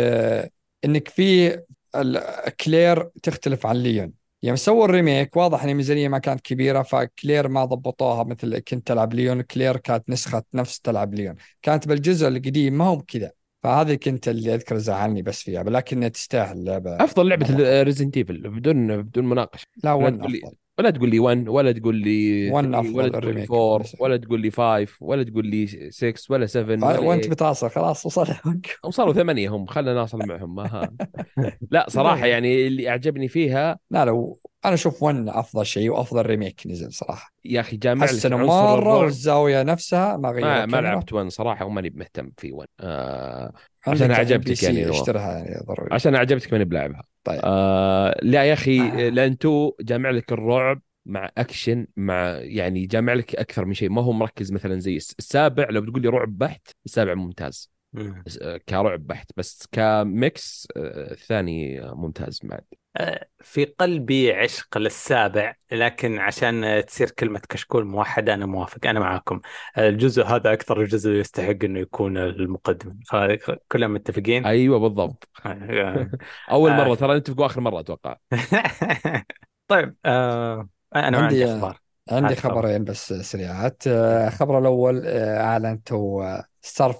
إنك 0.85 1.09
في 1.09 1.59
كلير 2.65 3.11
تختلف 3.23 3.66
عن 3.66 3.77
ليون 3.77 4.12
يوم 4.43 4.56
سووا 4.56 4.85
ال 4.85 4.92
remake 4.92 5.37
واضح 5.36 5.62
إن 5.62 5.69
الميزانيه 5.69 6.09
ما 6.09 6.19
كانت 6.19 6.40
كبيرة 6.40 6.82
فكلير 6.82 7.48
ما 7.48 7.65
ضبطوها 7.65 8.24
مثل 8.24 8.59
كنت 8.59 8.86
تلعب 8.86 9.15
ليون 9.15 9.43
كلير 9.43 9.77
كانت 9.77 10.10
نسخة 10.10 10.43
نفس 10.55 10.81
تلعب 10.81 11.15
ليون. 11.15 11.35
كانت 11.62 11.89
بالجزء 11.89 12.28
القديم 12.28 12.78
ما 12.78 12.85
هو 12.85 12.97
بكذا. 12.97 13.32
فهذه 13.62 13.94
كنت 13.94 14.28
اللي 14.28 14.55
أذكر 14.55 14.78
زعلني 14.78 15.23
بس 15.23 15.43
فيها 15.43 15.62
لكنها 15.62 16.09
تستاهل 16.09 16.56
اللعبة. 16.59 17.05
أفضل 17.05 17.28
لعبة. 17.28 17.82
Resident 17.83 18.16
Evil 18.16 18.51
بدون 18.51 19.02
بدون 19.02 19.28
مناقشة. 19.28 19.66
لا 19.85 19.93
ولا 19.93 20.06
1 20.06 20.19
تقول 20.19 20.32
لي 20.32 20.39
أفضل؟ 20.39 20.56
ولا 20.79 20.91
تقول 20.91 21.11
لي 21.11 21.19
1 21.19 21.49
ولا 21.49 21.73
تقول 21.73 21.95
لي 21.97 22.51
1 22.51 22.65
3 22.71 22.81
أفضل 22.81 22.97
ولا 22.99 23.09
تقول 23.09 23.13
لي 23.13 23.19
ال 23.19 23.23
remake. 23.23 23.51
4 23.53 23.85
ولا 24.01 24.17
تقول 24.17 24.41
لي 24.41 24.51
5 24.51 24.87
ولا 25.01 25.23
تقول 25.23 25.47
لي 25.47 25.67
6 25.91 26.15
ولا 26.31 26.47
7 26.47 26.89
ولا 26.89 26.99
وانت 26.99 27.25
إيه. 27.25 27.31
بتعصر 27.31 27.69
خلاص 27.69 28.07
وصل 28.07 28.27
وصلوا 28.85 29.13
ثمانية 29.13 29.49
هم 29.49 29.67
خلنا 29.67 29.95
ناصل 29.95 30.19
معهم 30.29 30.55
ما 30.55 30.67
ها. 30.67 30.91
لا 31.71 31.87
صراحة 31.89 32.27
يعني 32.27 32.67
اللي 32.67 32.89
أعجبني 32.89 33.29
فيها 33.29 33.79
لا 33.91 34.05
لو 34.05 34.39
أنا 34.65 34.75
أشوف 34.75 35.03
1 35.03 35.25
أفضل 35.29 35.67
شيء 35.67 35.91
وأفضل 35.91 36.27
remake 36.27 36.62
نزل 36.67 36.93
صراحة 36.93 37.33
يا 37.45 37.61
أخي 37.61 37.77
جامع 37.77 38.07
حسنوا 38.07 38.39
مرة. 38.39 38.99
والزاوية 38.99 39.63
نفسها 39.63 40.17
ما 40.17 40.29
غيروا 40.31 40.49
ما, 40.49 40.57
ما 40.57 40.65
الكاميرا. 40.65 40.81
لعبت 40.95 41.13
1 41.13 41.29
صراحة 41.29 41.65
وماني 41.65 41.91
مهتم 41.91 42.31
في 42.39 42.53
1 42.53 42.69
آه 42.81 43.45
عندك 43.45 43.57
عشان 43.87 44.11
عجبتك 44.13 44.63
يعني. 44.63 44.91
اشترها 44.91 45.39
يعني 45.39 45.65
ضروري 45.67 45.89
عشان 45.93 46.15
عجبتك 46.17 46.53
ماني 46.53 46.65
بلعبها 46.65 47.03
طيب. 47.25 47.41
آه 47.45 48.19
لا 48.23 48.45
يا 48.45 48.53
أخي 48.53 48.81
آه. 48.81 49.09
لأن 49.09 49.33
2 49.33 49.73
جامع 49.81 50.11
لك 50.11 50.33
الرعب 50.33 50.83
مع 51.07 51.31
أكشن 51.39 51.87
مع 51.97 52.29
يعني 52.41 52.87
جامع 52.87 53.13
لك 53.15 53.35
أكثر 53.37 53.65
من 53.65 53.75
شيء 53.75 53.91
ما 53.91 54.03
هو 54.03 54.13
مركز 54.13 54.53
مثلا 54.53 54.81
زي 54.81 54.97
الس- 54.97 55.15
السابع 55.19 55.67
لو 55.71 55.81
بتقول 55.81 56.03
لي 56.03 56.09
رعب 56.09 56.39
بحت 56.39 56.69
السابع 56.87 57.15
ممتاز 57.15 57.71
كرعب 58.69 59.06
بحت. 59.06 59.31
بس 59.36 59.66
كميكس 59.73 60.69
آه، 60.77 61.12
الثاني 61.12 61.82
آه، 61.85 61.94
ممتاز 61.94 62.40
بعد. 62.44 62.65
آه، 62.97 63.27
في 63.40 63.65
قلبي 63.65 64.32
عشق 64.32 64.78
للسابع 64.78 65.55
لكن 65.73 66.19
عشان 66.19 66.65
آه، 66.65 66.81
تصير 66.81 67.10
كلمة 67.10 67.40
كشكول 67.48 67.85
موحدة 67.85 68.35
أنا 68.35 68.47
موافق. 68.47 68.86
أنا 68.86 69.01
معاكم. 69.01 69.40
آه، 69.77 69.89
الجزء 69.89 70.24
هذا 70.24 70.52
أكثر 70.52 70.85
جزء 70.85 71.10
يستحق 71.10 71.56
أنه 71.65 71.78
يكون 71.81 72.16
المقدم. 72.19 72.98
كلنا 73.73 73.89
متفقين؟ 73.89 74.47
أيوه 74.47 74.78
بالضبط. 74.78 75.28
آه، 75.47 76.10
أول 76.51 76.70
آه. 76.70 76.85
مره 76.85 76.94
ترى 76.94 77.19
نتفقوا 77.19 77.47
آخر 77.47 77.60
مرة 77.60 77.81
أتوقع. 77.81 78.16
طيب 79.69 79.97
آه، 80.05 80.69
أنا 80.97 81.19
عندي- 81.19 81.44
عندي 81.44 81.44
أخبار. 81.44 81.81
عندي. 82.10 82.35
خبرين 82.36 82.85
بس 82.85 83.12
سريعات. 83.12 83.82
آه، 83.86 84.28
الخبر 84.28 84.59
الأول 84.59 85.02
آه، 85.06 85.40
اعلنتوا 85.40 86.43
ستار 86.62 86.93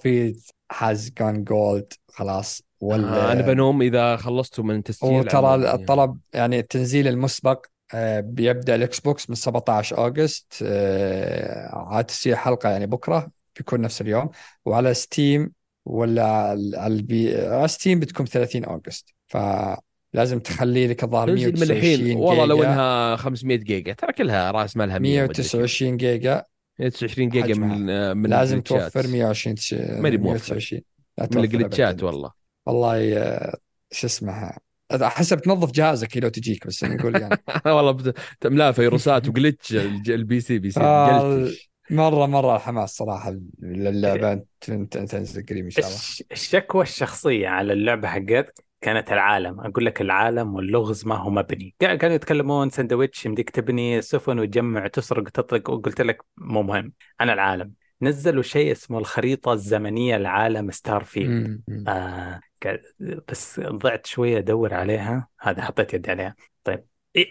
هاز 0.71 1.11
جون 1.19 1.43
جولد 1.43 1.93
خلاص 2.07 2.61
وال 2.79 3.05
آه 3.05 3.31
أنا 3.31 3.41
بنوم 3.41 3.81
إذا 3.81 4.15
خلصتوا 4.15 4.63
من 4.63 4.83
تسجيل 4.83 5.13
وترى 5.13 5.55
الطلب 5.55 6.17
يعني 6.33 6.59
التنزيل 6.59 7.07
المسبق 7.07 7.65
آه، 7.93 8.19
بيبدأ 8.19 8.75
ال 8.75 8.99
Xbox 8.99 9.29
من 9.29 9.35
17 9.35 9.97
August 9.97 10.53
آه، 10.63 11.75
عاد 11.75 12.05
تصير 12.05 12.35
حلقة 12.35 12.69
يعني 12.69 12.87
بكرة 12.87 13.31
بيكون 13.57 13.81
نفس 13.81 14.01
اليوم. 14.01 14.29
وعلى 14.65 14.93
Steam 14.93 15.51
ولا 15.85 16.25
على 16.25 16.87
ال 16.87 17.12
P 17.12 17.37
على 17.37 17.67
Steam 17.67 17.99
بتكون 17.99 18.25
30 18.25 18.65
August 18.65 19.13
فلازم 19.27 20.39
تخلي 20.39 20.87
لك 20.87 21.03
الظاهر 21.03 21.27
تنزل 21.27 21.53
من 21.53 21.63
الحين 21.63 22.03
129 22.03 22.17
والله 22.17 22.45
لو 22.45 22.55
جيجا. 22.55 22.73
إنها 22.73 23.15
500 23.15 23.57
جيجا 23.57 23.93
ترى 23.93 24.13
كلها 24.13 24.51
راس 24.51 24.77
مالها 24.77 24.99
100 24.99 25.21
ومدري 25.21 25.27
كم. 25.27 25.57
129 25.57 25.97
جيجا. 25.97 26.43
129 26.79 27.29
جيجا 27.29 27.43
حجمها. 27.45 27.77
من 27.77 27.89
آه، 27.89 28.13
من 28.13 28.29
لازم 28.29 28.57
ال 28.57 28.61
glitch 28.61 28.83
ات. 28.83 28.91
توفر 28.93 29.07
120 29.07 29.55
ش- 29.55 29.73
ماني 29.73 30.17
موفر. 30.17 30.29
129 30.55 30.81
لا 31.17 31.27
من 31.31 31.43
ال 31.43 31.50
glitch 31.50 31.90
ات. 31.90 32.03
والله 32.03 32.31
والله 32.65 33.17
آه، 33.17 33.57
شو 33.91 34.07
اسمها 34.07 34.57
حسب 35.01 35.41
تنظف 35.41 35.71
جهازك 35.71 36.17
لو 36.17 36.29
تجيك 36.29 36.67
بس 36.67 36.83
نقول 36.83 37.21
يعني 37.21 37.37
والله 37.65 37.91
بت- 37.91 38.17
تملاه 38.41 38.71
فيروسات 38.71 39.27
وجلتش 39.29 39.75
البي 40.09 40.39
سي 40.39 40.59
بيصير 40.59 40.83
آه، 40.83 41.47
مرة 41.89 42.25
مرة 42.25 42.57
حماس 42.57 42.89
صراحة 42.89 43.35
للعبه 43.61 44.43
تن- 44.61 44.89
تنزل 44.89 45.45
قريب 45.45 45.65
إن 45.65 45.69
شاء 45.71 45.85
الله 45.85 45.95
الش- 45.97 46.23
الشكوى 46.31 46.81
الشخصية 46.83 47.47
على 47.47 47.73
اللعبة 47.73 48.07
حقت 48.07 48.59
كانت 48.81 49.11
العالم. 49.11 49.59
أقول 49.59 49.85
لك 49.85 50.01
العالم 50.01 50.53
واللغز 50.55 51.07
ما 51.07 51.15
هو 51.15 51.29
مبني. 51.29 51.75
كا- 51.79 51.95
كانوا 51.95 52.15
يتكلمون 52.15 52.69
سندويتش 52.69 53.25
يمديك 53.25 53.49
تبني 53.49 54.01
سفن 54.01 54.39
وتجمع 54.39 54.87
تسرق 54.87 55.21
وتطلق 55.21 55.69
وقلت 55.69 56.01
لك 56.01 56.21
مو 56.37 56.63
مهم. 56.63 56.93
أنا 57.21 57.33
العالم. 57.33 57.73
نزلوا 58.01 58.43
شيء 58.43 58.71
اسمه 58.71 58.97
الخريطة 58.99 59.53
الزمنية 59.53 60.17
لعالم 60.17 60.71
ستار 60.71 61.03
فيلد. 61.03 61.61
آه 61.87 62.39
ك- 62.61 62.81
بس 63.29 63.59
ضعت 63.59 64.05
شوية 64.05 64.37
أدور 64.37 64.73
عليها. 64.73 65.27
هذا 65.39 65.61
حطيت 65.61 65.93
يدي 65.93 66.11
عليها. 66.11 66.35
طيب. 66.63 66.85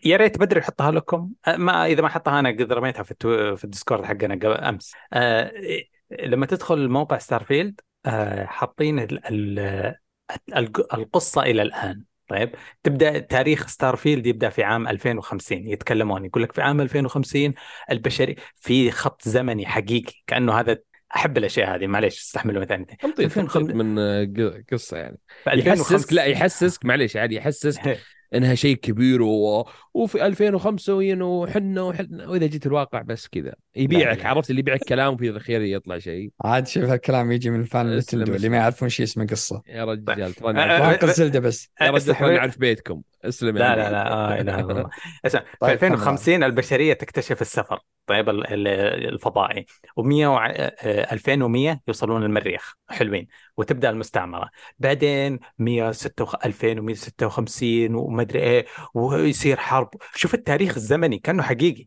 يا 0.05 0.17
ريت 0.17 0.39
بدري 0.39 0.61
يحطها 0.61 0.91
لكم. 0.91 1.31
آه، 1.47 1.57
ما 1.57 1.87
إذا 1.87 2.03
ما 2.03 2.09
حطها 2.09 2.39
أنا 2.39 2.49
قد 2.49 2.73
رميتها 2.73 3.03
في 3.03 3.11
التو... 3.11 3.57
في 3.57 3.65
ال 3.65 3.70
Discord 3.70 4.05
حقنا 4.05 4.35
قبل 4.35 4.53
أمس. 4.53 4.93
آه 5.13 5.53
لما 6.23 6.47
تدخل 6.47 6.89
موقع 6.89 7.19
Starfield 7.19 7.81
آه 8.07 8.45
حاطين 8.45 8.99
ال... 8.99 9.21
ال... 9.27 9.95
الق- 10.57 10.95
القصة 10.95 11.43
إلى 11.43 11.63
الآن. 11.63 12.03
طيب 12.29 12.51
تبدأ 12.83 13.19
تاريخ 13.19 13.67
Starfield 13.67 14.27
يبدأ 14.27 14.49
في 14.49 14.63
عام 14.63 14.89
2050 14.89 15.69
يتكلمون 15.69 16.25
يقول 16.25 16.43
لك 16.43 16.53
في 16.53 16.63
عام 16.63 16.81
2050 16.81 17.55
البشري 17.91 18.37
في 18.57 18.91
خط 18.91 19.29
زمني 19.29 19.67
حقيقي 19.67 20.13
كأنه 20.27 20.61
هذا 20.61 20.79
أحب 21.17 21.39
الأشياء 21.39 21.75
هذه 21.75 21.87
معليش 21.87 22.19
استحملوا 22.21 22.65
ثاني. 22.65 22.87
2005 23.05 23.61
تمطيط 23.61 23.77
من 23.77 23.99
آه، 23.99 24.63
قصة 24.73 24.97
يعني. 24.97 25.19
يحسسك 25.47 26.13
لا 26.13 26.27
2005 26.27 26.43
يحسسك 26.43 26.85
معليش 26.85 27.17
عادي 27.17 27.35
يحسسك 27.37 27.99
إنها 28.35 28.55
شيء 28.55 28.77
كبير 28.77 29.23
و... 29.23 29.69
وفي 29.95 30.27
2005 30.27 30.95
وحنا 30.95 31.83
وحنا 31.83 32.29
وإذا 32.29 32.47
جيت 32.47 32.67
الواقع 32.67 33.03
بس 33.03 33.29
كذا. 33.29 33.55
يبيعك 33.79 34.19
لا. 34.19 34.29
عرفت 34.29 34.51
اللي 34.51 34.61
يبيعك 34.61 34.81
كلام 34.85 35.15
وفي 35.15 35.29
الأخير 35.29 35.63
يطلع 35.63 35.99
شيء. 35.99 36.31
عاد 36.45 36.67
شوف 36.67 36.85
هالكلام 36.85 37.33
يجي 37.33 37.51
من 37.51 37.65
فان 37.65 37.87
أسلم، 37.93 38.21
نتندو 38.21 38.37
اللي. 38.37 38.49
ما 38.49 38.57
يعرفون 38.57 38.89
شيء 38.89 39.07
اسمه 39.07 39.27
قصة. 39.27 39.63
يا 39.67 39.85
رجال 39.85 40.35
تراني 40.35 40.61
أه، 40.61 40.67
أعرف- 40.79 40.83
أه، 40.83 40.89
وانقذ 40.89 41.13
زلدة 41.13 41.41
بس. 41.41 41.71
يا 41.81 41.91
رجال 41.91 42.15
تراني 42.17 42.39
أعرف 42.39 42.59
بيتكم. 42.59 43.03
أسلم 43.25 43.57
يا 43.57 43.63
لا. 43.63 43.77
لا 43.77 43.91
لا 43.91 44.13
آه 44.13 44.41
إله 44.41 44.61
إلا 44.61 44.73
الله. 44.73 44.91
اسمع 45.27 45.41
في 45.41 45.47
طيب، 45.61 45.71
2050 45.71 46.43
البشرية 46.45 46.93
تكتشف 46.93 47.41
السفر 47.43 47.79
طيب 48.07 48.29
ال- 48.29 48.47
ال- 48.53 48.69
الفضائي. 49.15 49.67
و100 50.01 50.27
2100 50.85 51.81
يوصلون 51.89 52.23
المريخ 52.25 52.75
حلوين. 52.89 53.27
وتبدأ 53.57 53.91
المستعمرة. 53.91 54.51
بعدين 54.79 55.39
156 55.59 56.39
2156 56.45 57.95
وما 57.95 58.23
أدري 58.23 58.41
إيه 58.41 58.67
ويصير 58.95 59.57
حرب. 59.57 59.89
شوف 60.15 60.35
التاريخ 60.35 60.75
الزمني 60.77 61.19
كأنه 61.19 61.43
حقيقي. 61.43 61.87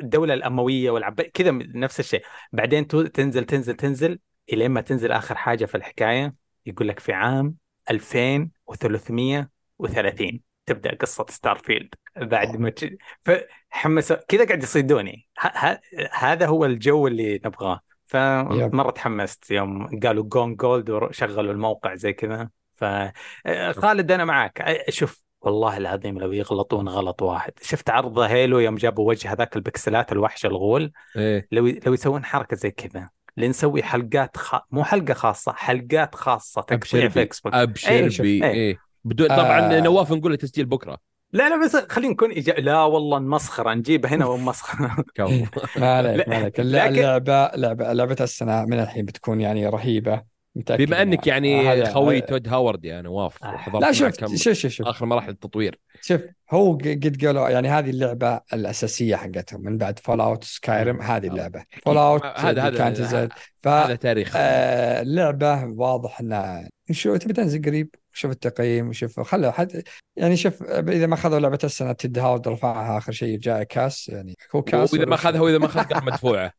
الدولة 0.00 0.34
الأموية 0.34 0.90
والعب 0.90 1.20
كذا 1.20 1.50
نفس 1.52 2.00
الشيء. 2.00 2.22
بعدين 2.52 2.86
تنزل 2.86 3.44
تنزل 3.44 3.74
تنزل 3.74 4.18
الين 4.52 4.70
ما 4.70 4.80
تنزل 4.80 5.12
آخر 5.12 5.34
حاجة 5.34 5.64
في 5.64 5.74
الحكاية 5.74 6.34
يقول 6.66 6.88
لك 6.88 7.00
في 7.00 7.12
عام 7.12 7.54
2330 7.90 10.40
تبدأ 10.66 10.94
قصة 10.94 11.26
Starfield 11.28 11.94
بعد 12.16 12.56
ما 12.56 12.70
تج... 12.70 12.94
فحمس 13.24 14.12
كذا 14.12 14.46
قاعد 14.46 14.62
يصيدوني. 14.62 15.28
ه... 15.38 15.46
ه... 15.46 15.80
هذا 16.12 16.46
هو 16.46 16.64
الجو 16.64 17.06
اللي 17.06 17.40
نبغاه. 17.44 17.80
فمره 18.06 18.90
تحمست. 18.90 19.50
يوم 19.50 20.00
قالوا 20.00 20.24
gone 20.24 20.56
gold 20.56 20.90
وشغلوا 20.90 21.52
الموقع 21.52 21.94
زي 21.94 22.12
كذا. 22.12 22.50
فخالد 22.74 24.12
أنا 24.12 24.24
معك 24.24 24.84
شوف 24.88 25.25
والله 25.46 25.76
العظيم 25.76 26.18
لو 26.18 26.32
يغلطون 26.32 26.88
غلط 26.88 27.22
واحد 27.22 27.52
شفت 27.62 27.90
عرض 27.90 28.18
Halo 28.18 28.58
يوم 28.58 28.74
جابوا 28.74 29.08
وجه 29.08 29.32
هذاك 29.32 29.56
البكسلات 29.56 30.12
الوحش 30.12 30.46
الغول 30.46 30.92
إيه 31.16 31.48
لو 31.52 31.66
لو 31.86 31.94
يسوون 31.94 32.24
حركة 32.24 32.56
زي 32.56 32.70
كذا 32.70 33.08
لنسوي 33.36 33.82
حلقات 33.82 34.36
خ... 34.36 34.56
مو 34.70 34.84
حلقة 34.84 35.14
خاصة 35.14 35.52
حلقات 35.52 36.14
خاصة 36.14 36.62
تقطيع 36.62 37.08
في. 37.08 37.22
Xbox 37.22 37.56
أبشر 37.56 37.90
إيه، 37.90 38.08
بي 38.20 38.44
إيه. 38.44 38.50
إيه 38.52 38.78
بدون 39.04 39.28
طبعا 39.28 39.76
آه. 39.76 39.80
نواف 39.80 40.12
نقول 40.12 40.30
له 40.32 40.36
تسجيل 40.36 40.66
بكرة 40.66 40.98
لا 41.32 41.48
لا 41.48 41.64
بس 41.64 41.76
خلينا 41.76 42.12
نكون 42.12 42.30
إيجا... 42.30 42.52
لا 42.52 42.82
والله 42.82 43.18
نمسخره 43.18 43.74
نجيبه 43.74 44.08
هنا 44.08 44.26
ونمسخره. 44.26 44.96
ما 45.76 45.96
عليك 45.96 46.16
لا، 46.16 46.28
ما 46.28 46.36
عليك 46.36 46.46
لكن- 46.60 46.62
اللعبه 46.62 47.50
لعبه 47.54 47.92
لعبة 47.92 48.16
السنة 48.20 48.64
من 48.64 48.80
الحين 48.80 49.04
بتكون 49.04 49.40
يعني 49.40 49.66
رهيبة 49.66 50.35
متأكد 50.56 50.84
بما 50.84 51.02
أنك 51.02 51.26
يعني. 51.26 51.68
هذا- 51.68 51.92
خوي 51.92 52.20
Todd 52.20 52.48
Howard 52.48 52.84
يا 52.84 53.00
نواف 53.00 53.44
آه. 53.44 53.78
لا 53.80 53.92
شوف 53.92 54.34
شوف 54.34 54.52
شوف 54.66 54.86
آخر 54.86 55.06
مراحل 55.06 55.30
التطوير. 55.30 55.78
شوف 56.00 56.20
هو 56.50 56.74
قد 56.74 57.24
قالوا 57.24 57.48
يعني 57.48 57.68
هذه 57.68 57.90
اللعبة 57.90 58.40
الأساسية 58.52 59.16
حقتهم 59.16 59.60
من 59.60 59.78
بعد 59.78 59.98
Fallout 59.98 60.44
Skyrim 60.44 61.02
هذه 61.02 61.26
اللعبة. 61.26 61.64
Fallout 61.84 62.24
هذا 62.24 62.62
هذا 62.62 62.90
تنزل 62.90 63.28
هذا 63.66 63.94
تاريخ. 63.94 64.30
فاللعبه 64.30 65.64
واضح 65.64 66.20
انها 66.20 66.68
شو 66.90 67.16
تبي 67.16 67.32
تنزل 67.32 67.62
قريب 67.62 67.94
شوف 68.12 68.30
التقييم 68.30 68.88
وشوف 68.88 69.20
خلوا 69.20 69.50
حد 69.50 69.82
يعني 70.16 70.36
شوف 70.36 70.62
إذا 70.62 71.06
ما 71.06 71.14
اخذوا 71.14 71.38
لعبة 71.38 71.58
السنة 71.64 71.92
Todd 71.92 72.18
Howard 72.18 72.48
رفعها 72.48 72.98
آخر 72.98 73.12
شيء 73.12 73.38
جاء 73.38 73.62
كاس 73.62 74.08
يعني 74.08 74.34
هو 74.54 74.62
كاس 74.62 74.92
وإذا 74.92 75.04
ما 75.04 75.14
اخذها 75.14 75.40
وإذا 75.40 75.58
ما 75.58 75.66
اخذ 75.66 75.80
قطعه 75.84 76.00
مدفوعه؟ 76.04 76.52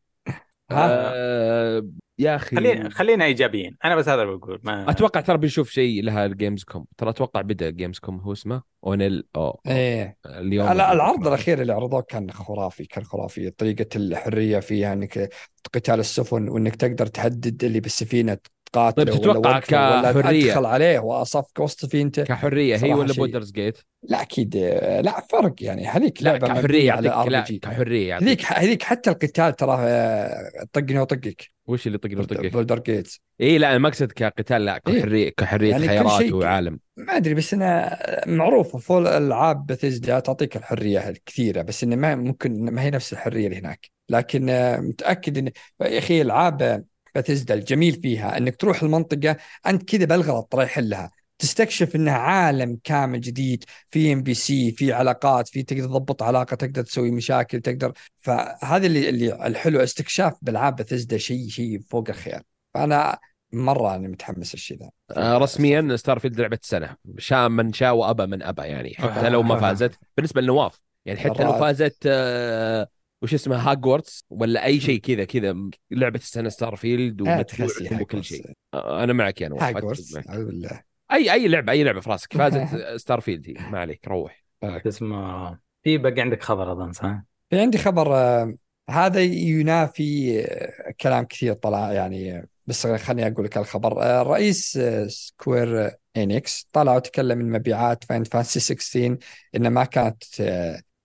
آه، 0.70 1.86
يا 2.18 2.36
أخي. 2.36 2.56
خلينا 2.56 2.90
خلينا 2.90 3.24
إيجابيين. 3.24 3.76
أنا 3.84 3.96
بس 3.96 4.08
هذا 4.08 4.22
اللي 4.22 4.36
بقول 4.36 4.60
ما 4.62 4.90
أتوقع 4.90 5.20
ترى 5.20 5.38
بنشوف 5.38 5.70
شيء 5.70 6.02
لها 6.02 6.26
ال 6.26 6.64
Gamescom 6.64 6.84
ترى 6.96 7.10
أتوقع 7.10 7.40
بدأ 7.40 7.70
Gamescom 7.70 8.20
هو 8.20 8.32
اسمه 8.32 8.62
ONL 8.86 9.26
أو 9.36 9.60
إيه. 9.66 10.16
اليوم. 10.26 10.72
لا 10.72 10.92
العرض 10.92 11.26
الأخير 11.26 11.62
اللي 11.62 11.72
عرضوه 11.72 12.02
كان 12.02 12.30
خرافي 12.30 12.84
كان 12.84 13.04
خرافي. 13.04 13.50
طريقة 13.50 13.86
الحرية 13.96 14.60
فيها 14.60 14.92
إنك 14.92 15.30
قتال 15.74 16.00
السفن 16.00 16.48
وإنك 16.48 16.76
تقدر 16.76 17.06
تحدد 17.06 17.64
اللي 17.64 17.80
بالسفينة 17.80 18.38
تقاتله 18.72 19.04
طيب 19.04 19.14
تتوقع 19.14 19.38
ولا 19.38 19.48
وقفه 19.48 19.98
ولا 19.98 20.12
كحرية؟ 20.12 20.52
أدخل 20.52 20.66
عليه 20.66 20.98
واصفك 20.98 21.60
وسط 21.60 21.80
سفينته؟ 21.80 22.22
كحرية 22.24 22.76
هي 22.76 22.94
ولا. 22.94 23.12
Baldur's 23.12 23.52
Gate؟ 23.52 23.78
لا 24.02 24.22
أكيد. 24.22 24.56
لا 25.04 25.26
فرق 25.30 25.54
يعني. 25.60 25.86
هذيك 25.86 26.22
لا 26.22 26.30
لعبة 26.30 26.46
كحرية 26.46 26.92
مبنية 26.92 26.92
على 26.92 27.30
لا. 27.30 27.40
كحرية 27.62 28.18
هذيك 28.18 28.44
هذيك 28.52 28.82
حتى 28.82 29.10
القتال 29.10 29.56
ترى 29.56 29.76
آه، 29.80 30.66
طقني 30.72 30.98
وطقك. 30.98 31.57
وش 31.68 31.86
اللي 31.86 31.96
يطق 31.96 32.12
يطقك؟ 32.12 32.52
Baldur's 32.52 32.78
Gate. 32.78 33.20
اي 33.40 33.58
لا 33.58 33.70
أنا 33.70 33.78
ما 33.78 33.88
اقصد 33.88 34.12
كقتال 34.12 34.64
لا 34.64 34.80
إيه. 34.88 35.00
كحريه 35.00 35.28
كحرية 35.36 35.70
يعني 35.70 35.88
خيارات 35.88 36.32
وعالم 36.32 36.80
ما 36.96 37.16
أدري 37.16 37.34
بس 37.34 37.54
أنا 37.54 37.98
معروفة. 38.26 38.78
فول 38.78 39.06
العاب 39.06 39.66
بثيزدا 39.66 40.20
تعطيك 40.20 40.56
الحرية 40.56 41.08
الكثيرة 41.08 41.62
بس 41.62 41.84
إنه 41.84 41.96
ما 41.96 42.14
ممكن 42.14 42.64
ما 42.74 42.82
هي 42.82 42.90
نفس 42.90 43.12
الحرية 43.12 43.46
اللي 43.46 43.58
هناك. 43.58 43.90
لكن 44.08 44.46
متأكد 44.80 45.38
ان 45.38 45.50
يا 45.80 45.98
أخي 45.98 46.22
ألعاب 46.22 46.84
بثيزدا 47.14 47.54
الجميل 47.54 48.00
فيها 48.02 48.38
إنك 48.38 48.56
تروح 48.56 48.82
المنطقة 48.82 49.36
أنت 49.66 49.82
كذا 49.90 50.04
بالغلط 50.04 50.54
رايح 50.54 50.78
لها. 50.78 51.10
تستكشف 51.38 51.96
انها 51.96 52.14
عالم 52.14 52.78
كامل 52.84 53.20
جديد 53.20 53.64
في 53.90 54.12
NPC 54.12 54.72
في 54.72 54.92
علاقات 54.92 55.48
في 55.48 55.62
تقدر 55.62 55.84
تضبط 55.84 56.22
علاقة 56.22 56.56
تقدر 56.56 56.82
تسوي 56.82 57.10
مشاكل 57.10 57.60
تقدر. 57.60 57.92
فهذا 58.18 58.86
اللي 58.86 59.08
اللي 59.08 59.46
الحلو 59.46 59.80
استكشاف 59.80 60.34
بالعاب 60.42 60.76
بثيزدا 60.76 61.18
شيء 61.18 61.48
شيء 61.48 61.80
فوق 61.80 62.08
الخيال. 62.08 62.42
فأنا 62.74 63.18
مرة 63.52 63.94
أنا 63.94 64.08
متحمس 64.08 64.54
الشيء 64.54 64.78
ذا 64.78 64.90
آه 65.10 65.38
رسميا 65.38 65.96
Starfield 65.96 66.40
لعبة 66.40 66.58
السنة. 66.62 66.96
شاء 67.18 67.48
من 67.48 67.72
شاء 67.72 67.94
وأبى 67.94 68.26
من 68.26 68.42
أبى 68.42 68.62
يعني 68.62 68.94
حتى 68.94 69.28
لو 69.28 69.42
ما 69.42 69.60
فازت. 69.60 69.98
بالنسبة 70.16 70.40
لنواف 70.40 70.80
يعني 71.06 71.20
حتى 71.20 71.42
لو. 71.44 71.52
فازت 71.52 71.96
آه 72.06 72.88
وش 73.22 73.34
اسمها 73.34 73.70
هاجورتس 73.70 74.24
ولا 74.30 74.64
أي 74.64 74.80
شيء 74.80 75.00
كذا 75.00 75.24
كذا 75.24 75.56
لعبة 75.90 76.18
السنة 76.18 76.48
Starfield 76.48 77.20
ومدفوع 77.20 77.68
وكل. 78.00 78.24
شيء. 78.24 78.52
آه 78.74 79.04
أنا 79.04 79.12
معك 79.12 79.40
يا 79.40 79.48
نواف 79.48 79.62
هاجورتس 79.62 80.14
معك. 80.14 80.26
أعوذ 80.26 80.44
بالله. 80.44 80.87
اي 81.12 81.32
أي 81.32 81.48
لعبه 81.48 81.72
أي 81.72 81.84
لعبة 81.84 82.00
في 82.00 82.10
راسك. 82.10 82.36
فازت 82.36 82.96
Starfield 82.96 83.48
هي 83.48 83.70
ما 83.70 83.78
عليك 83.78 84.08
روح. 84.08 84.44
اسمه 84.62 85.58
في 85.82 85.98
باقي 85.98 86.20
عندك 86.20 86.42
خبر 86.42 86.72
أظن 86.72 86.92
صح؟ 86.92 87.22
في 87.50 87.60
عندي 87.60 87.78
خبر 87.78 88.16
آه، 88.16 88.54
هذا 88.90 89.20
ينافي 89.20 90.40
آه، 90.40 90.94
كلام 91.00 91.24
كثير 91.24 91.52
طلع 91.52 91.92
يعني 91.92 92.48
بس 92.66 92.86
خليني 92.86 93.32
أقول 93.32 93.44
لك 93.44 93.58
الخبر. 93.58 94.02
آه، 94.02 94.22
رئيس 94.22 94.78
Square 95.06 95.90
Enix 96.16 96.68
طلع 96.72 96.96
وتكلم 96.96 97.38
من 97.38 97.52
مبيعات 97.52 98.04
Final 98.04 98.24
Fantasy 98.24 98.60
16 98.60 99.16
انها 99.54 99.70
ما 99.70 99.84
كانت 99.84 100.24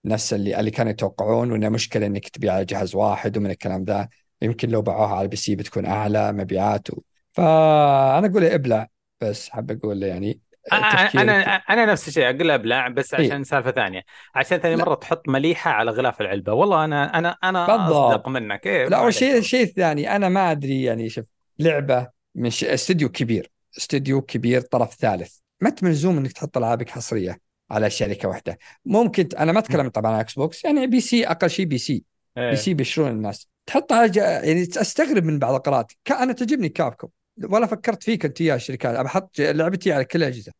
نفس 0.04 0.34
اللي 0.34 0.60
اللي 0.60 0.70
كانوا 0.70 0.92
يتوقعون 0.92 1.52
وانها 1.52 1.68
مشكلة 1.68 2.06
إنك 2.06 2.28
تبيع 2.28 2.54
على 2.54 2.64
جهاز 2.64 2.94
واحد 2.94 3.36
ومن 3.36 3.50
الكلام 3.50 3.84
ذا. 3.84 4.08
يمكن 4.42 4.68
لو 4.68 4.82
باعوها 4.82 5.14
على 5.14 5.22
ال 5.22 5.36
PC 5.36 5.56
بتكون 5.56 5.86
أعلى 5.86 6.32
مبيعات 6.32 6.90
و... 6.90 7.00
فأنا 7.32 8.26
أقول 8.26 8.44
إبلع. 8.44 8.88
بس 9.28 9.48
حاب 9.48 9.70
أقول 9.70 10.02
يعني 10.02 10.40
أنا 10.72 11.32
أنا 11.70 11.86
نفس 11.86 12.08
الشيء 12.08 12.30
أقول 12.30 12.50
ابلع 12.50 12.88
بس 12.88 13.14
إيه. 13.14 13.26
عشان 13.26 13.44
سالفة 13.44 13.70
ثانية. 13.70 14.02
عشان 14.34 14.58
ثاني. 14.58 14.76
مرة 14.76 14.94
تحط 14.94 15.28
مليحة 15.28 15.70
على 15.70 15.90
غلاف 15.90 16.20
العلبة. 16.20 16.52
والله 16.52 16.84
أنا 16.84 17.18
أنا 17.18 17.36
أنا 17.44 17.66
بالضبط. 17.66 17.96
أصدق 17.96 18.28
منك. 18.28 18.66
إيه 18.66 18.88
لا 18.88 19.00
والشيء 19.00 19.28
عليك. 19.30 19.42
الشيء 19.42 19.62
الثاني 19.62 20.16
أنا 20.16 20.28
ما 20.28 20.50
أدري 20.50 20.82
يعني 20.82 21.08
شوف 21.08 21.24
لعبة 21.58 22.08
من 22.34 22.50
ش- 22.50 22.64
استوديو 22.64 23.08
كبير. 23.08 23.50
استوديو 23.78 24.22
كبير 24.22 24.60
طرف 24.60 24.94
ثالث. 24.94 25.36
ما 25.60 25.68
انت 25.68 25.84
ملزوم 25.84 26.18
إنك 26.18 26.32
تحط 26.32 26.56
ألعابك 26.56 26.90
حصرية 26.90 27.38
على 27.70 27.90
شركة 27.90 28.28
واحدة. 28.28 28.58
ممكن 28.84 29.28
أنا 29.38 29.52
ما 29.52 29.58
أتكلم 29.58 29.88
طبعا 29.88 30.12
عن 30.12 30.20
Xbox 30.20 30.64
يعني 30.64 30.86
PC 30.86 31.26
أقل 31.26 31.50
شيء 31.50 31.66
PC. 31.66 32.04
إيه. 32.38 32.50
PC 32.50 32.74
بيشترون 32.74 33.10
الناس. 33.10 33.48
تحطها 33.66 34.06
يعني 34.16 34.62
استغرب 34.62 35.24
من 35.24 35.38
بعض 35.38 35.54
القرارات 35.54 35.92
أنا 36.10 36.32
تعجبني 36.32 36.68
Capcom 36.68 37.08
ولا 37.42 37.66
فكرت 37.66 38.02
فيك 38.02 38.24
انت 38.24 38.40
يا 38.40 38.54
الشركات 38.54 39.24
ج- 39.36 39.40
لعبتي 39.42 39.92
على 39.92 40.04
كل 40.04 40.18
الاجهزه 40.22 40.52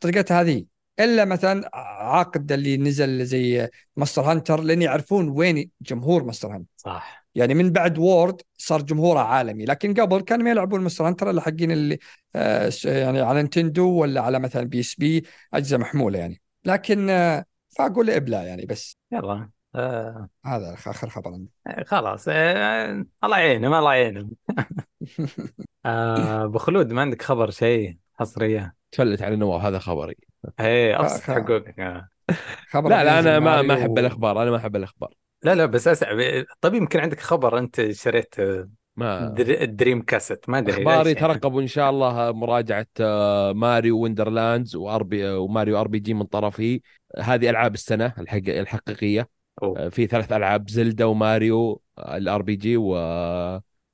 طريقتها 0.00 0.40
هذه. 0.40 0.64
إلا 1.00 1.24
مثلا 1.24 1.70
عاقد 1.74 2.52
اللي 2.52 2.76
نزل 2.76 3.24
زي 3.24 3.68
Monster 3.96 4.22
Hunter 4.22 4.60
لأن 4.60 4.82
يعرفون 4.82 5.28
وين 5.28 5.70
جمهور 5.80 6.24
Monster 6.24 6.48
Hunter. 6.48 6.66
صح. 6.76 7.26
يعني 7.34 7.54
من 7.54 7.70
بعد 7.72 7.98
World 7.98 8.40
صار 8.58 8.82
جمهوره 8.82 9.20
عالمي. 9.20 9.64
لكن 9.64 9.94
قبل 9.94 10.20
كانوا 10.20 10.44
ما 10.44 10.50
يلعبون 10.50 10.80
Monster 10.80 11.08
Hunter 11.08 11.30
إلا 11.30 11.40
حقين 11.40 11.70
اللي 11.70 11.98
آه 12.36 12.70
يعني 12.84 13.20
على 13.20 13.38
Nintendo 13.38 13.88
ولا 13.88 14.20
على 14.20 14.38
مثلا 14.38 14.62
PSP 14.62 15.24
أجهزة 15.54 15.76
محمولة 15.78 16.18
يعني. 16.18 16.40
لكن 16.64 17.10
آه 17.10 17.44
فأقول 17.76 18.10
ابلع 18.10 18.42
يعني 18.42 18.66
بس. 18.66 18.96
يلا. 19.12 19.50
آه. 19.74 20.28
هذا 20.44 20.74
آخر 20.74 21.08
خبر. 21.08 21.32
عندي 21.32 21.50
خلاص. 21.86 22.24
آه 22.28 23.04
الله 23.24 23.38
يعينهم 23.38 23.74
الله 23.74 23.94
يعينهم 23.94 24.30
أبو 25.86 26.58
خلود 26.58 26.92
ما 26.92 27.00
عندك 27.00 27.22
خبر 27.22 27.50
شيء 27.50 27.96
حصرية؟ 28.14 28.74
تفلت 28.92 29.22
على 29.22 29.36
نواف 29.36 29.62
هذا 29.62 29.78
خبري. 29.78 30.16
إيه 30.60 30.94
ابسط 31.00 31.20
خ- 31.22 31.30
حقوقك. 31.30 31.80
آه. 31.80 32.08
خبر 32.70 32.90
لا 32.90 33.04
لا 33.04 33.18
أنا 33.18 33.38
ما 33.38 33.62
ما 33.62 33.74
أحب 33.74 33.98
الأخبار 33.98 34.42
أنا 34.42 34.50
ما 34.50 34.56
أحب 34.56 34.76
الأخبار. 34.76 35.14
لا 35.42 35.54
لا 35.54 35.66
بس 35.66 35.88
أسأل 35.88 36.46
طيب 36.60 36.74
يمكن 36.74 37.00
عندك 37.00 37.20
خبر 37.20 37.58
أنت 37.58 37.90
شريت 37.90 38.38
آه، 38.40 38.68
ما 38.96 39.28
در- 39.28 39.62
ال 39.62 40.02
Dreamcast 40.02 40.48
ما 40.48 40.58
أدري 40.58 40.72
أخباري 40.72 41.08
يعني. 41.12 41.20
ترقبوا 41.20 41.60
إن 41.62 41.66
شاء 41.66 41.90
الله 41.90 42.32
مراجعة 42.32 42.86
آه، 43.00 43.52
Mario 43.52 43.98
Wonderlands 43.98 44.76
و 44.76 45.28
RP 45.28 45.80
و 45.80 45.88
Mario 45.88 45.98
RPG 45.98 46.14
من 46.14 46.24
طرفي. 46.24 46.80
هذه 47.18 47.50
ألعاب 47.50 47.74
السنة 47.74 48.12
الحق 48.18 48.40
الحقيقية. 48.48 49.28
أوه. 49.62 49.78
آه، 49.78 49.88
في 49.88 50.06
ثلاث 50.06 50.32
ألعاب 50.32 50.70
Zelda 50.70 52.76
و 52.76 52.90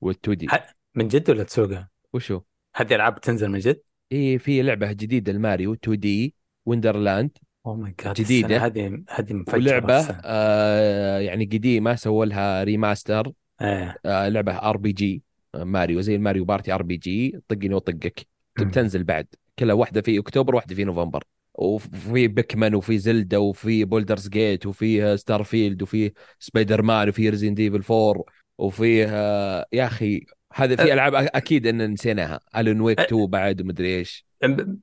Mario 0.01 0.18
ال 0.18 0.22
RPG 0.22 0.32
و 0.32 0.35
وال 0.35 0.40
2D. 0.40 0.48
ح- 0.48 0.74
من 0.94 1.09
جد 1.09 1.31
ولا 1.31 1.43
تسوقها؟ 1.43 1.89
وشو؟ 2.12 2.40
هذه 2.77 2.94
ألعاب 2.94 3.20
تنزل 3.20 3.48
من 3.48 3.59
جد؟ 3.59 3.82
اي 4.12 4.39
في 4.39 4.62
لعبة 4.62 4.93
جديدة 4.93 5.32
ال 5.32 5.72
Mario 5.72 6.01
2D 6.01 6.34
Wonderland 6.66 7.30
oh 7.66 7.76
my 7.76 7.94
god 8.05 8.14
جديدة. 8.14 8.66
هذه 8.66 9.02
هذه 9.09 9.32
مفجرة 9.32 9.59
ولعبة. 9.59 10.20
آه 10.24 11.19
يعني 11.19 11.44
قديمة 11.44 11.94
سووا 11.94 12.24
لها 12.24 12.64
remaster 12.64 13.32
إيه 13.62 13.94
آه 14.06 14.28
لعبة 14.28 14.52
RPG 14.52 15.22
Mario 15.56 16.01
زي 16.01 16.14
ال 16.16 16.21
Mario 16.21 16.44
Party 16.44 16.72
RPG 16.72 17.40
طقني 17.48 17.74
وطقك 17.74 18.27
بتنزل 18.60 19.05
بعد 19.05 19.27
كلها 19.59 19.74
واحدة 19.74 20.01
في 20.01 20.19
أكتوبر 20.19 20.55
واحدة 20.55 20.74
في 20.74 20.85
نوفمبر 20.85 21.24
وفي 21.55 22.28
Pikmin 22.28 22.74
وفي 22.74 22.98
Zelda 22.98 23.36
وفي 23.39 23.85
Baldur's 23.84 24.28
Gate 24.28 24.66
وفي 24.66 25.16
Starfield 25.16 25.82
وفي 25.82 26.12
سبايدر 26.39 26.82
مان 26.82 27.09
وفي 27.09 27.31
Resident 27.30 27.55
Evil 27.55 27.82
4 27.94 28.24
وفي 28.59 29.06
آه 29.06 29.66
يا 29.73 29.86
أخي 29.86 30.27
هذا 30.54 30.76
في 30.76 30.92
ألعاب 30.92 31.14
أكيد 31.14 31.66
إن 31.66 31.90
نسيناها. 31.92 32.40
Alan 32.56 32.80
Wake 32.80 33.01
2 33.00 33.26
بعد 33.26 33.60
ومدري 33.60 33.98
إيش. 33.98 34.26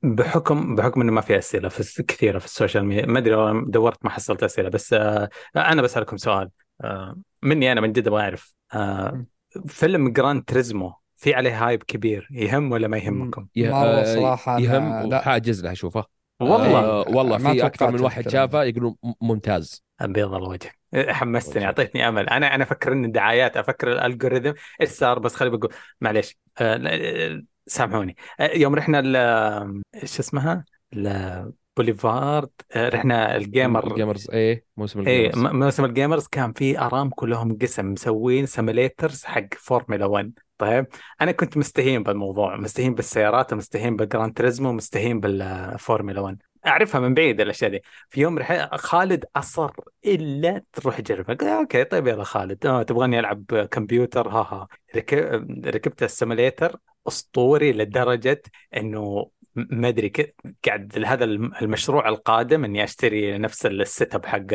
بحكم 0.02 0.76
بحكم 0.76 1.00
إنه 1.00 1.12
ما 1.12 1.20
في 1.20 1.38
أسئلة 1.38 1.68
في 1.68 2.02
كثيرة 2.02 2.38
في 2.38 2.44
ال 2.44 2.50
social 2.50 2.84
media. 2.84 3.06
ما 3.06 3.18
أدري 3.18 3.34
والله 3.34 3.64
دورت 3.70 4.04
ما 4.04 4.10
حصلت 4.10 4.42
أسئلة 4.42 4.68
بس 4.68 4.92
آه 4.92 5.28
أنا 5.56 5.82
بسألكم 5.82 6.16
سؤال. 6.16 6.50
آه 6.80 7.16
مني 7.42 7.72
أنا 7.72 7.80
من 7.80 7.92
جد 7.92 8.06
أبغى 8.06 8.22
أعرف 8.22 8.54
فيلم 9.66 10.12
Gran 10.12 10.44
Turismo 10.44 10.92
في 11.16 11.34
عليه 11.34 11.66
hype 11.66 11.82
كبير 11.82 12.28
يهم 12.30 12.72
ولا 12.72 12.88
ما 12.88 12.96
يهمكم؟ 12.98 13.46
صراحة 14.04 14.56
أنا- 14.58 14.60
يهم 14.60 15.08
لا. 15.10 15.18
وحاجز 15.18 15.64
له 15.64 15.72
أشوفه. 15.72 16.04
والله؟ 16.40 16.78
آه 16.78 17.04
والله 17.08 17.38
في 17.38 17.66
أكثر 17.66 17.90
من 17.90 18.00
واحد 18.00 18.28
شافه 18.28 18.64
يقولون 18.64 18.96
ممتاز. 19.20 19.82
أبيض 20.00 20.34
الله 20.34 20.48
وجهك. 20.48 20.79
حمستني. 20.94 21.64
أعطيتني 21.66 22.08
أمل. 22.08 22.28
أنا 22.28 22.54
أنا 22.54 22.64
أفكر 22.64 22.92
ان 22.92 23.04
الدعايات 23.04 23.56
أفكر 23.56 23.92
ال 23.92 23.98
algorithm 23.98 24.52
إيش 24.80 24.88
صار؟ 24.88 25.18
بس 25.18 25.34
خليني 25.34 25.56
بقول 25.56 25.72
معليش. 26.00 26.38
آه، 26.58 26.76
لا- 26.76 27.44
سامحوني. 27.66 28.16
آه، 28.40 28.50
يوم 28.56 28.74
رحنا 28.74 29.02
ل 29.02 29.16
إيش 30.02 30.18
اسمها؟ 30.20 30.64
بوليفارد. 31.76 32.50
رحنا 32.76 33.36
الجيمر. 33.36 33.86
الجيمرز 33.86 34.30
إيه 34.30 34.64
موسم 34.76 35.00
إيه 35.06 35.26
الجيمرز. 35.26 35.54
م- 35.54 35.58
موسم 35.58 35.84
الجيمرز 35.84 36.26
كان 36.26 36.52
في 36.52 36.78
ارامكو 36.78 37.26
لهم 37.26 37.58
قسم 37.58 37.92
مسوين 37.92 38.46
simulators 38.46 39.24
حق 39.24 39.46
فورمولا 39.58 40.06
1 40.06 40.32
طيب 40.58 40.86
أنا 41.20 41.32
كنت 41.32 41.56
مستهين 41.56 42.02
بالموضوع. 42.02 42.56
مستهين 42.56 42.94
بالسيارات 42.94 43.52
ومستهين 43.52 43.96
بال 43.96 44.08
Gran 44.08 44.32
Turismo 44.32 44.68
ومستهين 44.68 45.20
بالفورمولا 45.20 46.20
1 46.20 46.42
أعرفها 46.66 47.00
من 47.00 47.14
بعيد 47.14 47.40
الأشياء 47.40 47.70
دي. 47.70 47.82
في 48.10 48.20
يوم 48.20 48.38
رح... 48.38 48.76
خالد 48.76 49.24
أصر 49.36 49.70
إلا 50.06 50.62
تروح 50.72 51.00
تجربها 51.00 51.34
قلت 51.34 51.42
okay 51.42 51.84
طيب 51.84 52.06
يلا 52.06 52.24
خالد. 52.24 52.66
آه 52.66 52.82
تبغاني 52.82 53.18
ألعب 53.18 53.44
كمبيوتر. 53.70 54.28
ها 54.28 54.42
ها. 54.42 54.68
رك... 54.96 55.14
ركبت 55.66 56.02
ال 56.02 56.09
simulator 56.09 56.76
أسطوري 57.08 57.72
لدرجة 57.72 58.42
إنه 58.76 59.30
ما 59.54 59.88
أدري 59.88 60.08
ك- 60.08 60.34
قاعد 60.66 61.02
هذا 61.06 61.24
الم- 61.24 61.52
المشروع 61.62 62.08
القادم 62.08 62.64
إني 62.64 62.84
أشتري 62.84 63.38
نفس 63.38 63.66
ال 63.66 64.14
setup 64.14 64.26
حق 64.26 64.46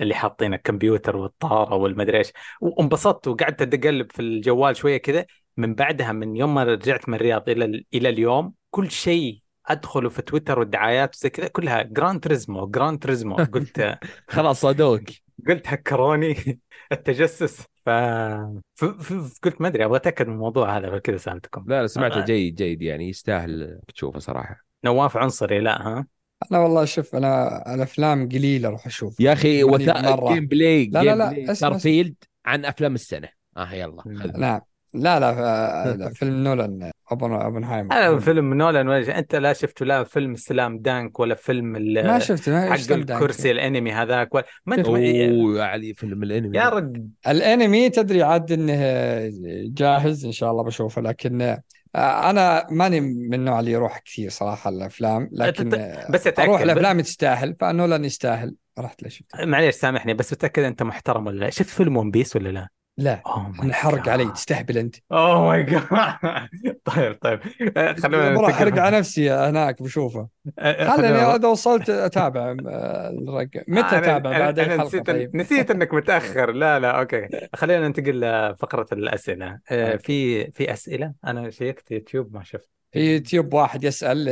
اللي 0.00 0.14
حاطين 0.14 0.54
الكمبيوتر 0.54 1.16
والطارة 1.16 1.74
والمدري 1.74 2.18
إيش. 2.18 2.32
وانبسطت 2.60 3.28
وقعدت 3.28 3.74
اقلب 3.74 4.12
في 4.12 4.22
الجوال 4.22 4.76
شوية 4.76 4.96
كذا. 4.96 5.24
من 5.56 5.74
بعدها 5.74 6.12
من 6.12 6.36
يوم 6.36 6.54
ما 6.54 6.64
رجعت 6.64 7.08
من 7.08 7.14
الرياض 7.14 7.48
إلى 7.48 7.84
إلى 7.94 8.08
اليوم 8.08 8.52
كل 8.70 8.90
شيء 8.90 9.41
أدخله 9.66 10.08
في 10.08 10.22
تويتر 10.22 10.58
والدعايات 10.58 11.16
وزي 11.16 11.30
كذا 11.30 11.48
كلها 11.48 11.82
Gran 11.82 12.20
Turismo 12.20 12.66
Gran 12.66 12.98
Turismo 12.98 13.36
قلت 13.36 13.98
خلاص 14.28 14.60
صادوك. 14.60 15.02
قلت 15.48 15.62
هكروني 15.66 16.60
التجسس. 16.92 17.62
ف... 17.86 17.90
ف... 18.74 18.84
ف... 18.84 19.38
قلت 19.42 19.60
ما 19.60 19.68
أدري 19.68 19.84
أبغى 19.84 19.96
أتأكد 19.96 20.26
من 20.26 20.32
الموضوع 20.34 20.78
هذا 20.78 20.90
فكذا 20.90 21.16
سألتكم. 21.16 21.64
لا 21.68 21.80
لا 21.80 21.86
سمعته 21.86 22.20
آه. 22.20 22.24
جيد 22.24 22.54
جيد 22.54 22.82
يعني 22.82 23.08
يستاهل 23.08 23.80
تشوفه 23.94 24.18
صراحة. 24.18 24.56
نواف 24.84 25.16
عنصري 25.16 25.60
لا 25.60 25.82
ها؟ 25.88 26.06
أنا 26.52 26.60
والله 26.60 26.84
شوف 26.84 27.14
أنا 27.14 27.74
الأفلام 27.74 28.28
قليلة 28.28 28.68
أروح 28.68 28.86
أشوف 28.86 29.20
يا 29.20 29.32
أخي 29.32 29.64
وثائق. 29.64 30.32
جيم 30.32 30.46
بلاي 30.46 30.86
لا، 30.86 31.02
لا، 31.02 31.14
لا، 31.16 31.30
بلاي 31.30 31.42
اسمع، 31.42 31.54
ستار 31.54 31.78
فيلد 31.78 32.14
عن 32.46 32.64
أفلام 32.64 32.94
السنة. 32.94 33.28
آه 33.56 33.72
يلا 33.72 34.02
مم. 34.06 34.60
لا 34.94 35.20
لا 35.20 35.30
آه، 35.30 35.92
لا، 35.96 36.10
فيلم 36.10 36.44
نولان 36.44 36.90
أوبن 37.12 37.32
أوبنهايمر. 37.32 37.92
أنا 37.92 38.18
فيلم 38.18 38.54
نولان 38.54 38.88
ولا 38.88 39.04
شيء. 39.04 39.18
أنت 39.18 39.34
لا 39.34 39.52
شفت 39.52 39.82
لا 39.82 40.04
فيلم 40.04 40.34
سلام 40.36 40.78
دانك 40.78 41.20
ولا 41.20 41.34
فيلم 41.34 41.76
ال- 41.76 42.06
ما 42.06 42.18
شفت 42.18 42.48
ما 42.48 42.72
حق؟ 42.72 42.92
الكرسي 42.92 43.50
الأنمي 43.50 43.92
هذاك؟ 43.92 44.34
ولا 44.34 44.44
ما 44.66 44.74
انت 44.76 44.86
أوه 44.86 44.98
يا 44.98 45.64
علي 45.64 45.94
فيلم 45.94 46.22
الأنمي. 46.22 46.58
يا 46.58 46.68
رجل. 46.68 47.06
الأنمي 47.28 47.90
تدري 47.90 48.22
عاد 48.22 48.52
إنه 48.52 48.74
جاهز 49.74 50.24
إن 50.24 50.32
شاء 50.32 50.50
الله 50.50 50.62
بشوفه 50.62 51.02
لكن 51.02 51.42
آه، 51.94 52.30
أنا 52.30 52.66
ماني 52.70 53.00
من 53.00 53.34
النوع 53.34 53.60
اللي 53.60 53.72
يروح 53.72 53.98
كثير 53.98 54.30
صراحة 54.30 54.70
الأفلام 54.70 55.28
لكن 55.32 55.74
آه، 55.74 56.10
بس 56.10 56.26
أتأكد 56.26 56.48
أروح 56.48 56.60
الأفلام 56.60 57.00
تستاهل 57.00 57.56
فنولان 57.60 58.04
يستاهل. 58.04 58.54
رحت 58.78 59.02
له 59.02 59.08
شفت 59.08 59.24
معليش 59.40 59.74
سامحني 59.74 60.14
بس 60.14 60.32
متاكد 60.32 60.62
أنت 60.62 60.82
محترم 60.82 61.26
ولا 61.26 61.40
لا. 61.44 61.50
شفت 61.50 61.68
فيلم 61.68 61.96
One 61.96 62.10
Piece 62.10 62.36
ولا 62.36 62.48
لا؟ 62.48 62.68
لا 62.96 63.22
اوه 63.26 63.52
أنا 63.62 63.72
حرق 63.82 64.08
علي 64.08 64.30
تستهبل 64.30 64.78
أنت. 64.78 64.96
oh 65.12 65.46
my 65.46 65.62
God 65.62 65.82
طيب 66.84 67.18
طيب. 67.20 67.40
خلونا 68.02 68.34
بروح 68.34 68.50
احرق 68.50 68.78
على 68.78 68.98
نفسي 68.98 69.30
هناك 69.30 69.82
بشوفه. 69.82 70.28
آه، 70.58 70.90
خليني 70.96 71.08
خلونا- 71.18 71.34
إذا 71.36 71.48
وصلت 71.48 71.90
أتابع 71.90 72.50
الرقم. 72.52 73.60
متى 73.68 73.98
أتابع؟ 73.98 74.38
بعد 74.38 74.58
أنا 74.58 74.76
نسيت 74.84 75.06
طيب. 75.06 75.36
نسيت 75.36 75.70
إنك 75.70 75.94
متأخر. 75.94 76.52
لا 76.52 76.78
لا 76.80 76.98
okay. 77.00 77.28
خلينا 77.54 77.88
ننتقل 77.88 78.20
لفقرة 78.20 78.86
الأسئلة. 78.92 79.58
okay. 79.70 79.98
في 79.98 80.50
في 80.50 80.72
أسئلة؟ 80.72 81.12
أنا 81.26 81.50
شيكت 81.50 81.90
يوتيوب 81.90 82.34
ما 82.34 82.42
شفت. 82.44 82.68
في 82.92 83.14
يوتيوب 83.14 83.54
واحد 83.54 83.84
يسأل 83.84 84.24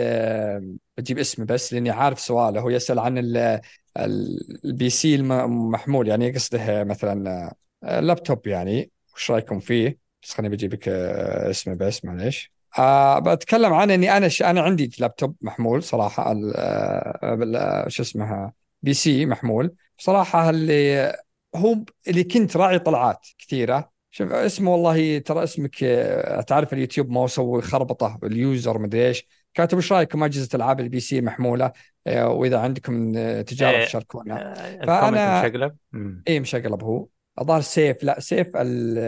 بجيب 0.98 1.18
اسمه 1.18 1.44
بس 1.46 1.72
لأني 1.74 1.90
عارف 1.90 2.20
سؤاله. 2.20 2.60
هو 2.60 2.70
يسأل 2.70 2.98
عن 2.98 3.18
ال- 3.18 3.60
ال- 3.98 4.60
ال 4.64 4.90
PC 4.90 5.14
المحمول 5.14 6.08
يعني 6.08 6.30
قصده 6.30 6.84
مثلا 6.84 7.54
لابتوب 7.82 8.46
يعني 8.46 8.90
وش 9.14 9.30
رأيكم 9.30 9.60
فيه؟ 9.60 9.98
بس 10.22 10.34
خليني 10.34 10.54
بجيب 10.56 10.74
لك 10.74 10.88
آه، 10.88 11.50
اسمه 11.50 11.74
بس 11.74 12.04
معليش 12.04 12.52
آه 12.78 13.18
بتكلم 13.18 13.72
عن 13.72 13.90
إني 13.90 14.16
أنا 14.16 14.28
ش... 14.28 14.42
أنا 14.42 14.60
عندي 14.60 14.90
لابتوب 14.98 15.36
محمول 15.40 15.82
صراحة. 15.82 16.32
آه 16.32 17.18
آه، 17.22 17.88
شو 17.88 18.02
اسمها 18.02 18.52
بي 18.82 18.94
سي 18.94 19.26
محمول 19.26 19.74
صراحة 19.98 20.50
اللي 20.50 21.12
هو 21.56 21.76
اللي 22.08 22.24
كنت 22.24 22.56
راعي 22.56 22.78
طلعات 22.78 23.26
كثيرة 23.38 23.90
شوف 24.10 24.32
اسمه 24.32 24.72
والله 24.72 25.18
ترى 25.18 25.44
اسمك 25.44 25.84
آه، 25.84 26.40
تعرف 26.40 26.72
اليوتيوب 26.72 27.10
ما 27.10 27.20
هو 27.20 27.26
سوي 27.26 27.62
خربطة 27.62 28.18
اليوزر 28.24 28.78
مدري 28.78 29.08
إيش 29.08 29.26
كاتب 29.54 29.76
إيش 29.78 29.92
رأيكم 29.92 30.24
أجهزة 30.24 30.48
ألعاب 30.54 30.80
البي 30.80 31.00
سي 31.00 31.20
محمولة 31.20 31.72
آه، 32.06 32.28
وإذا 32.28 32.58
عندكم 32.58 33.12
آه، 33.16 33.42
تجارب 33.42 33.74
إيه. 33.74 33.86
تشاركونا 33.86 34.54
آه، 34.82 35.44
مشقلب 35.44 35.76
مم. 35.92 36.22
اي 36.28 36.40
مشقلب 36.40 36.82
هو 36.82 37.06
الظاهر 37.40 37.60
سيف 37.60 38.04
لا 38.04 38.20
سيف 38.20 38.56
ال 38.56 38.98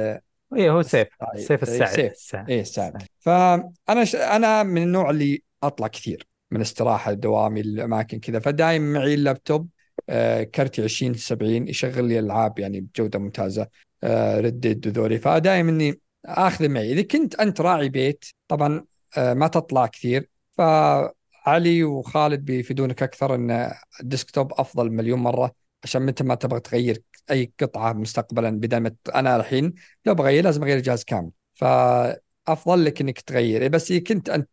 إيه 0.56 0.70
هو 0.70 0.82
سيف 0.82 1.08
سيف 1.36 1.50
إيه، 1.50 1.62
السعي 1.62 1.86
سيف. 1.94 2.12
السعي. 2.12 2.44
إيه 2.48 2.62
سعد 2.62 3.02
فانا 3.18 4.04
ش... 4.04 4.16
أنا 4.16 4.62
من 4.62 4.82
النوع 4.82 5.10
اللي 5.10 5.42
أطلع 5.62 5.86
كثير 5.88 6.26
من 6.50 6.60
استراحة 6.60 7.12
دوامي 7.12 7.60
الأماكن 7.60 8.20
كذا 8.20 8.38
فدايم 8.38 8.92
معي 8.92 9.14
اللابتوب 9.14 9.68
آه 10.08 10.42
كرتي 10.42 10.82
20 10.82 11.14
70 11.14 11.68
يشغل 11.68 12.04
لي 12.04 12.18
ألعاب 12.18 12.58
يعني 12.58 12.80
بجودة 12.80 13.18
ممتازة 13.18 13.66
آه 14.04 14.40
Red 14.40 14.60
Dead 14.60 14.86
وذولي. 14.86 15.18
فدايم 15.18 15.68
إني 15.68 16.00
آخذه 16.26 16.68
معي. 16.68 16.92
إذا 16.92 17.02
كنت 17.02 17.34
أنت 17.34 17.60
راعي 17.60 17.88
بيت 17.88 18.24
طبعا 18.48 18.84
آه 19.16 19.34
ما 19.34 19.48
تطلع 19.48 19.86
كثير. 19.86 20.28
فعلي 20.58 21.84
وخالد 21.84 22.44
بيفيدونك 22.44 23.02
أكثر 23.02 23.34
إن 23.34 23.72
ال 24.00 24.07
desktop 24.07 24.52
أفضل 24.52 24.90
مليون 24.90 25.18
مرة 25.18 25.52
عشان 25.84 26.02
متى 26.06 26.24
ما 26.24 26.34
تبغى 26.34 26.60
تغير 26.60 27.02
أي 27.30 27.52
قطعة 27.60 27.92
مستقبلا 27.92 28.50
بدل 28.50 28.76
ما 28.76 28.94
أنا 29.14 29.36
الحين 29.36 29.74
لو 30.06 30.14
بغير 30.14 30.44
لازم 30.44 30.62
أغير 30.62 30.76
الجهاز 30.76 31.04
كامل. 31.04 31.30
فأفضل 31.54 32.84
لك 32.84 33.00
إنك 33.00 33.20
تغير 33.20 33.68
بس 33.68 33.90
إذا 33.90 34.00
كنت 34.04 34.30
أنت 34.30 34.48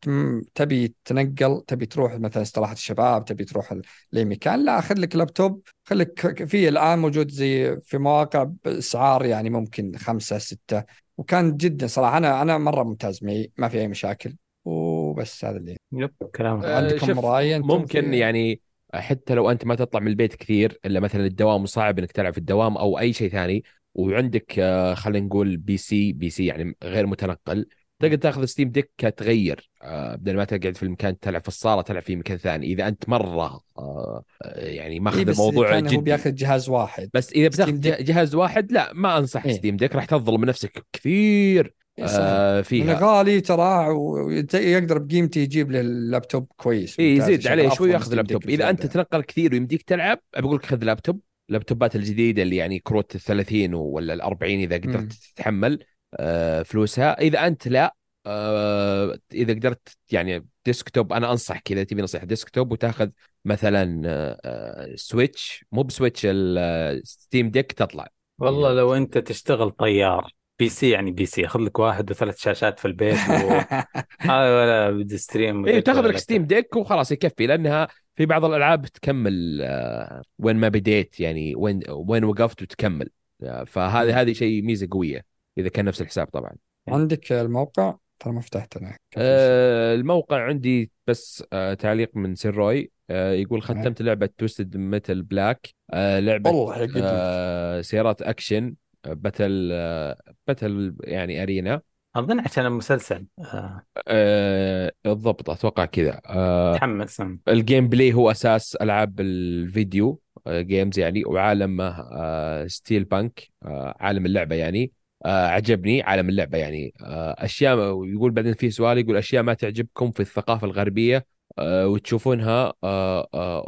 تبي 0.56 0.96
تنقل 1.06 1.62
تبي 1.68 1.86
تروح 1.86 2.14
مثلا 2.14 2.44
استراحه 2.44 2.74
الشباب 2.74 3.26
تبي 3.26 3.46
تروح 3.46 3.76
لاي 4.12 4.26
مكان 4.26 4.66
لا 4.66 4.82
خذ 4.82 4.96
لك 5.00 5.16
لابتوب. 5.16 5.62
خليك 5.86 6.44
في 6.46 6.70
الآن 6.70 7.00
موجود 7.00 7.32
زي 7.32 7.78
في 7.82 7.98
مواقع 7.98 8.44
بأسعار 8.44 9.26
يعني 9.26 9.50
ممكن 9.50 9.98
خمسة 9.98 10.38
ستة. 10.38 10.84
وكان 11.18 11.58
جدا 11.58 11.88
صراحة. 11.88 12.18
أنا 12.18 12.42
أنا 12.42 12.58
مرة 12.58 12.84
ممتاز. 12.84 13.24
معي 13.24 13.52
ما 13.58 13.70
في 13.70 13.80
أي 13.80 13.88
مشاكل. 13.88 14.36
وبس 14.66 15.46
هذا 15.46 15.58
اللي. 15.58 15.78
yep 15.94 16.14
كلام 16.36 16.64
آه، 16.64 16.76
عندكم 16.78 17.20
رأي؟ 17.20 17.56
أنتم 17.56 17.68
ممكن 17.68 18.02
في- 18.12 18.20
يعني 18.20 18.62
حتى 18.94 19.34
لو 19.34 19.52
أنت 19.52 19.66
ما 19.66 19.76
تطلع 19.76 20.00
من 20.00 20.08
البيت 20.08 20.36
كثير 20.36 20.80
إلا 20.86 21.00
مثلا 21.00 21.26
الدوام 21.26 21.66
صعب 21.66 22.00
إنك 22.00 22.12
تلعب 22.12 22.34
في 22.34 22.38
الدوام 22.40 22.78
أو 22.78 23.00
أي 23.00 23.14
شيء 23.14 23.30
ثاني 23.30 23.64
وعندك 23.94 24.60
آه، 24.60 24.94
خلينا 24.94 25.26
نقول 25.26 25.58
PC 25.58 26.14
PC 26.14 26.46
يعني 26.46 26.76
غير 26.84 27.08
متنقل 27.08 27.66
تقدر 28.00 28.16
تاخذ 28.16 28.46
Steam 28.46 28.70
Deck 28.70 28.92
تغير 29.18 29.70
آه، 29.84 30.16
بدل 30.16 30.36
ما 30.36 30.44
تقعد 30.44 30.78
في 30.78 30.84
المكان 30.84 31.20
تلعب 31.20 31.42
في 31.42 31.48
الصالة 31.48 31.82
تلعب 31.82 32.04
في 32.04 32.16
مكان 32.16 32.38
ثاني 32.38 32.66
إذا 32.66 32.88
أنت 32.88 33.10
مرة 33.10 33.62
آه، 33.78 34.24
يعني 34.56 34.94
إيه 34.94 35.00
ماخذ 35.00 35.26
بس 35.26 35.40
الموضوع 35.40 35.76
هو 35.76 35.80
جدي 35.80 35.98
بياخذ 35.98 36.36
جهاز 36.36 36.70
واحد 36.70 37.10
بس 37.14 37.34
إذا 37.34 37.48
بتاخذ. 37.48 37.80
جهاز 37.80 38.36
واحد 38.36 38.72
لا 38.72 38.94
ما 38.94 39.18
أنصح 39.18 39.46
إيه. 39.46 39.54
Steam 39.54 39.78
Deck 39.78 39.96
راح 39.96 40.06
تظلم 40.06 40.46
نفسك 40.46 40.86
كثير 40.94 41.66
إيه. 41.66 41.79
آه، 42.04 42.58
من 42.58 42.64
فيها 42.64 43.00
غالي 43.02 43.42
ترى 43.42 43.88
ويقدر 43.88 44.98
بقيمته 44.98 45.40
يجيب 45.40 45.72
له 45.72 45.80
اللابتوب 45.80 46.48
كويس. 46.58 47.00
اي 47.00 47.16
يزيد 47.16 47.48
عليه 47.48 47.70
شوي 47.70 47.92
ياخذ 47.92 48.16
لابتوب 48.16 48.50
إذا 48.50 48.70
أنت. 48.70 48.86
تنقل 48.86 49.22
كثير 49.22 49.54
ويمديك 49.54 49.82
تلعب 49.82 50.20
بقول 50.38 50.56
لك 50.56 50.66
خذ 50.66 50.84
لابتوب 50.84 51.20
اللابتوبات 51.50 51.96
الجديدة 51.96 52.42
اللي 52.42 52.56
يعني 52.56 52.80
كروت 52.80 53.16
ال 53.16 53.20
30 53.20 53.74
ولا 53.74 54.14
ال 54.14 54.22
40 54.22 54.60
اذا 54.60 54.76
قدرت 54.76 55.02
مم. 55.02 55.08
تتحمل 55.08 55.80
آه، 56.20 56.64
فلوسها. 56.64 57.22
إذا 57.22 57.48
أنت 57.48 57.68
لا 57.68 57.96
آه، 58.26 59.20
إذا 59.34 59.54
قدرت 59.54 59.98
يعني 60.12 60.46
desktop 60.66 61.14
أنا 61.14 61.32
أنصح 61.32 61.60
كذا 61.60 61.84
تبي 61.84 62.02
نصيحة 62.02 62.26
desktop 62.26 62.72
وتاخذ 62.72 63.10
مثلا 63.46 64.02
آه، 64.06 64.96
Switch 64.96 65.66
مو 65.72 65.84
ب 65.84 65.89
Switch 65.89 66.22
ال 66.30 66.50
Steam 66.50 67.50
Deck 67.50 67.72
تطلع. 67.72 68.08
والله 68.40 68.74
لو 68.74 68.96
أنت 68.96 69.18
تشتغل 69.18 69.72
طيار 69.72 70.32
PC 70.60 70.90
يعني 70.90 71.12
PC 71.12 71.48
خذ 71.48 71.60
لك 71.60 71.80
واحد 71.80 72.12
وثلاث 72.12 72.38
شاشات 72.38 72.80
في 72.80 72.86
البيت 72.86 73.16
و... 73.16 73.50
هذا 74.20 74.62
ولا 74.62 74.92
بدي 74.92 75.18
stream 75.18 75.66
اي 75.66 75.82
تاخذ 75.82 76.02
لك 76.08 76.18
Steam 76.18 76.46
Deck 76.46 76.76
وخلاص 76.76 77.12
يكفي 77.12 77.48
لأنها 77.48 77.88
في 78.16 78.26
بعض 78.26 78.46
الألعاب 78.46 78.86
تكمل 78.86 79.60
آه، 79.62 80.22
وين 80.40 80.56
ما 80.56 80.70
بديت 80.70 81.20
يعني 81.20 81.56
وين 81.56 81.80
وين 81.90 82.24
وقفت 82.24 82.62
وتكمل. 82.62 83.10
آه، 83.44 83.64
فهذه 83.64 84.22
هذه 84.22 84.34
شيء 84.34 84.62
ميزة 84.62 84.88
قوية 84.92 85.26
إذا 85.58 85.70
كان 85.70 85.86
نفس 85.86 86.02
الحساب 86.02 86.28
طبعا. 86.28 86.52
عندك 86.88 87.32
الموقع؟ 87.32 87.96
ترى 88.20 88.34
ما 88.34 88.42
فتحت 88.42 88.78
أنا 88.78 88.98
آه، 89.18 89.96
الموقع 89.96 90.42
عندي 90.42 90.92
بس 91.08 91.44
آه، 91.54 91.74
تعليق 91.74 92.12
من 92.16 92.36
سيروي 92.36 92.92
آه، 93.10 93.32
يقول 93.32 93.62
ختمت 93.62 94.02
لعبة 94.02 94.30
Twisted 94.38 94.78
Metal 94.78 95.24
Black 95.24 95.70
آه، 95.94 96.20
لعبة 96.20 96.52
آه، 96.98 97.82
سيارات 97.82 98.22
أكشن. 98.22 98.66
آه، 98.66 98.89
battle 99.06 99.70
آه، 99.74 100.18
battle 100.48 100.96
يعني 101.04 101.44
arena. 101.44 101.82
أظن 102.16 102.40
عشان 102.40 102.66
المسلسل. 102.66 103.26
آه، 103.40 103.84
آه، 104.08 104.92
بالضبط 105.06 105.50
أتوقع 105.50 105.86
كذا. 105.86 106.22
آه، 106.26 106.76
تحمس 106.78 107.22
أم. 107.22 107.42
ال 107.48 107.88
gameplay 107.88 108.14
هو 108.14 108.32
أساس 108.32 108.76
ألعاب 108.76 109.20
الفيديو 109.20 110.22
آه، 110.48 110.62
games 110.62 111.00
يعني 111.00 111.26
وعالم 111.26 111.82
آه، 111.82 112.68
steampunk 112.68 113.48
آه، 113.66 113.96
عالم 114.00 114.26
اللعبة 114.26 114.56
يعني. 114.56 114.92
آه، 115.26 115.48
عجبني 115.48 116.02
عالم 116.02 116.30
اللعبة 116.30 116.58
يعني. 116.58 116.94
آه، 117.02 117.36
أشياء 117.38 117.78
يقول 118.06 118.32
بعدين 118.32 118.54
في 118.54 118.72
سؤال 118.72 118.98
يقول 118.98 119.18
أشياء 119.18 119.44
ما 119.44 119.54
تعجبكم 119.54 120.12
في 120.12 120.20
الثقافة 120.20 120.68
الغربية 120.68 121.26
آه، 121.60 121.88
وتشوفونها 121.88 122.74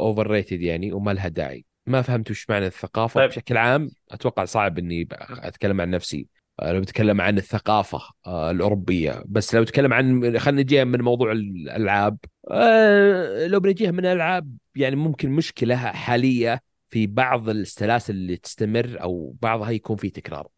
overrated 0.00 0.60
يعني 0.60 0.92
وما 0.92 1.10
لها 1.10 1.28
داعي. 1.28 1.64
ما 1.86 2.02
فهمت 2.02 2.30
وش 2.30 2.50
معنى 2.50 2.66
الثقافة. 2.66 3.20
طيب. 3.20 3.30
بشكل 3.30 3.56
عام 3.56 3.90
أتوقع 4.10 4.44
صعب 4.44 4.78
إني 4.78 5.08
أتكلم 5.30 5.80
عن 5.80 5.90
نفسي 5.90 6.26
آه، 6.60 6.72
لو 6.72 6.80
بتكلم 6.80 7.20
عن 7.20 7.38
الثقافة 7.38 8.00
آه، 8.26 8.50
الأوروبية. 8.50 9.22
بس 9.26 9.54
لو 9.54 9.62
بتكلم 9.62 9.92
عن 9.92 10.38
خلينا 10.38 10.62
نجيها 10.62 10.84
من 10.84 11.00
موضوع 11.00 11.32
الألعاب 11.32 12.18
آه، 12.50 13.46
لو 13.46 13.60
بنجيها 13.60 13.90
من 13.90 13.98
الالعاب 13.98 14.56
يعني 14.76 14.96
ممكن 14.96 15.30
مشكلة 15.30 15.76
حالية 15.76 16.62
في 16.90 17.06
بعض 17.06 17.48
السلاسل 17.48 18.14
اللي 18.14 18.36
تستمر 18.36 19.02
أو 19.02 19.36
بعضها 19.42 19.70
يكون 19.70 19.96
في 19.96 20.10
تكرار. 20.10 20.48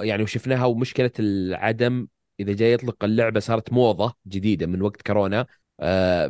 يعني 0.00 0.22
وشفناها 0.22 0.64
ومشكلة 0.64 1.10
العدم 1.18 2.06
إذا 2.40 2.52
جاي 2.52 2.72
يطلق 2.72 3.04
اللعبة 3.04 3.40
صارت 3.40 3.72
موضة 3.72 4.14
جديدة 4.26 4.66
من 4.66 4.82
وقت 4.82 5.02
كورونا 5.02 5.46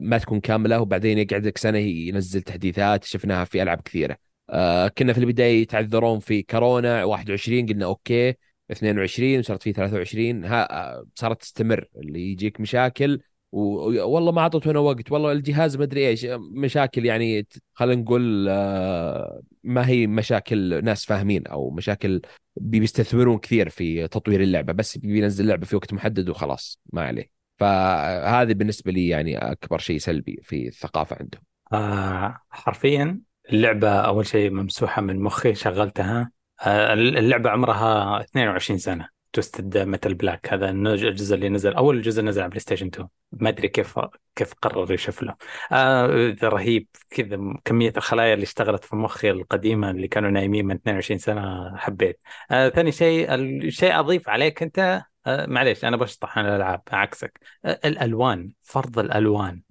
ما 0.01 0.19
تكون 0.19 0.41
كاملة 0.41 0.81
وبعدين 0.81 1.19
يقعد 1.19 1.47
لك 1.47 1.59
سنة 1.59 1.79
ينزل 1.79 2.43
تحديثات 2.43 3.05
شفناها 3.05 3.45
في 3.45 3.63
ألعاب 3.63 3.81
كثيرة. 3.81 4.17
آه، 4.51 4.89
كنا 4.89 5.13
في 5.13 5.19
البداية 5.19 5.63
يتعذرون 5.63 6.19
في 6.21 6.43
كورونا 6.43 7.05
21 7.05 7.67
قلنا 7.67 7.85
أوكي 7.85 8.35
22 8.71 9.39
وصارت 9.39 9.63
في 9.63 9.73
23 9.73 10.45
ها 10.45 10.73
آه، 10.99 11.07
صارت 11.15 11.41
تستمر 11.41 11.89
اللي 11.97 12.33
يجيك 12.33 12.61
مشاكل 12.61 13.21
والله 13.53 14.33
ما 14.33 14.41
اعطيتونا 14.41 14.79
وقت 14.79 15.13
والله 15.13 15.33
الجهاز 15.33 15.77
ما 15.77 15.85
أدري 15.85 16.09
إيش 16.09 16.27
مشاكل 16.39 17.07
يعني 17.07 17.47
خلينا 17.73 18.03
نقول 18.03 18.47
آه، 18.49 19.43
ما 19.65 19.89
هي 19.89 20.07
مشاكل 20.07 20.85
ناس 20.85 21.05
فاهمين 21.05 21.47
أو 21.47 21.71
مشاكل 21.71 22.23
بيستثمرون 22.57 23.39
كثير 23.39 23.69
في 23.69 24.09
تطوير 24.09 24.43
اللعبة 24.43 24.73
بس 24.73 24.99
بينزل 24.99 25.45
اللعبه 25.45 25.67
في 25.67 25.77
وقت 25.77 25.93
محدد 25.93 26.29
وخلاص 26.29 26.81
ما 26.93 27.03
عليه. 27.03 27.34
فهذه 27.59 28.53
بالنسبة 28.53 28.93
لي 28.93 29.09
يعني 29.09 29.39
أكبر 29.39 29.79
شيء 29.79 29.99
سلبي 29.99 30.41
في 30.43 30.69
الثقافة 30.69 31.17
عندهم. 31.21 31.43
آه 31.73 32.39
حرفيا 32.51 33.21
اللعبة 33.53 34.01
أول 34.01 34.27
شيء 34.27 34.51
ممسوحة 34.51 35.03
من 35.03 35.21
مخي 35.21 35.55
شغلتها. 35.55 36.31
آه 36.67 36.93
اللعبة 36.93 37.51
عمرها 37.51 38.21
22 38.21 38.79
سنة. 38.79 39.14
Twisted 39.35 39.79
Metal 39.79 40.15
Black 40.15 40.53
هذا 40.53 40.71
الجزء 40.71 41.35
اللي 41.35 41.49
نزل 41.49 41.75
أول 41.75 42.03
جزء 42.03 42.23
نزل 42.23 42.41
على 42.41 42.49
PlayStation 42.49 42.87
2 42.87 43.09
ما 43.33 43.49
أدري 43.49 43.69
كيف 43.69 44.01
كيف 44.37 44.55
قرر 44.63 44.93
يشفله 44.93 45.35
آه 45.73 46.37
رهيب 46.43 46.87
كذا 47.11 47.39
كمية 47.65 47.93
الخلايا 47.97 48.35
اللي 48.35 48.43
اشتغلت 48.43 48.85
في 48.85 48.97
مخي 48.97 49.31
القديمة 49.31 49.91
اللي 49.91 50.09
كانوا 50.09 50.31
نايمين 50.31 50.67
من 50.67 50.75
22 50.75 51.19
سنة 51.19 51.77
حبيت. 51.77 52.21
آه 52.51 52.69
ثاني 52.69 52.93
شيء 52.93 53.35
الشيء 53.35 53.99
أضيف 53.99 54.29
عليك 54.29 54.63
أنت 54.63 55.03
آه 55.27 55.47
معليش 55.47 55.85
أنا 55.85 55.97
بشطح 55.97 56.39
عن 56.39 56.47
الألعاب 56.47 56.83
عكسك. 56.93 57.41
آه 57.65 57.81
الألوان 57.85 58.51
فرض 58.63 58.99
الألوان 58.99 59.63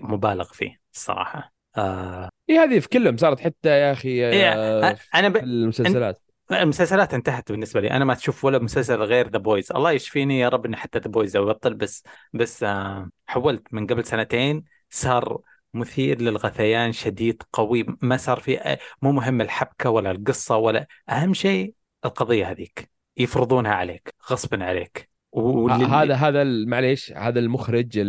مبالغ 0.00 0.52
فيه 0.52 0.80
الصراحة. 0.94 1.52
آه... 1.76 2.28
إيه 2.50 2.62
هذه 2.62 2.78
في 2.78 2.88
كلهم 2.88 3.16
صارت 3.16 3.40
حتى 3.40 3.68
يا 3.68 3.92
أخي 3.92 4.08
إيه 4.08 4.96
أنا 5.14 5.28
ب... 5.28 5.36
المسلسلات. 5.36 6.27
المسلسلات 6.52 7.14
انتهت 7.14 7.52
بالنسبة 7.52 7.80
لي. 7.80 7.90
أنا 7.90 8.04
ما 8.04 8.14
تشوف 8.14 8.44
ولا 8.44 8.58
مسلسل 8.58 9.02
غير 9.02 9.28
The 9.28 9.38
Boys 9.38 9.72
الله 9.72 9.92
يشفيني 9.92 10.40
يا 10.40 10.48
رب 10.48 10.66
إني 10.66 10.76
حتى 10.76 10.98
The 10.98 11.08
Boys 11.08 11.36
أبطل 11.36 11.74
بس 11.74 12.02
بس 12.32 12.62
آه 12.62 13.10
حولت 13.26 13.74
من 13.74 13.86
قبل 13.86 14.04
سنتين 14.04 14.64
صار 14.90 15.38
مثير 15.74 16.22
للغثيان 16.22 16.92
شديد 16.92 17.42
قوي. 17.52 17.86
ما 18.02 18.16
صار 18.16 18.40
في 18.40 18.76
مو 19.02 19.12
مهم 19.12 19.40
الحبكة 19.40 19.90
ولا 19.90 20.10
القصة 20.10 20.56
ولا 20.56 20.86
أهم 21.08 21.34
شيء 21.34 21.74
القضية 22.04 22.50
هذيك. 22.50 22.90
يفرضونها 23.16 23.72
عليك 23.72 24.14
غصبا 24.30 24.64
عليك. 24.64 25.10
واللي... 25.32 25.84
هذا 25.84 26.14
هذا 26.14 26.44
معليش 26.44 27.12
هذا 27.12 27.38
المخرج 27.40 28.02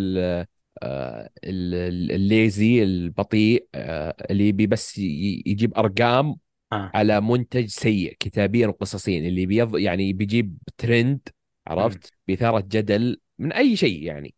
آه، 0.83 1.29
الليزي 1.43 2.83
البطيء 2.83 3.67
آه، 3.75 4.15
اللي 4.31 4.47
يبي 4.47 4.67
بس 4.67 4.97
يجيب 4.97 5.77
أرقام 5.77 6.35
آه. 6.71 6.91
على 6.93 7.21
منتج 7.21 7.65
سيء 7.65 8.15
كتابيا 8.19 8.67
وقصصيا 8.67 9.19
اللي 9.19 9.45
بيض 9.45 9.77
يعني 9.77 10.13
بيجيب 10.13 10.57
ترند 10.77 11.19
عرفت؟ 11.67 12.13
بإثارة 12.27 12.63
جدل 12.67 13.19
من 13.39 13.53
أي 13.53 13.75
شيء 13.75 14.03
يعني 14.03 14.33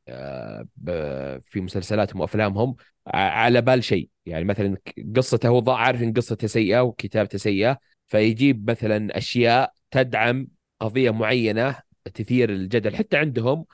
في 1.41 1.61
مسلسلاتهم 1.61 2.21
وأفلامهم 2.21 2.75
على 3.07 3.61
بال 3.61 3.83
شيء. 3.83 4.09
يعني 4.25 4.45
مثلا 4.45 4.77
قصته 5.15 5.49
هو 5.49 5.71
عارف 5.71 6.03
إن 6.03 6.13
قصته 6.13 6.47
سيئة 6.47 6.81
وكتابته 6.81 7.37
سيئة 7.37 7.77
فيجيب 8.07 8.69
مثلا 8.69 9.17
أشياء 9.17 9.73
تدعم 9.91 10.47
قضية 10.79 11.11
معينة 11.11 11.75
تثير 12.13 12.49
الجدل 12.49 12.95
حتى 12.95 13.17
عندهم 13.17 13.65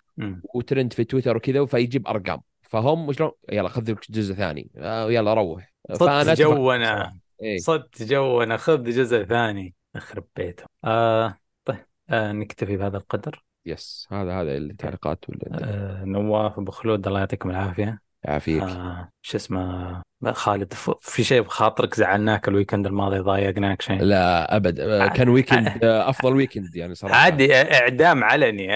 وترند 0.53 0.93
في 0.93 1.03
تويتر 1.03 1.38
وكذا 1.38 1.65
فيجيب 1.65 2.07
أرقام. 2.07 2.39
فهم 2.61 3.11
شلون 3.11 3.31
يلا 3.51 3.69
خذ 3.69 3.91
لك 3.91 4.11
جزء 4.11 4.34
ثاني. 4.34 4.71
آه، 4.77 5.11
يلا 5.11 5.34
روح. 5.34 5.73
فأنا 5.99 6.34
جونا. 6.34 7.13
إيه؟ 7.41 7.57
صدت 7.57 8.03
جونا 8.03 8.57
خذ 8.57 8.84
جزء 8.84 9.23
ثاني. 9.23 9.73
أخرب 9.95 10.26
بيته 10.35 10.64
آه 10.85 11.38
طيب. 11.65 11.85
آه 12.09 12.31
نكتفي 12.31 12.77
بهذا 12.77 12.97
القدر. 12.97 13.43
yes 13.65 14.07
هذا 14.11 14.41
هذا 14.41 14.57
التعليقات 14.57 15.26
ولا 15.30 15.64
آه 15.64 16.03
نواف 16.03 16.59
أبو 16.59 16.72
خلود 16.72 17.07
الله 17.07 17.19
يعطيكم 17.19 17.49
العافية. 17.49 18.01
يعافيك. 18.23 18.64
آه 18.64 19.09
شو 19.22 19.38
اسمه؟ 19.38 20.01
خالد 20.31 20.73
في 21.01 21.23
شيء 21.23 21.41
بخاطرك؟ 21.41 21.95
زعلناك 21.95 22.47
ال 22.47 22.52
weekend 22.52 22.88
الماضي؟ 22.88 23.19
ضايقناك 23.19 23.81
شيء؟ 23.81 24.01
لا 24.01 24.55
أبد. 24.55 24.80
آه، 24.80 25.07
كان 25.07 25.30
weekend 25.30 25.84
آه، 25.84 26.09
أفضل 26.09 26.35
weekend 26.35 26.76
يعني 26.76 26.95
صراحة. 26.95 27.15
عادي 27.15 27.55
إعدام 27.55 28.23
علني. 28.23 28.68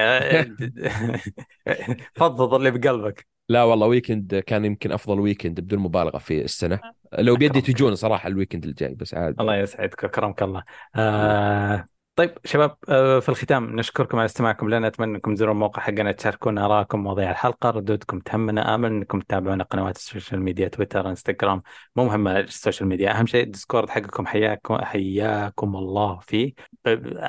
فضفض 2.16 2.54
اللي 2.54 2.72
بقلبك. 2.72 3.28
لا 3.52 3.64
والله 3.64 3.88
weekend 3.88 4.36
كان 4.36 4.66
يمكن 4.66 4.92
أفضل 4.92 5.20
weekend 5.20 5.60
بدون 5.60 5.80
مبالغة 5.80 6.18
في 6.18 6.42
السنة. 6.42 6.80
لو 7.20 7.36
بيدي 7.36 7.62
تجون 7.62 7.96
صراحة 7.96 8.28
ال 8.28 8.32
weekend 8.32 8.66
الجاي 8.66 8.96
بس 8.96 9.14
عاد. 9.14 9.36
الله 9.40 9.56
يسعدك 9.56 10.04
أكرمك 10.04 10.44
الله. 10.44 10.64
آه. 10.96 11.86
طيب 12.22 12.38
شباب 12.46 12.78
آه، 12.90 13.20
في 13.20 13.30
الختام 13.30 13.76
نشكركم 13.76 14.18
على 14.18 14.26
استماعكم 14.26 14.70
لنا 14.70 14.88
أتمنى 14.88 15.16
أنكم 15.16 15.36
تزورون 15.36 15.56
الموقع 15.56 15.82
حقنا 15.82 16.12
تشاركونا 16.12 16.66
آرائكم 16.66 17.04
مواضيع 17.04 17.32
الحلقة 17.32 17.70
ردودكم 17.70 18.20
تهمنا 18.20 18.76
آمل 18.76 18.92
أنكم 18.92 19.20
تتابعونا 19.20 19.64
قنوات 19.64 19.96
ال 19.96 20.02
social 20.02 20.42
media 20.42 20.68
Twitter 20.68 21.10
Instagram 21.10 21.62
مو 21.96 22.06
مهمه 22.06 22.40
ال 22.40 22.47
social 22.47 22.90
media 22.90 23.20
أهم 23.20 23.26
شيء 23.26 23.44
ال 23.44 23.49
Discord 23.49 23.90
حقكم 23.90 24.26
حياكم 24.26 24.78
حياكم 24.78 25.76
الله 25.76 26.20
فيه 26.20 26.54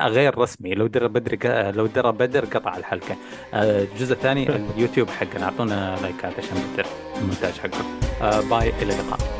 غير 0.02 0.38
رسمي 0.38 0.74
لو 0.74 0.86
در 0.86 1.06
بدر 1.06 1.70
لو 1.70 1.86
در 1.86 2.10
بدر 2.10 2.44
قطع 2.44 2.76
الحلقة. 2.76 3.16
آه، 3.54 3.82
الجزء 3.82 4.12
الثاني 4.12 4.48
اليوتيوب 4.48 5.08
حقنا 5.08 5.44
أعطونا 5.44 5.96
لايكات 6.02 6.38
عشان 6.38 6.56
بدر 6.74 6.86
المونتاج 7.16 7.52
حقكم. 7.52 7.84
آه، 8.22 8.40
bye 8.40 8.68
إلى 8.68 8.92
اللقاء. 8.92 9.31